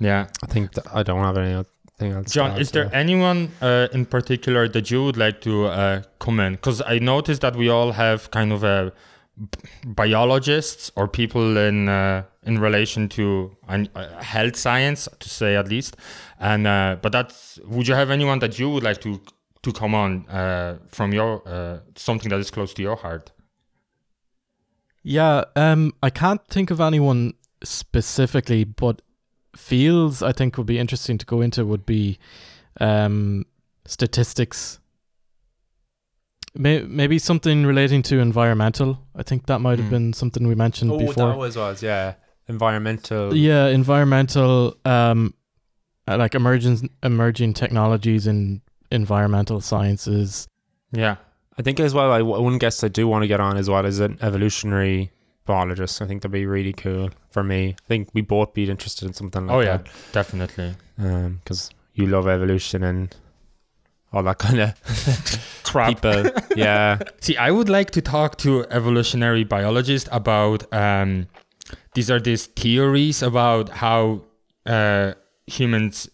yeah. 0.00 0.26
I 0.42 0.46
think 0.46 0.72
that 0.74 0.86
I 0.92 1.02
don't 1.02 1.22
have 1.22 1.36
anything 1.36 2.12
else. 2.12 2.26
to 2.28 2.32
John, 2.32 2.50
add 2.52 2.60
is 2.60 2.70
there 2.70 2.84
that. 2.84 2.94
anyone 2.94 3.50
uh, 3.60 3.88
in 3.92 4.06
particular 4.06 4.68
that 4.68 4.90
you 4.90 5.04
would 5.04 5.16
like 5.16 5.40
to 5.42 5.66
uh, 5.66 6.02
comment? 6.18 6.56
Because 6.60 6.82
I 6.86 6.98
noticed 6.98 7.42
that 7.42 7.54
we 7.56 7.68
all 7.68 7.92
have 7.92 8.30
kind 8.30 8.52
of 8.52 8.64
a 8.64 8.92
b- 9.36 9.46
biologists 9.84 10.90
or 10.96 11.06
people 11.08 11.56
in 11.58 11.88
uh, 11.88 12.22
in 12.42 12.58
relation 12.58 13.08
to 13.10 13.54
uh, 13.68 14.22
health 14.22 14.56
science, 14.56 15.08
to 15.18 15.28
say 15.28 15.56
at 15.56 15.68
least. 15.68 15.96
And 16.38 16.66
uh, 16.66 16.96
but 17.02 17.12
that's 17.12 17.58
would 17.66 17.86
you 17.86 17.94
have 17.94 18.10
anyone 18.10 18.38
that 18.40 18.58
you 18.58 18.70
would 18.70 18.82
like 18.82 19.00
to 19.02 19.20
to 19.62 19.72
come 19.72 19.94
on 19.94 20.26
uh, 20.28 20.78
from 20.88 21.12
your 21.12 21.42
uh, 21.46 21.80
something 21.96 22.30
that 22.30 22.40
is 22.40 22.50
close 22.50 22.72
to 22.74 22.82
your 22.82 22.96
heart? 22.96 23.32
Yeah, 25.02 25.44
um, 25.56 25.92
I 26.02 26.10
can't 26.10 26.46
think 26.48 26.70
of 26.70 26.80
anyone 26.80 27.32
specifically, 27.64 28.64
but 28.64 29.00
fields 29.56 30.22
I 30.22 30.32
think 30.32 30.56
would 30.56 30.66
be 30.66 30.78
interesting 30.78 31.18
to 31.18 31.26
go 31.26 31.40
into 31.40 31.64
would 31.64 31.84
be 31.86 32.18
um, 32.80 33.44
statistics. 33.84 34.78
May- 36.54 36.82
maybe 36.82 37.18
something 37.18 37.64
relating 37.64 38.02
to 38.02 38.18
environmental. 38.18 39.00
I 39.14 39.22
think 39.22 39.46
that 39.46 39.60
might 39.60 39.78
have 39.78 39.86
Mm. 39.88 39.90
been 39.90 40.12
something 40.12 40.46
we 40.48 40.54
mentioned 40.54 40.90
Oh, 40.90 40.98
before. 40.98 41.28
that 41.28 41.38
was 41.38 41.56
was 41.56 41.82
yeah. 41.82 42.14
Environmental. 42.48 43.34
yeah, 43.36 43.66
environmental, 43.68 44.76
um, 44.84 45.34
uh, 46.08 46.16
like 46.16 46.34
emerging 46.34 46.90
emerging 47.04 47.54
technologies 47.54 48.26
in 48.26 48.60
environmental 48.90 49.60
sciences. 49.60 50.48
Yeah. 50.90 51.16
I 51.56 51.62
think 51.62 51.78
as 51.78 51.94
well. 51.94 52.10
I 52.10 52.22
one 52.22 52.58
guest 52.58 52.82
I 52.82 52.88
do 52.88 53.06
want 53.06 53.22
to 53.22 53.28
get 53.28 53.38
on 53.38 53.56
as 53.56 53.68
well 53.70 53.84
is 53.86 54.00
an 54.00 54.18
evolutionary 54.20 55.12
biologist. 55.46 56.02
I 56.02 56.06
think 56.06 56.22
that'd 56.22 56.32
be 56.32 56.46
really 56.46 56.72
cool 56.72 57.10
for 57.30 57.42
me. 57.42 57.70
I 57.70 57.86
think 57.88 58.10
we 58.14 58.20
both 58.20 58.54
be 58.54 58.68
interested 58.70 59.06
in 59.06 59.14
something 59.14 59.46
like 59.46 59.56
oh 59.56 59.60
yeah, 59.60 59.78
that. 59.78 59.88
definitely. 60.12 60.74
because 60.96 61.70
you 61.94 62.06
love 62.06 62.26
evolution 62.28 62.82
and 62.82 63.14
all 64.12 64.22
that 64.24 64.38
kind 64.38 64.60
of 64.60 65.60
Crap. 65.62 65.88
people. 65.88 66.24
yeah, 66.56 66.98
See, 67.20 67.36
I 67.36 67.50
would 67.50 67.68
like 67.68 67.90
to 67.92 68.02
talk 68.02 68.36
to 68.38 68.66
evolutionary 68.70 69.44
biologists 69.44 70.08
about 70.12 70.72
um, 70.74 71.28
these 71.94 72.10
are 72.10 72.18
these 72.20 72.46
theories 72.46 73.22
about 73.22 73.68
how 73.68 74.22
uh, 74.66 75.12
humans 75.46 76.08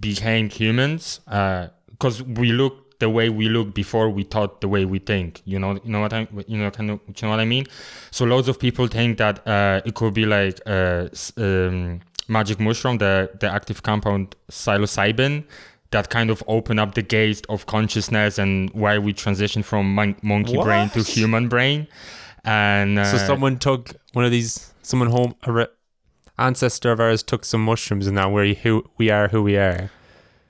became 0.00 0.48
humans 0.48 1.20
because 1.26 2.22
we 2.22 2.52
look 2.52 2.81
the 3.02 3.10
way 3.10 3.28
we 3.28 3.48
look 3.48 3.74
before 3.74 4.08
we 4.18 4.22
thought 4.24 4.60
the 4.60 4.68
way 4.68 4.84
we 4.84 4.98
think. 4.98 5.42
You 5.44 5.58
know, 5.58 5.72
you 5.84 5.90
know 5.92 6.00
what 6.00 6.12
I, 6.12 6.20
you 6.46 6.56
know, 6.58 6.70
kind 6.70 6.90
of, 6.92 7.00
you 7.08 7.14
know 7.22 7.30
what 7.30 7.40
I 7.40 7.44
mean. 7.44 7.66
So 8.10 8.24
loads 8.24 8.48
of 8.48 8.56
people 8.58 8.86
think 8.86 9.18
that 9.18 9.46
uh, 9.46 9.80
it 9.84 9.94
could 9.94 10.14
be 10.14 10.24
like 10.24 10.60
uh, 10.66 11.08
um, 11.36 12.00
magic 12.28 12.58
mushroom, 12.60 12.98
the 12.98 13.30
the 13.40 13.48
active 13.58 13.82
compound 13.82 14.36
psilocybin. 14.50 15.44
That 15.90 16.08
kind 16.08 16.30
of 16.30 16.42
open 16.46 16.78
up 16.78 16.94
the 16.94 17.02
gate 17.02 17.44
of 17.48 17.66
consciousness 17.66 18.38
and 18.38 18.70
why 18.70 18.96
we 18.98 19.12
transition 19.12 19.62
from 19.62 19.94
mon- 19.94 20.16
monkey 20.22 20.56
brain 20.64 20.88
to 20.90 21.02
human 21.02 21.48
brain. 21.48 21.86
And 22.44 22.98
uh, 22.98 23.04
so 23.04 23.18
someone 23.26 23.58
took 23.58 23.90
one 24.14 24.24
of 24.24 24.30
these, 24.30 24.72
someone 24.82 25.10
home, 25.10 25.34
a 25.42 25.52
re- 25.52 25.66
ancestor 26.38 26.92
of 26.92 27.00
ours 27.00 27.22
took 27.22 27.44
some 27.44 27.62
mushrooms, 27.64 28.06
and 28.06 28.14
now 28.16 28.30
we're 28.30 28.54
who 28.54 28.84
we 28.96 29.10
are, 29.10 29.28
who 29.28 29.42
we 29.42 29.56
are. 29.58 29.90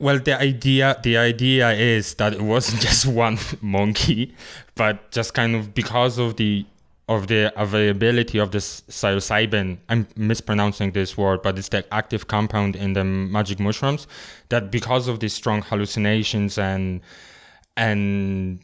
Well, 0.03 0.19
the 0.19 0.37
idea 0.37 0.99
the 1.01 1.17
idea 1.17 1.71
is 1.71 2.15
that 2.15 2.33
it 2.33 2.43
wasn't 2.43 2.83
just 2.89 3.07
one 3.07 3.39
monkey, 3.61 4.35
but 4.75 5.13
just 5.13 5.33
kind 5.33 5.55
of 5.55 5.75
because 5.75 6.19
of 6.19 6.37
the 6.37 6.67
of 7.09 7.29
the 7.29 7.53
availability 7.61 8.39
of 8.39 8.51
this 8.51 8.83
psilocybin. 8.89 9.79
I'm 9.89 10.09
mispronouncing 10.17 10.91
this 10.91 11.17
word, 11.17 11.43
but 11.43 11.57
it's 11.57 11.69
the 11.69 11.85
active 11.95 12.27
compound 12.27 12.75
in 12.75 12.95
the 12.95 13.05
magic 13.05 13.61
mushrooms. 13.61 14.09
That 14.49 14.73
because 14.73 15.07
of 15.07 15.21
these 15.21 15.35
strong 15.35 15.63
hallucinations 15.63 16.59
and 16.59 17.01
and 17.77 18.59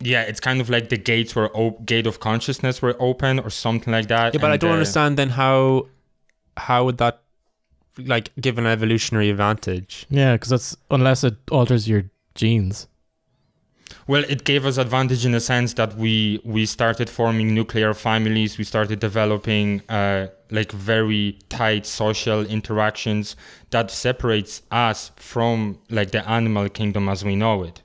yeah, 0.00 0.22
it's 0.22 0.40
kind 0.40 0.62
of 0.62 0.70
like 0.70 0.88
the 0.88 0.96
gates 0.96 1.34
were 1.36 1.50
op- 1.54 1.84
gate 1.84 2.06
of 2.06 2.20
consciousness 2.20 2.80
were 2.80 2.96
open 2.98 3.38
or 3.38 3.50
something 3.50 3.92
like 3.92 4.08
that. 4.08 4.32
Yeah, 4.32 4.40
but 4.40 4.50
I 4.50 4.56
don't 4.56 4.70
uh, 4.70 4.74
understand 4.74 5.18
then 5.18 5.28
how 5.28 5.88
how 6.56 6.86
would 6.86 6.96
that 6.98 7.21
like 7.98 8.30
give 8.40 8.58
an 8.58 8.66
evolutionary 8.66 9.30
advantage? 9.30 10.06
Yeah, 10.10 10.34
because 10.34 10.50
that's 10.50 10.76
unless 10.90 11.24
it 11.24 11.36
alters 11.50 11.88
your 11.88 12.04
genes. 12.34 12.88
Well, 14.06 14.24
it 14.28 14.44
gave 14.44 14.66
us 14.66 14.78
advantage 14.78 15.24
in 15.24 15.32
the 15.32 15.40
sense 15.40 15.74
that 15.74 15.96
we 15.96 16.40
we 16.44 16.66
started 16.66 17.08
forming 17.08 17.54
nuclear 17.54 17.94
families. 17.94 18.58
We 18.58 18.64
started 18.64 18.98
developing 19.00 19.82
uh, 19.88 20.28
like 20.50 20.72
very 20.72 21.38
tight 21.48 21.86
social 21.86 22.44
interactions 22.44 23.36
that 23.70 23.90
separates 23.90 24.62
us 24.70 25.12
from 25.16 25.78
like 25.90 26.10
the 26.10 26.28
animal 26.28 26.68
kingdom 26.68 27.08
as 27.08 27.24
we 27.24 27.36
know 27.36 27.62
it. 27.62 27.82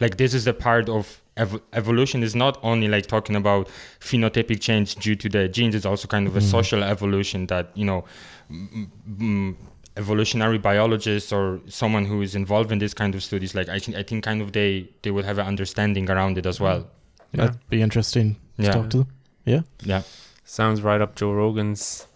Like 0.00 0.16
this 0.16 0.34
is 0.34 0.44
the 0.44 0.54
part 0.54 0.88
of 0.88 1.22
ev- 1.36 1.62
evolution 1.72 2.22
is 2.22 2.34
not 2.34 2.58
only 2.62 2.88
like 2.88 3.06
talking 3.06 3.36
about 3.36 3.68
phenotypic 4.00 4.60
change 4.60 4.96
due 4.96 5.16
to 5.16 5.28
the 5.28 5.48
genes. 5.48 5.74
It's 5.74 5.86
also 5.86 6.08
kind 6.08 6.26
of 6.26 6.36
a 6.36 6.40
social 6.40 6.82
evolution 6.82 7.46
that 7.46 7.70
you 7.74 7.84
know. 7.84 8.04
M- 8.50 8.90
m- 9.20 9.56
evolutionary 9.96 10.58
biologists 10.58 11.32
or 11.32 11.60
someone 11.68 12.04
who 12.04 12.20
is 12.22 12.34
involved 12.34 12.72
in 12.72 12.78
this 12.78 12.92
kind 12.94 13.14
of 13.14 13.22
studies 13.22 13.54
like 13.54 13.68
i 13.68 13.78
think 13.78 13.96
i 13.96 14.02
think 14.02 14.24
kind 14.24 14.42
of 14.42 14.52
they 14.52 14.88
they 15.02 15.10
would 15.12 15.24
have 15.24 15.38
an 15.38 15.46
understanding 15.46 16.10
around 16.10 16.36
it 16.38 16.46
as 16.46 16.58
well 16.60 16.86
Yeah. 17.32 17.46
That'd 17.46 17.68
be 17.70 17.80
interesting 17.82 18.34
to 18.58 18.62
Yeah. 18.62 18.72
talk 18.72 18.90
to 18.90 18.98
them. 18.98 19.08
yeah 19.44 19.62
yeah 19.82 20.02
Sounds 20.46 20.82
right 20.82 21.00
up 21.00 21.14
Joe 21.16 21.32
Rogan's 21.32 22.06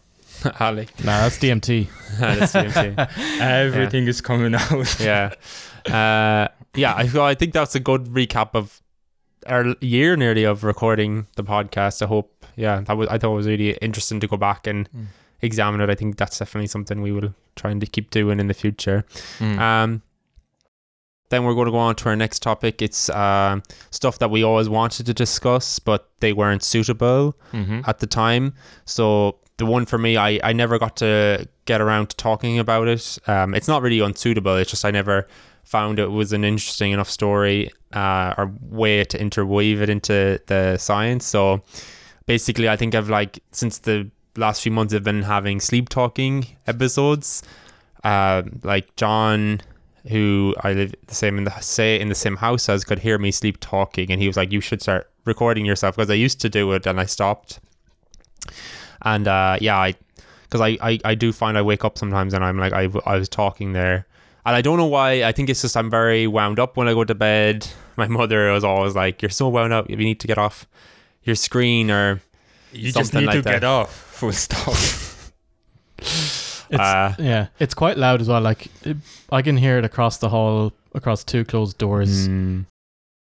alley. 0.60 0.86
Nah, 1.02 1.22
that's 1.22 1.38
DMT. 1.38 1.88
That's 2.20 2.52
DMT. 2.52 3.40
everything 3.40 4.06
is 4.06 4.20
coming 4.20 4.54
out 4.54 5.00
yeah, 5.00 5.30
uh, 5.86 6.46
yeah. 6.74 6.92
I 6.94 7.08
I 7.30 7.34
think 7.34 7.54
that's 7.54 7.74
a 7.74 7.80
good 7.80 8.04
recap 8.18 8.50
of 8.54 8.80
our 9.46 9.74
year 9.80 10.14
nearly 10.16 10.44
of 10.44 10.62
recording 10.62 11.26
the 11.36 11.42
podcast. 11.42 12.02
I 12.02 12.06
hope. 12.06 12.44
Yeah, 12.54 12.82
that 12.86 12.96
was. 12.96 13.08
I 13.08 13.18
thought 13.18 13.32
it 13.32 13.36
was 13.36 13.46
really 13.46 13.70
interesting 13.80 14.20
to 14.20 14.26
go 14.28 14.36
back 14.36 14.66
and 14.66 14.88
Mm. 14.90 15.06
Examine 15.42 15.80
it. 15.80 15.90
I 15.90 15.94
think 15.94 16.16
that's 16.16 16.38
definitely 16.38 16.68
something 16.68 17.00
we 17.02 17.12
will 17.12 17.34
try 17.56 17.70
and 17.70 17.92
keep 17.92 18.10
doing 18.10 18.40
in 18.40 18.46
the 18.48 18.54
future. 18.54 19.04
Mm. 19.38 19.58
Um, 19.58 20.02
then 21.30 21.44
we're 21.44 21.54
going 21.54 21.66
to 21.66 21.72
go 21.72 21.78
on 21.78 21.94
to 21.96 22.08
our 22.08 22.16
next 22.16 22.40
topic. 22.42 22.80
It's 22.80 23.10
um, 23.10 23.62
stuff 23.90 24.18
that 24.18 24.30
we 24.30 24.42
always 24.42 24.68
wanted 24.68 25.04
to 25.06 25.14
discuss, 25.14 25.78
but 25.78 26.08
they 26.20 26.32
weren't 26.32 26.62
suitable 26.62 27.36
Mhm. 27.52 27.86
at 27.86 27.98
the 27.98 28.06
time. 28.06 28.54
So 28.86 29.36
the 29.58 29.66
one 29.66 29.84
for 29.84 29.98
me, 29.98 30.16
I, 30.16 30.40
I 30.42 30.52
never 30.54 30.78
got 30.78 30.96
to 30.98 31.46
get 31.66 31.80
around 31.82 32.08
to 32.10 32.16
talking 32.16 32.58
about 32.58 32.88
it. 32.88 33.18
Um, 33.26 33.54
it's 33.54 33.68
not 33.68 33.82
really 33.82 34.00
unsuitable. 34.00 34.56
It's 34.56 34.70
just 34.70 34.84
I 34.86 34.90
never 34.90 35.28
found 35.64 35.98
it 35.98 36.10
was 36.10 36.32
an 36.32 36.44
interesting 36.44 36.92
enough 36.92 37.10
story 37.10 37.70
uh, 37.92 38.32
or 38.38 38.50
way 38.62 39.04
to 39.04 39.20
interweave 39.20 39.82
it 39.82 39.90
into 39.90 40.40
the 40.46 40.78
science. 40.78 41.26
So 41.26 41.62
basically, 42.24 42.70
I 42.70 42.76
think 42.76 42.94
I've 42.94 43.10
like 43.10 43.40
since 43.52 43.76
the 43.78 44.10
last 44.38 44.62
few 44.62 44.72
months, 44.72 44.94
I've 44.94 45.04
been 45.04 45.22
having 45.22 45.60
sleep 45.60 45.88
talking 45.88 46.46
episodes. 46.66 47.42
Um, 48.04 48.60
like 48.62 48.94
John, 48.96 49.60
who 50.08 50.54
I 50.60 50.72
live 50.72 50.94
the 51.06 51.14
same 51.14 51.38
in 51.38 51.44
the 51.44 51.60
say 51.60 52.00
in 52.00 52.08
the 52.08 52.14
same 52.14 52.36
house 52.36 52.68
as, 52.68 52.84
could 52.84 53.00
hear 53.00 53.18
me 53.18 53.30
sleep 53.30 53.58
talking, 53.60 54.10
and 54.10 54.20
he 54.20 54.26
was 54.26 54.36
like, 54.36 54.52
"You 54.52 54.60
should 54.60 54.80
start 54.80 55.10
recording 55.24 55.66
yourself," 55.66 55.96
because 55.96 56.10
I 56.10 56.14
used 56.14 56.40
to 56.40 56.48
do 56.48 56.72
it 56.72 56.86
and 56.86 57.00
I 57.00 57.04
stopped. 57.04 57.60
And 59.02 59.28
uh, 59.28 59.58
yeah, 59.60 59.76
I 59.76 59.94
because 60.42 60.60
I, 60.60 60.78
I 60.80 60.98
I 61.04 61.14
do 61.14 61.32
find 61.32 61.58
I 61.58 61.62
wake 61.62 61.84
up 61.84 61.98
sometimes 61.98 62.32
and 62.34 62.44
I'm 62.44 62.58
like 62.58 62.72
I, 62.72 62.88
I 63.04 63.16
was 63.16 63.28
talking 63.28 63.72
there, 63.72 64.06
and 64.46 64.54
I 64.56 64.62
don't 64.62 64.78
know 64.78 64.86
why. 64.86 65.24
I 65.24 65.32
think 65.32 65.50
it's 65.50 65.62
just 65.62 65.76
I'm 65.76 65.90
very 65.90 66.26
wound 66.26 66.58
up 66.58 66.76
when 66.76 66.88
I 66.88 66.94
go 66.94 67.04
to 67.04 67.14
bed. 67.14 67.66
My 67.96 68.06
mother 68.06 68.52
was 68.52 68.64
always 68.64 68.94
like, 68.94 69.20
"You're 69.22 69.30
so 69.30 69.48
wound 69.48 69.72
up. 69.72 69.90
You 69.90 69.96
need 69.96 70.20
to 70.20 70.28
get 70.28 70.38
off 70.38 70.66
your 71.24 71.34
screen 71.36 71.90
or." 71.90 72.20
you 72.72 72.92
just 72.92 73.12
something 73.12 73.20
need 73.20 73.26
like 73.26 73.36
to 73.36 73.42
that. 73.42 73.52
get 73.52 73.64
off 73.64 74.07
full 74.18 74.32
stop 74.32 74.74
It's, 76.70 76.78
Uh, 76.80 77.14
yeah, 77.18 77.46
it's 77.58 77.72
quite 77.74 77.96
loud 77.96 78.20
as 78.20 78.28
well. 78.28 78.42
Like 78.42 78.66
it, 78.84 78.96
I 79.32 79.40
can 79.42 79.56
hear 79.56 79.78
it 79.78 79.84
across 79.86 80.18
the 80.18 80.28
hall, 80.28 80.72
across 80.94 81.24
two 81.24 81.44
closed 81.44 81.78
doors. 81.78 82.28
Mm. 82.28 82.66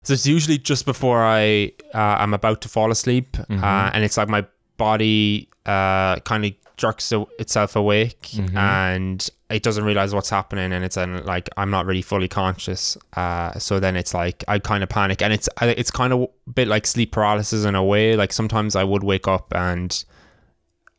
So 0.03 0.15
it's 0.15 0.27
usually 0.27 0.59
just 0.59 0.85
before 0.85 1.23
I 1.23 1.73
uh, 1.95 2.17
I'm 2.19 2.35
about 2.35 2.61
to 2.63 2.69
fall 2.69 2.91
asleep, 2.91 3.37
Mhm. 3.49 3.63
uh, 3.63 3.91
and 3.95 4.03
it's 4.05 4.17
like 4.17 4.29
my 4.29 4.45
body 4.79 5.49
uh, 5.67 6.17
kind 6.21 6.45
of 6.45 6.53
jerks 6.77 7.13
a- 7.13 7.27
itself 7.39 7.77
awake, 7.77 8.23
Mhm. 8.35 8.57
and 8.57 9.29
it 9.49 9.63
doesn't 9.63 9.85
realize 9.85 10.13
what's 10.13 10.31
happening, 10.31 10.73
and 10.73 10.85
it's 10.85 10.97
uh, 10.97 11.21
like 11.25 11.49
I'm 11.57 11.71
not 11.71 11.87
really 11.87 12.03
fully 12.03 12.29
conscious. 12.29 12.97
Uh, 13.17 13.53
so 13.61 13.79
then 13.79 13.95
it's 13.95 14.13
like 14.13 14.43
I 14.49 14.59
kind 14.59 14.83
of 14.83 14.89
panic, 14.89 15.23
and 15.23 15.33
it's 15.33 15.49
it's 15.63 15.91
kind 15.93 16.13
of 16.13 16.23
a 16.23 16.51
bit 16.51 16.67
like 16.67 16.85
sleep 16.87 17.13
paralysis 17.13 17.65
in 17.65 17.75
a 17.77 17.85
way. 17.85 18.17
Like 18.17 18.33
sometimes 18.33 18.75
I 18.75 18.83
would 18.83 19.05
wake 19.05 19.29
up 19.29 19.53
and 19.55 20.05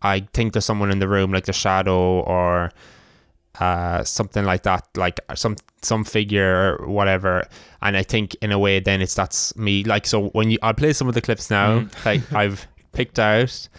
I 0.01 0.21
think 0.33 0.53
there's 0.53 0.65
someone 0.65 0.91
in 0.91 0.99
the 0.99 1.07
room, 1.07 1.31
like 1.31 1.45
the 1.45 1.53
shadow 1.53 2.21
or 2.21 2.71
uh, 3.59 4.03
something 4.03 4.45
like 4.45 4.63
that, 4.63 4.87
like 4.95 5.19
some 5.35 5.55
some 5.81 6.03
figure 6.03 6.77
or 6.77 6.87
whatever. 6.87 7.47
And 7.81 7.97
I 7.97 8.03
think 8.03 8.35
in 8.41 8.51
a 8.51 8.59
way, 8.59 8.79
then 8.79 9.01
it's 9.01 9.15
that's 9.15 9.55
me. 9.55 9.83
Like 9.83 10.07
so, 10.07 10.29
when 10.29 10.49
you 10.51 10.57
I'll 10.61 10.73
play 10.73 10.93
some 10.93 11.07
of 11.07 11.13
the 11.13 11.21
clips 11.21 11.49
now, 11.49 11.81
Mm. 11.81 12.05
like 12.05 12.33
I've 12.33 12.67
picked 12.93 13.19
out. 13.19 13.69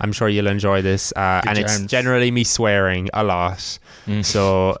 I'm 0.00 0.12
sure 0.12 0.28
you'll 0.28 0.46
enjoy 0.48 0.82
this, 0.82 1.12
uh, 1.16 1.42
and 1.46 1.58
it's 1.58 1.80
generally 1.86 2.30
me 2.30 2.44
swearing 2.44 3.08
a 3.14 3.22
lot. 3.24 3.78
Mm. 4.06 4.24
So. 4.24 4.78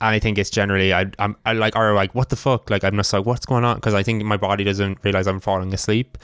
And 0.00 0.16
I 0.16 0.18
think 0.18 0.36
it's 0.36 0.50
generally 0.50 0.92
I 0.92 1.06
I'm 1.20 1.36
I 1.46 1.52
like 1.52 1.76
or 1.76 1.94
like 1.94 2.12
what 2.12 2.28
the 2.28 2.34
fuck 2.34 2.70
like 2.70 2.82
I'm 2.82 2.96
just 2.96 3.12
like 3.12 3.24
what's 3.24 3.46
going 3.46 3.62
on 3.64 3.76
because 3.76 3.94
I 3.94 4.02
think 4.02 4.24
my 4.24 4.36
body 4.36 4.64
doesn't 4.64 4.98
realize 5.04 5.28
I'm 5.28 5.38
falling 5.38 5.72
asleep, 5.72 6.18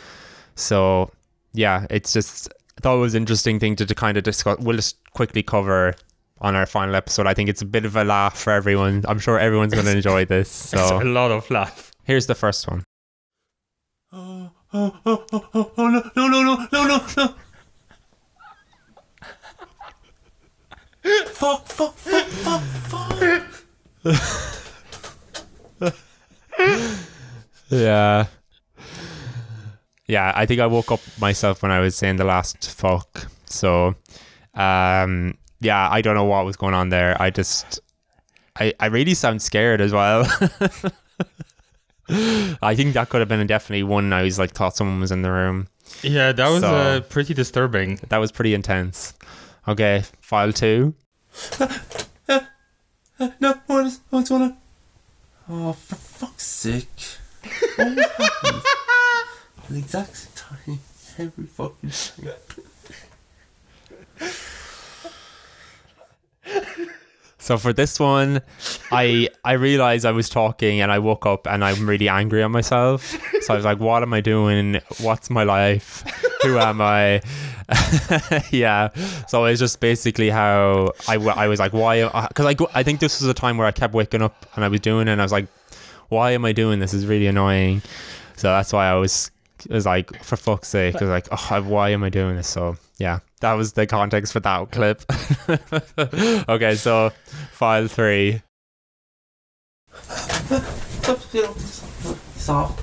so 0.57 1.13
yeah 1.53 1.87
it's 1.89 2.13
just 2.13 2.49
I 2.79 2.81
thought 2.81 2.97
it 2.97 3.01
was 3.01 3.15
an 3.15 3.23
interesting 3.23 3.59
thing 3.59 3.75
to, 3.77 3.87
to 3.87 3.95
kind 3.95 4.17
of 4.17 4.23
discuss. 4.23 4.61
We'll 4.61 4.77
just 4.77 4.99
quickly 5.13 5.43
cover 5.43 5.95
on 6.41 6.55
our 6.55 6.65
final 6.65 6.95
episode. 6.95 7.27
I 7.27 7.35
think 7.35 7.49
it's 7.49 7.61
a 7.61 7.67
bit 7.67 7.85
of 7.85 7.97
a 7.97 8.05
laugh 8.05 8.39
for 8.39 8.53
everyone. 8.53 9.05
I'm 9.09 9.19
sure 9.19 9.37
everyone's 9.37 9.75
going 9.75 9.87
to 9.87 9.97
enjoy 9.97 10.25
this. 10.27 10.73
It's 10.73 10.91
a 10.91 10.99
lot 10.99 11.33
of 11.33 11.51
laugh. 11.51 11.91
here's 12.05 12.29
the 12.29 12.37
first 12.37 12.69
one. 12.71 12.85
Oh, 14.13 14.53
oh, 14.73 14.97
oh, 15.05 15.27
oh, 15.33 15.49
oh, 15.55 15.73
oh, 15.77 15.89
no, 15.89 16.09
no, 16.15 16.29
no, 16.29 16.43
no, 16.45 16.67
no, 16.73 16.87
no, 16.87 17.01
no. 17.17 17.35
fuck, 21.27 21.67
fuck, 21.67 21.95
fuck, 21.97 22.27
fuck, 22.27 22.63
fuck. 22.63 23.55
Yeah. 27.71 28.27
Yeah, 30.09 30.33
I 30.35 30.47
think 30.47 30.61
I 30.61 30.67
woke 30.67 30.91
up 30.91 31.01
myself 31.21 31.63
when 31.63 31.71
I 31.71 31.81
was 31.81 31.95
saying 31.95 32.17
the 32.17 32.25
last 32.25 32.71
fuck. 32.71 33.29
So, 33.45 33.95
um, 34.55 35.35
yeah, 35.61 35.89
I 35.91 36.01
don't 36.01 36.15
know 36.15 36.25
what 36.25 36.45
was 36.47 36.57
going 36.57 36.75
on 36.75 36.89
there. 36.89 37.17
I 37.21 37.29
just, 37.31 37.81
I, 38.59 38.73
I 38.81 38.87
really 38.87 39.15
sound 39.15 39.43
scared 39.43 39.81
as 39.83 39.93
well. 39.93 40.23
I 42.11 42.75
think 42.75 42.95
that 42.95 43.11
could 43.11 43.21
have 43.21 43.29
been 43.29 43.47
definitely 43.47 43.83
one 43.83 44.13
I 44.15 44.23
was 44.23 44.39
like 44.39 44.53
thought 44.53 44.75
someone 44.77 44.99
was 45.01 45.13
in 45.13 45.21
the 45.23 45.31
room. 45.31 45.69
Yeah, 46.03 46.33
that 46.33 46.49
was 46.49 46.61
So- 46.63 46.75
uh, 46.75 47.01
pretty 47.03 47.35
disturbing. 47.35 48.01
That 48.09 48.17
was 48.19 48.33
pretty 48.33 48.55
intense. 48.55 49.13
Okay, 49.67 50.05
file 50.21 50.53
two. 50.55 50.95
No, 53.41 53.55
what 53.67 53.85
is, 53.87 54.01
what's 54.11 54.29
going 54.31 54.43
on? 54.43 54.57
Oh, 55.51 55.73
for 55.73 55.97
fuck's 55.97 56.47
sake. 56.47 56.87
Oh, 57.79 57.95
what 57.95 58.11
happened? 58.21 58.63
At 59.69 59.75
the 59.75 59.79
exact 59.81 60.17
same 60.17 60.33
time. 60.35 60.81
Every 61.19 61.45
fucking 61.45 61.91
time. 61.91 62.33
So 67.39 67.59
for 67.59 67.75
this 67.75 68.01
one, 68.01 68.41
I 68.91 69.29
I 69.45 69.53
realized 69.53 70.07
I 70.07 70.13
was 70.13 70.31
talking 70.31 70.81
and 70.81 70.91
I 70.91 70.99
woke 70.99 71.27
up 71.27 71.47
and 71.47 71.63
I'm 71.63 71.87
really 71.87 72.09
angry 72.09 72.43
at 72.43 72.51
myself. 72.51 73.17
So 73.43 73.53
I 73.53 73.57
was 73.57 73.67
like, 73.67 73.79
"What 73.79 74.03
am 74.03 74.15
I 74.15 74.23
doing? 74.23 74.81
What's 75.01 75.29
my 75.29 75.45
life? 75.45 76.03
Who 76.43 76.59
am 76.59 76.81
I?" 76.81 77.21
yeah. 78.51 78.89
So 79.29 79.45
it's 79.45 79.61
just 79.61 79.81
basically 79.81 80.31
how 80.31 80.93
I, 81.09 81.17
I 81.17 81.49
was 81.49 81.59
like, 81.59 81.75
"Why?" 81.75 82.05
Because 82.29 82.47
I 82.47 82.57
I 82.75 82.83
think 82.83 83.01
this 83.01 83.21
was 83.21 83.29
a 83.29 83.35
time 83.35 83.59
where 83.59 83.67
I 83.67 83.73
kept 83.73 83.93
waking 83.93 84.23
up 84.23 84.47
and 84.55 84.65
I 84.65 84.69
was 84.69 84.81
doing 84.81 85.09
it 85.09 85.13
and 85.13 85.21
I 85.21 85.25
was 85.25 85.33
like, 85.33 85.47
"Why 86.09 86.33
am 86.33 86.45
I 86.45 86.53
doing 86.53 86.81
this? 86.81 86.95
Is 86.95 87.07
really 87.07 87.27
annoying." 87.27 87.83
So 88.37 88.49
that's 88.49 88.73
why 88.73 88.89
I 88.89 88.95
was 88.95 89.31
it 89.67 89.73
was 89.73 89.87
like, 89.87 90.23
"For 90.23 90.37
fuck's 90.37 90.69
sake!" 90.69 90.97
I 90.97 91.05
was 91.05 91.11
like, 91.11 91.29
"Oh, 91.31 91.63
why 91.63 91.91
am 91.91 92.05
I 92.05 92.09
doing 92.09 92.37
this?" 92.37 92.49
So 92.49 92.77
yeah, 92.99 93.21
that 93.41 93.55
was 93.55 93.73
the 93.73 93.87
context 93.87 94.33
for 94.33 94.41
that 94.41 94.71
clip. 94.71 95.03
okay, 96.49 96.75
so 96.75 97.11
file 97.53 97.89
three. 97.89 98.43
Stop, 99.93 101.19
stop. 102.37 102.81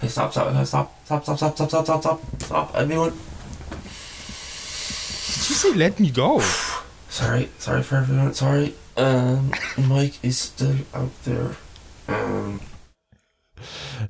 Hey, 0.00 0.08
stop, 0.08 0.32
stop, 0.32 0.66
stop, 0.66 0.66
stop, 0.66 1.24
stop, 1.24 1.24
stop, 1.24 1.56
stop, 1.56 1.68
stop, 1.68 1.84
stop, 1.84 2.00
stop, 2.00 2.20
stop, 2.42 2.74
everyone. 2.74 3.10
Did 3.10 3.20
you 5.50 5.56
say 5.56 5.74
let 5.74 6.00
me 6.00 6.10
go? 6.10 6.40
Sorry, 7.08 7.48
sorry 7.58 7.82
for 7.82 7.96
everyone, 7.96 8.34
sorry. 8.34 8.74
Um, 8.96 9.52
Mike 9.78 10.22
is 10.24 10.38
still 10.38 10.76
out 10.94 11.10
there. 11.24 11.56
Um, 12.08 12.60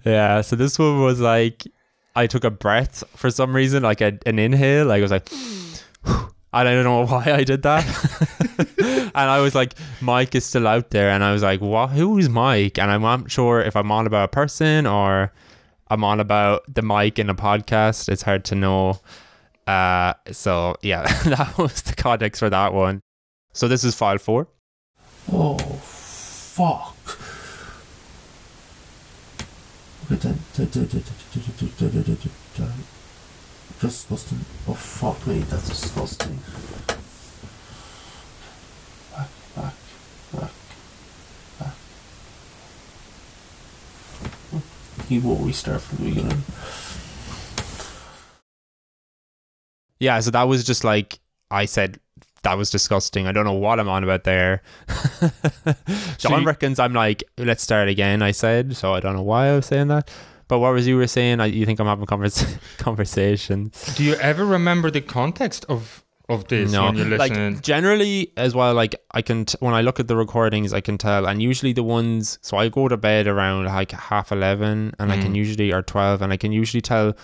Yeah, 0.04 0.40
so 0.40 0.56
this 0.56 0.78
one 0.78 1.00
was 1.00 1.20
like 1.20 1.64
I 2.16 2.26
took 2.26 2.44
a 2.44 2.50
breath 2.50 3.02
for 3.16 3.30
some 3.30 3.54
reason, 3.54 3.82
like 3.82 4.00
a, 4.00 4.18
an 4.26 4.38
inhale. 4.38 4.86
Like 4.86 4.98
I 4.98 5.02
was 5.02 5.10
like, 5.10 5.30
and 6.04 6.28
I 6.52 6.64
don't 6.64 6.84
know 6.84 7.06
why 7.12 7.32
I 7.32 7.44
did 7.44 7.62
that. 7.62 7.84
and 8.78 9.16
I 9.16 9.40
was 9.40 9.54
like, 9.54 9.74
Mike 10.00 10.34
is 10.34 10.44
still 10.44 10.66
out 10.66 10.90
there, 10.90 11.10
and 11.10 11.24
I 11.24 11.32
was 11.32 11.42
like, 11.42 11.60
what? 11.60 11.90
Who's 11.90 12.28
Mike? 12.28 12.78
And 12.78 12.90
I'm 12.90 13.02
not 13.02 13.30
sure 13.30 13.60
if 13.60 13.74
I'm 13.76 13.90
on 13.90 14.06
about 14.06 14.26
a 14.26 14.28
person 14.28 14.86
or 14.86 15.32
I'm 15.88 16.04
on 16.04 16.20
about 16.20 16.62
the 16.72 16.82
mic 16.82 17.18
in 17.18 17.28
a 17.30 17.34
podcast. 17.34 18.08
It's 18.08 18.22
hard 18.22 18.44
to 18.46 18.54
know. 18.54 19.00
Uh, 19.66 20.14
so 20.30 20.76
yeah, 20.82 21.02
that 21.24 21.58
was 21.58 21.82
the 21.82 21.94
context 21.94 22.38
for 22.38 22.50
that 22.50 22.72
one. 22.72 23.00
So 23.52 23.66
this 23.68 23.82
is 23.84 23.94
file 23.94 24.18
four. 24.18 24.48
oh, 25.32 25.58
fuck. 25.58 26.93
Then, 30.08 30.38
Disgusting. 33.80 34.38
Oh, 34.68 34.74
fuck 34.74 35.26
me, 35.26 35.40
that's 35.40 35.68
disgusting. 35.68 36.38
Back, 39.12 39.28
back, 39.54 39.74
back, 40.32 40.50
back. 41.58 41.74
He 45.08 45.18
will 45.18 45.36
restart 45.36 45.82
from 45.82 46.04
the 46.04 46.10
beginning. 46.10 46.42
Yeah, 50.00 50.20
so 50.20 50.30
that 50.30 50.44
was 50.44 50.64
just 50.64 50.84
like 50.84 51.18
I 51.50 51.64
said 51.66 51.98
that 52.44 52.56
was 52.56 52.70
disgusting. 52.70 53.26
I 53.26 53.32
don't 53.32 53.44
know 53.44 53.52
what 53.52 53.80
I'm 53.80 53.88
on 53.88 54.04
about 54.04 54.24
there. 54.24 54.62
John 56.18 56.40
you- 56.42 56.46
reckons 56.46 56.78
I'm 56.78 56.92
like, 56.92 57.24
let's 57.38 57.62
start 57.62 57.88
again, 57.88 58.22
I 58.22 58.30
said, 58.30 58.76
so 58.76 58.94
I 58.94 59.00
don't 59.00 59.14
know 59.16 59.22
why 59.22 59.48
I 59.48 59.56
was 59.56 59.66
saying 59.66 59.88
that. 59.88 60.10
But 60.46 60.58
what 60.58 60.74
was 60.74 60.86
you 60.86 60.96
were 60.96 61.06
saying? 61.06 61.40
I, 61.40 61.46
you 61.46 61.64
think 61.64 61.80
I'm 61.80 61.86
having 61.86 62.04
convers- 62.06 62.44
conversations? 62.78 63.94
Do 63.96 64.04
you 64.04 64.14
ever 64.14 64.44
remember 64.44 64.90
the 64.90 65.00
context 65.00 65.64
of 65.68 66.02
of 66.30 66.48
this 66.48 66.72
no, 66.72 66.84
when 66.86 66.96
you're 66.96 67.06
listening? 67.06 67.54
like 67.54 67.62
generally 67.62 68.32
as 68.38 68.54
well. 68.54 68.72
Like 68.74 68.94
I 69.12 69.20
can 69.22 69.44
t- 69.46 69.56
when 69.60 69.74
I 69.74 69.80
look 69.82 70.00
at 70.00 70.08
the 70.08 70.16
recordings, 70.16 70.72
I 70.72 70.80
can 70.80 70.96
tell, 70.98 71.26
and 71.26 71.42
usually 71.42 71.72
the 71.72 71.82
ones. 71.82 72.38
So 72.42 72.56
I 72.58 72.68
go 72.68 72.88
to 72.88 72.96
bed 72.96 73.26
around 73.26 73.64
like 73.66 73.92
half 73.92 74.32
eleven, 74.32 74.92
and 74.98 75.10
I 75.12 75.16
can 75.18 75.32
Mm. 75.32 75.36
usually 75.36 75.72
or 75.72 75.82
twelve, 75.82 76.20
and 76.22 76.32
I 76.32 76.36
can 76.36 76.52
usually 76.52 76.80
tell 76.82 77.14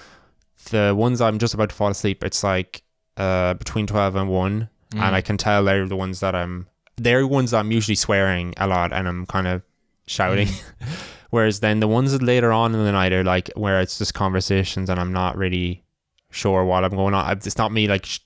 the 0.70 0.94
ones 0.96 1.20
I'm 1.20 1.38
just 1.38 1.52
about 1.54 1.70
to 1.70 1.74
fall 1.74 1.88
asleep. 1.90 2.24
It's 2.24 2.42
like 2.42 2.82
uh 3.18 3.54
between 3.54 3.86
twelve 3.86 4.16
and 4.16 4.28
one, 4.30 4.68
Mm. 4.92 5.00
and 5.02 5.14
I 5.16 5.20
can 5.20 5.36
tell 5.36 5.64
they're 5.64 5.86
the 5.86 5.96
ones 5.96 6.20
that 6.20 6.34
I'm. 6.34 6.66
They're 6.96 7.26
ones 7.26 7.52
that 7.52 7.58
I'm 7.58 7.70
usually 7.72 7.94
swearing 7.94 8.52
a 8.56 8.66
lot, 8.66 8.92
and 8.92 9.06
I'm 9.08 9.24
kind 9.26 9.46
of 9.46 9.62
shouting. 10.06 10.48
Whereas 11.30 11.60
then 11.60 11.78
the 11.80 11.86
ones 11.88 12.12
that 12.12 12.22
later 12.22 12.50
on 12.52 12.74
in 12.74 12.84
the 12.84 12.90
night 12.92 13.12
are 13.12 13.22
like 13.22 13.50
where 13.54 13.80
it's 13.80 13.98
just 13.98 14.14
conversations, 14.14 14.90
and 14.90 14.98
I'm 14.98 15.12
not 15.12 15.36
really 15.36 15.84
sure 16.30 16.64
what 16.64 16.84
I'm 16.84 16.90
going 16.94 17.14
on. 17.14 17.30
It's 17.36 17.56
not 17.58 17.72
me 17.72 17.86
like 17.88 18.04
sh- 18.06 18.18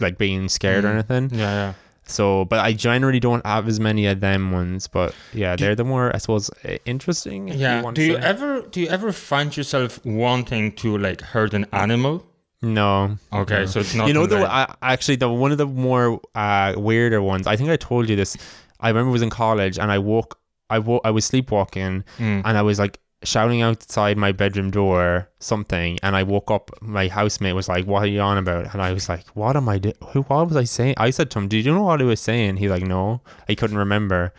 like 0.00 0.16
being 0.18 0.48
scared 0.48 0.84
or 0.84 0.88
Mm. 0.88 0.92
anything. 0.94 1.30
yeah, 1.38 1.52
yeah. 1.54 1.72
So, 2.04 2.44
but 2.46 2.58
I 2.60 2.72
generally 2.72 3.20
don't 3.20 3.44
have 3.46 3.68
as 3.68 3.78
many 3.80 4.06
of 4.06 4.20
them 4.20 4.50
ones. 4.52 4.86
But 4.86 5.14
yeah, 5.32 5.56
Do- 5.56 5.64
they're 5.64 5.74
the 5.76 5.84
more 5.84 6.14
I 6.14 6.18
suppose 6.18 6.50
interesting. 6.84 7.48
Yeah. 7.48 7.82
want 7.82 7.96
do 7.96 8.02
you 8.02 8.16
ever 8.16 8.62
do 8.62 8.80
you 8.80 8.88
ever 8.88 9.12
find 9.12 9.56
yourself 9.56 10.04
wanting 10.04 10.72
to 10.76 10.96
like 10.98 11.20
hurt 11.20 11.54
an 11.54 11.66
animal? 11.72 12.24
No. 12.62 13.18
Okay, 13.32 13.60
No. 13.60 13.66
so 13.66 13.80
it's 13.80 13.94
not. 13.94 14.06
you 14.08 14.14
know 14.14 14.26
the 14.26 14.46
I, 14.50 14.74
actually 14.82 15.16
the 15.16 15.28
one 15.28 15.50
of 15.52 15.58
the 15.58 15.66
more 15.66 16.20
uh, 16.34 16.74
weirder 16.76 17.20
ones. 17.20 17.46
I 17.46 17.56
think 17.56 17.70
I 17.70 17.76
told 17.76 18.08
you 18.08 18.16
this. 18.16 18.36
I 18.80 18.88
remember 18.88 19.08
it 19.10 19.12
was 19.12 19.22
in 19.22 19.30
college 19.30 19.78
and 19.78 19.90
I 19.90 19.98
woke. 19.98 20.38
I 20.70 20.78
woke. 20.78 21.02
I 21.04 21.10
was 21.10 21.24
sleepwalking 21.24 22.04
Mm. 22.18 22.42
and 22.44 22.56
I 22.58 22.62
was 22.62 22.78
like 22.78 22.98
shouting 23.24 23.62
outside 23.62 24.16
my 24.16 24.32
bedroom 24.32 24.70
door 24.70 25.28
something, 25.38 25.98
and 26.02 26.16
I 26.16 26.22
woke 26.24 26.50
up. 26.50 26.70
My 26.80 27.08
housemate 27.08 27.54
was 27.54 27.68
like, 27.68 27.84
"What 27.86 28.02
are 28.04 28.06
you 28.06 28.20
on 28.20 28.38
about?" 28.38 28.72
And 28.72 28.80
I 28.82 28.92
was 28.92 29.08
like, 29.08 29.26
"What 29.34 29.56
am 29.56 29.68
I? 29.68 29.78
Do- 29.78 29.92
who? 30.12 30.22
What 30.22 30.48
was 30.48 30.56
I 30.56 30.64
saying?" 30.64 30.94
I 30.96 31.10
said 31.10 31.30
to 31.32 31.38
him, 31.40 31.48
"Did 31.48 31.64
you 31.66 31.72
know 31.74 31.82
what 31.82 32.00
I 32.00 32.04
was 32.04 32.20
saying?" 32.20 32.56
He's 32.56 32.70
like, 32.70 32.82
"No, 32.84 33.20
I 33.48 33.54
couldn't 33.54 33.76
remember." 33.78 34.32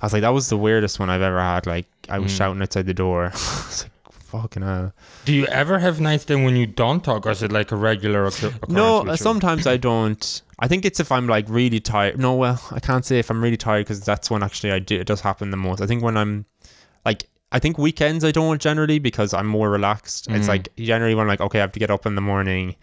I 0.00 0.06
was 0.06 0.12
like, 0.12 0.22
"That 0.22 0.30
was 0.34 0.48
the 0.48 0.56
weirdest 0.56 0.98
one 0.98 1.10
I've 1.10 1.22
ever 1.22 1.40
had." 1.40 1.66
Like 1.66 1.86
I 2.08 2.18
was 2.18 2.32
Mm. 2.32 2.36
shouting 2.38 2.62
outside 2.62 2.86
the 2.86 2.94
door. 2.94 3.32
I 4.32 4.42
"Fucking 4.42 4.62
hell." 4.62 4.92
Do 5.24 5.32
you 5.32 5.46
ever 5.46 5.78
have 5.78 6.00
nights 6.00 6.24
then 6.24 6.44
when 6.44 6.56
you 6.56 6.66
don't 6.66 7.02
talk, 7.02 7.26
or 7.26 7.30
is 7.30 7.42
it 7.42 7.52
like 7.52 7.72
a 7.72 7.76
regular 7.76 8.24
occur- 8.26 8.48
occurrence? 8.48 8.68
No, 8.68 9.06
uh, 9.06 9.16
sometimes 9.16 9.66
I 9.66 9.76
don't. 9.76 10.42
I 10.58 10.68
think 10.68 10.84
it's 10.84 11.00
if 11.00 11.10
I'm 11.12 11.26
like 11.26 11.46
really 11.48 11.80
tired. 11.80 12.18
No, 12.18 12.34
well, 12.34 12.60
I 12.72 12.80
can't 12.80 13.04
say 13.04 13.18
if 13.18 13.30
I'm 13.30 13.42
really 13.42 13.56
tired 13.56 13.84
because 13.86 14.00
that's 14.04 14.30
when 14.30 14.42
actually 14.42 14.72
I 14.72 14.78
do. 14.80 14.98
It 15.00 15.06
does 15.06 15.20
happen 15.20 15.50
the 15.50 15.56
most. 15.56 15.80
I 15.80 15.86
think 15.86 16.02
when 16.02 16.16
I'm 16.16 16.46
like, 17.04 17.24
I 17.52 17.58
think 17.58 17.78
weekends 17.78 18.24
I 18.24 18.32
don't 18.32 18.60
generally 18.60 18.98
because 18.98 19.32
I'm 19.32 19.46
more 19.46 19.70
relaxed. 19.70 20.28
It's 20.30 20.46
Mm. 20.46 20.48
like 20.48 20.74
generally 20.76 21.14
when 21.14 21.26
like 21.28 21.40
okay, 21.40 21.58
I 21.58 21.62
have 21.62 21.72
to 21.72 21.78
get 21.80 21.90
up 21.90 22.06
in 22.06 22.14
the 22.14 22.20
morning, 22.20 22.74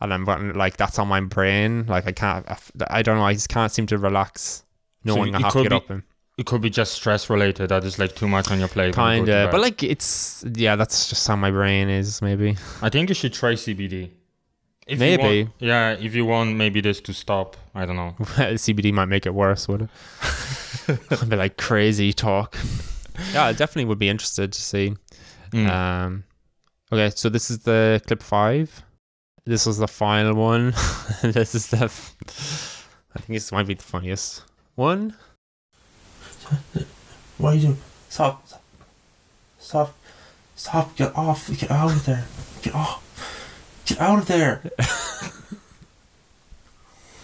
and 0.00 0.12
I'm 0.14 0.24
like 0.54 0.76
that's 0.76 0.98
on 0.98 1.08
my 1.08 1.20
brain. 1.20 1.86
Like 1.86 2.06
I 2.06 2.12
can't. 2.12 2.46
I 2.88 3.02
don't 3.02 3.16
know. 3.18 3.24
I 3.24 3.34
just 3.34 3.48
can't 3.48 3.70
seem 3.70 3.86
to 3.88 3.98
relax. 3.98 4.64
Knowing 5.04 5.34
I 5.34 5.38
it 5.38 5.42
have 5.44 5.52
to 5.54 5.62
get 5.62 5.70
be- 5.70 5.76
up 5.76 5.88
and 5.90 6.02
It 6.40 6.46
could 6.46 6.62
be 6.62 6.70
just 6.70 6.94
stress 6.94 7.28
related. 7.28 7.68
That 7.68 7.84
is 7.84 7.98
like 7.98 8.14
too 8.16 8.26
much 8.26 8.50
on 8.50 8.58
your 8.58 8.68
plate. 8.68 8.96
when 8.96 9.18
you 9.20 9.26
go 9.26 9.26
kind 9.26 9.28
of. 9.28 9.50
But 9.50 9.60
like 9.60 9.82
it's 9.82 10.42
yeah, 10.54 10.74
that's 10.74 11.10
just 11.10 11.28
how 11.28 11.36
my 11.36 11.50
brain 11.50 11.90
is. 11.90 12.22
Maybe 12.22 12.56
I 12.80 12.88
think 12.88 13.10
you 13.10 13.14
should 13.14 13.34
try 13.34 13.52
CBD. 13.52 14.12
If 14.86 14.98
Maybe. 14.98 15.44
want- 15.44 15.54
yeah, 15.58 15.92
if 15.92 16.14
you 16.14 16.24
want 16.24 16.56
maybe 16.56 16.80
this 16.80 16.98
to 17.02 17.12
stop. 17.12 17.58
I 17.74 17.84
don't 17.84 17.96
know. 17.96 18.14
CBD 18.64 18.90
might 18.90 19.04
make 19.04 19.26
it 19.26 19.34
worse, 19.34 19.68
would 19.68 19.82
it? 19.82 19.90
It'd 21.12 21.28
be 21.28 21.36
like 21.36 21.58
crazy 21.58 22.14
talk. 22.14 22.56
Yeah, 23.34 23.44
I 23.44 23.52
definitely 23.52 23.84
would 23.84 23.98
be 23.98 24.08
interested 24.08 24.50
to 24.54 24.60
see. 24.62 24.94
Mm. 25.52 25.68
Um, 25.68 26.24
okay, 26.90 27.10
so 27.14 27.28
this 27.28 27.50
is 27.50 27.58
the 27.60 28.00
clip 28.06 28.22
five. 28.22 28.82
This 29.44 29.66
was 29.66 29.76
the 29.76 29.88
final 29.88 30.34
one. 30.34 30.70
this 31.22 31.54
is 31.54 31.66
the. 31.68 31.84
F- 31.84 32.88
I 33.14 33.18
think 33.20 33.36
this 33.36 33.52
might 33.52 33.66
be 33.66 33.74
the 33.74 33.82
funniest 33.82 34.42
one. 34.74 35.14
What 37.38 37.50
are 37.50 37.54
you 37.56 37.62
doing? 37.62 37.78
Stop. 38.08 38.46
Stop. 38.46 38.62
Stop. 39.58 39.94
Stop. 40.56 40.96
Get 40.96 41.16
off. 41.16 41.48
Get 41.58 41.70
out 41.70 41.92
of 41.92 42.04
there. 42.04 42.26
Get 42.62 42.74
off. 42.74 43.02
Get 43.86 44.00
out 44.00 44.18
of 44.18 44.26
there. 44.26 44.58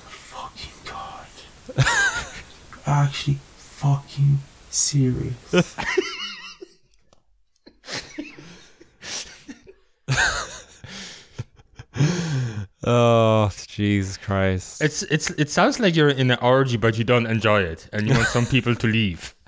fucking 0.05 0.72
God. 0.85 1.27
Actually, 2.87 3.39
fucking 3.57 4.39
serious. 4.70 5.35
Oh, 12.87 13.51
Jesus 13.66 14.16
Christ! 14.16 14.80
It's 14.82 15.03
it's 15.03 15.30
it 15.30 15.51
sounds 15.51 15.80
like 15.80 15.97
you're 15.97 16.09
in 16.09 16.30
an 16.30 16.39
orgy, 16.41 16.76
but 16.76 16.97
you 16.97 17.05
don't 17.05 17.26
enjoy 17.26 17.62
it, 17.62 17.89
and 17.93 18.07
you 18.07 18.14
want 18.14 18.28
some 18.28 18.47
people 18.47 18.74
to 18.76 18.87
leave. 18.87 19.34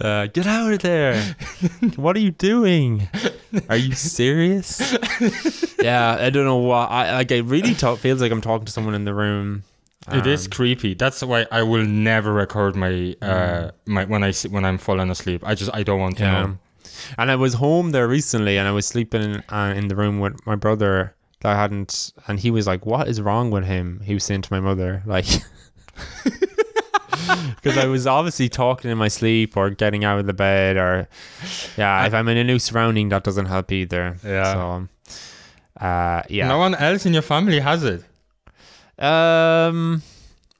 Uh, 0.00 0.26
get 0.26 0.46
out 0.46 0.72
of 0.72 0.80
there! 0.80 1.36
what 1.96 2.16
are 2.16 2.20
you 2.20 2.32
doing? 2.32 3.06
Are 3.68 3.76
you 3.76 3.92
serious? 3.94 4.80
yeah, 5.80 6.16
I 6.18 6.30
don't 6.30 6.44
know 6.44 6.56
why. 6.56 6.86
I 6.86 7.12
like. 7.14 7.30
It 7.30 7.42
really 7.44 7.74
talk, 7.74 7.98
feels 8.00 8.20
like 8.20 8.32
I'm 8.32 8.40
talking 8.40 8.64
to 8.66 8.72
someone 8.72 8.94
in 8.94 9.04
the 9.04 9.14
room. 9.14 9.62
it 10.12 10.26
is 10.26 10.46
Um, 10.46 10.50
creepy. 10.50 10.94
That's 10.94 11.22
why 11.22 11.46
I 11.52 11.62
will 11.62 11.84
never 11.86 12.32
record 12.32 12.74
my 12.74 13.14
uh 13.22 13.70
my 13.86 14.04
when 14.04 14.24
I 14.24 14.32
when 14.50 14.64
I'm 14.64 14.78
falling 14.78 15.10
asleep. 15.10 15.42
I 15.46 15.54
just 15.54 15.70
I 15.72 15.84
don't 15.84 16.00
want 16.00 16.16
to 16.18 16.24
Yeah. 16.24 16.42
know. 16.42 16.58
And 17.18 17.30
I 17.30 17.36
was 17.36 17.54
home 17.54 17.90
there 17.92 18.08
recently, 18.08 18.58
and 18.58 18.66
I 18.66 18.72
was 18.72 18.86
sleeping 18.86 19.22
in, 19.22 19.42
uh, 19.48 19.74
in 19.76 19.86
the 19.88 19.94
room 19.96 20.18
with 20.18 20.44
my 20.46 20.56
brother 20.56 21.14
that 21.44 21.52
I 21.52 21.60
hadn't, 21.60 22.12
and 22.26 22.40
he 22.40 22.50
was 22.50 22.66
like, 22.66 22.86
"What 22.86 23.06
is 23.06 23.20
wrong 23.20 23.50
with 23.50 23.64
him?" 23.64 24.00
He 24.02 24.14
was 24.14 24.24
saying 24.24 24.42
to 24.42 24.52
my 24.52 24.60
mother, 24.60 25.02
like, 25.04 25.26
because 27.54 27.76
I 27.76 27.84
was 27.84 28.06
obviously 28.06 28.48
talking 28.48 28.90
in 28.90 28.96
my 28.96 29.08
sleep 29.08 29.54
or 29.54 29.68
getting 29.68 30.04
out 30.04 30.18
of 30.18 30.26
the 30.26 30.32
bed, 30.32 30.78
or 30.78 31.06
yeah, 31.76 32.06
if 32.06 32.14
I'm 32.14 32.28
in 32.28 32.38
a 32.38 32.44
new 32.44 32.58
surrounding, 32.58 33.10
that 33.10 33.24
doesn't 33.24 33.44
help 33.44 33.70
either. 33.72 34.16
Yeah. 34.24 34.54
So, 34.54 34.88
uh, 35.84 36.22
yeah. 36.30 36.48
No 36.48 36.56
one 36.56 36.74
else 36.76 37.04
in 37.04 37.12
your 37.12 37.22
family 37.22 37.60
has 37.60 37.84
it. 37.84 38.02
Um, 38.98 40.02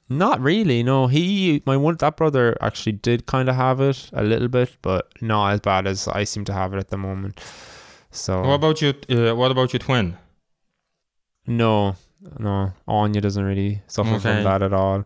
not 0.07 0.39
really. 0.39 0.83
No, 0.83 1.07
he, 1.07 1.63
my 1.65 1.77
one, 1.77 1.95
that 1.97 2.15
brother 2.15 2.55
actually 2.61 2.91
did 2.91 3.25
kind 3.25 3.49
of 3.49 3.55
have 3.55 3.81
it 3.81 4.11
a 4.13 4.23
little 4.23 4.49
bit, 4.49 4.77
but 4.83 5.11
not 5.19 5.53
as 5.53 5.61
bad 5.61 5.87
as 5.87 6.07
I 6.07 6.25
seem 6.25 6.45
to 6.45 6.53
have 6.53 6.75
it 6.75 6.77
at 6.77 6.89
the 6.89 6.97
moment. 6.97 7.39
So 8.11 8.41
What 8.43 8.53
about 8.53 8.81
your 8.83 8.93
uh, 9.09 9.33
What 9.35 9.49
about 9.49 9.73
your 9.73 9.79
twin? 9.79 10.17
No, 11.47 11.95
no, 12.39 12.73
Anya 12.87 13.21
doesn't 13.21 13.43
really 13.43 13.81
suffer 13.87 14.15
Okay. 14.15 14.19
from 14.19 14.43
that 14.43 14.61
at 14.61 14.73
all. 14.73 15.03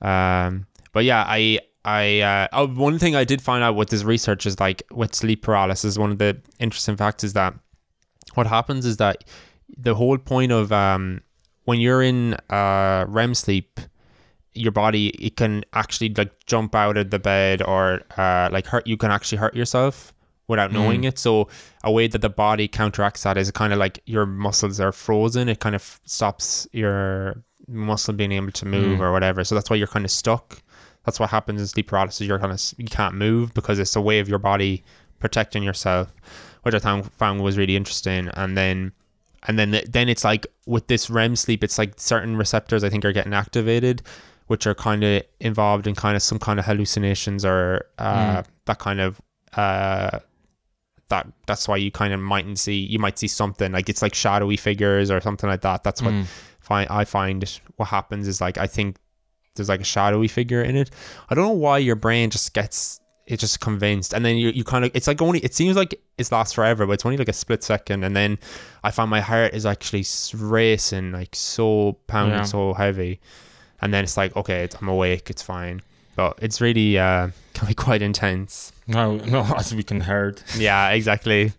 Um, 0.00 0.66
but 0.92 1.04
yeah, 1.04 1.24
I, 1.26 1.60
I, 1.84 2.20
uh, 2.20 2.48
oh, 2.52 2.66
one 2.68 2.98
thing 2.98 3.14
I 3.16 3.24
did 3.24 3.40
find 3.40 3.62
out 3.62 3.76
with 3.76 3.90
this 3.90 4.02
research 4.04 4.46
is 4.46 4.58
like 4.60 4.82
with 4.90 5.14
sleep 5.14 5.42
paralysis, 5.42 5.96
one 5.98 6.10
of 6.12 6.18
the 6.18 6.40
interesting 6.58 6.96
facts 6.96 7.24
is 7.24 7.32
that 7.34 7.54
what 8.34 8.46
happens 8.46 8.86
is 8.86 8.96
that 8.98 9.24
the 9.76 9.94
whole 9.94 10.18
point 10.18 10.52
of 10.52 10.70
um 10.72 11.20
when 11.64 11.80
you're 11.80 12.02
in 12.02 12.34
uh 12.50 13.04
REM 13.08 13.34
sleep 13.34 13.80
your 14.54 14.72
body 14.72 15.08
it 15.08 15.36
can 15.36 15.64
actually 15.72 16.12
like 16.14 16.30
jump 16.46 16.74
out 16.74 16.96
of 16.98 17.10
the 17.10 17.18
bed 17.18 17.62
or 17.62 18.00
uh 18.18 18.48
like 18.52 18.66
hurt 18.66 18.86
you 18.86 18.96
can 18.96 19.10
actually 19.10 19.38
hurt 19.38 19.54
yourself 19.54 20.12
without 20.48 20.72
knowing 20.72 21.04
it. 21.04 21.18
So 21.18 21.48
a 21.84 21.90
way 21.90 22.08
that 22.08 22.20
the 22.20 22.28
body 22.28 22.68
counteracts 22.68 23.22
that 23.22 23.36
is 23.36 23.50
kind 23.50 23.72
of 23.72 23.78
like 23.78 24.00
your 24.06 24.26
muscles 24.26 24.80
are 24.80 24.92
frozen 24.92 25.48
it 25.48 25.60
kind 25.60 25.74
of 25.74 26.00
stops 26.04 26.66
your 26.72 27.42
muscle 27.68 28.12
being 28.12 28.32
able 28.32 28.52
to 28.52 28.66
move 28.66 29.00
or 29.00 29.12
whatever. 29.12 29.44
So 29.44 29.54
that's 29.54 29.70
why 29.70 29.76
you're 29.76 29.86
kind 29.86 30.04
of 30.04 30.10
stuck. 30.10 30.62
That's 31.04 31.18
what 31.18 31.30
happens 31.30 31.60
in 31.60 31.66
sleep 31.66 31.88
paralysis 31.88 32.26
you're 32.26 32.38
kind 32.38 32.52
of 32.52 32.60
you 32.76 32.86
can't 32.86 33.14
move 33.14 33.54
because 33.54 33.78
it's 33.78 33.96
a 33.96 34.00
way 34.00 34.18
of 34.18 34.28
your 34.28 34.38
body 34.38 34.82
protecting 35.18 35.62
yourself 35.62 36.12
which 36.62 36.74
I 36.74 36.78
found, 36.78 37.12
found 37.12 37.42
was 37.42 37.58
really 37.58 37.76
interesting. 37.76 38.28
And 38.34 38.56
then, 38.56 38.92
and 39.46 39.58
then, 39.58 39.80
then 39.88 40.08
it's 40.08 40.24
like 40.24 40.46
with 40.66 40.86
this 40.86 41.10
REM 41.10 41.36
sleep, 41.36 41.62
it's 41.62 41.78
like 41.78 41.94
certain 41.98 42.36
receptors 42.36 42.84
I 42.84 42.88
think 42.88 43.04
are 43.04 43.12
getting 43.12 43.34
activated, 43.34 44.02
which 44.46 44.66
are 44.66 44.74
kind 44.74 45.02
of 45.04 45.22
involved 45.40 45.86
in 45.86 45.94
kind 45.94 46.16
of 46.16 46.22
some 46.22 46.38
kind 46.38 46.58
of 46.58 46.66
hallucinations 46.66 47.44
or 47.44 47.86
uh, 47.98 48.42
that 48.66 48.78
kind 48.78 49.00
of 49.00 49.20
uh, 49.56 50.20
that. 51.14 51.24
That's 51.46 51.68
why 51.68 51.76
you 51.76 51.90
kind 51.90 52.12
of 52.12 52.20
mightn't 52.20 52.58
see. 52.58 52.78
You 52.94 52.98
might 52.98 53.18
see 53.18 53.28
something 53.28 53.70
like 53.72 53.88
it's 53.88 54.02
like 54.02 54.14
shadowy 54.14 54.56
figures 54.56 55.10
or 55.10 55.20
something 55.20 55.48
like 55.48 55.60
that. 55.62 55.84
That's 55.84 56.02
what 56.02 56.12
Mm. 56.14 56.26
I 56.90 57.04
find. 57.04 57.38
What 57.76 57.88
happens 57.88 58.26
is 58.26 58.40
like 58.40 58.56
I 58.56 58.66
think 58.66 58.96
there's 59.54 59.68
like 59.68 59.82
a 59.82 59.84
shadowy 59.84 60.28
figure 60.28 60.62
in 60.62 60.74
it. 60.76 60.90
I 61.28 61.34
don't 61.34 61.44
know 61.44 61.60
why 61.66 61.78
your 61.78 61.96
brain 61.96 62.30
just 62.30 62.54
gets 62.54 62.98
it 63.26 63.38
just 63.38 63.60
convinced 63.60 64.12
and 64.14 64.24
then 64.24 64.36
you, 64.36 64.48
you 64.50 64.64
kind 64.64 64.84
of 64.84 64.90
it's 64.94 65.06
like 65.06 65.22
only 65.22 65.38
it 65.40 65.54
seems 65.54 65.76
like 65.76 65.94
it's 66.18 66.32
lasts 66.32 66.54
forever 66.54 66.86
but 66.86 66.94
it's 66.94 67.06
only 67.06 67.16
like 67.16 67.28
a 67.28 67.32
split 67.32 67.62
second 67.62 68.02
and 68.02 68.16
then 68.16 68.36
i 68.82 68.90
find 68.90 69.08
my 69.08 69.20
heart 69.20 69.54
is 69.54 69.64
actually 69.64 70.04
racing 70.34 71.12
like 71.12 71.32
so 71.34 71.96
pounding 72.08 72.38
Yeah. 72.38 72.44
so 72.44 72.74
heavy 72.74 73.20
and 73.80 73.94
then 73.94 74.02
it's 74.02 74.16
like 74.16 74.34
okay 74.36 74.68
i'm 74.80 74.88
awake 74.88 75.30
it's 75.30 75.40
fine 75.40 75.82
but 76.16 76.36
it's 76.42 76.60
really 76.60 76.98
uh 76.98 77.28
can 77.54 77.68
be 77.72 77.74
quite 77.74 78.02
intense 78.02 78.71
No, 78.86 79.16
no, 79.34 79.42
as 79.56 79.74
we 79.74 79.82
can 79.82 80.00
heard. 80.00 80.42
yeah 80.56 80.90
exactly 80.90 81.52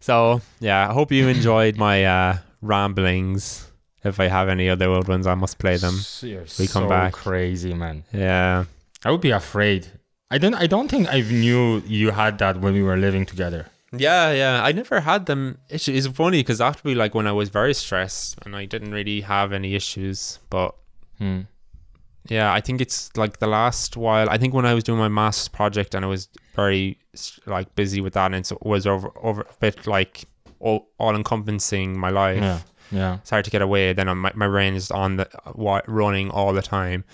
so 0.00 0.40
yeah 0.60 0.88
i 0.88 0.92
hope 0.92 1.10
you 1.12 1.26
enjoyed 1.28 1.76
my 1.76 2.04
uh 2.04 2.36
ramblings 2.62 3.70
if 4.04 4.20
i 4.20 4.26
have 4.28 4.48
any 4.48 4.68
other 4.68 4.86
old 4.88 5.08
ones 5.08 5.26
i 5.26 5.34
must 5.34 5.58
play 5.58 5.76
them 5.76 5.96
You're 6.22 6.44
We 6.58 6.66
come 6.68 6.84
so 6.84 6.88
back. 6.88 7.12
crazy, 7.12 7.74
man. 7.74 8.04
yeah 8.12 8.64
I 9.04 9.12
would 9.12 9.20
be 9.20 9.30
afraid. 9.30 9.86
I 10.28 10.38
don't. 10.38 10.54
I 10.54 10.66
don't 10.66 10.88
think 10.90 11.06
I 11.08 11.20
knew 11.20 11.80
you 11.86 12.10
had 12.10 12.36
that 12.38 12.60
when 12.60 12.74
we 12.74 12.82
were 12.82 12.96
living 12.96 13.24
together. 13.24 13.66
Yeah, 13.92 14.32
yeah. 14.32 14.60
I 14.68 14.72
never 14.72 14.98
had 15.00 15.26
them. 15.26 15.58
It's, 15.70 15.86
funny 16.08 16.40
because 16.40 16.58
that 16.58 16.74
would 16.74 16.82
be 16.90 16.96
like 16.96 17.14
when 17.14 17.28
I 17.28 17.32
was 17.32 17.48
very 17.48 17.74
stressed 17.74 18.36
and 18.44 18.56
I 18.56 18.64
didn't 18.66 18.90
really 18.90 19.20
have 19.20 19.52
any 19.52 19.76
issues. 19.76 20.40
But 20.50 20.74
Hmm. 21.18 21.42
yeah, 22.28 22.52
I 22.52 22.60
think 22.60 22.80
it's 22.80 23.16
like 23.16 23.38
the 23.38 23.46
last 23.46 23.96
while. 23.96 24.28
I 24.28 24.36
think 24.36 24.52
when 24.52 24.66
I 24.66 24.74
was 24.74 24.82
doing 24.82 24.98
my 24.98 25.06
master's 25.20 25.48
project 25.48 25.94
and 25.94 26.04
I 26.04 26.08
was 26.08 26.28
very 26.58 26.98
like 27.46 27.72
busy 27.76 28.00
with 28.00 28.14
that 28.14 28.34
and 28.34 28.50
it 28.50 28.52
was 28.62 28.84
over 28.86 29.10
over 29.22 29.42
a 29.42 29.54
bit 29.60 29.86
like 29.86 30.24
all, 30.58 30.88
all 30.98 31.14
encompassing 31.14 31.96
my 31.96 32.10
life. 32.10 32.40
Yeah. 32.42 32.58
Yeah. 32.90 33.14
It's 33.20 33.30
hard 33.30 33.44
to 33.44 33.50
get 33.50 33.62
away. 33.62 33.92
Then 33.92 34.08
I'm, 34.08 34.18
my 34.18 34.32
my 34.34 34.48
brain 34.48 34.74
is 34.74 34.90
on 34.90 35.16
the 35.16 35.26
running 35.86 36.30
all 36.30 36.52
the 36.52 36.62
time. 36.62 37.04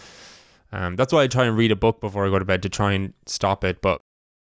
Um, 0.72 0.96
that's 0.96 1.12
why 1.12 1.22
I 1.22 1.26
try 1.26 1.44
and 1.44 1.56
read 1.56 1.72
a 1.72 1.76
book 1.76 2.00
before 2.00 2.26
I 2.26 2.30
go 2.30 2.38
to 2.38 2.44
bed 2.44 2.62
to 2.62 2.68
try 2.68 2.92
and 2.92 3.12
stop 3.26 3.64
it. 3.64 3.82
But 3.82 4.00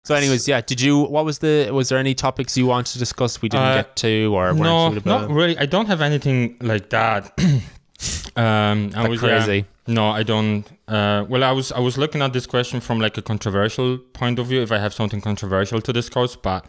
so, 0.05 0.15
anyways, 0.15 0.47
yeah. 0.47 0.61
Did 0.61 0.81
you? 0.81 0.99
What 0.99 1.23
was 1.25 1.39
the? 1.39 1.69
Was 1.71 1.89
there 1.89 1.99
any 1.99 2.13
topics 2.13 2.57
you 2.57 2.65
wanted 2.67 2.91
to 2.93 2.99
discuss 2.99 3.41
we 3.41 3.49
didn't 3.49 3.67
Uh, 3.67 3.75
get 3.75 3.95
to 3.97 4.35
or 4.35 4.53
No, 4.53 4.89
not 4.89 5.29
really. 5.29 5.57
I 5.57 5.65
don't 5.65 5.87
have 5.87 6.01
anything 6.01 6.57
like 6.61 6.89
that. 6.89 7.39
um, 8.35 8.91
I 8.95 9.07
was 9.07 9.21
yeah, 9.21 9.29
crazy. 9.29 9.65
No, 9.89 10.09
I 10.11 10.23
don't. 10.23 10.63
Uh, 10.87 11.25
well, 11.27 11.43
I 11.43 11.51
was 11.51 11.71
I 11.71 11.79
was 11.79 11.97
looking 11.97 12.21
at 12.21 12.31
this 12.31 12.45
question 12.45 12.79
from 12.79 12.99
like 12.99 13.17
a 13.17 13.21
controversial 13.21 13.97
point 14.13 14.37
of 14.39 14.47
view. 14.47 14.61
If 14.61 14.71
I 14.71 14.77
have 14.77 14.93
something 14.93 15.19
controversial 15.21 15.81
to 15.81 15.91
discuss, 15.91 16.35
but 16.35 16.65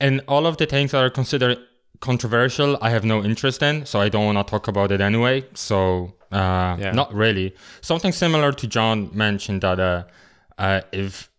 in 0.00 0.20
all 0.26 0.44
of 0.46 0.56
the 0.56 0.66
things 0.66 0.90
that 0.90 1.02
are 1.04 1.10
considered 1.10 1.58
controversial, 2.00 2.76
I 2.82 2.90
have 2.90 3.04
no 3.04 3.22
interest 3.24 3.62
in, 3.62 3.86
so 3.86 4.00
I 4.00 4.08
don't 4.08 4.24
want 4.24 4.38
to 4.46 4.50
talk 4.50 4.68
about 4.68 4.90
it 4.92 5.00
anyway. 5.00 5.44
So 5.54 6.14
uh, 6.32 6.76
Yeah. 6.80 6.92
not 6.92 7.14
really. 7.14 7.54
Something 7.80 8.12
similar 8.12 8.52
to 8.52 8.66
John 8.66 9.10
mentioned 9.12 9.60
that 9.62 9.78
uh, 9.80 10.02
uh, 10.58 10.80
if 10.92 11.30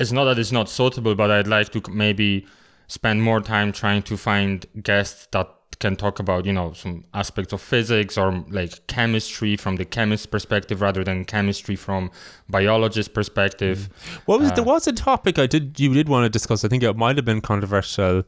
it's 0.00 0.12
not 0.12 0.24
that 0.24 0.38
it's 0.38 0.52
not 0.52 0.68
suitable, 0.68 1.14
but 1.14 1.30
I'd 1.30 1.46
like 1.46 1.70
to 1.72 1.82
maybe 1.90 2.46
spend 2.86 3.22
more 3.22 3.40
time 3.42 3.72
trying 3.72 4.02
to 4.02 4.16
find 4.16 4.64
guests 4.82 5.28
that 5.32 5.46
can 5.78 5.94
talk 5.96 6.18
about 6.18 6.44
you 6.44 6.52
know 6.52 6.72
some 6.72 7.04
aspects 7.14 7.52
of 7.52 7.60
physics 7.60 8.18
or 8.18 8.44
like 8.48 8.86
chemistry 8.88 9.56
from 9.56 9.76
the 9.76 9.84
chemist 9.84 10.30
perspective 10.30 10.80
rather 10.80 11.04
than 11.04 11.24
chemistry 11.24 11.76
from 11.76 12.10
biologist 12.48 13.14
perspective 13.14 13.88
What 14.26 14.40
was 14.40 14.50
Uh, 14.50 14.54
there 14.56 14.64
was 14.64 14.88
a 14.88 14.92
topic 14.92 15.38
I 15.38 15.46
did 15.46 15.78
you 15.78 15.94
did 15.94 16.08
want 16.08 16.24
to 16.24 16.30
discuss? 16.30 16.64
I 16.64 16.68
think 16.68 16.82
it 16.82 16.96
might 16.96 17.16
have 17.16 17.24
been 17.24 17.40
controversial. 17.40 18.24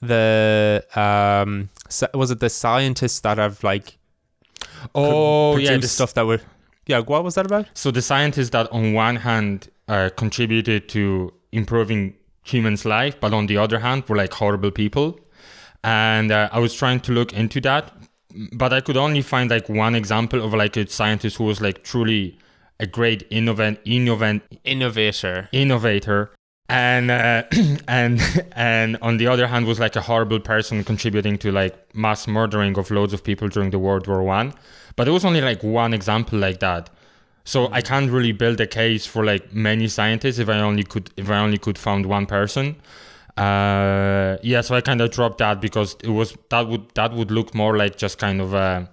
The 0.00 0.84
um, 0.94 1.70
was 2.14 2.30
it 2.30 2.40
the 2.40 2.50
scientists 2.50 3.20
that 3.20 3.38
have 3.38 3.62
like 3.64 3.96
oh 4.94 5.56
yeah 5.56 5.76
this 5.76 5.92
stuff 5.92 6.14
that 6.14 6.26
were 6.26 6.40
yeah. 6.86 6.98
What 6.98 7.22
was 7.22 7.36
that 7.36 7.46
about? 7.46 7.66
So 7.74 7.90
the 7.92 8.02
scientists 8.02 8.50
that 8.50 8.70
on 8.72 8.92
one 8.92 9.16
hand 9.16 9.68
uh, 9.88 10.10
contributed 10.16 10.88
to 10.90 11.32
improving 11.52 12.14
humans' 12.42 12.84
life, 12.84 13.20
but 13.20 13.32
on 13.32 13.46
the 13.46 13.56
other 13.56 13.78
hand 13.78 14.04
were 14.08 14.16
like 14.16 14.32
horrible 14.34 14.72
people. 14.72 15.20
And 15.84 16.30
uh, 16.30 16.48
I 16.52 16.58
was 16.58 16.74
trying 16.74 17.00
to 17.00 17.12
look 17.12 17.32
into 17.32 17.60
that, 17.62 17.92
but 18.52 18.72
I 18.72 18.80
could 18.80 18.96
only 18.96 19.22
find 19.22 19.50
like 19.50 19.68
one 19.68 19.94
example 19.94 20.44
of 20.44 20.54
like 20.54 20.76
a 20.76 20.88
scientist 20.88 21.36
who 21.36 21.44
was 21.44 21.60
like 21.60 21.82
truly 21.82 22.38
a 22.78 22.86
great 22.86 23.26
innovant, 23.30 23.80
innovant, 23.84 24.42
Innovator. 24.64 25.48
innovator. 25.52 26.30
And 26.68 27.10
uh, 27.10 27.42
and 27.88 28.20
and 28.52 28.96
on 29.02 29.16
the 29.18 29.26
other 29.26 29.46
hand 29.46 29.66
was 29.66 29.78
like 29.78 29.96
a 29.96 30.00
horrible 30.00 30.40
person 30.40 30.84
contributing 30.84 31.36
to 31.38 31.52
like 31.52 31.94
mass 31.94 32.26
murdering 32.26 32.78
of 32.78 32.90
loads 32.90 33.12
of 33.12 33.22
people 33.24 33.48
during 33.48 33.70
the 33.70 33.78
World 33.78 34.06
War 34.06 34.22
One. 34.22 34.54
But 34.96 35.08
it 35.08 35.10
was 35.10 35.24
only 35.24 35.40
like 35.40 35.62
one 35.62 35.92
example 35.94 36.38
like 36.38 36.60
that. 36.60 36.90
So 37.44 37.70
I 37.72 37.80
can't 37.82 38.10
really 38.10 38.32
build 38.32 38.60
a 38.60 38.66
case 38.66 39.04
for 39.04 39.24
like 39.24 39.52
many 39.52 39.88
scientists 39.88 40.38
if 40.38 40.48
I 40.48 40.60
only 40.60 40.84
could 40.84 41.10
if 41.16 41.28
I 41.28 41.38
only 41.38 41.58
could 41.58 41.76
found 41.78 42.06
one 42.06 42.26
person. 42.26 42.76
Uh, 43.36 44.36
yeah, 44.42 44.60
so 44.60 44.74
I 44.74 44.80
kind 44.80 45.00
of 45.00 45.10
dropped 45.10 45.38
that 45.38 45.60
because 45.60 45.96
it 46.02 46.10
was 46.10 46.36
that 46.50 46.68
would 46.68 46.90
that 46.94 47.12
would 47.12 47.30
look 47.30 47.54
more 47.54 47.76
like 47.76 47.96
just 47.96 48.18
kind 48.18 48.40
of 48.40 48.52
a 48.52 48.90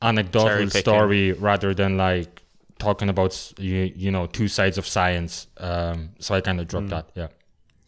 anecdotal 0.00 0.70
story 0.70 1.32
rather 1.32 1.74
than 1.74 1.96
like 1.96 2.42
talking 2.78 3.08
about 3.08 3.52
you, 3.58 3.92
you 3.94 4.10
know 4.10 4.26
two 4.26 4.48
sides 4.48 4.78
of 4.78 4.86
science. 4.86 5.48
Um, 5.58 6.10
so 6.18 6.34
I 6.34 6.40
kind 6.40 6.60
of 6.60 6.68
dropped 6.68 6.88
that. 6.90 7.10
Yeah. 7.14 7.28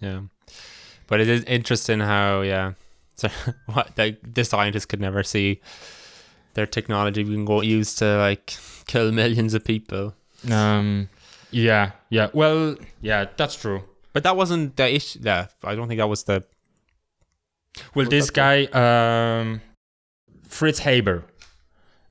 Yeah, 0.00 0.20
but 1.06 1.20
it 1.20 1.28
is 1.28 1.42
interesting 1.44 2.00
how 2.00 2.42
yeah, 2.42 2.72
so 3.14 3.28
what 3.66 3.96
the, 3.96 4.16
the 4.22 4.44
scientists 4.44 4.84
could 4.84 5.00
never 5.00 5.22
see 5.22 5.60
their 6.52 6.66
technology 6.66 7.22
being 7.22 7.46
go 7.46 7.62
used 7.62 7.98
to 7.98 8.18
like 8.18 8.58
kill 8.86 9.12
millions 9.12 9.54
of 9.54 9.64
people. 9.64 10.14
Um, 10.50 11.08
yeah. 11.50 11.92
Yeah. 12.10 12.28
Well. 12.32 12.76
Yeah. 13.00 13.26
That's 13.36 13.56
true. 13.56 13.82
But 14.16 14.22
that 14.22 14.34
wasn't 14.34 14.76
the 14.76 14.94
issue. 14.94 15.18
Yeah, 15.22 15.48
I 15.62 15.74
don't 15.74 15.88
think 15.88 15.98
that 15.98 16.08
was 16.08 16.24
the. 16.24 16.42
Well, 17.94 18.08
this 18.08 18.30
guy, 18.30 18.64
um, 18.72 19.60
Fritz 20.48 20.78
Haber, 20.78 21.22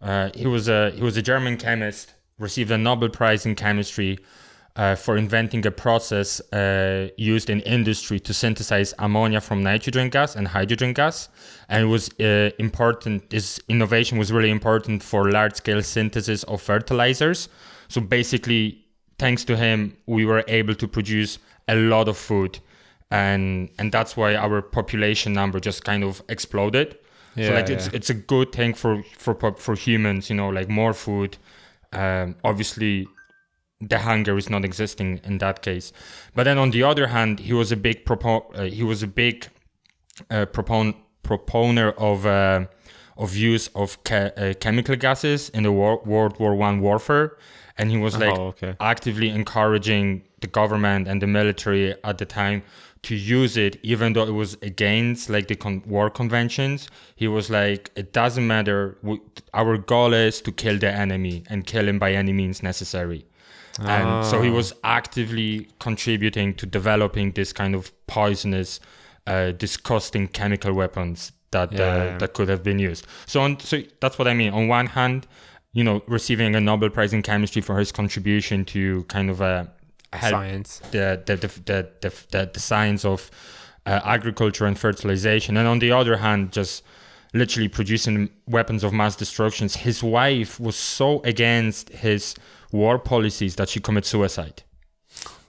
uh, 0.03 0.29
he 0.35 0.45
was 0.45 0.69
a 0.69 0.91
he 0.91 1.01
was 1.01 1.17
a 1.17 1.23
German 1.23 1.57
chemist, 1.57 2.13
received 2.37 2.69
a 2.69 2.77
Nobel 2.77 3.09
Prize 3.09 3.47
in 3.47 3.55
chemistry 3.55 4.19
uh, 4.75 4.93
for 4.93 5.17
inventing 5.17 5.65
a 5.65 5.71
process 5.71 6.41
uh, 6.53 7.09
used 7.17 7.49
in 7.49 7.61
industry 7.61 8.19
to 8.19 8.35
synthesize 8.35 8.93
ammonia 8.99 9.41
from 9.41 9.63
nitrogen 9.63 10.09
gas 10.09 10.35
and 10.35 10.49
hydrogen 10.49 10.93
gas, 10.93 11.27
and 11.69 11.85
it 11.85 11.87
was 11.87 12.11
uh, 12.19 12.51
important. 12.59 13.31
This 13.31 13.59
innovation 13.67 14.19
was 14.19 14.31
really 14.31 14.51
important 14.51 15.01
for 15.01 15.31
large 15.31 15.55
scale 15.55 15.81
synthesis 15.81 16.43
of 16.43 16.61
fertilizers. 16.61 17.49
So 17.87 17.99
basically, 17.99 18.85
thanks 19.17 19.43
to 19.45 19.57
him, 19.57 19.97
we 20.05 20.23
were 20.23 20.43
able 20.47 20.75
to 20.75 20.87
produce 20.87 21.39
a 21.67 21.75
lot 21.75 22.07
of 22.07 22.17
food 22.17 22.59
and 23.11 23.69
and 23.77 23.91
that's 23.91 24.17
why 24.17 24.35
our 24.35 24.61
population 24.61 25.33
number 25.33 25.59
just 25.59 25.83
kind 25.83 26.03
of 26.03 26.23
exploded. 26.29 26.97
so 27.35 27.53
like 27.53 27.69
it's 27.69 27.87
yeah. 27.87 27.97
it's 27.97 28.09
a 28.09 28.13
good 28.13 28.51
thing 28.51 28.73
for 28.73 29.03
for 29.17 29.35
for 29.57 29.75
humans, 29.75 30.29
you 30.29 30.35
know, 30.35 30.49
like 30.49 30.69
more 30.69 30.93
food. 30.93 31.37
Um, 31.91 32.35
obviously, 32.43 33.07
the 33.79 33.99
hunger 33.99 34.37
is 34.37 34.49
not 34.49 34.65
existing 34.65 35.19
in 35.23 35.37
that 35.39 35.61
case. 35.61 35.91
But 36.33 36.43
then 36.43 36.57
on 36.57 36.71
the 36.71 36.83
other 36.83 37.07
hand, 37.07 37.39
he 37.39 37.53
was 37.53 37.71
a 37.71 37.77
big 37.77 38.05
propo- 38.05 38.47
uh, 38.57 38.63
he 38.63 38.83
was 38.83 39.03
a 39.03 39.07
big 39.07 39.47
uh, 40.29 40.45
propon- 40.45 40.95
proponer 41.23 41.93
of 41.97 42.25
uh, 42.25 42.65
of 43.17 43.35
use 43.35 43.67
of 43.75 43.97
uh, 44.11 44.53
chemical 44.59 44.95
gases 44.95 45.49
in 45.49 45.63
the 45.63 45.71
war- 45.71 46.01
World 46.05 46.39
War 46.39 46.55
One 46.55 46.79
warfare, 46.81 47.37
and 47.77 47.91
he 47.91 47.97
was 47.97 48.17
like 48.17 48.37
oh, 48.37 48.47
okay. 48.47 48.75
actively 48.79 49.29
encouraging 49.29 50.23
the 50.45 50.51
government 50.61 51.07
and 51.09 51.17
the 51.23 51.27
military 51.39 51.85
at 52.09 52.17
the 52.21 52.25
time 52.41 52.59
to 53.07 53.13
use 53.15 53.53
it 53.65 53.73
even 53.93 54.07
though 54.13 54.27
it 54.31 54.35
was 54.43 54.51
against 54.71 55.29
like 55.35 55.47
the 55.51 55.55
con- 55.63 55.83
war 55.93 56.07
conventions. 56.21 56.79
He 57.21 57.27
was 57.37 57.45
like 57.59 57.81
it 58.01 58.07
doesn't 58.21 58.47
matter. 58.55 58.79
We- 59.07 59.21
our 59.61 59.73
goal 59.93 60.11
is 60.27 60.41
to 60.45 60.51
kill 60.63 60.77
the 60.85 60.91
enemy 61.05 61.35
and 61.49 61.57
kill 61.73 61.85
him 61.91 61.99
by 62.05 62.11
any 62.21 62.33
means 62.41 62.57
necessary. 62.71 63.21
And 63.95 64.25
so 64.31 64.35
he 64.45 64.49
Ah. 64.49 64.59
was 64.61 64.69
actively 64.83 65.67
contributing 65.87 66.53
to 66.59 66.65
developing 66.79 67.27
this 67.39 67.51
kind 67.61 67.73
of 67.79 67.83
poisonous 68.07 68.79
uh, 69.27 69.51
disgusting 69.65 70.27
chemical 70.39 70.73
weapons 70.81 71.31
that 71.55 71.69
Yeah. 71.73 71.81
uh, 71.81 72.17
that 72.21 72.33
could 72.37 72.49
have 72.53 72.63
been 72.69 72.79
used. 72.91 73.03
So 73.25 73.37
on 73.45 73.59
so 73.59 73.75
that's 74.01 74.17
what 74.19 74.27
i 74.27 74.33
mean. 74.41 74.51
On 74.59 74.63
one 74.79 74.87
hand 74.99 75.19
you 75.77 75.83
know 75.87 75.97
receiving 76.17 76.55
a 76.55 76.61
nobel 76.69 76.89
prize 76.89 77.13
in 77.17 77.21
chemistry 77.31 77.61
for 77.67 77.75
his 77.83 77.91
contribution 78.01 78.57
to 78.73 78.81
kind 79.15 79.29
of 79.33 79.37
uh, 79.41 79.47
help 79.57 79.69
Science. 80.13 80.79
the 80.91 81.21
the 81.25 81.35
the 81.35 81.47
the, 81.47 81.89
the, 82.01 82.13
the, 82.31 82.49
the 82.53 82.59
science 82.59 83.03
of 83.05 83.29
uh, 83.85 83.99
agriculture 84.03 84.65
and 84.65 84.77
fertilization, 84.79 85.57
and 85.57 85.67
on 85.67 85.79
the 85.79 85.91
other 85.91 86.17
hand, 86.17 86.51
just 86.51 86.83
literally 87.33 87.67
producing 87.67 88.29
weapons 88.47 88.83
of 88.83 88.93
mass 88.93 89.15
destruction. 89.15 89.67
His 89.69 90.01
wife 90.01 90.59
was 90.59 90.75
so 90.75 91.21
against 91.23 91.89
his 91.89 92.33
war 92.71 92.97
policies 92.97 93.55
that 93.57 93.67
she 93.69 93.79
committed 93.79 94.05
suicide. 94.07 94.63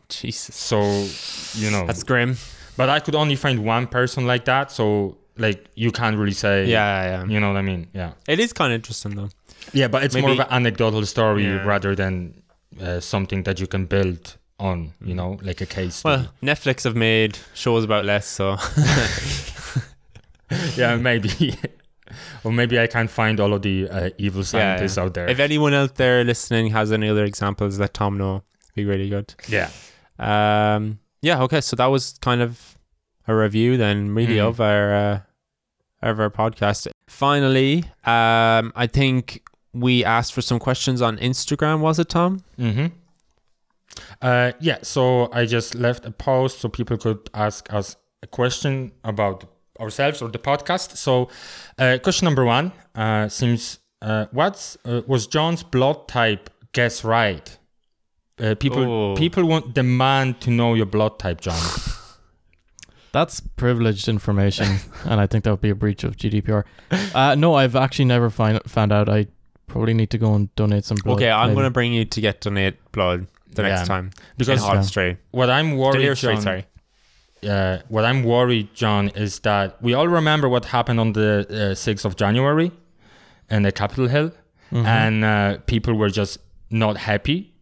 Jesus. 0.09 0.55
So, 0.55 0.81
you 1.55 1.71
know, 1.71 1.87
That's 1.87 2.03
grim. 2.05 2.37
but 2.77 2.89
I 2.89 3.01
could 3.01 3.15
only 3.15 3.37
find 3.37 3.65
one 3.65 3.87
person 3.87 4.26
like 4.26 4.45
that. 4.45 4.71
So, 4.71 5.18
like, 5.39 5.67
you 5.75 5.91
can't 5.93 6.17
really 6.17 6.33
say, 6.35 6.67
Yeah, 6.67 7.05
yeah. 7.22 7.25
you 7.26 7.41
know 7.41 7.49
what 7.53 7.57
I 7.59 7.63
mean? 7.63 7.89
Yeah, 7.93 8.13
It 8.29 8.39
is 8.41 8.53
kind 8.53 8.72
of 8.72 8.76
interesting 8.76 9.14
though. 9.17 9.29
yeah, 9.72 9.89
but 9.89 10.05
it's 10.05 10.14
more 10.17 10.30
of 10.30 10.39
an 10.41 10.47
anecdotal 10.51 11.05
story 11.07 11.45
Yeah. 11.45 11.64
rather 11.64 11.95
than 11.95 12.43
uh, 12.80 13.01
something 13.01 13.43
that 13.45 13.59
you 13.61 13.67
can 13.67 13.87
build 13.87 14.37
on. 14.58 14.92
You 15.04 15.14
know, 15.14 15.38
like 15.42 15.61
a 15.61 15.66
case. 15.66 15.96
study. 15.96 16.22
Well, 16.22 16.33
Netflix 16.54 16.84
have 16.84 16.96
made 16.96 17.38
shows 17.54 17.84
about 17.84 18.04
less, 18.04 18.26
so 18.26 18.57
yeah, 20.76 20.96
maybe. 20.96 21.54
or 22.45 22.53
maybe 22.53 22.78
I 22.78 22.87
can't 22.87 23.11
find 23.11 23.41
all 23.41 23.53
of 23.53 23.62
the 23.62 23.88
uh, 23.88 24.11
evil 24.18 24.45
scientists 24.45 24.96
out 24.99 25.14
there. 25.14 25.28
if 25.28 25.38
anyone 25.41 25.74
out 25.74 25.96
there 25.96 26.22
listening 26.24 26.70
has 26.70 26.92
any 26.92 27.08
other 27.08 27.24
examples, 27.24 27.78
let 27.78 27.95
Tom 27.95 28.16
know. 28.18 28.42
Be 28.74 28.84
really 28.84 29.08
good. 29.08 29.34
yeah. 29.49 29.70
Um, 30.18 30.99
yeah. 31.22 31.42
Okay. 31.42 31.61
So 31.61 31.76
that 31.76 31.87
was 31.87 32.18
kind 32.20 32.42
of 32.42 32.78
a 33.26 33.34
review 33.34 33.76
then, 33.76 34.14
really, 34.14 34.37
Mhm. 34.37 34.49
of 34.49 34.61
our 34.61 34.95
uh, 34.95 35.20
of 36.03 36.20
our 36.20 36.30
podcast. 36.30 36.88
Finally, 37.08 37.84
um, 38.04 38.72
I 38.76 38.87
think 38.87 39.42
we 39.72 40.04
asked 40.04 40.33
for 40.34 40.42
some 40.42 40.58
questions 40.58 41.03
on 41.03 41.16
Instagram. 41.18 41.80
Was 41.80 41.99
it 41.99 42.08
Tom? 42.11 42.45
Mm-hmm. 42.58 42.87
Uh, 44.23 44.53
yeah, 44.61 44.79
so 44.83 45.31
I 45.33 45.47
just 45.47 45.75
left 45.75 46.05
a 46.05 46.11
post 46.11 46.61
so 46.61 46.68
people 46.68 46.97
could 46.97 47.29
ask 47.35 47.73
us 47.73 47.97
a 48.23 48.27
question 48.27 48.93
about 49.05 49.45
ourselves 49.81 50.23
or 50.23 50.29
the 50.31 50.39
podcast. 50.39 50.97
So, 50.97 51.29
uh, 51.79 51.99
question 52.03 52.25
number 52.27 52.45
one 52.45 52.73
uh, 52.95 53.29
seems 53.29 53.79
uh, 54.03 54.27
what's 54.33 54.77
uh, 54.85 55.03
was 55.07 55.27
John's 55.27 55.63
blood 55.63 56.09
type 56.09 56.51
guess 56.73 57.05
right? 57.05 57.59
Uh, 58.39 58.55
people 58.55 58.83
Oh. 58.85 59.14
people 59.17 59.45
want 59.47 59.75
demand 59.75 60.41
to 60.43 60.51
know 60.51 60.75
your 60.75 60.87
blood 60.87 61.18
type, 61.18 61.41
John. 61.41 61.59
That's 63.13 63.41
privileged 63.41 64.09
information, 64.09 64.67
and 65.07 65.21
I 65.21 65.27
think 65.27 65.45
that 65.45 65.51
would 65.51 65.63
be 65.63 65.71
a 65.71 65.75
breach 65.75 66.05
of 66.05 66.17
GDPR. 66.17 66.64
Uh, 67.14 67.35
no, 67.35 67.55
I've 67.55 67.75
actually 67.75 68.05
never 68.05 68.29
find, 68.29 68.61
found 68.67 68.93
out. 68.93 69.09
I 69.09 69.29
probably 69.68 69.95
need 69.95 70.11
to 70.11 70.18
go 70.18 70.35
and 70.35 70.55
donate 70.55 70.85
some 70.85 70.99
blood. 71.03 71.17
okay, 71.17 71.31
I'm 71.31 71.49
maybe. 71.49 71.55
going 71.55 71.64
to 71.64 71.71
bring 71.71 71.93
you 71.95 72.05
to 72.05 72.21
get 72.21 72.43
donate 72.43 72.77
blood 72.93 73.27
the 73.57 73.62
Yeah. 73.62 73.76
next 73.76 73.88
time. 73.88 74.11
Because 74.38 74.61
in 74.61 74.66
Hall 74.66 74.74
Yeah. 74.76 74.80
Street. 74.83 75.16
what 75.33 75.49
I'm 75.50 75.76
worried, 75.76 75.95
D'Olier 75.99 76.14
Street, 76.14 76.34
John, 76.34 76.42
sorry. 76.42 76.64
uh, 77.49 77.78
what 77.88 78.04
I'm 78.04 78.22
worried, 78.22 78.68
John, 78.74 79.08
is 79.14 79.41
that 79.41 79.80
we 79.83 79.95
all 79.95 80.08
remember 80.08 80.49
what 80.49 80.66
happened 80.66 81.00
on 81.00 81.12
the 81.12 81.46
uh, 81.50 81.74
6th 81.74 82.04
of 82.04 82.16
January 82.16 82.70
in 83.50 83.62
the 83.62 83.72
Capitol 83.72 84.08
Hill, 84.08 84.30
Mhm. 84.72 84.84
and 84.87 85.24
uh, 85.24 85.58
people 85.66 85.95
were 85.95 86.11
just 86.11 86.38
not 86.70 86.96
happy. 86.96 87.53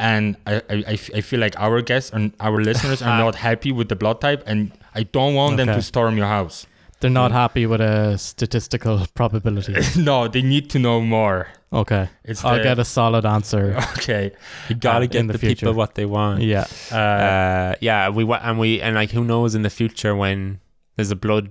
And 0.00 0.36
I, 0.46 0.54
I, 0.56 0.74
I 0.88 0.94
f- 0.94 1.10
I 1.14 1.20
feel 1.20 1.38
like 1.40 1.54
our 1.58 1.80
guests 1.82 2.10
and 2.12 2.32
our 2.40 2.60
listeners 2.60 3.00
are 3.02 3.16
not 3.24 3.34
happy 3.36 3.70
with 3.72 3.88
the 3.88 3.96
blood 3.96 4.20
type, 4.20 4.42
and 4.46 4.72
I 4.94 5.04
don't 5.04 5.34
want 5.34 5.56
them 5.56 5.68
to 5.68 5.82
storm 5.82 6.16
your 6.16 6.26
house. 6.26 6.66
They're 7.04 7.10
not 7.22 7.32
happy 7.32 7.66
with 7.66 7.82
a 7.82 8.16
statistical 8.16 9.06
probability. 9.14 9.74
no, 10.00 10.26
they 10.26 10.40
need 10.40 10.70
to 10.70 10.78
know 10.78 11.02
more. 11.02 11.48
Okay. 11.70 12.08
It's 12.24 12.42
I'll 12.42 12.56
the- 12.56 12.62
get 12.62 12.78
a 12.78 12.84
solid 12.84 13.26
answer. 13.26 13.76
Okay. 13.98 14.32
You 14.70 14.74
gotta 14.76 15.04
Uh, 15.04 15.08
get 15.08 15.20
in 15.20 15.26
the, 15.26 15.34
the 15.34 15.38
people 15.54 15.74
what 15.74 15.94
they 15.96 16.06
want. 16.06 16.40
Yeah. 16.40 16.64
Uh, 16.90 16.96
Uh, 16.96 17.74
yeah, 17.82 18.08
we 18.08 18.24
wa- 18.24 18.40
and 18.42 18.58
we 18.58 18.80
and 18.80 18.94
like 18.94 19.10
who 19.10 19.22
knows 19.22 19.54
in 19.54 19.62
the 19.62 19.70
future 19.70 20.16
when 20.16 20.60
there's 20.96 21.10
a 21.10 21.16
blood 21.16 21.50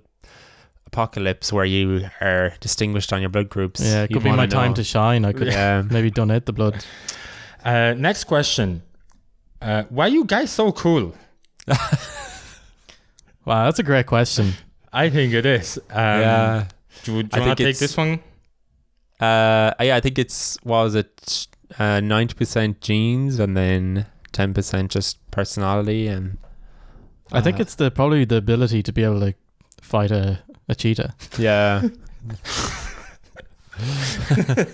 apocalypse 0.87 1.53
where 1.53 1.65
you 1.65 2.09
are 2.21 2.53
distinguished 2.59 3.13
on 3.13 3.21
your 3.21 3.29
blood 3.29 3.49
groups. 3.49 3.79
Yeah. 3.79 4.03
It 4.03 4.09
you 4.09 4.15
could 4.15 4.23
be 4.23 4.29
my 4.31 4.37
wanna 4.37 4.47
time 4.49 4.71
know. 4.71 4.75
to 4.77 4.83
shine. 4.83 5.23
I 5.23 5.33
could 5.33 5.47
Yeah. 5.53 5.83
maybe 5.91 6.09
donate 6.09 6.45
the 6.45 6.53
blood. 6.53 6.83
uh, 7.63 7.93
next 7.97 8.23
question. 8.23 8.81
Uh, 9.61 9.83
why 9.89 10.05
are 10.05 10.13
you 10.13 10.25
guys 10.25 10.49
so 10.51 10.71
cool? 10.71 11.13
Wow, 13.45 13.65
that's 13.65 13.79
a 13.79 13.83
great 13.83 14.05
question. 14.07 14.53
I 14.93 15.09
think 15.09 15.33
it 15.33 15.45
is. 15.45 15.77
Um, 15.89 15.95
yeah. 15.97 16.65
Do, 17.03 17.23
do 17.23 17.29
I 17.33 17.39
you 17.39 17.45
want 17.47 17.57
think 17.57 17.57
to 17.57 17.63
take 17.63 17.69
it's- 17.75 17.79
this 17.79 17.97
one? 17.97 18.19
Uh, 19.19 19.73
yeah, 19.81 19.95
I 19.95 19.99
think 20.01 20.19
it's 20.19 20.57
what 20.63 20.83
was 20.83 20.95
it 20.95 21.47
uh, 21.79 21.99
ninety 22.01 22.33
percent 22.35 22.81
genes 22.81 23.39
and 23.39 23.55
then 23.57 24.05
ten 24.31 24.53
percent 24.53 24.91
just 24.91 25.17
personality 25.31 26.07
and 26.07 26.37
I 27.31 27.41
think 27.41 27.57
Uh, 27.57 27.61
it's 27.63 27.75
the 27.75 27.89
probably 27.89 28.25
the 28.25 28.35
ability 28.37 28.83
to 28.83 28.91
be 28.91 29.03
able 29.03 29.21
to 29.21 29.33
fight 29.81 30.11
a, 30.11 30.39
a 30.69 30.75
cheetah. 30.75 31.15
yeah. 31.37 31.87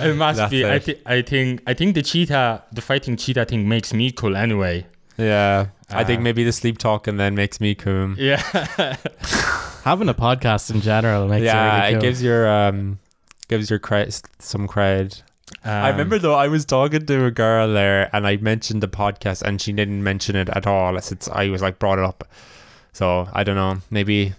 It 0.00 0.16
must 0.16 0.38
That's 0.38 0.50
be. 0.50 0.64
I, 0.64 0.74
it. 0.76 0.84
thi- 0.84 1.00
I 1.04 1.20
think. 1.22 1.62
I 1.66 1.74
think 1.74 1.94
the 1.94 2.02
cheetah, 2.02 2.64
the 2.72 2.80
fighting 2.80 3.16
cheetah 3.16 3.44
thing, 3.44 3.68
makes 3.68 3.92
me 3.92 4.10
cool 4.10 4.34
anyway. 4.36 4.86
Yeah. 5.18 5.66
I 5.90 6.04
think 6.04 6.20
Uh, 6.20 6.22
maybe 6.22 6.44
the 6.44 6.52
sleep 6.52 6.78
talking 6.78 7.16
then 7.16 7.34
makes 7.34 7.60
me 7.60 7.74
cool. 7.74 8.14
Yeah. 8.18 8.42
Having 9.84 10.08
a 10.08 10.14
podcast 10.14 10.70
in 10.74 10.80
general 10.80 11.26
makes 11.28 11.44
yeah, 11.44 11.54
it 11.54 11.78
really 11.80 11.92
cool. 11.92 11.98
it 11.98 12.02
gives 12.02 12.22
your 12.22 12.48
um 12.48 12.98
gives 13.48 13.70
your 13.70 13.78
cred 13.78 14.22
some 14.38 14.68
cred. 14.68 15.22
I 15.64 15.88
Um, 15.88 15.92
remember 15.92 16.18
though 16.18 16.34
I 16.34 16.48
was 16.48 16.64
talking 16.66 17.06
to 17.06 17.24
a 17.24 17.30
girl 17.30 17.72
there 17.72 18.10
and 18.12 18.26
I 18.26 18.36
mentioned 18.36 18.82
the 18.82 18.88
podcast 18.88 19.40
and 19.42 19.60
she 19.62 19.72
didn't 19.72 20.02
mention 20.04 20.36
it 20.36 20.48
at 20.50 20.66
all. 20.66 20.96
I 20.96 21.00
said 21.00 21.26
I 21.32 21.48
was 21.48 21.62
like 21.62 21.78
brought 21.78 21.98
it 21.98 22.04
up. 22.04 22.24
So 22.92 23.28
I 23.32 23.44
don't 23.44 23.56
know. 23.56 23.78
Maybe 23.90 24.26
it 24.26 24.34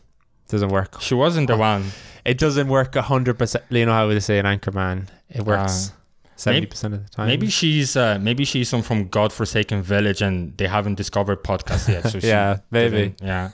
doesn't 0.49 0.69
work. 0.69 1.01
She 1.01 1.15
wasn't 1.15 1.47
the 1.47 1.57
one. 1.57 1.85
It 2.25 2.37
doesn't 2.37 2.67
work 2.67 2.93
hundred 2.95 3.39
percent. 3.39 3.63
You 3.69 3.85
know 3.87 3.93
how 3.93 4.07
they 4.07 4.19
say 4.19 4.37
in 4.37 4.45
Anchorman, 4.45 5.07
it 5.29 5.45
works 5.45 5.93
seventy 6.39 6.65
percent 6.67 6.93
of 6.95 7.03
the 7.03 7.09
time. 7.09 7.27
Maybe 7.27 7.47
she's. 7.49 7.95
Uh, 7.95 8.17
maybe 8.21 8.45
she's 8.45 8.67
some 8.69 8.81
from 8.81 9.07
godforsaken 9.09 9.81
village, 9.83 10.21
and 10.21 10.57
they 10.57 10.67
haven't 10.67 10.95
discovered 10.95 11.43
podcast 11.43 11.87
yet. 11.89 12.07
So 12.11 12.19
Yeah, 12.23 12.59
maybe. 12.71 13.15
Yeah. 13.21 13.49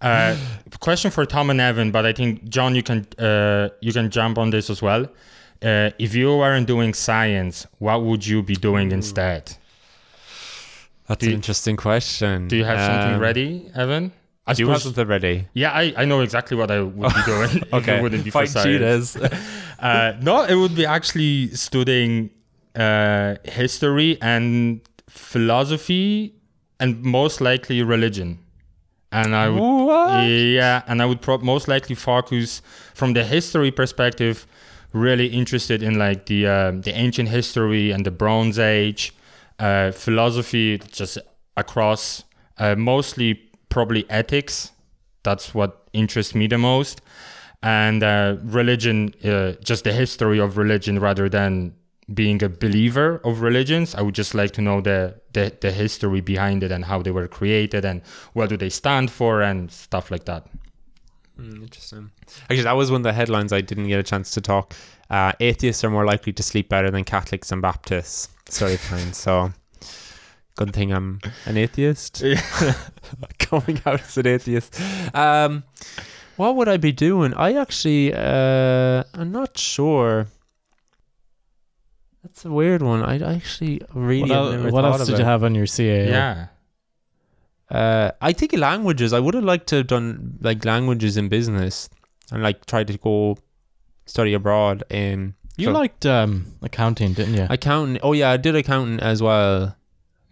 Uh, 0.00 0.36
question 0.80 1.10
for 1.10 1.24
Tom 1.24 1.48
and 1.50 1.60
Evan, 1.60 1.90
but 1.90 2.04
I 2.04 2.12
think 2.12 2.44
John, 2.48 2.74
you 2.74 2.82
can 2.82 3.06
uh, 3.18 3.68
you 3.80 3.92
can 3.92 4.10
jump 4.10 4.36
on 4.38 4.50
this 4.50 4.68
as 4.70 4.82
well. 4.82 5.04
Uh, 5.62 5.90
if 5.98 6.14
you 6.14 6.36
weren't 6.36 6.66
doing 6.66 6.92
science, 6.94 7.66
what 7.78 8.02
would 8.02 8.26
you 8.26 8.42
be 8.42 8.54
doing 8.56 8.92
instead? 8.92 9.56
that's 11.08 11.20
do 11.20 11.26
an 11.26 11.30
you- 11.30 11.36
interesting 11.36 11.76
question. 11.76 12.48
Do 12.48 12.56
you 12.56 12.64
have 12.64 12.78
something 12.78 13.14
Um, 13.14 13.20
ready, 13.20 13.70
Evan? 13.74 14.12
I 14.46 14.52
you 14.52 14.68
have 14.68 14.78
suppose- 14.78 14.82
something 14.94 15.06
ready? 15.08 15.48
Yeah, 15.54 15.72
I, 15.72 15.92
I 15.96 16.04
know 16.04 16.20
exactly 16.20 16.56
what 16.56 16.70
I 16.70 16.80
would 16.80 17.12
be 17.14 17.22
doing. 17.26 17.50
if 17.72 17.88
it 17.88 18.02
wouldn't 18.02 18.24
be 18.24 18.30
for 18.30 18.40
Fight 18.46 18.48
science. 18.50 19.14
cheetahs. 19.14 19.16
Uh, 19.78 20.14
no, 20.22 20.42
it 20.42 20.54
would 20.54 20.74
be 20.74 20.86
actually 20.86 21.48
studying 21.54 22.30
uh, 22.74 23.34
history 23.44 24.16
and 24.22 24.80
philosophy, 25.10 26.34
and 26.80 27.02
most 27.02 27.40
likely 27.42 27.82
religion. 27.82 28.38
And 29.12 29.34
I 29.36 29.48
would, 29.50 29.60
What? 29.60 30.22
yeah, 30.28 30.82
and 30.88 31.02
I 31.02 31.04
would 31.04 31.20
pro- 31.20 31.38
most 31.38 31.68
likely 31.68 31.94
focus 31.94 32.62
from 32.94 33.12
the 33.12 33.22
history 33.24 33.70
perspective. 33.70 34.46
Really 34.92 35.26
interested 35.26 35.82
in 35.82 35.98
like 35.98 36.24
the 36.26 36.46
um, 36.46 36.80
the 36.80 36.92
ancient 36.92 37.28
history 37.28 37.90
and 37.92 38.04
the 38.06 38.10
Bronze 38.10 38.58
Age, 38.58 39.12
uh, 39.58 39.90
philosophy 39.92 40.78
just 40.90 41.18
across, 41.56 42.24
uh, 42.58 42.74
mostly 42.76 43.40
probably 43.76 44.02
ethics. 44.08 44.72
That's 45.22 45.46
what 45.58 45.70
interests 45.92 46.34
me 46.34 46.46
the 46.46 46.58
most 46.58 47.02
and 47.62 48.02
uh, 48.02 48.36
religion, 48.42 49.14
uh, 49.24 49.52
just 49.62 49.84
the 49.84 49.92
history 49.92 50.38
of 50.38 50.56
religion 50.56 50.98
rather 50.98 51.28
than 51.28 51.74
being 52.14 52.42
a 52.42 52.48
believer 52.48 53.20
of 53.24 53.40
religions. 53.40 53.94
I 53.94 54.02
would 54.02 54.14
just 54.14 54.34
like 54.34 54.52
to 54.52 54.62
know 54.62 54.80
the, 54.80 55.20
the, 55.32 55.52
the 55.60 55.72
history 55.72 56.20
behind 56.20 56.62
it 56.62 56.70
and 56.70 56.84
how 56.84 57.02
they 57.02 57.10
were 57.10 57.26
created 57.26 57.84
and 57.84 58.02
what 58.34 58.48
do 58.48 58.56
they 58.56 58.68
stand 58.68 59.10
for 59.10 59.42
and 59.42 59.70
stuff 59.70 60.10
like 60.10 60.24
that. 60.26 60.46
Mm, 61.38 61.62
interesting. 61.62 62.10
Actually, 62.42 62.62
that 62.62 62.76
was 62.76 62.90
one 62.90 63.00
of 63.00 63.04
the 63.04 63.12
headlines 63.12 63.52
I 63.52 63.60
didn't 63.62 63.88
get 63.88 63.98
a 63.98 64.04
chance 64.04 64.30
to 64.32 64.40
talk. 64.40 64.74
Uh, 65.10 65.32
atheists 65.40 65.82
are 65.84 65.90
more 65.90 66.06
likely 66.06 66.32
to 66.34 66.42
sleep 66.42 66.68
better 66.68 66.90
than 66.90 67.04
Catholics 67.04 67.50
and 67.50 67.60
Baptists. 67.60 68.28
Sorry, 68.48 68.76
time. 68.76 69.12
So, 69.12 69.52
good 70.56 70.72
thing 70.72 70.92
I'm 70.92 71.20
an 71.46 71.56
atheist. 71.56 72.24
Coming 73.38 73.80
out 73.86 74.00
as 74.00 74.16
an 74.18 74.26
atheist. 74.26 74.80
Um, 75.14 75.62
what 76.36 76.56
would 76.56 76.68
I 76.68 76.76
be 76.76 76.92
doing? 76.92 77.32
I 77.34 77.52
actually, 77.54 78.12
uh, 78.12 79.04
I'm 79.14 79.32
not 79.32 79.56
sure. 79.56 80.26
That's 82.22 82.44
a 82.44 82.50
weird 82.50 82.82
one. 82.82 83.02
I 83.02 83.18
actually 83.34 83.80
really 83.94 84.22
what 84.30 84.30
el- 84.36 84.50
never 84.52 84.70
what 84.70 84.82
thought 84.82 84.98
else 85.00 85.06
did 85.06 85.14
it. 85.14 85.18
you 85.20 85.24
have 85.24 85.44
on 85.44 85.54
your 85.54 85.66
CA? 85.66 86.08
Yeah. 86.08 86.46
Uh, 87.70 88.10
I 88.20 88.32
think 88.32 88.52
languages. 88.56 89.12
I 89.12 89.20
would 89.20 89.34
have 89.34 89.44
liked 89.44 89.68
to 89.68 89.76
have 89.76 89.86
done 89.86 90.38
like 90.40 90.64
languages 90.64 91.16
in 91.16 91.28
business 91.28 91.88
and 92.32 92.42
like 92.42 92.66
try 92.66 92.84
to 92.84 92.98
go 92.98 93.38
study 94.06 94.34
abroad 94.34 94.82
in 94.90 95.34
You 95.56 95.66
so- 95.66 95.72
liked 95.72 96.04
um, 96.06 96.46
accounting, 96.62 97.12
didn't 97.12 97.34
you? 97.34 97.46
accounting. 97.48 97.98
Oh 98.02 98.12
yeah, 98.12 98.30
I 98.30 98.36
did 98.36 98.56
accounting 98.56 99.00
as 99.00 99.22
well. 99.22 99.76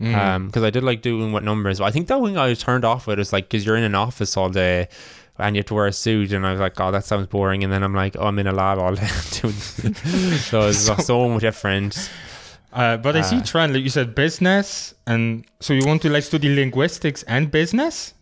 Mm. 0.00 0.14
Um, 0.14 0.46
because 0.46 0.64
I 0.64 0.70
did 0.70 0.82
like 0.82 1.02
doing 1.02 1.32
what 1.32 1.44
numbers. 1.44 1.78
But 1.78 1.84
I 1.86 1.90
think 1.92 2.08
that 2.08 2.20
one 2.20 2.36
I 2.36 2.48
was 2.48 2.60
turned 2.60 2.84
off 2.84 3.06
with 3.06 3.18
is 3.18 3.32
like 3.32 3.48
because 3.48 3.64
you're 3.64 3.76
in 3.76 3.84
an 3.84 3.94
office 3.94 4.36
all 4.36 4.48
day. 4.50 4.88
And 5.36 5.56
you 5.56 5.60
have 5.60 5.66
to 5.66 5.74
wear 5.74 5.86
a 5.88 5.92
suit, 5.92 6.30
and 6.32 6.46
I 6.46 6.52
was 6.52 6.60
like, 6.60 6.78
"Oh, 6.80 6.92
that 6.92 7.04
sounds 7.04 7.26
boring." 7.26 7.64
And 7.64 7.72
then 7.72 7.82
I'm 7.82 7.92
like, 7.94 8.14
"Oh, 8.16 8.26
I'm 8.26 8.38
in 8.38 8.46
a 8.46 8.52
lab 8.52 8.78
all 8.78 8.94
day." 9.02 9.08
doing 9.40 9.52
so 9.54 10.68
it's 10.68 10.78
so, 10.78 10.94
so 10.96 11.38
different. 11.40 12.08
Uh, 12.72 12.96
but 12.98 13.16
I 13.16 13.22
see 13.22 13.38
Uh, 13.38 13.42
trend, 13.42 13.72
like 13.74 13.82
you 13.82 13.90
said, 13.90 14.14
business. 14.14 14.94
And 15.08 15.44
so 15.58 15.74
you 15.74 15.84
want 15.86 16.02
to 16.02 16.08
like 16.08 16.22
study 16.22 16.54
linguistics 16.54 17.24
and 17.24 17.50
business? 17.50 18.13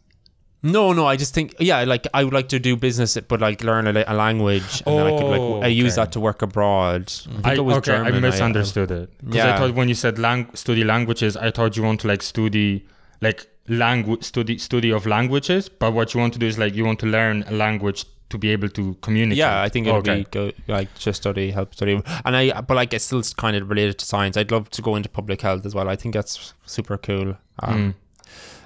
No, 0.64 0.92
no, 0.92 1.06
I 1.06 1.16
just 1.16 1.34
think 1.34 1.54
yeah, 1.58 1.82
like 1.84 2.06
I 2.14 2.22
would 2.22 2.32
like 2.32 2.48
to 2.50 2.58
do 2.60 2.76
business, 2.76 3.16
but 3.26 3.40
like 3.40 3.64
learn 3.64 3.86
a, 3.88 4.04
a 4.06 4.14
language, 4.14 4.82
and 4.86 4.96
then 4.98 5.06
I 5.06 5.10
could 5.10 5.24
Oh, 5.24 5.52
like 5.58 5.64
I 5.64 5.66
use 5.68 5.94
okay. 5.98 6.04
that 6.04 6.12
to 6.12 6.20
work 6.20 6.40
abroad. 6.42 7.02
I 7.02 7.32
think 7.32 7.46
I, 7.46 7.54
it 7.54 7.64
was 7.64 7.76
okay, 7.78 7.92
German. 7.92 8.14
I 8.14 8.20
misunderstood 8.20 8.90
it. 8.92 9.10
Because 9.24 9.44
I 9.44 9.58
thought 9.58 9.74
when 9.74 9.88
you 9.88 9.94
said 9.96 10.18
lang- 10.20 10.54
study 10.54 10.84
languages, 10.84 11.36
I 11.36 11.50
thought 11.50 11.76
you 11.76 11.82
want 11.82 12.00
to 12.02 12.08
like 12.08 12.22
study 12.22 12.86
like 13.20 13.46
language 13.68 14.22
study 14.22 14.56
study 14.58 14.92
of 14.92 15.04
languages. 15.04 15.68
But 15.68 15.94
what 15.94 16.14
you 16.14 16.20
want 16.20 16.32
to 16.34 16.38
do 16.38 16.46
is 16.46 16.58
like 16.58 16.74
you 16.76 16.84
want 16.84 17.00
to 17.00 17.06
learn 17.06 17.44
a 17.48 17.52
language 17.52 18.04
to 18.30 18.38
be 18.38 18.50
able 18.50 18.68
to 18.68 18.94
communicate. 19.02 19.38
Yeah, 19.38 19.62
I 19.62 19.68
think 19.68 19.88
it 19.88 19.92
would 19.92 20.08
Okay. 20.08 20.20
be 20.20 20.26
go, 20.30 20.52
like 20.68 20.94
just 20.96 21.22
study, 21.22 21.50
help 21.50 21.74
study, 21.74 22.00
and 22.24 22.36
I 22.36 22.60
but 22.60 22.76
like 22.76 22.94
it's 22.94 23.04
still 23.06 23.22
kind 23.36 23.56
of 23.56 23.68
related 23.68 23.98
to 23.98 24.04
science. 24.06 24.36
I'd 24.36 24.52
love 24.52 24.70
to 24.70 24.80
go 24.82 24.94
into 24.94 25.08
public 25.08 25.42
health 25.42 25.66
as 25.66 25.74
well. 25.74 25.88
I 25.88 25.96
think 25.96 26.14
that's 26.14 26.54
super 26.66 26.96
cool. 26.98 27.36
Um, 27.58 27.94
Mm. 27.94 27.94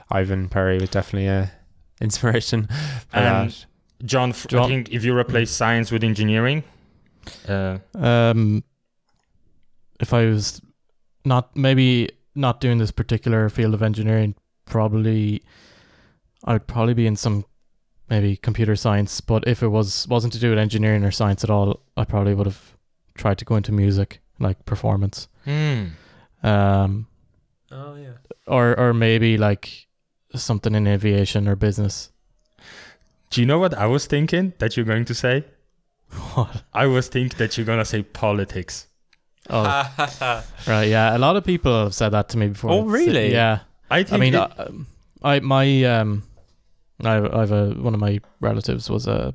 Ivan 0.09 0.49
Perry 0.49 0.79
was 0.79 0.91
definitely 0.91 1.27
a 1.27 1.51
inspiration 2.01 2.67
for 2.67 3.17
And 3.19 3.51
that. 3.51 3.67
John, 4.05 4.31
f- 4.31 4.47
I 4.47 4.49
John- 4.51 4.69
think 4.69 4.91
if 4.93 5.05
you 5.05 5.17
replace 5.17 5.51
science 5.51 5.91
with 5.91 6.05
engineering, 6.05 6.63
uh, 7.49 7.79
Um, 7.95 8.63
if 10.01 10.13
I 10.13 10.27
was 10.27 10.61
not 11.25 11.57
maybe 11.57 12.11
not 12.35 12.61
doing 12.61 12.79
this 12.79 12.91
particular 12.91 13.49
field 13.49 13.73
of 13.75 13.83
engineering, 13.83 14.35
probably 14.67 15.43
I 16.45 16.53
would 16.53 16.67
probably 16.67 16.95
be 16.95 17.07
in 17.07 17.17
some 17.17 17.45
maybe 18.11 18.37
computer 18.37 18.77
science. 18.77 19.21
But 19.23 19.49
if 19.49 19.63
it 19.63 19.69
was 19.69 20.07
wasn't 20.09 20.33
to 20.35 20.39
do 20.39 20.51
with 20.51 20.59
engineering 20.59 21.03
or 21.05 21.11
science 21.11 21.43
at 21.43 21.51
all, 21.51 21.81
I 21.97 22.05
probably 22.05 22.35
would 22.35 22.47
have 22.47 22.77
tried 23.15 23.39
to 23.39 23.45
go 23.47 23.57
into 23.57 23.73
music, 23.73 24.21
like 24.39 24.65
performance. 24.67 25.29
hmm. 25.45 25.87
Um, 26.43 27.07
Oh 27.73 27.97
yeah. 27.97 28.13
or 28.47 28.79
or 28.79 28.93
maybe 28.93 29.39
like 29.39 29.86
something 30.43 30.75
in 30.75 30.87
aviation 30.87 31.49
or 31.49 31.57
business. 31.57 32.11
do 33.31 33.41
you 33.41 33.47
know 33.47 33.59
what 33.59 33.75
I 33.75 33.87
was 33.87 34.07
thinking 34.07 34.53
that 34.59 34.77
you're 34.77 34.87
going 34.87 35.05
to 35.07 35.15
say? 35.15 35.45
What? 36.35 36.63
I 36.73 36.87
was 36.87 37.09
thinking 37.09 37.37
that 37.39 37.57
you're 37.57 37.67
gonna 37.67 37.85
say 37.85 38.03
politics. 38.03 38.87
Oh, 39.51 39.65
right. 40.67 40.85
Yeah, 40.89 41.17
a 41.17 41.19
lot 41.19 41.37
of 41.37 41.45
people 41.45 41.73
have 41.85 41.95
said 41.95 42.11
that 42.11 42.29
to 42.31 42.39
me 42.39 42.49
before. 42.49 42.71
Oh, 42.71 42.79
It's- 42.81 42.93
really? 42.93 43.33
Yeah. 43.33 43.61
I 43.91 44.03
think. 44.03 44.13
I 44.13 44.17
mean, 44.19 44.35
it- 44.35 44.41
uh, 44.41 44.49
um, 44.69 44.87
I 45.23 45.41
my 45.41 45.85
um, 45.85 46.23
I 47.05 47.15
I 47.17 47.41
have 47.41 47.53
a 47.53 47.71
one 47.71 47.95
of 47.95 48.01
my 48.01 48.21
relatives 48.41 48.89
was 48.91 49.07
a 49.07 49.35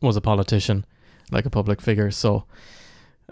was 0.00 0.16
a 0.16 0.20
politician, 0.20 0.84
like 1.30 1.46
a 1.46 1.50
public 1.50 1.80
figure. 1.80 2.10
So 2.10 2.44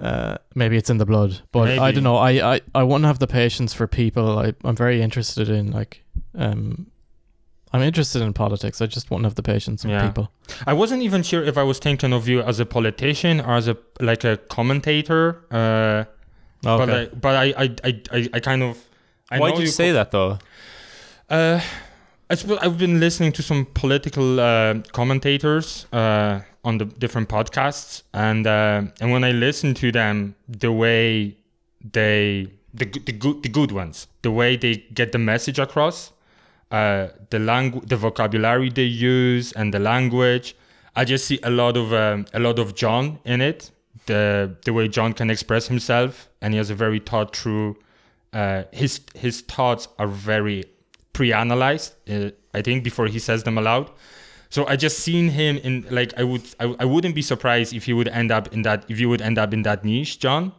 uh, 0.00 0.36
maybe 0.54 0.76
it's 0.76 0.90
in 0.90 0.98
the 0.98 1.06
blood. 1.06 1.40
But 1.52 1.78
I 1.78 1.90
don't 1.92 2.04
know. 2.04 2.16
I, 2.16 2.54
I, 2.54 2.60
I 2.74 2.82
wouldn't 2.84 3.04
have 3.06 3.18
the 3.18 3.26
patience 3.26 3.74
for 3.74 3.86
people. 3.86 4.38
I, 4.38 4.54
I'm 4.64 4.76
very 4.76 5.02
interested 5.02 5.48
in 5.48 5.70
like 5.72 6.04
um, 6.34 6.86
I'm 7.72 7.82
interested 7.82 8.20
in 8.22 8.32
politics. 8.32 8.80
I 8.80 8.86
just 8.86 9.10
won't 9.10 9.24
have 9.24 9.34
the 9.36 9.42
patience 9.42 9.84
with 9.84 9.92
Yeah. 9.92 10.06
people. 10.08 10.30
I 10.66 10.72
wasn't 10.72 11.02
even 11.02 11.22
sure 11.22 11.42
if 11.44 11.56
I 11.56 11.62
was 11.62 11.78
thinking 11.78 12.12
of 12.12 12.26
you 12.28 12.40
as 12.42 12.58
a 12.60 12.66
politician 12.66 13.40
or 13.40 13.54
as 13.54 13.68
a 13.68 13.76
like 14.00 14.24
a 14.24 14.36
commentator. 14.48 15.44
Uh, 15.50 16.04
Okay. 16.66 16.84
But 16.86 16.90
I, 16.90 17.06
but 17.06 17.36
I, 17.36 17.44
I, 17.64 17.76
I, 17.84 18.02
I, 18.12 18.28
I 18.34 18.40
kind 18.40 18.62
of. 18.62 18.76
I 19.30 19.38
Why 19.38 19.48
know 19.48 19.56
did 19.56 19.62
you 19.62 19.68
say 19.68 19.88
co- 19.88 19.94
that 19.94 20.10
though? 20.10 20.38
Uh, 21.30 21.60
I 22.28 22.34
suppose 22.34 22.58
I've 22.60 22.76
been 22.76 23.00
listening 23.00 23.32
to 23.32 23.42
some 23.42 23.64
political 23.72 24.38
uh, 24.38 24.74
commentators 24.92 25.86
uh, 25.92 26.40
on 26.62 26.76
the 26.76 26.84
different 26.84 27.30
podcasts, 27.30 28.02
and 28.12 28.46
uh, 28.46 28.82
and 29.00 29.10
when 29.10 29.24
I 29.24 29.30
listen 29.32 29.72
to 29.74 29.90
them, 29.90 30.34
the 30.48 30.70
way 30.70 31.36
they 31.92 32.48
the 32.74 32.84
the 33.06 33.12
good 33.12 33.42
the 33.42 33.48
good 33.48 33.72
ones, 33.72 34.06
the 34.20 34.30
way 34.30 34.56
they 34.58 34.84
get 34.92 35.12
the 35.12 35.18
message 35.18 35.58
across, 35.58 36.12
uh, 36.70 37.08
the 37.30 37.82
the 37.86 37.96
vocabulary 37.96 38.70
they 38.70 38.84
use, 38.84 39.52
and 39.52 39.74
the 39.74 39.78
language, 39.78 40.54
I 40.94 41.04
just 41.04 41.26
see 41.26 41.38
a 41.42 41.50
lot 41.50 41.76
of 41.76 41.92
um, 41.92 42.26
a 42.32 42.38
lot 42.38 42.58
of 42.58 42.74
John 42.74 43.18
in 43.24 43.40
it. 43.40 43.70
The 44.06 44.56
the 44.64 44.72
way 44.72 44.88
John 44.88 45.12
can 45.12 45.30
express 45.30 45.66
himself, 45.68 46.28
and 46.40 46.54
he 46.54 46.58
has 46.58 46.70
a 46.70 46.74
very 46.74 47.00
thought 47.00 47.36
through. 47.36 47.76
Uh, 48.32 48.64
his 48.72 49.00
his 49.14 49.40
thoughts 49.40 49.88
are 49.98 50.06
very 50.06 50.64
pre-analyzed. 51.12 51.94
Uh, 52.08 52.30
I 52.54 52.62
think 52.62 52.84
before 52.84 53.06
he 53.08 53.18
says 53.18 53.42
them 53.42 53.58
aloud. 53.58 53.90
So 54.48 54.66
I 54.66 54.76
just 54.76 54.98
seen 54.98 55.28
him 55.28 55.58
in 55.58 55.86
like 55.90 56.12
I 56.16 56.24
would 56.24 56.42
I, 56.58 56.74
I 56.80 56.84
wouldn't 56.84 57.14
be 57.14 57.22
surprised 57.22 57.72
if 57.72 57.84
he 57.84 57.92
would 57.92 58.08
end 58.08 58.30
up 58.30 58.52
in 58.52 58.62
that 58.62 58.84
if 58.88 58.98
you 59.00 59.08
would 59.08 59.22
end 59.22 59.38
up 59.38 59.52
in 59.52 59.62
that 59.62 59.84
niche, 59.84 60.18
John. 60.18 60.52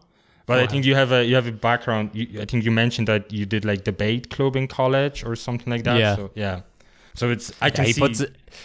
But 0.52 0.60
I 0.64 0.68
think 0.68 0.86
you 0.86 0.96
have 0.96 1.12
a 1.12 1.24
you 1.26 1.36
have 1.36 1.48
a 1.48 1.52
background. 1.52 2.12
You, 2.14 2.42
I 2.42 2.46
think 2.46 2.64
you 2.66 2.72
mentioned 2.72 3.08
that 3.08 3.32
you 3.32 3.46
did 3.46 3.66
like 3.66 3.84
debate 3.84 4.30
club 4.30 4.56
in 4.56 4.68
college 4.68 5.24
or 5.24 5.36
something 5.36 5.70
like 5.72 5.84
that. 5.84 5.98
Yeah. 6.00 6.16
So 6.16 6.32
yeah. 6.36 6.62
So 7.14 7.30
it's 7.30 7.52
I 7.62 7.68
Yeah, 7.68 7.72
can 7.72 7.86
he 7.86 7.94
see. 7.94 8.02
puts 8.02 8.24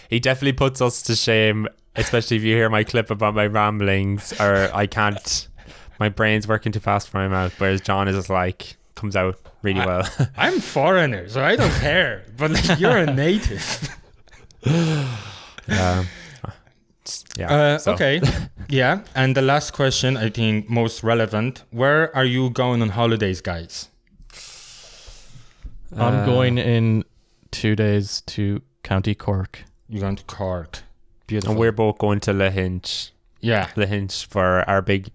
he 0.08 0.20
definitely 0.20 0.52
puts 0.52 0.80
us 0.80 1.02
to 1.02 1.16
shame, 1.16 1.68
especially 1.96 2.36
if 2.36 2.42
you 2.44 2.54
hear 2.54 2.68
my 2.70 2.84
clip 2.84 3.10
about 3.10 3.34
my 3.34 3.46
ramblings 3.46 4.32
or 4.40 4.70
I 4.74 4.86
can't. 4.86 5.48
My 5.98 6.08
brain's 6.10 6.46
working 6.46 6.72
too 6.72 6.80
fast 6.80 7.08
for 7.08 7.16
my 7.18 7.28
mouth, 7.28 7.58
whereas 7.58 7.80
John 7.80 8.06
is 8.08 8.14
just 8.16 8.28
like 8.30 8.76
comes 8.94 9.16
out 9.16 9.38
really 9.62 9.80
I- 9.80 9.86
well. 9.86 10.08
I'm 10.36 10.60
foreigner, 10.60 11.28
so 11.28 11.42
I 11.42 11.56
don't 11.56 11.72
care. 11.80 12.24
But 12.36 12.50
like, 12.52 12.78
you're 12.78 12.98
a 12.98 13.06
native. 13.06 13.88
yeah. 14.66 16.04
Yeah. 17.38 17.52
Uh, 17.52 17.78
so- 17.78 17.92
Okay. 17.94 18.20
yeah. 18.68 19.00
And 19.14 19.36
the 19.36 19.42
last 19.42 19.72
question, 19.72 20.16
I 20.16 20.30
think 20.30 20.68
most 20.70 21.02
relevant. 21.02 21.64
Where 21.70 22.14
are 22.16 22.24
you 22.24 22.50
going 22.50 22.82
on 22.82 22.90
holidays, 22.90 23.40
guys? 23.40 23.88
I'm 25.96 26.14
Uh, 26.22 26.26
going 26.26 26.58
in 26.58 27.04
two 27.50 27.76
days 27.76 28.22
to 28.26 28.60
County 28.82 29.14
Cork. 29.14 29.64
You're 29.88 30.00
going 30.02 30.16
to 30.16 30.24
Cork. 30.24 30.80
Beautiful. 31.26 31.52
And 31.52 31.60
we're 31.60 31.72
both 31.72 31.98
going 31.98 32.20
to 32.20 32.32
Lahinch, 32.32 33.10
yeah. 33.40 33.66
Lahinch 33.76 34.26
for 34.26 34.68
our 34.68 34.82
big 34.82 35.08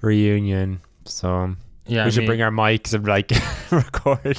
reunion. 0.00 0.80
So 1.04 1.56
Yeah. 1.86 2.04
we 2.04 2.10
should 2.10 2.20
me- 2.22 2.26
bring 2.26 2.42
our 2.42 2.50
mics 2.50 2.94
and 2.94 3.06
like 3.06 3.30
record. 3.70 4.38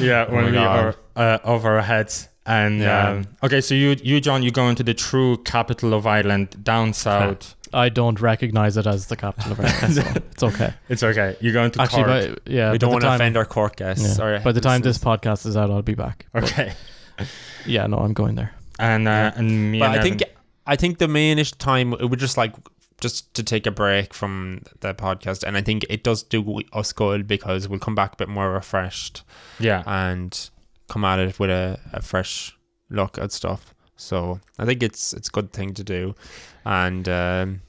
Yeah, 0.00 0.26
Oh 0.28 0.34
when 0.34 0.44
my 0.46 0.50
we 0.50 0.56
are 0.58 0.94
uh, 1.16 1.38
over 1.44 1.76
our 1.76 1.82
heads. 1.82 2.27
And 2.48 2.80
Yeah. 2.80 3.08
um, 3.10 3.24
okay, 3.42 3.60
so 3.60 3.74
you, 3.74 3.94
you, 4.02 4.20
John, 4.20 4.42
you 4.42 4.50
go 4.50 4.68
into 4.68 4.82
the 4.82 4.94
true 4.94 5.36
capital 5.44 5.92
of 5.92 6.06
Ireland, 6.06 6.64
down 6.64 6.92
south. 7.06 7.54
I 7.74 7.90
don't 7.90 8.18
recognize 8.20 8.78
it 8.78 8.86
as 8.86 9.06
the 9.08 9.16
capital 9.16 9.52
of 9.52 9.60
Ireland, 9.60 9.94
so 9.94 10.02
it's 10.32 10.42
okay. 10.42 10.72
it's 10.88 11.02
okay. 11.02 11.36
You 11.40 11.52
go 11.52 11.64
into 11.64 11.82
Actually, 11.82 12.04
Cork. 12.04 12.44
by, 12.46 12.50
yeah, 12.50 12.72
we 12.72 12.78
don't 12.78 12.90
want 12.90 13.02
to 13.04 13.14
offend 13.14 13.36
our 13.36 13.44
Cork 13.44 13.76
guests. 13.76 14.16
yeah, 14.18 14.24
or 14.24 14.40
by 14.40 14.52
the 14.52 14.62
time 14.62 14.80
this 14.80 14.96
listeners. 15.04 15.18
podcast 15.20 15.46
is 15.46 15.56
out, 15.58 15.70
I'll 15.70 15.82
be 15.82 15.94
back. 15.94 16.24
But 16.32 16.44
okay. 16.44 16.72
yeah, 17.66 17.86
no, 17.86 17.98
I'm 17.98 18.14
going 18.14 18.36
there. 18.36 18.52
And 18.78 19.06
uh, 19.06 19.32
and 19.36 19.70
me 19.72 19.80
But 19.80 19.90
and 19.90 20.00
I 20.00 20.02
think 20.02 20.22
Evan- 20.22 20.34
I 20.66 20.76
think 20.76 20.96
the 20.98 21.08
mainish 21.08 21.52
time 21.58 21.92
it 21.92 22.06
would 22.06 22.18
just 22.20 22.38
like 22.38 22.54
just 23.02 23.32
to 23.34 23.42
take 23.42 23.66
a 23.66 23.70
break 23.70 24.14
from 24.14 24.62
the 24.80 24.94
podcast, 24.94 25.42
and 25.44 25.54
I 25.56 25.60
think 25.60 25.84
it 25.90 26.02
does 26.02 26.22
do 26.22 26.60
us 26.72 26.92
good 26.94 27.26
because 27.26 27.68
we'll 27.68 27.78
come 27.80 27.94
back 27.94 28.14
a 28.14 28.16
bit 28.16 28.28
more 28.30 28.50
refreshed 28.50 29.22
yeah, 29.60 29.82
and 29.86 30.48
come 30.88 31.04
at 31.04 31.18
it 31.18 31.38
with 31.38 31.50
a, 31.50 31.78
a 31.92 32.02
fresh 32.02 32.56
look 32.90 33.18
at 33.18 33.32
stuff. 33.32 33.74
So 33.96 34.40
I 34.58 34.64
think 34.64 34.82
it's 34.82 35.12
it's 35.12 35.28
a 35.28 35.32
good 35.32 35.52
thing 35.52 35.74
to 35.74 35.84
do, 35.84 36.14
and 36.64 37.08
um, 37.08 37.62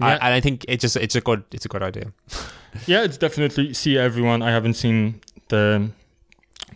I, 0.00 0.12
and 0.14 0.34
I 0.34 0.40
think 0.40 0.64
it 0.68 0.80
just 0.80 0.96
it's 0.96 1.14
a 1.14 1.20
good 1.20 1.44
it's 1.52 1.66
a 1.66 1.68
good 1.68 1.82
idea. 1.82 2.12
yeah, 2.86 3.02
it's 3.02 3.18
definitely 3.18 3.74
see 3.74 3.98
everyone. 3.98 4.42
I 4.42 4.50
haven't 4.50 4.74
seen 4.74 5.20
the 5.48 5.90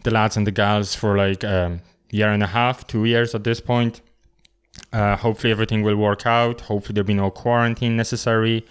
the 0.03 0.11
lads 0.11 0.37
and 0.37 0.47
the 0.47 0.51
gals 0.51 0.95
for 0.95 1.17
like 1.17 1.45
a 1.45 1.81
year 2.11 2.31
and 2.31 2.43
a 2.43 2.47
half, 2.47 2.87
two 2.87 3.05
years 3.05 3.35
at 3.35 3.45
this 3.45 3.61
point. 3.61 4.01
Uh, 4.93 5.17
hopefully 5.17 5.51
everything 5.51 5.83
will 5.83 5.97
work 5.97 6.27
out. 6.27 6.63
Hopefully 6.63 6.95
there'll 6.95 7.07
be 7.07 7.15
no 7.15 7.31
quarantine 7.31 7.97
necessary. 7.97 8.67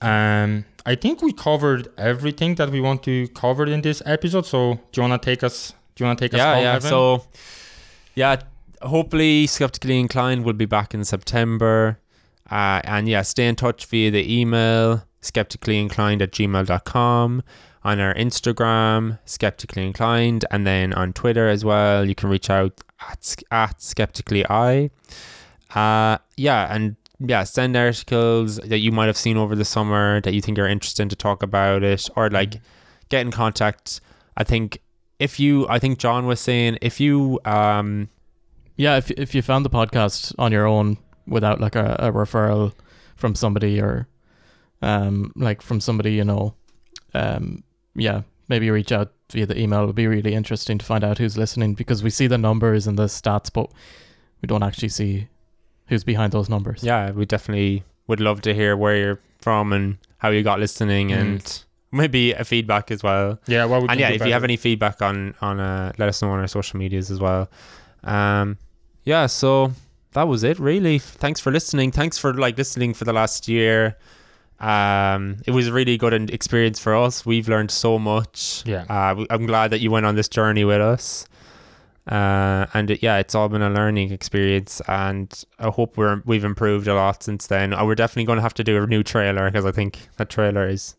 Um, 0.00 0.64
I 0.86 0.94
think 0.94 1.20
we 1.20 1.32
covered 1.32 1.88
everything 1.98 2.54
that 2.54 2.70
we 2.70 2.80
want 2.80 3.02
to 3.02 3.28
cover 3.28 3.66
in 3.66 3.82
this 3.82 4.02
episode. 4.06 4.46
So 4.46 4.74
do 4.92 5.00
you 5.00 5.08
want 5.08 5.20
to 5.20 5.26
take 5.26 5.42
us? 5.42 5.74
Do 5.94 6.04
you 6.04 6.06
want 6.06 6.18
to 6.18 6.24
take 6.24 6.34
us? 6.34 6.38
yeah, 6.38 6.54
home, 6.54 6.62
yeah. 6.64 6.74
Evan? 6.76 6.88
So, 6.88 7.24
yeah, 8.14 8.36
hopefully, 8.82 9.46
skeptically 9.46 9.98
inclined 9.98 10.44
will 10.44 10.52
be 10.52 10.66
back 10.66 10.94
in 10.94 11.04
September. 11.04 11.98
Uh, 12.50 12.80
and 12.84 13.08
yeah, 13.08 13.22
stay 13.22 13.46
in 13.46 13.56
touch 13.56 13.86
via 13.86 14.10
the 14.10 14.40
email 14.40 15.04
skeptically 15.20 15.78
inclined 15.78 16.22
at 16.22 16.32
gmail.com, 16.32 17.42
on 17.82 18.00
our 18.00 18.14
Instagram, 18.14 19.18
skeptically 19.24 19.86
inclined, 19.86 20.44
and 20.50 20.66
then 20.66 20.92
on 20.92 21.12
Twitter 21.12 21.48
as 21.48 21.64
well. 21.64 22.04
You 22.04 22.14
can 22.14 22.28
reach 22.28 22.50
out 22.50 22.80
at, 23.08 23.36
at 23.50 23.80
skeptically 23.80 24.44
I. 24.48 24.90
Uh, 25.74 26.18
yeah, 26.36 26.74
and 26.74 26.96
yeah, 27.18 27.44
send 27.44 27.76
articles 27.76 28.56
that 28.56 28.78
you 28.78 28.92
might 28.92 29.06
have 29.06 29.16
seen 29.16 29.36
over 29.36 29.54
the 29.54 29.64
summer 29.64 30.20
that 30.22 30.34
you 30.34 30.40
think 30.40 30.58
are 30.58 30.66
interesting 30.66 31.08
to 31.08 31.16
talk 31.16 31.42
about 31.42 31.82
it, 31.82 32.08
or 32.16 32.28
like 32.30 32.60
get 33.08 33.22
in 33.22 33.30
contact. 33.30 34.00
I 34.36 34.44
think 34.44 34.80
if 35.20 35.38
you, 35.38 35.66
I 35.68 35.78
think 35.78 35.98
John 35.98 36.26
was 36.26 36.40
saying, 36.40 36.78
if 36.82 36.98
you, 37.00 37.38
um, 37.44 38.08
Yeah, 38.76 38.96
if 38.96 39.10
if 39.10 39.34
you 39.34 39.42
found 39.42 39.64
the 39.64 39.70
podcast 39.70 40.34
on 40.38 40.50
your 40.52 40.66
own 40.66 40.96
without 41.26 41.60
like 41.60 41.76
a, 41.76 41.96
a 41.98 42.10
referral 42.12 42.72
from 43.16 43.34
somebody 43.34 43.80
or 43.80 44.06
um 44.82 45.30
like 45.36 45.60
from 45.62 45.80
somebody 45.80 46.12
you 46.12 46.24
know, 46.24 46.54
um 47.14 47.62
yeah, 47.94 48.22
maybe 48.48 48.70
reach 48.70 48.92
out 48.92 49.12
via 49.32 49.46
the 49.46 49.58
email. 49.60 49.82
It 49.82 49.86
would 49.86 49.94
be 50.04 50.06
really 50.06 50.32
interesting 50.34 50.78
to 50.78 50.84
find 50.86 51.04
out 51.04 51.18
who's 51.18 51.36
listening 51.36 51.74
because 51.74 52.02
we 52.02 52.10
see 52.10 52.26
the 52.28 52.38
numbers 52.38 52.86
and 52.86 52.98
the 52.98 53.06
stats, 53.06 53.50
but 53.52 53.70
we 54.40 54.46
don't 54.46 54.62
actually 54.62 54.88
see 54.88 55.28
who's 55.88 56.04
behind 56.04 56.32
those 56.32 56.48
numbers. 56.48 56.82
yeah, 56.82 57.10
we 57.10 57.26
definitely 57.26 57.82
would 58.06 58.20
love 58.20 58.40
to 58.42 58.54
hear 58.54 58.76
where 58.76 58.96
you're 58.96 59.20
from 59.40 59.72
and 59.72 59.98
how 60.18 60.30
you 60.30 60.42
got 60.42 60.58
listening, 60.60 61.08
Mhm. 61.10 61.20
and 61.20 61.64
maybe 61.92 62.32
a 62.32 62.44
feedback 62.44 62.90
as 62.90 63.02
well. 63.02 63.38
yeah, 63.46 63.64
what 63.64 63.82
we 63.82 63.88
and 63.88 64.00
yeah, 64.00 64.10
if 64.10 64.24
you 64.24 64.32
have 64.32 64.44
any 64.44 64.56
feedback 64.56 65.02
on 65.02 65.34
on 65.40 65.60
uh, 65.60 65.92
let 65.98 66.08
us 66.08 66.22
know 66.22 66.30
on 66.30 66.40
our 66.40 66.46
social 66.48 66.78
medias 66.78 67.10
as 67.10 67.20
well. 67.20 67.50
Um, 68.04 68.58
yeah, 69.04 69.26
so 69.26 69.72
that 70.12 70.28
was 70.28 70.42
it 70.44 70.58
really. 70.58 70.98
Thanks 70.98 71.40
for 71.40 71.50
listening. 71.50 71.90
Thanks 71.92 72.18
for 72.18 72.34
like 72.34 72.56
listening 72.58 72.94
for 72.94 73.04
the 73.04 73.12
last 73.12 73.48
year. 73.48 73.96
Um, 74.58 75.38
it 75.46 75.52
was 75.52 75.68
a 75.68 75.72
really 75.72 75.96
good 75.96 76.12
an- 76.12 76.28
experience 76.28 76.78
for 76.78 76.94
us. 76.94 77.24
We've 77.24 77.48
learned 77.48 77.70
so 77.70 77.98
much. 77.98 78.62
Yeah. 78.66 78.84
Uh, 78.90 79.24
I'm 79.30 79.46
glad 79.46 79.70
that 79.70 79.80
you 79.80 79.90
went 79.90 80.04
on 80.04 80.16
this 80.16 80.28
journey 80.28 80.64
with 80.64 80.80
us. 80.82 81.26
Uh, 82.06 82.66
and 82.74 82.90
it, 82.90 83.02
yeah, 83.02 83.18
it's 83.18 83.34
all 83.34 83.48
been 83.48 83.62
a 83.62 83.70
learning 83.70 84.10
experience, 84.10 84.80
and 84.88 85.44
I 85.58 85.68
hope 85.68 85.96
we're 85.96 86.22
we've 86.24 86.44
improved 86.44 86.88
a 86.88 86.94
lot 86.94 87.22
since 87.22 87.46
then. 87.46 87.72
Uh, 87.72 87.84
we're 87.84 87.94
definitely 87.94 88.24
going 88.24 88.38
to 88.38 88.42
have 88.42 88.54
to 88.54 88.64
do 88.64 88.82
a 88.82 88.86
new 88.86 89.02
trailer 89.02 89.48
because 89.48 89.64
I 89.64 89.70
think 89.70 90.08
that 90.16 90.28
trailer 90.28 90.66
is 90.68 90.96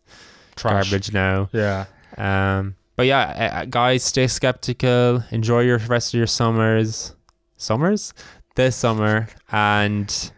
Trash. 0.62 0.90
garbage 0.90 1.12
now. 1.12 1.48
Yeah. 1.52 1.84
Um, 2.16 2.76
but 2.96 3.06
yeah, 3.06 3.60
uh, 3.62 3.64
guys, 3.66 4.02
stay 4.04 4.26
skeptical. 4.26 5.22
Enjoy 5.30 5.60
your 5.60 5.78
rest 5.78 6.14
of 6.14 6.18
your 6.18 6.26
summers, 6.26 7.14
summers, 7.56 8.12
this 8.54 8.76
summer, 8.76 9.28
and 9.50 10.30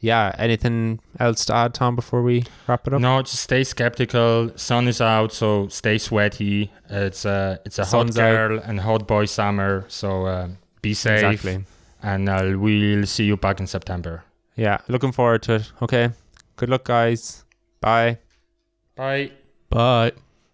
yeah. 0.00 0.34
Anything 0.36 0.98
else 1.20 1.44
to 1.46 1.54
add, 1.54 1.74
Tom, 1.74 1.94
before 1.96 2.22
we 2.22 2.44
wrap 2.66 2.86
it 2.88 2.94
up? 2.94 3.00
No, 3.00 3.22
just 3.22 3.40
stay 3.40 3.62
skeptical. 3.64 4.50
Sun 4.56 4.88
is 4.88 5.00
out, 5.00 5.32
so 5.32 5.68
stay 5.68 5.96
sweaty. 5.98 6.72
It's 6.90 7.24
a 7.24 7.60
it's 7.64 7.78
a 7.78 7.82
hot 7.84 7.90
Sun's 7.90 8.18
out. 8.18 8.48
girl 8.48 8.58
and 8.58 8.80
hot 8.80 9.06
boy 9.06 9.26
summer, 9.26 9.84
so 9.88 10.26
uh, 10.26 10.48
be 10.82 10.94
safe. 10.94 11.22
exactly. 11.22 11.64
And 12.02 12.28
uh, 12.28 12.54
we'll 12.58 13.06
see 13.06 13.24
you 13.26 13.36
back 13.36 13.60
in 13.60 13.68
September. 13.68 14.24
Yeah, 14.56 14.78
looking 14.88 15.12
forward 15.12 15.42
to 15.44 15.54
it. 15.54 15.72
Okay, 15.80 16.10
good 16.56 16.68
luck, 16.68 16.82
guys. 16.84 17.44
Bye. 17.80 18.18
Bye. 18.96 19.30
Bye. 19.72 20.12